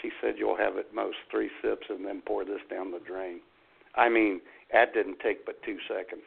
She 0.03 0.11
said 0.21 0.35
you'll 0.37 0.57
have 0.57 0.77
at 0.77 0.95
most 0.95 1.17
three 1.31 1.51
sips 1.63 1.87
and 1.89 2.05
then 2.05 2.23
pour 2.27 2.45
this 2.45 2.61
down 2.71 2.91
the 2.91 3.01
drain. 3.07 3.41
I 3.95 4.09
mean, 4.09 4.41
that 4.73 4.93
didn't 4.93 5.19
take 5.21 5.47
but 5.47 5.63
two 5.63 5.79
seconds. 5.89 6.25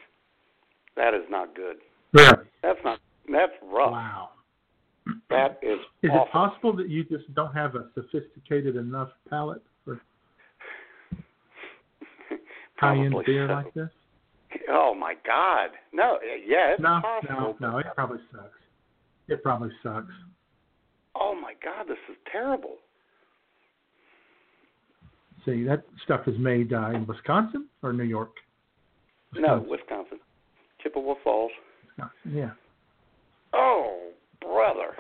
That 0.96 1.14
is 1.14 1.24
not 1.30 1.56
good. 1.56 1.78
Really? 2.14 2.46
That's 2.64 2.80
not. 2.84 3.00
That's 3.30 3.52
rough. 3.62 3.92
Wow. 3.92 4.30
That 5.30 5.60
is. 5.62 5.80
Is 6.02 6.10
awful. 6.12 6.24
it 6.24 6.32
possible 6.32 6.76
that 6.78 6.90
you 6.90 7.04
just 7.04 7.34
don't 7.36 7.54
have 7.54 7.76
a 7.76 7.88
sophisticated 7.94 8.76
enough 8.76 9.10
palate 9.30 9.62
for 9.86 10.02
high-end 12.78 13.16
beer 13.26 13.48
so. 13.48 13.54
like 13.54 13.74
this? 13.74 13.90
Oh 14.70 14.96
my 14.98 15.14
God! 15.26 15.72
No, 15.94 16.20
yeah, 16.46 16.74
it's 16.74 16.82
no, 16.82 17.00
possible. 17.02 17.56
no, 17.60 17.72
no. 17.72 17.78
It 17.80 17.86
probably 17.96 18.20
sucks. 18.32 18.60
It 19.28 19.44
probably 19.44 19.72
sucks. 19.84 20.12
Oh 21.20 21.36
my 21.40 21.54
God, 21.64 21.88
this 21.88 21.98
is 22.10 22.16
terrible. 22.32 22.76
See, 25.46 25.64
that 25.64 25.84
stuff 26.04 26.28
is 26.28 26.38
made 26.38 26.74
uh, 26.74 26.90
in 26.92 27.06
Wisconsin 27.08 27.68
or 27.82 27.94
New 27.94 28.04
York. 28.04 28.32
No, 29.34 29.66
Wisconsin, 29.68 30.20
Chippewa 30.82 31.14
Falls. 31.24 31.52
Wisconsin, 31.86 32.38
yeah. 32.38 32.50
Oh, 33.54 34.10
brother. 34.42 34.96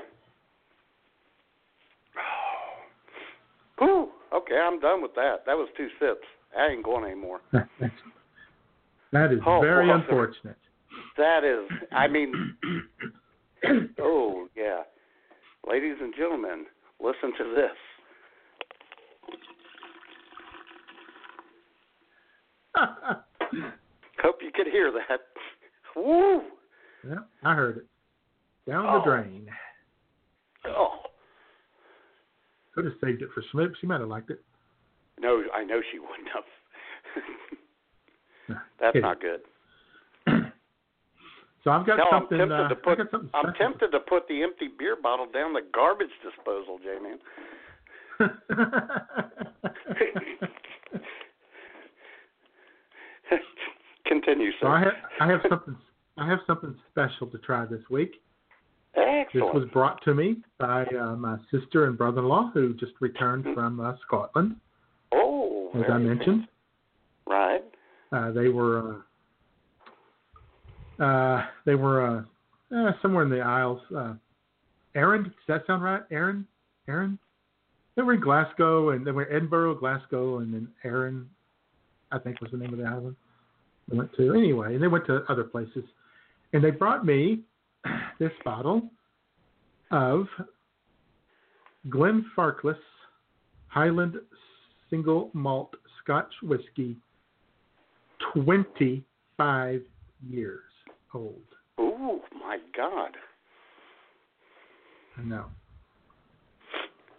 Whew. 3.80 4.10
Okay, 4.34 4.56
I'm 4.56 4.80
done 4.80 5.02
with 5.02 5.16
that. 5.16 5.46
That 5.46 5.56
was 5.56 5.70
two 5.78 5.88
sips. 6.00 6.26
I 6.58 6.68
ain't 6.72 6.84
going 6.84 7.04
anymore. 7.06 7.42
that 7.52 9.32
is 9.32 9.40
Oh, 9.46 9.60
very 9.62 9.90
unfortunate. 9.90 10.58
That 11.18 11.44
is, 11.44 11.70
I 11.92 12.08
mean, 12.08 12.56
oh 14.00 14.48
yeah, 14.56 14.82
ladies 15.70 15.96
and 16.02 16.14
gentlemen, 16.16 16.66
listen 17.00 17.32
to 17.38 17.54
this. 17.56 17.78
Hope 24.24 24.38
you 24.42 24.52
could 24.54 24.68
hear 24.68 24.92
that. 24.92 25.20
Woo! 25.96 26.42
yeah, 27.08 27.16
I 27.44 27.54
heard 27.56 27.78
it. 27.78 27.86
Down 28.70 28.86
Oh. 28.86 29.00
the 29.00 29.06
drain. 29.06 29.48
Oh 30.66 31.00
Could 32.76 32.86
have 32.86 32.96
saved 33.02 33.22
it 33.22 33.30
for 33.34 33.42
Smith. 33.52 33.72
She 33.80 33.88
might 33.88 34.02
have 34.02 34.10
liked 34.10 34.30
it. 34.30 34.44
no, 35.20 35.44
I 35.54 35.64
know 35.64 35.82
she 35.92 36.00
wouldn't 36.00 36.28
have. 36.34 36.44
That's 38.80 38.98
not 39.02 39.22
good. 39.22 39.42
So 41.68 41.74
I've 41.74 41.86
got 41.86 41.98
no, 41.98 42.06
I'm 42.06 42.22
something. 42.22 42.38
tempted 42.38 42.56
uh, 42.56 42.70
to 42.70 42.76
put. 42.76 42.98
I'm 43.34 43.54
tempted 43.56 43.92
to 43.92 44.00
put 44.00 44.26
the 44.30 44.42
empty 44.42 44.70
beer 44.80 44.96
bottle 44.96 45.28
down 45.30 45.52
the 45.52 45.64
garbage 45.74 46.08
disposal, 46.24 46.80
J 46.82 46.98
man. 47.04 47.20
Continue, 54.08 54.52
sir. 54.52 54.58
So 54.62 54.68
I 54.68 54.80
have 54.80 54.94
I 55.20 55.28
have 55.28 55.42
something 55.50 55.76
I 56.18 56.30
have 56.30 56.40
something 56.48 56.74
special 56.90 57.28
to 57.28 57.38
try 57.40 57.66
this 57.66 57.82
week. 57.90 58.22
Excellent. 58.96 59.34
This 59.34 59.44
was 59.54 59.66
brought 59.74 60.02
to 60.06 60.14
me 60.14 60.38
by 60.58 60.86
uh, 60.86 61.18
my 61.18 61.36
sister 61.52 61.88
and 61.88 61.98
brother-in-law 61.98 62.52
who 62.54 62.76
just 62.76 62.94
returned 63.02 63.44
from 63.54 63.82
uh, 63.82 63.96
Scotland, 64.06 64.56
oh, 65.14 65.72
as 65.76 65.84
I 65.92 65.98
mentioned. 65.98 66.48
good. 67.28 67.34
Right. 67.34 67.66
Uh, 68.14 68.32
they 68.32 68.48
were 68.48 69.04
uh, 71.00 71.46
they 71.66 71.76
were 71.76 72.06
uh, 72.06 72.22
uh, 72.76 72.92
somewhere 73.02 73.24
in 73.24 73.30
the 73.30 73.40
Isles. 73.40 73.82
Uh, 73.96 74.14
Arran, 74.96 75.24
does 75.24 75.34
that 75.48 75.64
sound 75.68 75.84
right? 75.84 76.02
Arran, 76.12 76.46
Arran. 76.88 77.20
They 77.96 78.02
were 78.02 78.14
in 78.14 78.22
Glasgow, 78.22 78.90
and 78.90 79.06
they 79.06 79.12
were 79.12 79.28
Edinburgh, 79.32 79.76
Glasgow, 79.76 80.40
and 80.40 80.54
then 80.54 80.68
Arran, 80.84 81.30
I 82.12 82.20
think 82.20 82.42
was 82.42 82.52
the 82.52 82.58
name 82.58 82.74
of 82.74 82.80
the 82.80 82.86
island. 82.86 83.16
They 83.90 83.98
went 83.98 84.14
to 84.18 84.34
anyway, 84.36 84.76
and 84.76 84.84
they 84.84 84.88
went 84.88 85.06
to 85.08 85.24
other 85.30 85.44
places, 85.44 85.84
and 86.54 86.64
they 86.64 86.72
brought 86.72 87.06
me 87.06 87.42
this 88.20 88.32
bottle 88.44 88.90
of 89.92 90.26
Glenfarclas 91.90 92.76
Highland 93.68 94.16
Single 94.90 95.30
Malt 95.34 95.74
Scotch 96.04 96.34
Whiskey 96.44 96.98
25 98.34 99.82
years 100.28 100.67
old. 101.14 101.42
Ooh, 101.80 102.20
my 102.34 102.58
God. 102.76 103.12
I 105.18 105.22
know. 105.24 105.46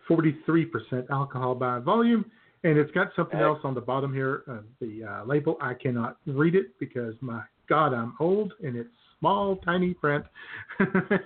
43% 0.09 1.11
alcohol 1.11 1.55
by 1.55 1.79
volume, 1.81 2.25
and 2.65 2.79
it's 2.79 2.91
got 2.93 3.09
something 3.15 3.39
else 3.39 3.59
on 3.63 3.75
the 3.75 3.81
bottom 3.81 4.15
here. 4.15 4.43
Uh, 4.51 4.59
the 4.81 5.05
uh, 5.05 5.25
label, 5.25 5.59
I 5.61 5.75
cannot 5.75 6.17
read 6.27 6.55
it 6.55 6.79
because, 6.81 7.15
my 7.21 7.43
God, 7.69 7.93
I'm 7.93 8.15
old, 8.19 8.55
and 8.65 8.77
it's 8.77 8.89
small, 9.19 9.57
tiny 9.57 9.93
print. 9.93 10.25
and 10.79 11.21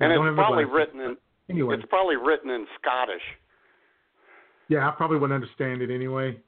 it's 0.00 0.34
probably 0.34 0.64
written 0.64 1.00
in 1.00 1.16
Anyway, 1.48 1.76
it's 1.76 1.86
probably 1.88 2.16
written 2.16 2.50
in 2.50 2.66
Scottish. 2.80 3.22
yeah, 4.68 4.88
I 4.88 4.90
probably 4.90 5.18
wouldn't 5.18 5.42
understand 5.42 5.80
it 5.80 5.94
anyway. 5.94 6.38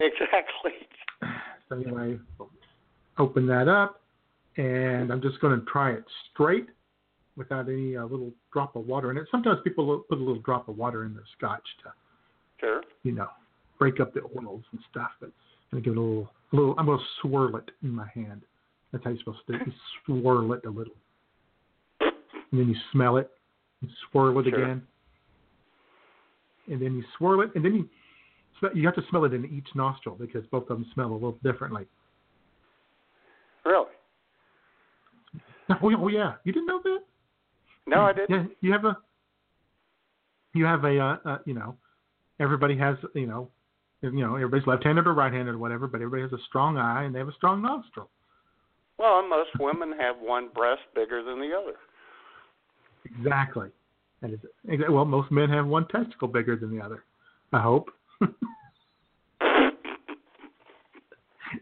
Exactly. 0.00 0.72
So 1.68 1.76
anyway, 1.76 2.18
open 3.18 3.46
that 3.46 3.68
up, 3.68 3.99
and 4.60 5.10
I'm 5.10 5.22
just 5.22 5.40
going 5.40 5.58
to 5.58 5.64
try 5.66 5.92
it 5.92 6.04
straight 6.32 6.66
without 7.36 7.68
any 7.68 7.96
uh, 7.96 8.04
little 8.04 8.30
drop 8.52 8.76
of 8.76 8.86
water 8.86 9.10
in 9.10 9.16
it. 9.16 9.24
Sometimes 9.30 9.58
people 9.64 10.04
put 10.08 10.18
a 10.18 10.20
little 10.20 10.42
drop 10.42 10.68
of 10.68 10.76
water 10.76 11.04
in 11.04 11.14
their 11.14 11.24
scotch 11.36 11.62
to, 11.82 11.92
Sure. 12.60 12.82
you 13.02 13.12
know, 13.12 13.28
break 13.78 14.00
up 14.00 14.12
the 14.12 14.20
oils 14.38 14.62
and 14.72 14.80
stuff. 14.90 15.10
But 15.20 15.30
I'm 15.72 15.80
going 15.80 15.82
to 15.84 15.90
give 15.90 15.96
it 15.96 15.98
a 15.98 16.00
little, 16.02 16.30
a 16.52 16.56
little. 16.56 16.74
I'm 16.78 16.86
going 16.86 16.98
to 16.98 17.04
swirl 17.22 17.56
it 17.56 17.70
in 17.82 17.90
my 17.90 18.06
hand. 18.14 18.42
That's 18.92 19.02
how 19.04 19.10
you're 19.10 19.18
supposed 19.20 19.38
to 19.46 19.52
do 19.52 19.58
it. 19.64 19.66
You 19.66 20.20
swirl 20.20 20.52
it 20.52 20.66
a 20.66 20.70
little, 20.70 20.94
and 22.00 22.12
then 22.60 22.68
you 22.68 22.76
smell 22.92 23.16
it. 23.16 23.30
You 23.80 23.88
swirl 24.10 24.38
it 24.40 24.50
Sure. 24.50 24.62
again, 24.62 24.82
and 26.70 26.82
then 26.82 26.96
you 26.96 27.04
swirl 27.16 27.40
it, 27.42 27.50
and 27.54 27.64
then 27.64 27.74
you. 27.74 27.88
You 28.74 28.84
have 28.84 28.96
to 28.96 29.02
smell 29.08 29.24
it 29.24 29.32
in 29.32 29.46
each 29.46 29.68
nostril 29.74 30.16
because 30.20 30.44
both 30.50 30.64
of 30.64 30.76
them 30.76 30.84
smell 30.92 31.12
a 31.12 31.14
little 31.14 31.38
differently. 31.42 31.86
Really? 33.64 33.86
Oh, 35.82 35.88
yeah, 35.88 35.96
oh 36.00 36.08
yeah, 36.08 36.32
you 36.44 36.52
didn't 36.52 36.66
know 36.66 36.80
that? 36.82 36.98
No, 37.86 38.00
I 38.00 38.12
didn't. 38.12 38.30
Yeah, 38.30 38.44
you 38.60 38.72
have 38.72 38.84
a. 38.84 38.96
You 40.52 40.64
have 40.64 40.84
a, 40.84 40.98
uh, 40.98 41.16
uh, 41.24 41.38
you 41.46 41.54
know, 41.54 41.76
everybody 42.40 42.76
has, 42.76 42.96
you 43.14 43.26
know, 43.26 43.48
you 44.02 44.10
know, 44.10 44.34
everybody's 44.34 44.66
left-handed 44.66 45.06
or 45.06 45.14
right-handed 45.14 45.54
or 45.54 45.58
whatever, 45.58 45.86
but 45.86 46.00
everybody 46.00 46.22
has 46.22 46.32
a 46.32 46.42
strong 46.48 46.76
eye 46.76 47.04
and 47.04 47.14
they 47.14 47.20
have 47.20 47.28
a 47.28 47.34
strong 47.34 47.62
nostril. 47.62 48.08
Well, 48.98 49.20
and 49.20 49.30
most 49.30 49.50
women 49.60 49.92
have 49.98 50.16
one 50.20 50.48
breast 50.54 50.82
bigger 50.94 51.22
than 51.22 51.38
the 51.40 51.56
other. 51.56 51.74
Exactly. 53.04 53.68
That 54.22 54.32
is 54.32 54.40
exa- 54.68 54.90
well, 54.90 55.04
most 55.04 55.30
men 55.30 55.48
have 55.50 55.66
one 55.66 55.86
testicle 55.88 56.28
bigger 56.28 56.56
than 56.56 56.76
the 56.76 56.84
other. 56.84 57.04
I 57.52 57.60
hope. 57.60 57.90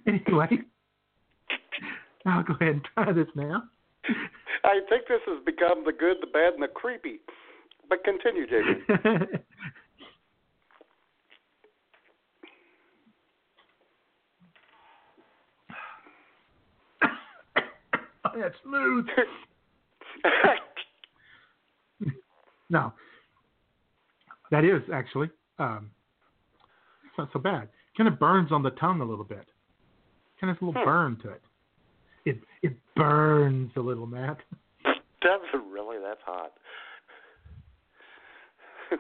anyway, 0.07 0.49
I'll 2.27 2.43
go 2.43 2.55
ahead 2.55 2.69
and 2.69 2.83
try 2.95 3.13
this 3.13 3.29
now. 3.35 3.65
I 4.65 4.81
think 4.89 5.05
this 5.09 5.21
has 5.27 5.45
become 5.45 5.85
the 5.85 5.93
good, 5.93 6.17
the 6.21 6.27
bad, 6.27 6.55
and 6.55 6.63
the 6.63 6.69
creepy. 6.69 7.21
But 7.89 8.05
continue, 8.05 8.47
Jamie. 8.47 8.83
That's 18.37 18.55
smooth. 18.63 19.07
no, 22.71 22.93
that 24.51 24.65
is 24.65 24.83
actually 24.93 25.31
um, 25.59 25.91
it's 27.05 27.19
not 27.19 27.31
so 27.33 27.39
bad. 27.39 27.69
Kind 27.97 28.09
of 28.09 28.19
burns 28.19 28.53
on 28.53 28.63
the 28.63 28.71
tongue 28.71 29.01
a 29.01 29.05
little 29.05 29.25
bit. 29.25 29.47
Kind 30.41 30.51
of 30.51 30.57
has 30.57 30.63
a 30.63 30.65
little 30.67 30.81
Hmm. 30.81 30.89
burn 30.89 31.17
to 31.23 31.31
it. 31.31 31.43
It 32.29 32.39
it 32.63 32.77
burns 32.95 33.71
a 33.77 33.81
little, 33.81 34.07
Matt. 34.07 34.37
That's 34.85 35.65
really? 35.73 35.97
That's 36.03 36.21
hot. 36.25 36.53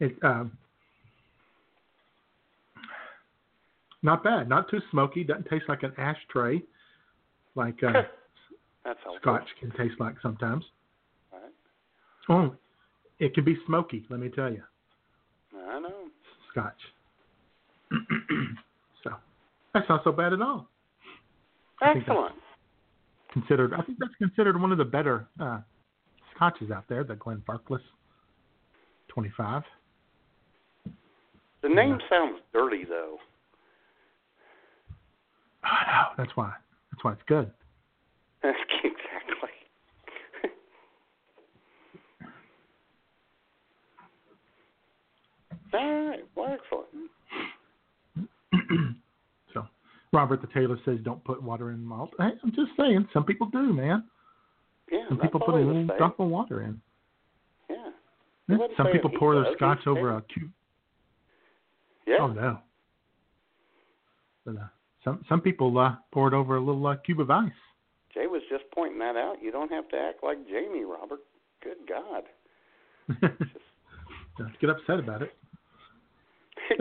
It 0.00 0.16
um, 0.24 0.50
not 4.02 4.24
bad. 4.24 4.48
Not 4.48 4.68
too 4.68 4.80
smoky. 4.90 5.22
Doesn't 5.22 5.48
taste 5.48 5.66
like 5.68 5.84
an 5.84 5.92
ashtray, 5.96 6.60
like 7.54 7.80
uh, 7.84 7.92
That's. 8.84 8.98
Scotch 9.20 9.46
can 9.60 9.70
taste 9.70 10.00
like 10.00 10.16
sometimes. 10.20 10.64
Right. 11.32 11.42
Oh, 12.28 12.56
it 13.20 13.34
can 13.34 13.44
be 13.44 13.56
smoky. 13.66 14.04
Let 14.10 14.18
me 14.18 14.30
tell 14.30 14.52
you. 14.52 14.64
I 15.56 15.78
know. 15.78 16.08
Scotch. 16.50 16.80
so 19.04 19.10
that's 19.72 19.88
not 19.88 20.02
so 20.04 20.12
bad 20.12 20.32
at 20.32 20.42
all. 20.42 20.68
I 21.82 21.92
think 21.92 22.06
that's 22.06 22.16
Excellent. 22.16 22.34
Considered, 23.32 23.74
I 23.74 23.82
think 23.82 23.98
that's 23.98 24.14
considered 24.16 24.60
one 24.60 24.70
of 24.70 24.78
the 24.78 24.84
better 24.84 25.26
uh, 25.40 25.58
scotches 26.34 26.70
out 26.70 26.84
there. 26.88 27.02
The 27.02 27.14
Glenfarclas 27.14 27.80
25. 29.08 29.62
The 31.62 31.68
name 31.68 31.98
sounds 32.10 32.40
dirty, 32.52 32.84
though. 32.84 33.18
I 35.64 35.86
know. 35.86 36.08
That's 36.18 36.36
why. 36.36 36.52
That's 36.92 37.02
why 37.02 37.12
it's 37.12 37.22
good. 37.26 37.50
exactly. 38.44 39.48
All 45.72 46.06
right. 46.06 46.24
Well, 46.36 46.52
excellent. 46.52 47.10
so, 49.54 49.66
Robert 50.12 50.40
the 50.40 50.48
Tailor 50.48 50.78
says 50.84 50.98
don't 51.04 51.22
put 51.24 51.42
water 51.42 51.70
in 51.70 51.84
malt. 51.84 52.10
Hey, 52.18 52.30
I'm 52.42 52.50
just 52.50 52.70
saying, 52.78 53.08
some 53.12 53.24
people 53.24 53.48
do, 53.48 53.72
man. 53.72 54.04
Yeah, 54.90 55.00
Some 55.08 55.18
people 55.18 55.40
put 55.40 55.54
a 55.54 55.58
little 55.58 55.86
drop 55.98 56.20
of 56.20 56.28
water 56.28 56.62
in. 56.62 56.80
Yeah. 57.70 57.76
Yeah, 58.48 58.56
Some 58.76 58.88
people 58.88 59.10
pour 59.18 59.34
their 59.34 59.54
scotch 59.56 59.86
over 59.86 60.16
a 60.16 60.22
cube. 60.22 60.50
Yeah. 62.06 62.16
Oh 62.20 62.26
no. 62.28 62.58
But, 64.44 64.56
uh, 64.56 64.66
some 65.02 65.24
some 65.28 65.40
people 65.40 65.76
uh, 65.78 65.94
pour 66.12 66.28
it 66.28 66.34
over 66.34 66.56
a 66.56 66.60
little 66.60 66.86
uh, 66.86 66.96
cube 66.96 67.20
of 67.20 67.30
ice. 67.30 67.50
Jay 68.12 68.26
was 68.26 68.42
just 68.50 68.64
pointing 68.74 68.98
that 68.98 69.16
out. 69.16 69.36
You 69.42 69.50
don't 69.50 69.72
have 69.72 69.88
to 69.88 69.96
act 69.96 70.22
like 70.22 70.46
Jamie, 70.46 70.84
Robert. 70.84 71.20
Good 71.62 71.78
God. 71.88 72.24
Don't 74.38 74.60
get 74.60 74.70
upset 74.70 74.98
about 74.98 75.22
it. 75.22 75.34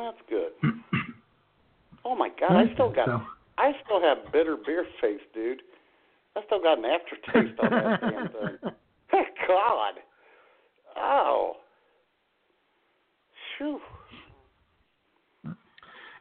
Well, 0.00 0.14
that's 0.16 0.28
good. 0.30 0.52
Oh 2.02 2.16
my 2.16 2.30
God, 2.40 2.52
I 2.56 2.72
still 2.72 2.90
got, 2.90 3.04
So, 3.06 3.20
I 3.58 3.72
still 3.84 4.00
have 4.00 4.32
bitter 4.32 4.56
beer 4.64 4.86
face, 5.02 5.20
dude. 5.34 5.60
I 6.34 6.40
still 6.46 6.62
got 6.62 6.78
an 6.78 6.86
aftertaste 6.86 7.60
on 7.60 7.70
that 7.70 8.00
damn 8.00 8.28
thing. 8.30 8.72
God. 9.46 9.94
Oh. 10.96 11.52
Phew. 13.58 13.80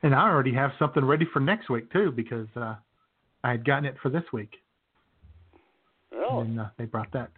and 0.04 0.14
I 0.14 0.30
already 0.30 0.54
have 0.54 0.72
something 0.78 1.06
ready 1.06 1.26
for 1.32 1.40
next 1.40 1.70
week 1.70 1.90
too 1.94 2.12
because 2.12 2.48
uh, 2.58 2.76
I 3.46 3.52
had 3.52 3.64
gotten 3.64 3.86
it 3.86 3.96
for 4.02 4.10
this 4.10 4.24
week, 4.34 4.52
Really? 6.12 6.42
and 6.42 6.60
uh, 6.60 6.66
they 6.78 6.84
brought 6.86 7.12
that 7.14 7.30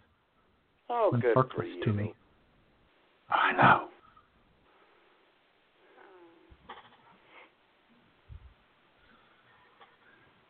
Oh, 0.90 1.10
good 1.12 1.32
for 1.54 1.64
you. 1.64 1.84
to 1.84 1.92
me. 1.92 2.12
I 3.30 3.52
know. 3.52 3.86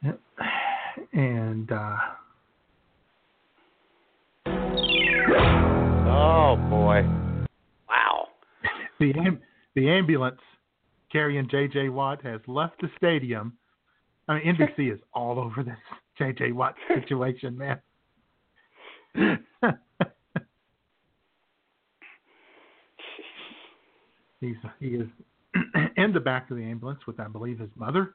Yep. 0.04 0.18
And 1.12 1.70
uh, 1.70 1.96
Oh 6.14 6.56
boy. 6.68 7.02
Wow. 7.88 8.28
the 8.98 9.12
am- 9.18 9.40
the 9.74 9.88
ambulance 9.88 10.40
carrying 11.10 11.48
J.J. 11.50 11.88
Watt 11.90 12.22
has 12.24 12.40
left 12.46 12.80
the 12.80 12.88
stadium. 12.96 13.56
I 14.28 14.34
mean, 14.38 14.56
NBC 14.56 14.92
is 14.94 15.00
all 15.14 15.38
over 15.38 15.62
this 15.62 15.76
J.J. 16.18 16.52
Watt 16.52 16.74
situation, 16.88 17.56
man. 17.56 17.80
He's 24.40 24.56
he 24.80 24.88
is 24.88 25.08
in 25.96 26.12
the 26.12 26.20
back 26.20 26.50
of 26.50 26.56
the 26.56 26.64
ambulance 26.64 27.00
with, 27.06 27.20
I 27.20 27.28
believe, 27.28 27.58
his 27.60 27.70
mother 27.76 28.14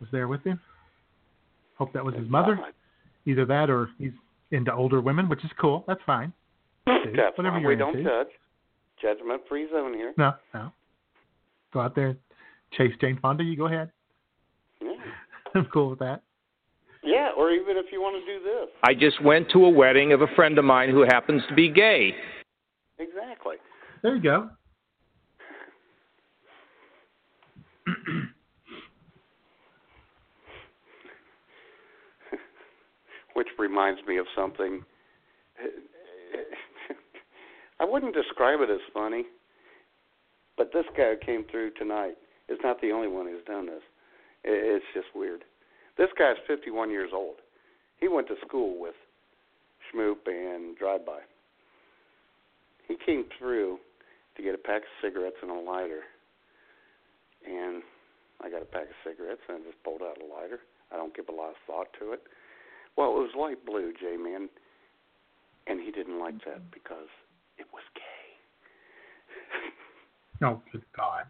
was 0.00 0.08
there 0.10 0.26
with 0.28 0.42
him. 0.44 0.60
Hope 1.78 1.92
that 1.92 2.04
was 2.04 2.14
his 2.14 2.28
mother. 2.28 2.58
Either 3.26 3.44
that 3.46 3.70
or 3.70 3.88
he's 3.98 4.12
into 4.50 4.72
older 4.72 5.00
women, 5.00 5.28
which 5.28 5.44
is 5.44 5.50
cool. 5.60 5.84
That's 5.86 6.00
fine. 6.06 6.32
That's 6.86 7.36
whatever 7.36 7.54
fine. 7.56 7.62
you're 7.62 7.70
We 7.70 7.76
don't 7.76 7.96
into. 7.96 8.08
judge. 8.08 8.28
Judgment 9.00 9.42
free 9.48 9.68
zone 9.70 9.94
here. 9.94 10.12
No, 10.18 10.32
no. 10.52 10.72
Go 11.72 11.80
out 11.80 11.94
there, 11.94 12.16
chase 12.76 12.92
Jane 13.00 13.18
Fonda. 13.20 13.44
You 13.44 13.56
go 13.56 13.66
ahead. 13.66 13.90
Yeah. 14.82 14.92
I'm 15.54 15.66
cool 15.72 15.90
with 15.90 15.98
that. 16.00 16.22
Yeah, 17.04 17.30
or 17.36 17.52
even 17.52 17.76
if 17.76 17.86
you 17.92 18.00
want 18.00 18.16
to 18.24 18.38
do 18.38 18.42
this. 18.44 18.68
I 18.82 18.92
just 18.94 19.22
went 19.22 19.50
to 19.52 19.64
a 19.66 19.70
wedding 19.70 20.12
of 20.12 20.20
a 20.22 20.26
friend 20.34 20.58
of 20.58 20.64
mine 20.64 20.90
who 20.90 21.02
happens 21.02 21.42
to 21.48 21.54
be 21.54 21.68
gay. 21.70 22.12
Exactly. 22.98 23.56
There 24.02 24.16
you 24.16 24.22
go. 24.22 24.50
Which 33.38 33.46
reminds 33.56 34.04
me 34.04 34.18
of 34.18 34.26
something. 34.34 34.82
I 37.80 37.84
wouldn't 37.84 38.12
describe 38.12 38.58
it 38.60 38.68
as 38.68 38.80
funny, 38.92 39.26
but 40.56 40.72
this 40.72 40.86
guy 40.96 41.10
who 41.10 41.16
came 41.24 41.44
through 41.48 41.70
tonight 41.78 42.16
is 42.48 42.58
not 42.64 42.80
the 42.80 42.90
only 42.90 43.06
one 43.06 43.26
who's 43.26 43.44
done 43.46 43.66
this. 43.66 43.82
It's 44.42 44.84
just 44.92 45.06
weird. 45.14 45.44
This 45.96 46.08
guy's 46.18 46.34
51 46.48 46.90
years 46.90 47.10
old. 47.14 47.36
He 48.00 48.08
went 48.08 48.26
to 48.26 48.34
school 48.44 48.80
with 48.80 48.96
Schmoop 49.86 50.26
and 50.26 50.76
Drive 50.76 51.06
By. 51.06 51.20
He 52.88 52.96
came 53.06 53.24
through 53.38 53.78
to 54.36 54.42
get 54.42 54.56
a 54.56 54.58
pack 54.58 54.82
of 54.82 54.88
cigarettes 55.00 55.36
and 55.42 55.52
a 55.52 55.60
lighter. 55.60 56.02
And 57.46 57.84
I 58.42 58.50
got 58.50 58.62
a 58.62 58.64
pack 58.64 58.90
of 58.90 58.96
cigarettes 59.04 59.42
and 59.48 59.58
I 59.58 59.70
just 59.70 59.80
pulled 59.84 60.02
out 60.02 60.18
a 60.18 60.26
lighter. 60.26 60.58
I 60.90 60.96
don't 60.96 61.14
give 61.14 61.28
a 61.28 61.32
lot 61.32 61.50
of 61.50 61.56
thought 61.68 61.86
to 62.00 62.14
it. 62.14 62.22
Well, 62.98 63.10
it 63.10 63.30
was 63.30 63.30
light 63.38 63.64
blue, 63.64 63.92
J 63.92 64.16
Man. 64.16 64.48
And 65.68 65.80
he 65.80 65.92
didn't 65.92 66.18
like 66.18 66.44
that 66.46 66.68
because 66.72 67.06
it 67.56 67.66
was 67.72 67.84
gay. 67.94 68.02
Oh, 70.40 70.62
good 70.70 70.84
God. 70.96 71.24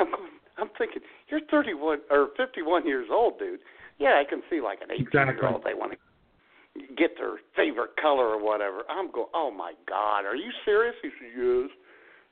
I'm 0.00 0.10
going, 0.10 0.30
I'm 0.58 0.70
thinking, 0.76 1.02
you're 1.28 1.38
31 1.48 2.00
or 2.10 2.30
51 2.36 2.84
years 2.84 3.06
old, 3.12 3.38
dude. 3.38 3.60
Yeah, 4.00 4.20
I 4.20 4.28
can 4.28 4.42
see 4.50 4.60
like 4.60 4.80
an 4.82 4.88
18-year-old 4.88 5.62
They 5.62 5.74
want 5.74 5.92
to 5.92 6.94
get 6.96 7.16
their 7.16 7.36
favorite 7.54 7.92
color 8.02 8.26
or 8.26 8.44
whatever. 8.44 8.82
I'm 8.90 9.12
going, 9.12 9.28
oh 9.34 9.52
my 9.52 9.74
God, 9.88 10.24
are 10.24 10.34
you 10.34 10.50
serious? 10.64 10.96
He 11.00 11.10
said, 11.20 11.30
yes. 11.36 11.70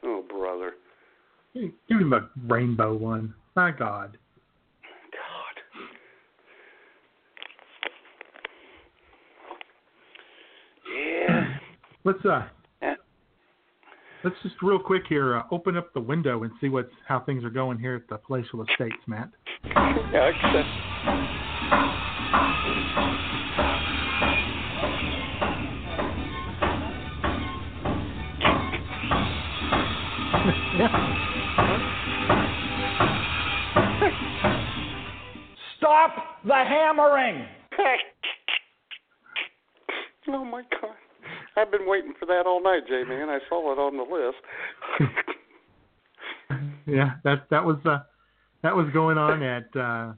Oh, 0.02 0.24
brother. 0.28 0.72
Give 1.54 2.00
him 2.00 2.14
a 2.14 2.28
rainbow 2.48 2.96
one. 2.96 3.32
My 3.54 3.70
God. 3.70 4.18
Yeah. 10.90 11.44
Let's 12.04 12.24
uh. 12.24 12.46
Yeah. 12.80 12.94
Let's 14.24 14.36
just 14.42 14.54
real 14.62 14.78
quick 14.78 15.02
here 15.08 15.36
uh, 15.36 15.42
open 15.50 15.76
up 15.76 15.92
the 15.92 16.00
window 16.00 16.44
and 16.44 16.52
see 16.60 16.68
what's 16.68 16.92
how 17.06 17.20
things 17.20 17.44
are 17.44 17.50
going 17.50 17.78
here 17.78 17.94
at 17.94 18.08
the 18.08 18.16
Palatial 18.16 18.62
Estates, 18.62 18.96
Matt. 19.06 19.30
Yeah, 19.64 20.28
except 20.28 20.68
Stop 35.78 36.12
the 36.46 36.54
hammering! 36.54 37.46
oh 40.28 40.44
my 40.44 40.62
God. 40.80 40.94
I've 41.56 41.70
been 41.70 41.86
waiting 41.86 42.14
for 42.18 42.26
that 42.26 42.46
all 42.46 42.62
night, 42.62 42.86
J 42.88 43.04
Man. 43.04 43.28
I 43.28 43.38
saw 43.48 43.72
it 43.72 43.78
on 43.78 43.96
the 43.96 44.02
list. 44.02 44.38
Yeah, 46.86 47.12
that 47.22 47.48
that 47.50 47.64
was 47.64 47.76
uh 47.84 47.98
that 48.64 48.74
was 48.74 48.88
going 48.92 49.16
on 49.18 49.40
at 49.42 49.76
uh 49.76 50.12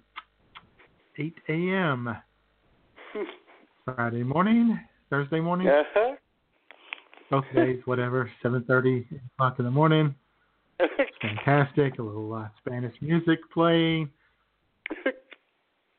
8 1.18 1.34
a.m. 1.50 2.16
Friday 3.84 4.22
morning, 4.22 4.80
Thursday 5.10 5.40
morning, 5.40 5.68
Uh-huh. 5.68 6.14
both 7.30 7.44
days, 7.54 7.82
whatever, 7.84 8.30
7:30 8.42 9.04
o'clock 9.34 9.58
in 9.58 9.66
the 9.66 9.70
morning. 9.70 10.14
Fantastic. 11.20 11.98
A 11.98 12.02
little 12.02 12.32
uh, 12.32 12.48
Spanish 12.64 12.94
music 13.02 13.38
playing. 13.52 14.10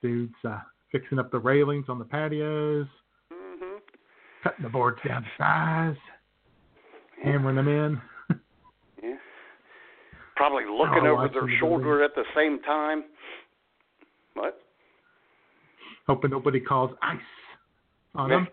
Dudes 0.01 0.33
uh, 0.45 0.59
fixing 0.91 1.19
up 1.19 1.31
the 1.31 1.39
railings 1.39 1.85
on 1.89 1.99
the 1.99 2.05
patios, 2.05 2.87
cutting 4.43 4.63
the 4.63 4.69
boards 4.69 4.99
down 5.07 5.23
to 5.23 5.27
size, 5.37 5.95
hammering 7.23 7.55
them 7.55 7.67
in. 7.67 8.01
Yeah. 9.01 9.15
Probably 10.37 10.63
looking 10.63 11.05
Oh, 11.05 11.17
over 11.17 11.27
their 11.27 11.41
the 11.41 11.57
shoulder 11.59 12.03
at 12.03 12.15
the 12.15 12.23
same 12.35 12.59
time. 12.61 13.03
What? 14.35 14.61
Hoping 16.07 16.31
nobody 16.31 16.59
calls 16.61 16.91
ice 17.01 17.19
on 18.15 18.29
them. 18.29 18.47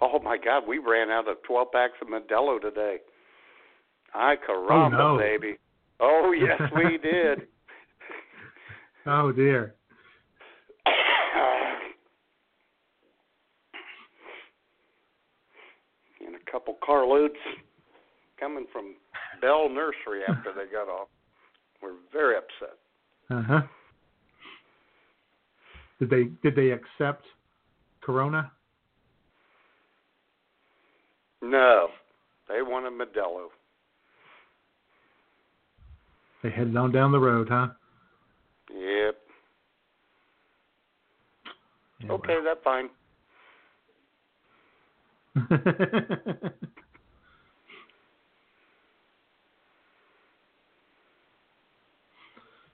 oh 0.00 0.18
my 0.24 0.36
God, 0.36 0.64
we 0.66 0.78
ran 0.78 1.10
out 1.10 1.28
of 1.28 1.36
12 1.46 1.68
packs 1.72 1.94
of 2.02 2.08
Modelo 2.08 2.60
today. 2.60 2.96
I 4.14 4.34
caramba, 4.36 4.94
oh, 5.00 5.14
no. 5.14 5.18
baby. 5.18 5.56
Oh 6.00 6.32
yes, 6.32 6.60
we 6.74 6.98
did. 6.98 7.46
oh 9.06 9.30
dear. 9.32 9.74
and 16.26 16.34
a 16.36 16.37
couple 16.50 16.76
carloads 16.84 17.34
coming 18.38 18.66
from 18.72 18.94
Bell 19.40 19.68
Nursery 19.68 20.22
after 20.28 20.52
they 20.52 20.70
got 20.70 20.88
off. 20.88 21.08
We're 21.82 21.92
very 22.12 22.36
upset. 22.36 22.76
Uh 23.30 23.42
huh. 23.42 23.60
Did 25.98 26.10
they 26.10 26.24
did 26.42 26.56
they 26.56 26.70
accept 26.70 27.24
Corona? 28.00 28.50
No, 31.42 31.88
they 32.48 32.62
wanted 32.62 32.92
Modelo. 32.92 33.48
They 36.42 36.50
headed 36.50 36.76
on 36.76 36.92
down 36.92 37.12
the 37.12 37.18
road, 37.18 37.48
huh? 37.50 37.68
Yep. 38.70 39.16
Yeah, 42.00 42.12
okay, 42.12 42.38
that's 42.44 42.60
fine. 42.62 42.88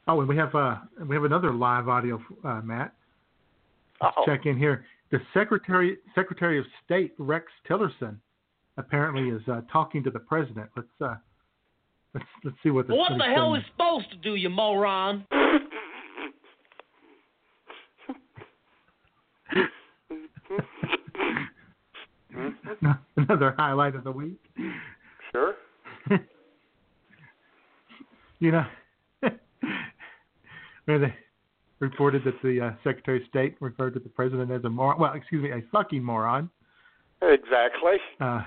oh, 0.07 0.21
and 0.21 0.29
we 0.29 0.37
have 0.37 0.55
uh 0.55 0.77
we 1.07 1.15
have 1.15 1.25
another 1.25 1.53
live 1.53 1.89
audio, 1.89 2.23
uh, 2.45 2.61
Matt. 2.63 2.95
Uh-oh. 4.01 4.25
check 4.27 4.47
in 4.47 4.57
here. 4.57 4.85
The 5.11 5.19
Secretary 5.33 5.99
Secretary 6.15 6.59
of 6.59 6.65
State 6.85 7.15
Rex 7.19 7.47
Tillerson 7.69 8.17
apparently 8.77 9.29
is 9.29 9.43
uh, 9.49 9.61
talking 9.73 10.03
to 10.05 10.11
the 10.11 10.19
president. 10.19 10.69
Let's 10.77 10.89
uh 11.01 11.15
let's 12.15 12.27
let's 12.45 12.57
see 12.63 12.71
what 12.71 12.87
the 12.87 12.95
What 12.95 13.13
what 13.13 13.19
the 13.19 13.25
hell 13.25 13.55
is 13.55 13.63
supposed 13.73 14.11
to 14.11 14.17
do, 14.17 14.35
you 14.35 14.51
moron? 14.51 15.27
another 23.17 23.55
highlight 23.59 23.95
of 23.95 24.05
the 24.05 24.13
week. 24.13 24.39
Sure. 25.33 25.55
you 28.39 28.53
know, 28.53 28.65
where 30.85 30.99
they 30.99 31.15
reported 31.81 32.25
that 32.25 32.41
the 32.43 32.61
uh, 32.61 32.71
Secretary 32.83 33.23
of 33.23 33.29
State 33.29 33.57
referred 33.61 33.95
to 33.95 34.01
the 34.01 34.09
president 34.09 34.51
as 34.51 34.65
a 34.65 34.71
moron. 34.71 34.99
Well, 34.99 35.13
excuse 35.15 35.43
me, 35.43 35.51
a 35.51 35.63
fucking 35.73 36.03
moron. 36.03 36.51
Exactly. 37.23 37.97
Uh, 38.21 38.43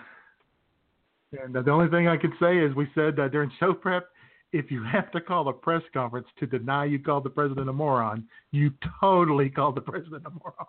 and 1.43 1.55
uh, 1.55 1.61
the 1.61 1.71
only 1.71 1.89
thing 1.89 2.07
I 2.07 2.17
can 2.17 2.33
say 2.39 2.57
is 2.57 2.73
we 2.75 2.87
said 2.95 3.19
uh, 3.19 3.27
during 3.27 3.51
show 3.59 3.73
prep, 3.73 4.09
if 4.53 4.71
you 4.71 4.83
have 4.83 5.11
to 5.11 5.19
call 5.19 5.49
a 5.49 5.53
press 5.53 5.81
conference 5.93 6.27
to 6.39 6.47
deny 6.47 6.85
you 6.85 6.99
called 6.99 7.25
the 7.25 7.29
president 7.29 7.69
a 7.69 7.73
moron, 7.73 8.25
you 8.51 8.71
totally 9.01 9.49
called 9.49 9.75
the 9.75 9.81
president 9.81 10.23
a 10.25 10.29
moron. 10.29 10.67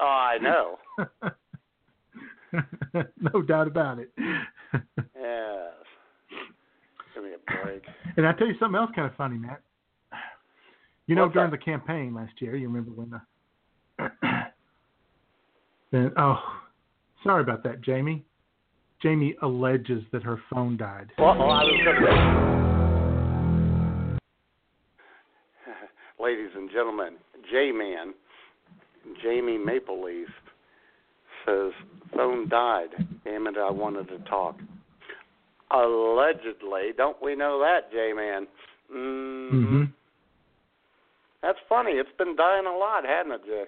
Oh, 0.00 0.04
I 0.04 0.38
know. 0.38 0.78
no 3.32 3.42
doubt 3.42 3.66
about 3.66 3.98
it. 3.98 4.10
yes. 4.16 5.72
Give 7.14 7.24
me 7.24 7.30
a 7.34 7.64
break. 7.64 7.82
And 8.16 8.26
I 8.26 8.32
tell 8.32 8.46
you 8.46 8.54
something 8.58 8.76
else 8.78 8.90
kind 8.94 9.10
of 9.10 9.16
funny, 9.16 9.38
Matt. 9.38 9.60
You 11.06 11.14
know, 11.14 11.22
What's 11.22 11.34
during 11.34 11.50
that? 11.50 11.58
the 11.58 11.64
campaign 11.64 12.14
last 12.14 12.32
year, 12.40 12.54
you 12.56 12.68
remember 12.68 12.90
when 12.90 13.12
uh, 13.14 14.08
the 14.22 14.42
then 15.90 16.12
oh, 16.18 16.38
sorry 17.24 17.42
about 17.42 17.62
that, 17.64 17.80
Jamie. 17.80 18.24
Jamie 19.02 19.34
alleges 19.42 20.02
that 20.12 20.22
her 20.22 20.40
phone 20.52 20.76
died. 20.76 21.10
Well, 21.18 21.30
I 21.30 21.34
was. 21.36 21.72
Ladies 26.20 26.50
and 26.54 26.70
gentlemen, 26.70 27.14
J 27.50 27.72
Man, 27.72 28.12
Jamie 29.22 29.56
Maple 29.56 30.04
Leaf 30.04 30.28
says 31.48 31.72
phone 32.14 32.48
died. 32.48 32.88
Damn 33.24 33.46
it, 33.46 33.56
I 33.56 33.70
wanted 33.70 34.08
to 34.08 34.18
talk. 34.28 34.56
Allegedly, 35.70 36.92
don't 36.96 37.20
we 37.22 37.34
know 37.36 37.58
that, 37.60 37.90
J 37.92 38.12
Man? 38.14 38.46
Mm, 38.94 39.52
Mm-hmm. 39.52 39.82
That's 41.42 41.58
funny. 41.68 41.92
It's 41.92 42.08
been 42.18 42.34
dying 42.34 42.66
a 42.66 42.76
lot, 42.76 43.04
hasn't 43.04 43.34
it, 43.34 43.44
Jay? 43.46 43.64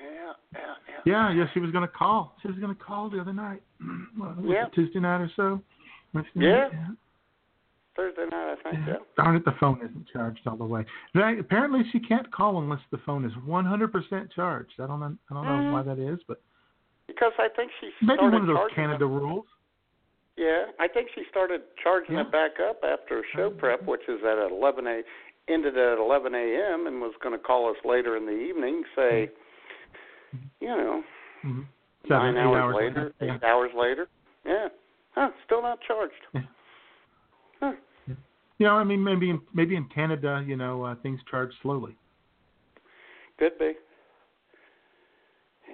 Yeah, 0.00 0.32
yeah, 0.52 0.60
yeah. 1.06 1.30
Yeah, 1.32 1.32
yeah, 1.34 1.44
she 1.52 1.60
was 1.60 1.70
going 1.72 1.82
to 1.86 1.92
call. 1.92 2.36
She 2.42 2.48
was 2.48 2.56
going 2.58 2.74
to 2.74 2.80
call 2.82 3.10
the 3.10 3.20
other 3.20 3.32
night. 3.32 3.62
Well, 4.18 4.34
was 4.38 4.44
it 4.44 4.50
Yeah. 4.52 4.64
Tuesday 4.74 5.00
night 5.00 5.20
or 5.22 5.30
so. 5.34 5.60
Wednesday 6.12 6.30
Yeah. 6.36 6.68
night? 6.68 6.96
Thursday 7.96 8.26
night, 8.30 8.56
I 8.58 8.62
think. 8.70 8.86
Yeah. 8.86 8.94
Darn 9.16 9.36
it, 9.36 9.44
the 9.44 9.54
phone 9.58 9.78
isn't 9.78 10.06
charged 10.12 10.40
all 10.46 10.56
the 10.56 10.64
way. 10.64 10.84
Now, 11.14 11.36
apparently, 11.38 11.82
she 11.90 11.98
can't 12.00 12.30
call 12.32 12.58
unless 12.60 12.80
the 12.92 12.98
phone 12.98 13.24
is 13.24 13.32
100% 13.46 14.32
charged. 14.34 14.72
I 14.80 14.86
don't 14.86 15.00
know. 15.00 15.16
I 15.30 15.34
don't 15.34 15.44
know 15.46 15.72
why 15.72 15.82
that 15.82 15.98
is, 15.98 16.18
but 16.28 16.40
Because 17.06 17.32
I 17.38 17.48
think 17.54 17.70
she 17.80 17.90
maybe 18.02 18.16
started 18.18 18.32
one 18.32 18.48
of 18.48 18.56
those 18.56 18.70
Canada 18.74 19.06
rules. 19.06 19.44
Yeah, 20.36 20.66
I 20.80 20.88
think 20.88 21.08
she 21.14 21.22
started 21.30 21.62
charging 21.82 22.16
Yeah. 22.16 22.22
it 22.22 22.32
back 22.32 22.52
up 22.60 22.82
after 22.82 23.22
show 23.36 23.50
prep, 23.50 23.84
which 23.86 24.02
is 24.08 24.20
at 24.24 24.38
11 24.50 24.86
a 24.86 25.02
ended 25.46 25.76
at 25.76 25.98
11 25.98 26.34
a.m. 26.34 26.86
and 26.86 27.00
was 27.00 27.12
going 27.22 27.38
to 27.38 27.44
call 27.44 27.70
us 27.70 27.76
later 27.84 28.16
in 28.16 28.24
the 28.24 28.32
evening, 28.32 28.82
say, 28.96 29.30
you 30.60 30.68
know, 30.68 31.04
Mm-hmm. 31.44 31.60
nine 32.08 32.34
Seven, 32.34 32.36
hours, 32.38 32.62
hours 32.62 32.74
later, 32.74 33.12
Yeah. 33.20 33.34
eight 33.34 33.44
hours 33.44 33.70
later. 33.76 34.08
Yeah, 34.46 34.68
huh? 35.14 35.30
Still 35.44 35.60
not 35.60 35.78
charged. 35.86 36.14
Huh. 37.60 37.72
You 38.58 38.66
know, 38.66 38.76
I 38.76 38.84
mean, 38.84 39.04
maybe 39.04 39.28
in, 39.30 39.40
maybe 39.52 39.76
in 39.76 39.84
Canada, 39.94 40.42
you 40.46 40.56
know, 40.56 40.84
uh, 40.84 40.94
things 41.02 41.20
charge 41.30 41.50
slowly. 41.60 41.96
Could 43.38 43.58
be. 43.58 43.72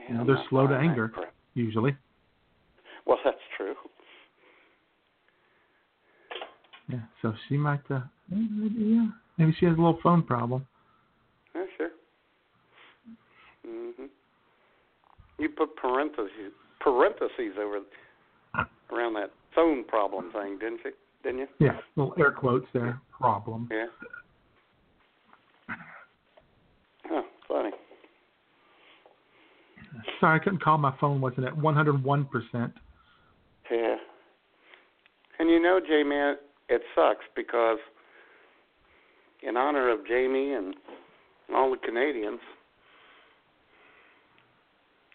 You 0.08 0.14
know, 0.16 0.24
they're 0.24 0.44
slow 0.48 0.66
to 0.66 0.74
anger 0.74 1.12
usually. 1.54 1.96
Well, 3.06 3.18
that's 3.24 3.36
true. 3.56 3.74
Yeah, 6.88 7.00
so 7.22 7.32
she 7.48 7.56
might. 7.56 7.80
Uh, 7.90 8.00
yeah, 8.30 9.06
maybe 9.38 9.54
she 9.58 9.66
has 9.66 9.74
a 9.74 9.80
little 9.80 10.00
phone 10.02 10.22
problem. 10.22 10.66
Yeah, 11.54 11.64
sure. 11.76 11.90
Mhm. 13.66 14.08
You 15.38 15.48
put 15.50 15.76
parentheses 15.76 16.52
parentheses 16.80 17.56
over 17.58 17.80
around 18.90 19.14
that 19.14 19.30
phone 19.54 19.84
problem 19.84 20.32
thing, 20.32 20.58
didn't 20.58 20.80
you? 20.84 20.92
Didn't 21.22 21.38
you? 21.40 21.48
Yeah, 21.58 21.78
little 21.96 22.14
air 22.18 22.32
quotes 22.32 22.66
there. 22.72 23.00
Problem. 23.18 23.68
Yeah. 23.70 23.86
Oh, 27.10 27.26
funny. 27.46 27.70
Sorry, 30.20 30.40
I 30.40 30.42
couldn't 30.42 30.62
call. 30.62 30.78
My 30.78 30.94
phone 31.00 31.20
wasn't 31.20 31.46
at 31.46 31.56
101 31.56 32.24
percent. 32.26 32.72
Yeah. 33.70 33.96
And 35.38 35.48
you 35.48 35.60
know, 35.60 35.80
Jamie, 35.80 36.10
Man, 36.10 36.36
it 36.68 36.82
sucks 36.94 37.24
because 37.34 37.78
in 39.42 39.56
honor 39.56 39.90
of 39.90 40.06
Jamie 40.06 40.52
and 40.52 40.74
all 41.54 41.70
the 41.70 41.78
Canadians, 41.78 42.40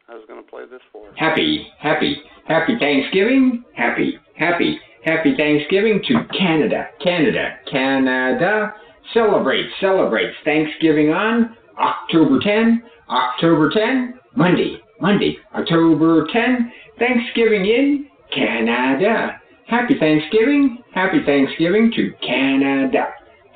I 0.08 0.16
was 0.16 0.24
going 0.28 0.44
to 0.44 0.50
play 0.50 0.64
this 0.70 0.82
for 0.92 1.08
her. 1.08 1.14
Happy, 1.16 1.68
happy, 1.80 2.18
happy 2.48 2.78
Thanksgiving. 2.80 3.64
Happy, 3.76 4.20
happy, 4.38 4.80
happy 5.04 5.36
Thanksgiving 5.36 6.02
to 6.08 6.26
Canada. 6.38 6.88
Canada, 7.04 7.58
Canada 7.72 8.74
Celebrate, 9.14 9.68
celebrates 9.80 10.36
Thanksgiving 10.44 11.10
on 11.10 11.56
October 11.78 12.40
10, 12.42 12.84
October 13.10 13.70
10, 13.70 14.20
Monday, 14.36 14.78
Monday, 15.00 15.38
October 15.54 16.28
10, 16.32 16.72
Thanksgiving 17.00 17.66
in 17.66 18.08
Canada. 18.34 19.40
Happy 19.68 19.96
Thanksgiving, 20.00 20.80
happy 20.94 21.20
Thanksgiving 21.26 21.92
to 21.96 22.12
Canada. 22.26 23.08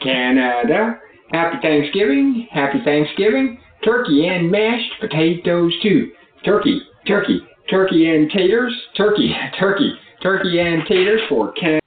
Canada, 0.01 0.99
happy 1.31 1.57
Thanksgiving, 1.61 2.47
happy 2.51 2.79
Thanksgiving. 2.83 3.59
Turkey 3.83 4.27
and 4.27 4.49
mashed 4.49 4.91
potatoes 4.99 5.73
too. 5.83 6.11
Turkey, 6.45 6.81
turkey, 7.07 7.41
turkey 7.69 8.09
and 8.09 8.31
taters, 8.31 8.73
turkey, 8.95 9.33
turkey, 9.59 9.93
turkey 10.21 10.59
and 10.59 10.83
taters 10.87 11.21
for 11.29 11.51
Canada. 11.53 11.79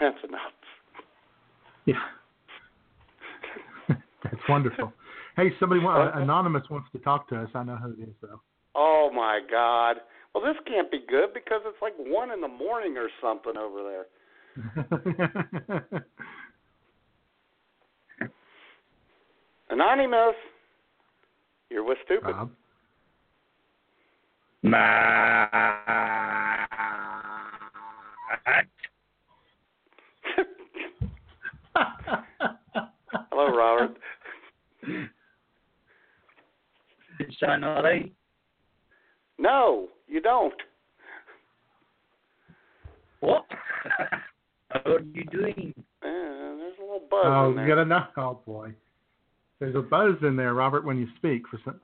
That's 0.00 0.16
enough. 0.28 0.40
Yeah. 1.86 1.94
That's 4.24 4.42
wonderful. 4.48 4.92
Hey, 5.36 5.50
somebody, 5.58 5.80
wa- 5.80 6.10
uh, 6.14 6.20
anonymous 6.20 6.64
wants 6.70 6.88
to 6.92 6.98
talk 6.98 7.28
to 7.30 7.42
us. 7.42 7.48
I 7.54 7.62
know 7.62 7.76
who 7.76 7.92
it 7.92 8.08
is, 8.08 8.14
though. 8.20 8.40
Oh 8.74 9.10
my 9.14 9.40
God. 9.50 9.96
Well, 10.34 10.44
this 10.44 10.56
can't 10.66 10.90
be 10.90 11.00
good 11.08 11.32
because 11.34 11.60
it's 11.64 11.80
like 11.80 11.94
one 11.98 12.30
in 12.30 12.40
the 12.40 12.48
morning 12.48 12.96
or 12.96 13.08
something 13.20 13.56
over 13.56 13.82
there. 13.82 14.06
Anonymous, 19.70 20.34
you're 21.70 21.84
with 21.84 21.98
stupid. 22.04 22.34
Matt. 24.62 25.48
Hello, 33.30 33.56
Robert. 33.56 33.96
It 37.22 37.34
sound 37.38 37.64
all 37.64 37.82
right? 37.84 38.12
No, 39.38 39.88
you 40.08 40.20
don't. 40.20 40.54
What? 43.20 43.44
How 44.70 44.80
are 44.90 45.00
you 45.02 45.22
doing? 45.30 45.72
Uh, 46.02 46.56
there's 46.58 46.74
a 46.80 46.82
little 46.82 47.02
buzz 47.08 47.22
Oh, 47.24 47.52
in 47.52 47.58
you 47.58 47.68
gotta 47.68 47.84
know. 47.84 48.04
Oh 48.16 48.40
boy, 48.44 48.72
there's 49.60 49.76
a 49.76 49.82
buzz 49.82 50.14
in 50.22 50.34
there, 50.34 50.54
Robert, 50.54 50.84
when 50.84 50.98
you 50.98 51.06
speak. 51.16 51.42
For 51.48 51.60
some. 51.64 51.80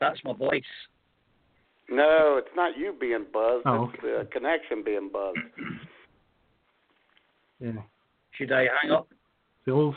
That's 0.00 0.20
my 0.22 0.32
voice. 0.32 0.62
No, 1.90 2.36
it's 2.38 2.54
not 2.54 2.78
you 2.78 2.94
being 3.00 3.26
buzzed. 3.32 3.66
Oh, 3.66 3.90
it's 3.92 4.02
the 4.02 4.28
connection 4.30 4.84
being 4.84 5.10
buzzed. 5.12 5.38
Yeah. 7.60 7.72
Should 8.34 8.52
I 8.52 8.66
hang 8.80 8.92
up? 8.92 9.08
The 9.66 9.72
old, 9.72 9.96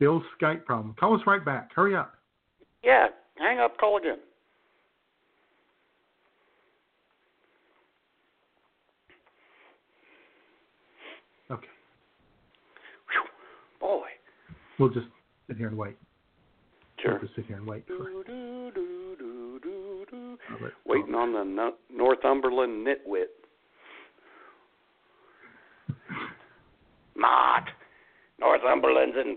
the 0.00 0.06
old 0.06 0.22
Skype 0.40 0.64
problem. 0.64 0.94
Call 0.98 1.14
us 1.14 1.20
right 1.26 1.44
back. 1.44 1.70
Hurry 1.74 1.94
up. 1.94 2.14
Yeah, 2.82 3.08
hang 3.38 3.58
up, 3.58 3.76
call 3.78 3.98
again. 3.98 4.18
Okay. 11.50 11.66
Boy. 13.80 14.02
We'll 14.78 14.90
just 14.90 15.06
sit 15.46 15.56
here 15.56 15.68
and 15.68 15.76
wait. 15.76 15.96
Sure. 17.02 17.12
We'll 17.12 17.22
just 17.22 17.34
sit 17.36 17.46
here 17.46 17.56
and 17.56 17.66
wait. 17.66 17.86
For 17.86 17.96
Robert. 20.50 20.74
Waiting 20.86 21.14
on 21.14 21.32
the 21.32 21.44
no- 21.44 21.74
Northumberland 21.92 22.86
nitwit. 22.86 23.26
Not. 27.16 27.64
Northumberland's 28.40 29.16
in 29.16 29.36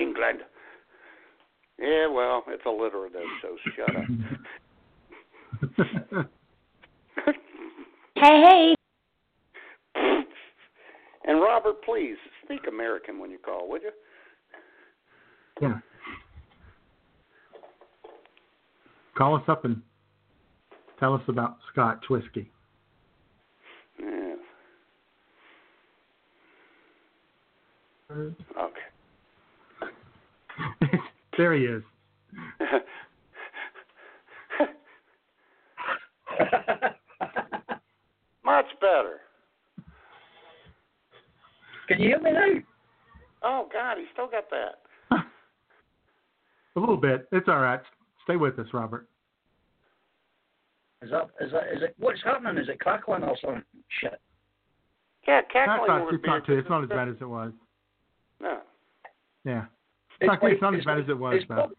England. 0.00 0.40
Yeah, 1.78 2.06
well, 2.08 2.44
it's 2.48 2.64
alliterative, 2.66 3.22
so 3.42 3.56
shut 3.76 3.96
up. 3.96 4.04
Hey, 8.16 8.74
hey. 9.94 10.24
And 11.26 11.40
Robert, 11.40 11.82
please 11.84 12.16
speak 12.44 12.66
American 12.68 13.18
when 13.18 13.30
you 13.30 13.38
call, 13.38 13.68
would 13.70 13.82
you? 13.82 13.90
Yeah. 15.60 15.78
Call 19.16 19.36
us 19.36 19.42
up 19.48 19.64
and 19.64 19.82
tell 21.00 21.14
us 21.14 21.22
about 21.28 21.56
Scotch 21.72 22.04
whiskey. 22.10 22.50
Yeah. 23.98 24.34
Okay. 28.12 28.36
Oh. 28.58 28.73
There 31.36 31.54
he 31.54 31.64
is. 31.64 31.82
Much 38.44 38.66
better. 38.80 39.20
Can 41.88 42.00
you 42.00 42.08
hear 42.08 42.20
me 42.20 42.32
now? 42.32 42.46
Oh 43.42 43.68
God, 43.72 43.98
he 43.98 44.04
still 44.12 44.28
got 44.28 44.44
that. 44.50 44.80
A 46.76 46.80
little 46.80 46.96
bit. 46.96 47.28
It's 47.32 47.48
all 47.48 47.60
right. 47.60 47.80
Stay 48.24 48.36
with 48.36 48.58
us, 48.58 48.66
Robert. 48.72 49.06
Is 51.02 51.10
that 51.10 51.28
is 51.40 51.52
that 51.52 51.64
is 51.74 51.82
it 51.82 51.94
what's 51.98 52.22
happening? 52.24 52.56
Is 52.62 52.68
it 52.68 52.80
crackling 52.80 53.22
or 53.22 53.36
something? 53.42 53.62
Shit. 54.00 54.18
Yeah, 55.28 55.40
It's 55.40 55.48
cackling 55.52 55.88
not, 55.88 56.04
would 56.06 56.14
it's 56.14 56.22
be. 56.22 56.28
not, 56.28 56.46
too, 56.46 56.58
it's 56.58 56.68
not 56.68 56.82
as 56.82 56.88
bad 56.88 57.08
as 57.08 57.16
it 57.20 57.24
was. 57.28 57.52
No. 58.40 58.60
Yeah. 59.44 59.64
It's, 60.20 60.22
It's 60.22 60.26
not, 60.28 60.42
like- 60.42 60.52
it's 60.52 60.62
not 60.62 60.74
as 60.74 60.84
bad 60.84 60.98
as 61.00 61.08
it 61.08 61.18
was, 61.18 61.34
it's 61.36 61.48
though. 61.48 61.54
prob- 61.54 61.72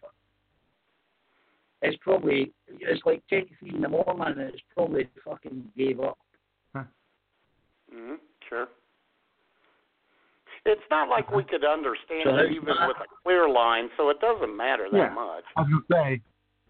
It's 1.82 1.98
probably 2.02 2.52
it's 2.68 3.02
like 3.06 3.22
ten 3.30 3.46
three 3.60 3.70
in 3.76 3.82
the 3.82 3.90
morning 3.90 4.24
and 4.28 4.40
it's 4.42 4.62
probably 4.76 5.08
fucking 5.24 5.72
gave 5.78 6.00
up. 6.00 6.18
Huh. 6.76 6.84
Hmm 7.94 8.16
Sure. 8.50 8.68
It's 10.68 10.82
not 10.90 11.10
like 11.10 11.30
we 11.32 11.44
could 11.44 11.64
understand 11.64 12.24
So 12.26 12.36
it 12.38 12.52
even 12.52 12.66
not- 12.68 12.88
with 12.90 12.98
a 12.98 13.08
clear 13.24 13.48
line, 13.48 13.90
so 13.98 14.10
it 14.10 14.20
doesn't 14.20 14.56
matter 14.56 14.88
that 14.92 14.98
Yeah. 14.98 15.10
much. 15.10 15.44
I 15.56 15.62
was 15.62 15.70
going 15.70 15.84
to 15.84 15.94
say, 15.94 16.22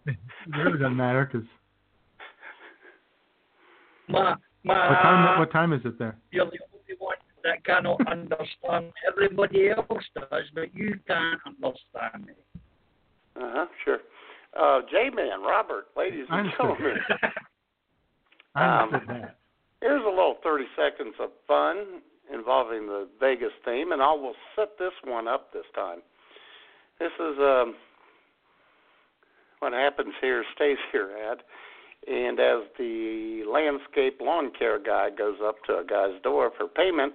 it 0.11 0.55
really 0.57 0.77
doesn't 0.79 0.95
matter 0.97 1.25
because 1.31 1.47
My 4.07 4.35
What 4.63 4.73
time? 4.75 5.39
What 5.39 5.51
time 5.51 5.73
is 5.73 5.81
it 5.85 5.97
there? 5.97 6.17
You're 6.31 6.45
the 6.45 6.51
only 6.51 6.59
one 6.71 6.74
that 7.45 7.63
cannot 7.63 8.05
understand. 8.07 8.91
Everybody 9.07 9.69
else 9.69 10.03
does, 10.15 10.43
but 10.53 10.76
you 10.76 10.99
can't 11.07 11.39
understand 11.47 12.26
me. 12.27 12.34
Uh 13.39 13.51
huh. 13.53 13.65
Sure. 13.84 13.99
Uh, 14.59 14.81
J-Man, 14.89 15.41
Robert, 15.41 15.88
ladies 15.97 16.26
and 16.30 16.49
gentlemen. 16.57 16.97
I 18.55 18.81
Um, 18.84 18.93
understood 18.93 19.09
that. 19.23 19.35
Here's 19.81 20.01
a 20.03 20.09
little 20.09 20.38
30 20.43 20.65
seconds 20.76 21.13
of 21.19 21.30
fun 21.47 22.01
involving 22.34 22.88
the 22.88 23.07
Vegas 23.19 23.51
theme, 23.65 23.91
and 23.91 24.01
I 24.01 24.11
will 24.13 24.34
set 24.55 24.77
this 24.80 24.93
one 25.03 25.27
up 25.27 25.51
this 25.53 25.65
time. 25.76 25.99
This 26.99 27.11
is 27.19 27.38
um, 27.39 27.76
what 29.59 29.73
happens 29.73 30.13
here 30.22 30.43
stays 30.55 30.77
here 30.91 31.11
ad. 31.30 31.39
And 32.07 32.39
as 32.39 32.61
the 32.77 33.43
landscape 33.51 34.19
lawn 34.22 34.51
care 34.57 34.80
guy 34.80 35.09
goes 35.09 35.38
up 35.43 35.55
to 35.65 35.80
a 35.80 35.84
guy's 35.84 36.22
door 36.23 36.51
for 36.55 36.67
payment, 36.67 37.13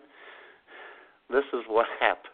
this 1.31 1.45
is 1.53 1.61
what 1.69 1.87
happens. 2.01 2.27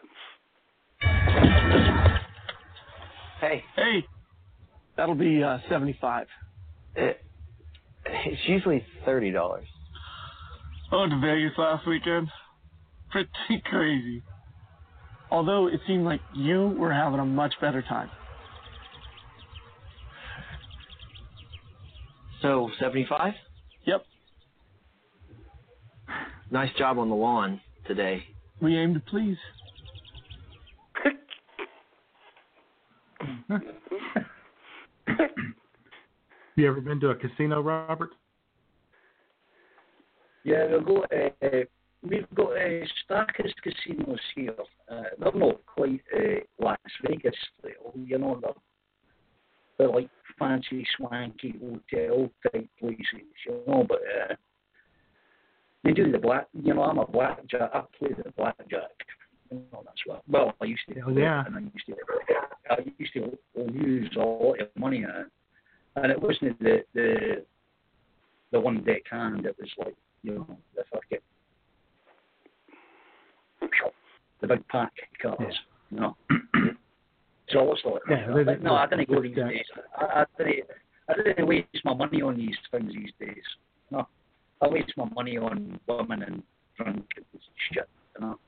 Hey. 3.39 3.63
Hey. 3.75 4.05
That'll 4.95 5.15
be 5.15 5.43
uh, 5.43 5.59
seventy-five. 5.69 6.27
It, 6.95 7.21
it's 8.05 8.41
usually 8.47 8.83
thirty 9.05 9.31
dollars. 9.31 9.67
I 10.91 10.95
went 10.95 11.11
to 11.11 11.19
Vegas 11.19 11.51
last 11.57 11.85
weekend. 11.87 12.29
Pretty 13.11 13.61
crazy. 13.65 14.23
Although 15.29 15.67
it 15.67 15.81
seemed 15.85 16.05
like 16.05 16.21
you 16.33 16.75
were 16.79 16.91
having 16.91 17.19
a 17.19 17.25
much 17.25 17.53
better 17.61 17.81
time. 17.81 18.09
So 22.41 22.69
seventy-five. 22.79 23.33
Yep. 23.85 24.03
Nice 26.49 26.71
job 26.77 26.97
on 26.97 27.09
the 27.09 27.15
lawn 27.15 27.61
today. 27.85 28.23
We 28.61 28.77
aim 28.77 28.93
to 28.93 28.99
please. 28.99 29.37
You 36.57 36.67
ever 36.67 36.81
been 36.81 36.99
to 37.01 37.09
a 37.09 37.15
casino, 37.15 37.61
Robert? 37.61 38.09
Yeah, 40.43 40.65
we've 40.75 40.85
got, 40.87 41.13
uh, 41.13 41.65
we've 42.01 42.25
got 42.33 42.53
uh, 42.53 42.85
Starkest 43.05 43.53
casinos 43.61 44.19
here. 44.33 44.55
Uh, 44.89 45.03
they're 45.19 45.33
not 45.33 45.63
quite 45.67 46.01
uh, 46.17 46.39
Las 46.59 46.79
Vegas, 47.05 47.35
style, 47.59 47.93
you 47.95 48.17
know, 48.17 48.39
they're, 48.41 48.53
they're 49.77 49.89
like 49.89 50.09
fancy, 50.39 50.83
swanky 50.97 51.53
hotel 51.59 52.31
type 52.51 52.67
places, 52.79 53.27
you 53.45 53.61
know, 53.67 53.85
but 53.87 53.99
uh, 53.99 54.33
they 55.87 55.93
do 55.93 56.11
the 56.11 56.17
black, 56.17 56.47
you 56.61 56.73
know, 56.73 56.83
I'm 56.83 56.97
a 56.97 57.07
blackjack, 57.07 57.69
I 57.73 57.81
play 57.97 58.09
the 58.09 58.29
blackjack. 58.35 58.91
You 59.49 59.61
oh, 59.71 59.77
know, 59.77 59.83
that's 59.85 60.01
what, 60.05 60.21
well, 60.27 60.53
I 60.59 60.65
used 60.65 60.81
to, 60.89 60.99
Oh, 60.99 61.11
yeah. 61.11 61.45
and 61.45 61.55
I 61.55 61.59
used 61.61 61.85
to, 61.87 61.95
I 62.69 62.77
used 62.99 63.13
to 63.13 63.37
use 63.73 64.11
a 64.17 64.19
lot 64.19 64.59
of 64.59 64.67
money 64.75 65.05
on 65.05 65.21
it. 65.21 65.27
And 65.95 66.11
it 66.11 66.21
wasn't 66.21 66.59
the, 66.59 66.83
the, 66.93 67.45
the 68.51 68.59
one 68.59 68.83
deck 68.83 69.03
hand, 69.09 69.45
it 69.45 69.55
was 69.57 69.69
like, 69.77 69.95
you 70.23 70.35
know, 70.35 70.57
the 70.75 70.83
fucking 70.91 71.19
the 74.41 74.47
big 74.47 74.67
pack 74.67 74.91
cards, 75.21 75.55
you 75.89 75.99
know. 76.01 76.17
so 77.49 77.71
it's 77.71 77.81
like, 77.85 78.01
Yeah, 78.09 78.33
they- 78.35 78.43
like, 78.43 78.61
no, 78.61 78.75
I 78.75 78.87
didn't 78.87 79.07
go 79.09 79.21
these 79.21 79.35
days. 79.35 79.63
I, 79.97 80.25
I 80.37 80.43
didn't, 80.43 80.65
I 81.09 81.13
didn't 81.13 81.47
waste 81.47 81.67
my 81.85 81.93
money 81.93 82.21
on 82.21 82.35
these 82.35 82.57
things 82.71 82.91
these 82.93 83.11
days. 83.19 83.43
No, 83.89 84.05
I 84.61 84.67
waste 84.67 84.93
my 84.97 85.05
money 85.13 85.37
on 85.37 85.79
women 85.87 86.23
and 86.23 86.43
drunk 86.77 87.05
and 87.15 87.25
shit, 87.71 87.87
you 88.15 88.25
know. 88.25 88.39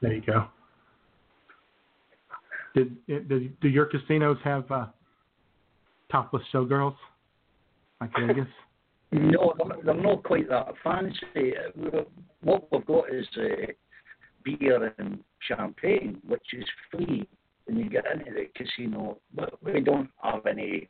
There 0.00 0.12
you 0.14 0.22
go. 0.22 0.46
Did, 2.74 3.06
did 3.06 3.58
do 3.60 3.68
your 3.68 3.86
casinos 3.86 4.36
have 4.44 4.70
uh, 4.70 4.86
topless 6.10 6.42
showgirls 6.52 6.96
like 8.00 8.10
Vegas? 8.26 8.46
No, 9.12 9.54
they're, 9.56 9.82
they're 9.84 10.02
not 10.02 10.22
quite 10.24 10.48
that 10.50 10.74
fancy. 10.84 11.54
Uh, 11.56 12.02
What 12.42 12.70
we've 12.70 12.84
got 12.86 13.12
is 13.12 13.26
uh, 13.38 13.72
beer 14.44 14.92
and 14.98 15.20
champagne, 15.48 16.20
which 16.26 16.46
is 16.52 16.64
free 16.90 17.26
when 17.64 17.78
you 17.78 17.88
get 17.88 18.04
into 18.12 18.30
the 18.32 18.46
casino. 18.54 19.18
But 19.34 19.62
we 19.62 19.80
don't 19.80 20.10
have 20.22 20.46
any. 20.46 20.88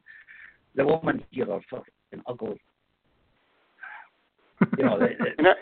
The 0.74 0.86
women 0.86 1.24
here 1.30 1.50
are 1.52 1.60
fucking 1.70 2.22
ugly. 2.26 2.60
You 4.78 4.84
know, 4.84 4.98
they, 4.98 5.14
they, 5.18 5.32
You 5.38 5.44
know, 5.44 5.54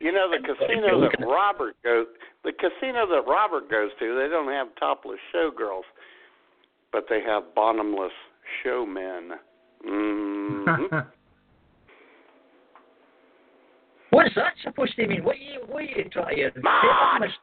you 0.00 0.12
know 0.12 0.30
the 0.30 0.38
casino 0.38 1.00
that 1.00 1.26
Robert 1.26 1.76
goes, 1.84 2.06
the 2.44 2.52
casino 2.52 3.06
that 3.08 3.26
Robert 3.26 3.70
goes 3.70 3.90
to, 3.98 4.18
they 4.18 4.28
don't 4.28 4.48
have 4.48 4.68
topless 4.78 5.18
showgirls, 5.34 5.82
but 6.92 7.06
they 7.08 7.22
have 7.22 7.54
bottomless 7.54 8.12
showmen. 8.62 9.32
hmm 9.84 10.64
What's 14.10 14.34
that 14.34 14.54
supposed 14.64 14.96
to 14.96 15.06
mean? 15.06 15.22
What 15.22 15.36
are 15.36 15.38
you, 15.38 15.60
what 15.68 15.84
are 15.84 15.86
you 15.86 16.04
trying 16.10 16.36
to 16.36 16.50
say, 16.52 16.60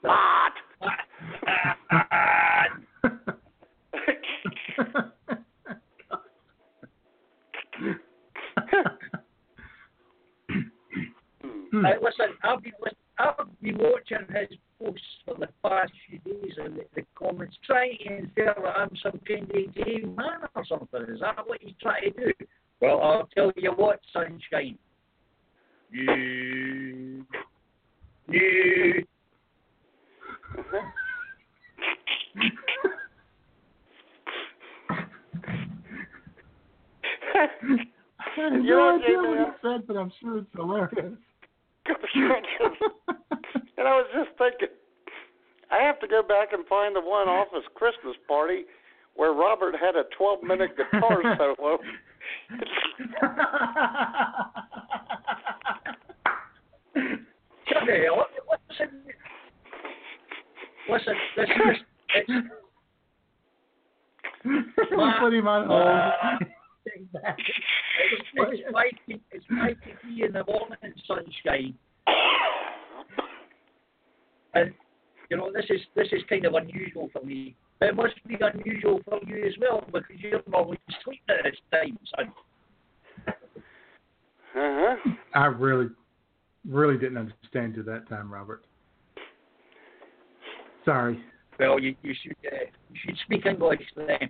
Mott, 0.03 0.51
Mister? 11.87 11.99
Hey, 11.99 12.05
listen, 12.05 12.37
I've 12.43 12.63
been 12.63 12.73
I've 13.19 13.61
been 13.61 13.77
watching 13.79 14.27
his 14.29 14.57
posts 14.79 15.01
for 15.25 15.35
the 15.39 15.47
past 15.63 15.91
few 16.09 16.19
days 16.19 16.53
and 16.57 16.77
the, 16.77 16.83
the 16.95 17.03
comments, 17.17 17.57
trying 17.65 17.97
to 18.05 18.17
infer 18.17 18.53
that 18.61 18.77
I'm 18.77 18.91
some 19.01 19.19
kind 19.27 19.43
of 19.43 19.75
gay 19.75 20.01
man 20.03 20.47
or 20.55 20.65
something. 20.67 21.01
Is 21.13 21.19
that 21.21 21.47
what 21.47 21.59
he's 21.61 21.73
trying 21.81 22.03
to 22.03 22.09
do? 22.11 22.31
Well, 22.79 23.01
I'll 23.01 23.29
tell 23.33 23.51
you 23.55 23.71
what, 23.71 23.99
sunshine. 24.13 24.77
You, 25.89 27.25
you. 28.29 29.03
I 37.33 37.47
have 38.35 38.53
You 38.53 38.63
no 38.63 38.97
know, 38.97 38.99
idea 39.03 39.17
what 39.17 39.37
he 39.37 39.45
said, 39.61 39.87
but 39.87 39.97
I'm 39.97 40.11
sure 40.19 40.39
it's 40.39 40.47
hilarious. 40.55 41.17
and 43.77 43.87
I 43.87 43.95
was 43.95 44.07
just 44.13 44.37
thinking, 44.37 44.75
I 45.71 45.83
have 45.83 45.99
to 45.99 46.07
go 46.07 46.23
back 46.23 46.53
and 46.53 46.65
find 46.67 46.95
the 46.95 47.01
one 47.01 47.27
office 47.27 47.63
Christmas 47.75 48.15
party 48.27 48.63
where 49.15 49.33
Robert 49.33 49.75
had 49.79 49.95
a 49.95 50.03
12 50.17 50.43
minute 50.43 50.71
guitar 50.77 51.21
solo. 51.37 51.79
Okay, 57.83 58.07
listen, 58.69 58.89
listen, 60.89 61.15
listen, 61.37 61.55
it's, 62.15 62.29
we 64.45 65.11
put 65.19 65.33
him 65.33 65.47
on 65.47 65.67
hold. 65.67 66.49
it's, 66.85 67.05
it's, 67.13 68.63
five, 68.71 68.85
it's 69.07 69.45
five 69.49 69.75
to 69.83 69.91
three 70.01 70.23
in 70.23 70.31
the 70.31 70.43
morning, 70.45 70.93
sunshine. 71.07 71.73
And 74.53 74.73
you 75.29 75.37
know, 75.37 75.51
this 75.53 75.65
is 75.69 75.81
this 75.95 76.07
is 76.11 76.21
kind 76.41 76.45
of 76.55 76.61
unusual 76.61 77.09
for 77.13 77.23
me. 77.25 77.55
But 77.79 77.89
it 77.89 77.95
must 77.95 78.15
be 78.27 78.37
unusual 78.39 78.99
for 79.05 79.19
you 79.27 79.45
as 79.45 79.53
well 79.59 79.83
because 79.91 80.03
you're 80.17 80.41
normally 80.49 80.79
sleeping 81.03 81.21
at 81.29 81.43
this 81.43 81.55
time, 81.71 81.97
son. 82.15 82.33
Uh-huh. 84.55 84.95
I 85.35 85.45
really, 85.45 85.87
really 86.67 86.97
didn't 86.97 87.17
understand 87.17 87.75
you 87.75 87.83
that 87.83 88.09
time, 88.09 88.31
Robert. 88.33 88.65
Sorry. 90.85 91.23
Well, 91.59 91.79
you 91.79 91.95
you 92.01 92.13
should 92.23 92.35
uh, 92.45 92.55
you 92.91 92.99
should 93.05 93.17
speak 93.25 93.45
English 93.45 93.81
then. 93.95 94.29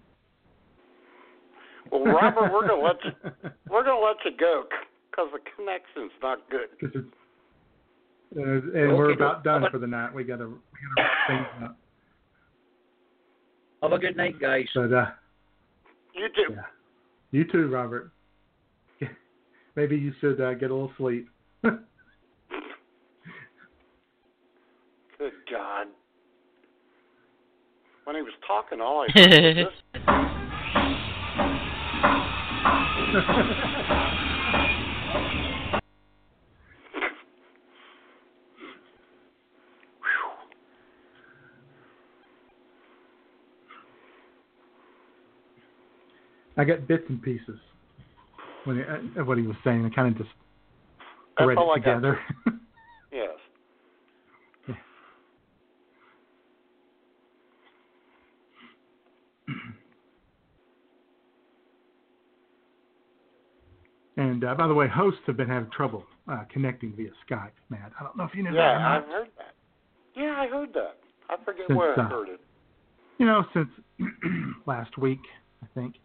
Well, 1.91 2.03
Robert, 2.05 2.51
we're 2.51 2.67
gonna 2.67 2.81
let 2.81 2.95
you 3.05 3.11
we're 3.69 3.83
gonna 3.83 4.03
let 4.03 4.17
you 4.25 4.31
go 4.37 4.63
because 5.11 5.27
the 5.33 5.39
connection's 5.55 6.11
not 6.21 6.39
good. 6.49 6.69
'Cause 6.79 6.89
it's- 6.95 7.13
uh, 8.35 8.41
and 8.41 8.97
we're 8.97 9.11
about 9.13 9.45
done 9.45 9.63
for 9.71 9.77
the 9.79 9.87
night. 9.87 10.13
We 10.13 10.25
gotta, 10.25 10.47
we 10.47 10.53
gotta 10.53 10.97
wrap 10.97 11.27
things 11.29 11.63
up. 11.63 11.77
Have 13.81 13.91
a 13.91 13.97
good 13.99 14.17
night, 14.17 14.39
guys. 14.39 14.65
But 14.73 14.91
uh, 14.93 15.05
You 16.13 16.27
too. 16.35 16.53
yeah, 16.53 16.61
you 17.31 17.45
too, 17.45 17.67
Robert. 17.67 18.11
Maybe 19.75 19.95
you 19.95 20.13
should 20.19 20.41
uh, 20.41 20.53
get 20.55 20.71
a 20.71 20.73
little 20.73 20.91
sleep. 20.97 21.29
Good 21.63 21.79
God. 25.51 25.87
When 28.05 28.15
he 28.15 28.21
was 28.21 28.33
talking, 28.45 28.79
all 28.81 29.01
I 29.01 29.07
heard 29.15 29.57
was 29.57 29.71
this. 33.93 34.03
I 46.57 46.63
got 46.63 46.87
bits 46.87 47.03
and 47.07 47.21
pieces 47.21 47.59
when 48.63 48.77
he, 48.77 48.83
uh, 49.19 49.23
what 49.23 49.37
he 49.37 49.45
was 49.45 49.55
saying. 49.63 49.85
I 49.85 49.89
kind 49.95 50.07
of 50.07 50.17
just 50.17 50.29
That's 51.37 51.47
read 51.47 51.57
it 51.57 51.61
I 51.61 51.75
together. 51.75 52.19
Yes. 53.09 53.29
and 64.17 64.43
uh, 64.43 64.55
by 64.55 64.67
the 64.67 64.73
way, 64.73 64.87
hosts 64.89 65.21
have 65.25 65.37
been 65.37 65.47
having 65.47 65.69
trouble 65.71 66.03
uh, 66.29 66.43
connecting 66.51 66.93
via 66.97 67.09
Skype. 67.25 67.51
Matt, 67.69 67.93
I 67.97 68.03
don't 68.03 68.17
know 68.17 68.25
if 68.25 68.35
you 68.35 68.43
knew 68.43 68.51
that. 68.51 68.57
Yeah. 68.57 68.97
I've 68.97 69.05
heard 69.05 69.29
that. 69.37 69.55
Yeah, 70.17 70.35
I 70.37 70.47
heard 70.47 70.73
that. 70.73 70.97
I 71.29 71.37
forget 71.45 71.67
Since, 71.67 71.77
where 71.77 71.97
I 71.97 72.03
uh, 72.03 72.09
heard 72.09 72.27
it. 72.27 72.41
You 73.19 73.25
know, 73.25 73.45
since 73.53 73.69
last 74.65 74.97
week, 74.97 75.21
I 75.63 75.67
think. 75.73 75.95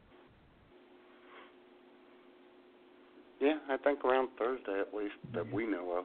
Yeah, 3.42 3.58
I 3.68 3.76
think 3.76 4.04
around 4.04 4.28
Thursday 4.38 4.78
at 4.80 4.94
least 4.94 5.14
that 5.34 5.52
we 5.52 5.66
know 5.66 5.98
of. 5.98 6.04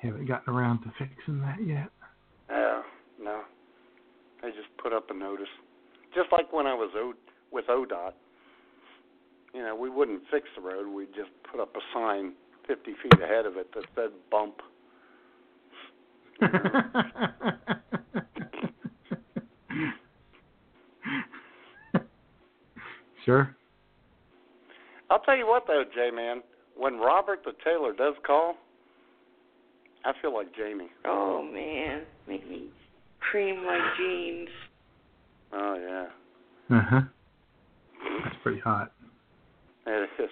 Haven't 0.00 0.26
gotten 0.26 0.54
around 0.54 0.80
to 0.80 0.92
fixing 0.98 1.40
that 1.42 1.58
yet. 1.64 1.90
Yeah, 2.48 2.80
no. 3.22 3.42
They 4.42 4.48
just 4.48 4.74
put 4.82 4.94
up 4.94 5.10
a 5.10 5.14
notice. 5.14 5.48
Just 6.14 6.32
like 6.32 6.50
when 6.54 6.66
I 6.66 6.72
was 6.72 6.90
o- 6.96 7.12
with 7.52 7.66
ODOT. 7.66 8.12
You 9.52 9.62
know, 9.62 9.76
we 9.76 9.90
wouldn't 9.90 10.22
fix 10.30 10.48
the 10.56 10.62
road. 10.62 10.88
We'd 10.88 11.14
just 11.14 11.30
put 11.50 11.60
up 11.60 11.76
a 11.76 11.80
sign 11.92 12.32
50 12.66 12.92
feet 13.02 13.20
ahead 13.22 13.44
of 13.44 13.56
it 13.58 13.68
that 13.74 13.84
said 13.94 14.10
bump. 14.30 14.62
Sure. 23.24 23.56
I'll 25.10 25.20
tell 25.20 25.36
you 25.36 25.46
what, 25.46 25.64
though, 25.66 25.84
J 25.94 26.10
Man. 26.10 26.42
When 26.76 26.98
Robert 26.98 27.40
the 27.44 27.52
tailor 27.64 27.92
does 27.92 28.14
call, 28.26 28.56
I 30.04 30.12
feel 30.20 30.34
like 30.34 30.54
Jamie. 30.56 30.90
Oh 31.04 31.42
man, 31.42 32.02
make 32.26 32.48
me 32.48 32.68
cream 33.20 33.64
my 33.64 33.94
jeans. 33.96 34.48
Oh, 35.52 35.76
yeah. 35.80 36.76
Uh 36.76 36.82
huh. 36.90 37.00
That's 38.24 38.36
pretty 38.42 38.60
hot. 38.60 38.92
It 39.86 40.08
is. 40.18 40.30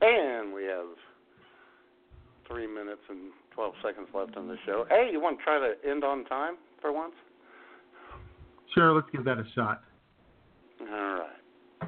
And 0.00 0.52
we 0.52 0.64
have 0.64 0.86
three 2.48 2.66
minutes 2.66 3.02
and 3.08 3.30
12 3.54 3.74
seconds 3.84 4.08
left 4.12 4.36
on 4.36 4.48
the 4.48 4.56
show. 4.66 4.84
Hey, 4.88 5.10
you 5.12 5.20
want 5.20 5.38
to 5.38 5.44
try 5.44 5.58
to 5.60 5.74
end 5.88 6.02
on 6.02 6.24
time 6.24 6.56
for 6.80 6.92
once? 6.92 7.14
Sure, 8.74 8.92
let's 8.92 9.06
give 9.12 9.24
that 9.24 9.38
a 9.38 9.44
shot. 9.54 9.82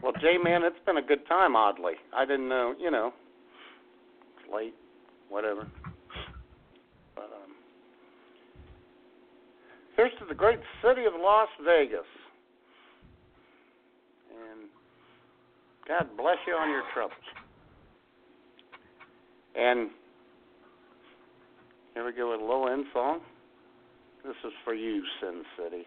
Well, 0.04 0.12
J 0.20 0.36
Man, 0.36 0.64
it's 0.64 0.76
been 0.84 0.98
a 0.98 1.02
good 1.02 1.26
time, 1.26 1.56
oddly. 1.56 1.94
I 2.14 2.26
didn't 2.26 2.46
know, 2.46 2.74
you 2.78 2.90
know, 2.90 3.14
it's 4.36 4.54
late, 4.54 4.74
whatever. 5.30 5.66
But, 7.14 7.22
um, 7.22 7.54
here's 9.96 10.12
to 10.18 10.26
the 10.28 10.34
great 10.34 10.58
city 10.82 11.06
of 11.06 11.14
Las 11.18 11.48
Vegas. 11.64 12.04
And 14.28 14.68
God 15.88 16.14
bless 16.18 16.36
you 16.46 16.52
on 16.52 16.68
your 16.68 16.82
troubles. 16.92 17.16
And 19.56 19.88
here 21.94 22.04
we 22.04 22.12
go 22.12 22.32
with 22.32 22.42
a 22.42 22.44
low 22.44 22.66
end 22.66 22.84
song. 22.92 23.20
This 24.22 24.36
is 24.44 24.52
for 24.64 24.74
you, 24.74 25.02
Sin 25.22 25.44
City. 25.56 25.86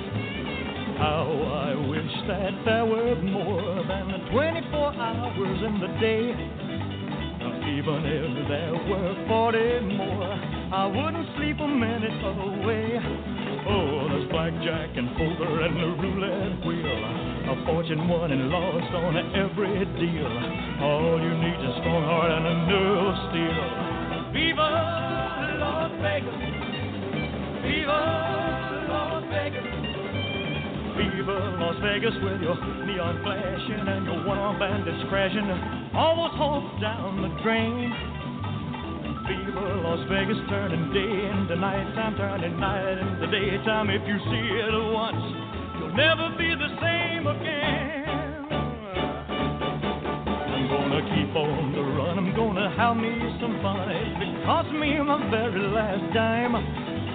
How 0.97 1.27
I 1.69 1.75
wish 1.87 2.13
that 2.27 2.53
there 2.65 2.85
were 2.85 3.15
more 3.21 3.83
than 3.87 4.31
24 4.31 4.93
hours 4.93 5.59
in 5.63 5.79
the 5.79 5.87
day. 5.99 6.31
Even 7.71 8.03
if 8.05 8.47
there 8.49 8.73
were 8.73 9.15
40 9.27 9.95
more, 9.95 10.33
I 10.73 10.85
wouldn't 10.87 11.27
sleep 11.37 11.59
a 11.59 11.67
minute 11.67 12.21
away. 12.25 12.99
Oh, 13.67 14.07
there's 14.09 14.29
blackjack 14.31 14.97
and 14.97 15.09
poker 15.15 15.61
and 15.61 15.75
the 15.77 15.89
roulette 16.01 16.65
wheel. 16.65 17.31
A 17.51 17.65
fortune 17.65 18.07
won 18.07 18.31
and 18.31 18.49
lost 18.49 18.93
on 18.93 19.17
every 19.35 19.85
deal. 19.99 20.31
All 20.81 21.21
you 21.21 21.33
need 21.37 21.59
is 21.59 21.75
a 21.75 21.79
strong 21.81 22.03
heart 22.03 22.31
and 22.31 22.45
a 22.47 22.55
nerve 22.67 23.07
of 23.07 23.15
steel. 23.29 23.91
Viva 24.33 24.69
Las 25.59 25.91
Vegas! 26.01 26.41
Viva 27.63 27.99
Las 28.89 29.23
Vegas! 29.29 29.80
Viva 31.01 31.57
Las 31.57 31.75
Vegas 31.81 32.13
with 32.21 32.41
your 32.45 32.53
neon 32.85 33.23
flashing 33.25 33.87
and 33.89 34.05
your 34.05 34.21
one-armed 34.21 34.59
bandits 34.59 35.01
crashing, 35.09 35.49
almost 35.97 36.37
hope 36.37 36.69
down 36.77 37.25
the 37.25 37.33
drain. 37.41 37.89
Viva 39.25 39.81
Las 39.81 40.05
Vegas 40.13 40.37
turning 40.45 40.93
day 40.93 41.01
into 41.25 41.55
nighttime, 41.57 42.13
turning 42.17 42.53
night 42.59 43.01
into 43.01 43.25
daytime. 43.33 43.89
If 43.89 44.05
you 44.05 44.17
see 44.29 44.45
it 44.61 44.69
once, 44.93 45.25
you'll 45.81 45.97
never 45.97 46.37
be 46.37 46.53
the 46.53 46.69
same 46.77 47.25
again. 47.25 48.45
I'm 50.53 50.69
gonna 50.69 51.01
keep 51.01 51.33
on 51.33 51.73
the 51.73 51.81
run. 51.81 52.17
I'm 52.19 52.35
gonna 52.35 52.69
have 52.77 52.95
me 52.97 53.17
some 53.41 53.57
fun. 53.65 53.89
It 53.89 54.45
cost 54.45 54.69
me 54.69 55.01
my 55.01 55.17
very 55.31 55.65
last 55.65 56.13
dime. 56.13 56.90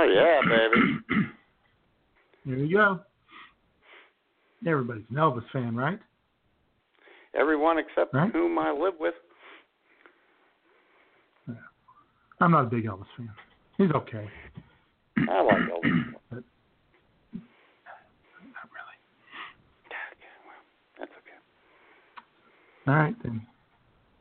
Oh, 0.00 0.04
yeah, 0.04 0.40
baby. 0.48 1.26
Here 2.44 2.56
you 2.56 2.76
go. 2.76 3.00
Everybody's 4.66 5.04
an 5.10 5.16
Elvis 5.16 5.44
fan, 5.52 5.76
right? 5.76 5.98
Everyone 7.34 7.78
except 7.78 8.14
Right. 8.14 8.30
whom 8.32 8.58
I 8.58 8.70
live 8.70 8.94
with. 8.98 9.14
I'm 12.40 12.50
not 12.52 12.64
a 12.64 12.68
big 12.68 12.84
Elvis 12.86 13.04
fan. 13.16 13.28
He's 13.76 13.90
okay. 13.90 14.26
I 15.28 15.42
like 15.42 15.56
Elvis. 15.58 16.14
But 16.30 16.44
not 17.34 18.68
really. 18.72 18.96
That's 20.98 21.10
okay. 21.18 21.36
all 22.88 22.94
right 22.94 23.14
then. 23.22 23.46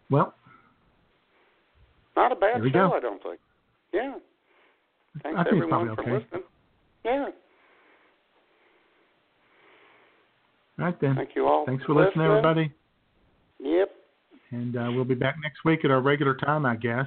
Well, 0.10 0.34
Not 2.18 2.31
a 2.34 2.35
bad 2.35 2.61
show, 2.64 2.69
go. 2.89 2.93
I 2.93 2.99
don't 2.99 3.22
think. 3.23 3.39
Yeah. 3.93 4.15
Thanks 5.23 5.38
I 5.40 5.44
think 5.44 5.56
it's 5.56 5.64
everyone 5.64 5.88
probably 5.88 5.95
for 5.95 6.02
okay. 6.02 6.26
listening. 6.26 6.44
Yeah. 7.06 7.26
all 10.80 10.86
right 10.86 11.02
then. 11.02 11.15
Thank 11.15 11.30
you 11.36 11.48
all. 11.48 11.65
Thanks 11.65 11.84
for 11.86 11.94
listening, 11.94 12.26
everybody. 12.26 12.72
Yep. 13.60 13.90
And 14.52 14.76
uh, 14.76 14.90
we'll 14.91 15.06
be 15.06 15.15
back 15.15 15.36
next 15.41 15.64
week 15.65 15.86
at 15.86 15.91
our 15.91 16.02
regular 16.02 16.36
time, 16.36 16.65
I 16.65 16.76
guess. 16.76 17.06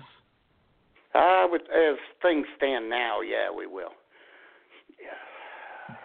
I 1.14 1.46
would, 1.50 1.62
as 1.62 1.98
things 2.22 2.46
stand 2.56 2.88
now, 2.88 3.20
yeah, 3.20 3.50
we 3.54 3.66
will. 3.66 3.90
Yeah. 5.00 5.96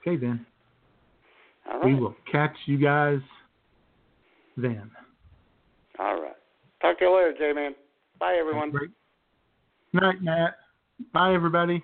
Okay, 0.00 0.16
then. 0.16 0.44
All 1.70 1.84
We 1.84 1.94
will 1.94 2.14
catch 2.30 2.54
you 2.66 2.78
guys 2.78 3.20
then. 4.56 4.90
All 5.98 6.20
right. 6.20 6.32
Talk 6.82 6.98
to 6.98 7.04
you 7.04 7.14
later, 7.14 7.34
J-Man. 7.38 7.74
Bye, 8.18 8.36
everyone. 8.38 8.72
Night, 9.92 10.22
Matt. 10.22 10.54
Bye, 11.12 11.34
everybody. 11.34 11.82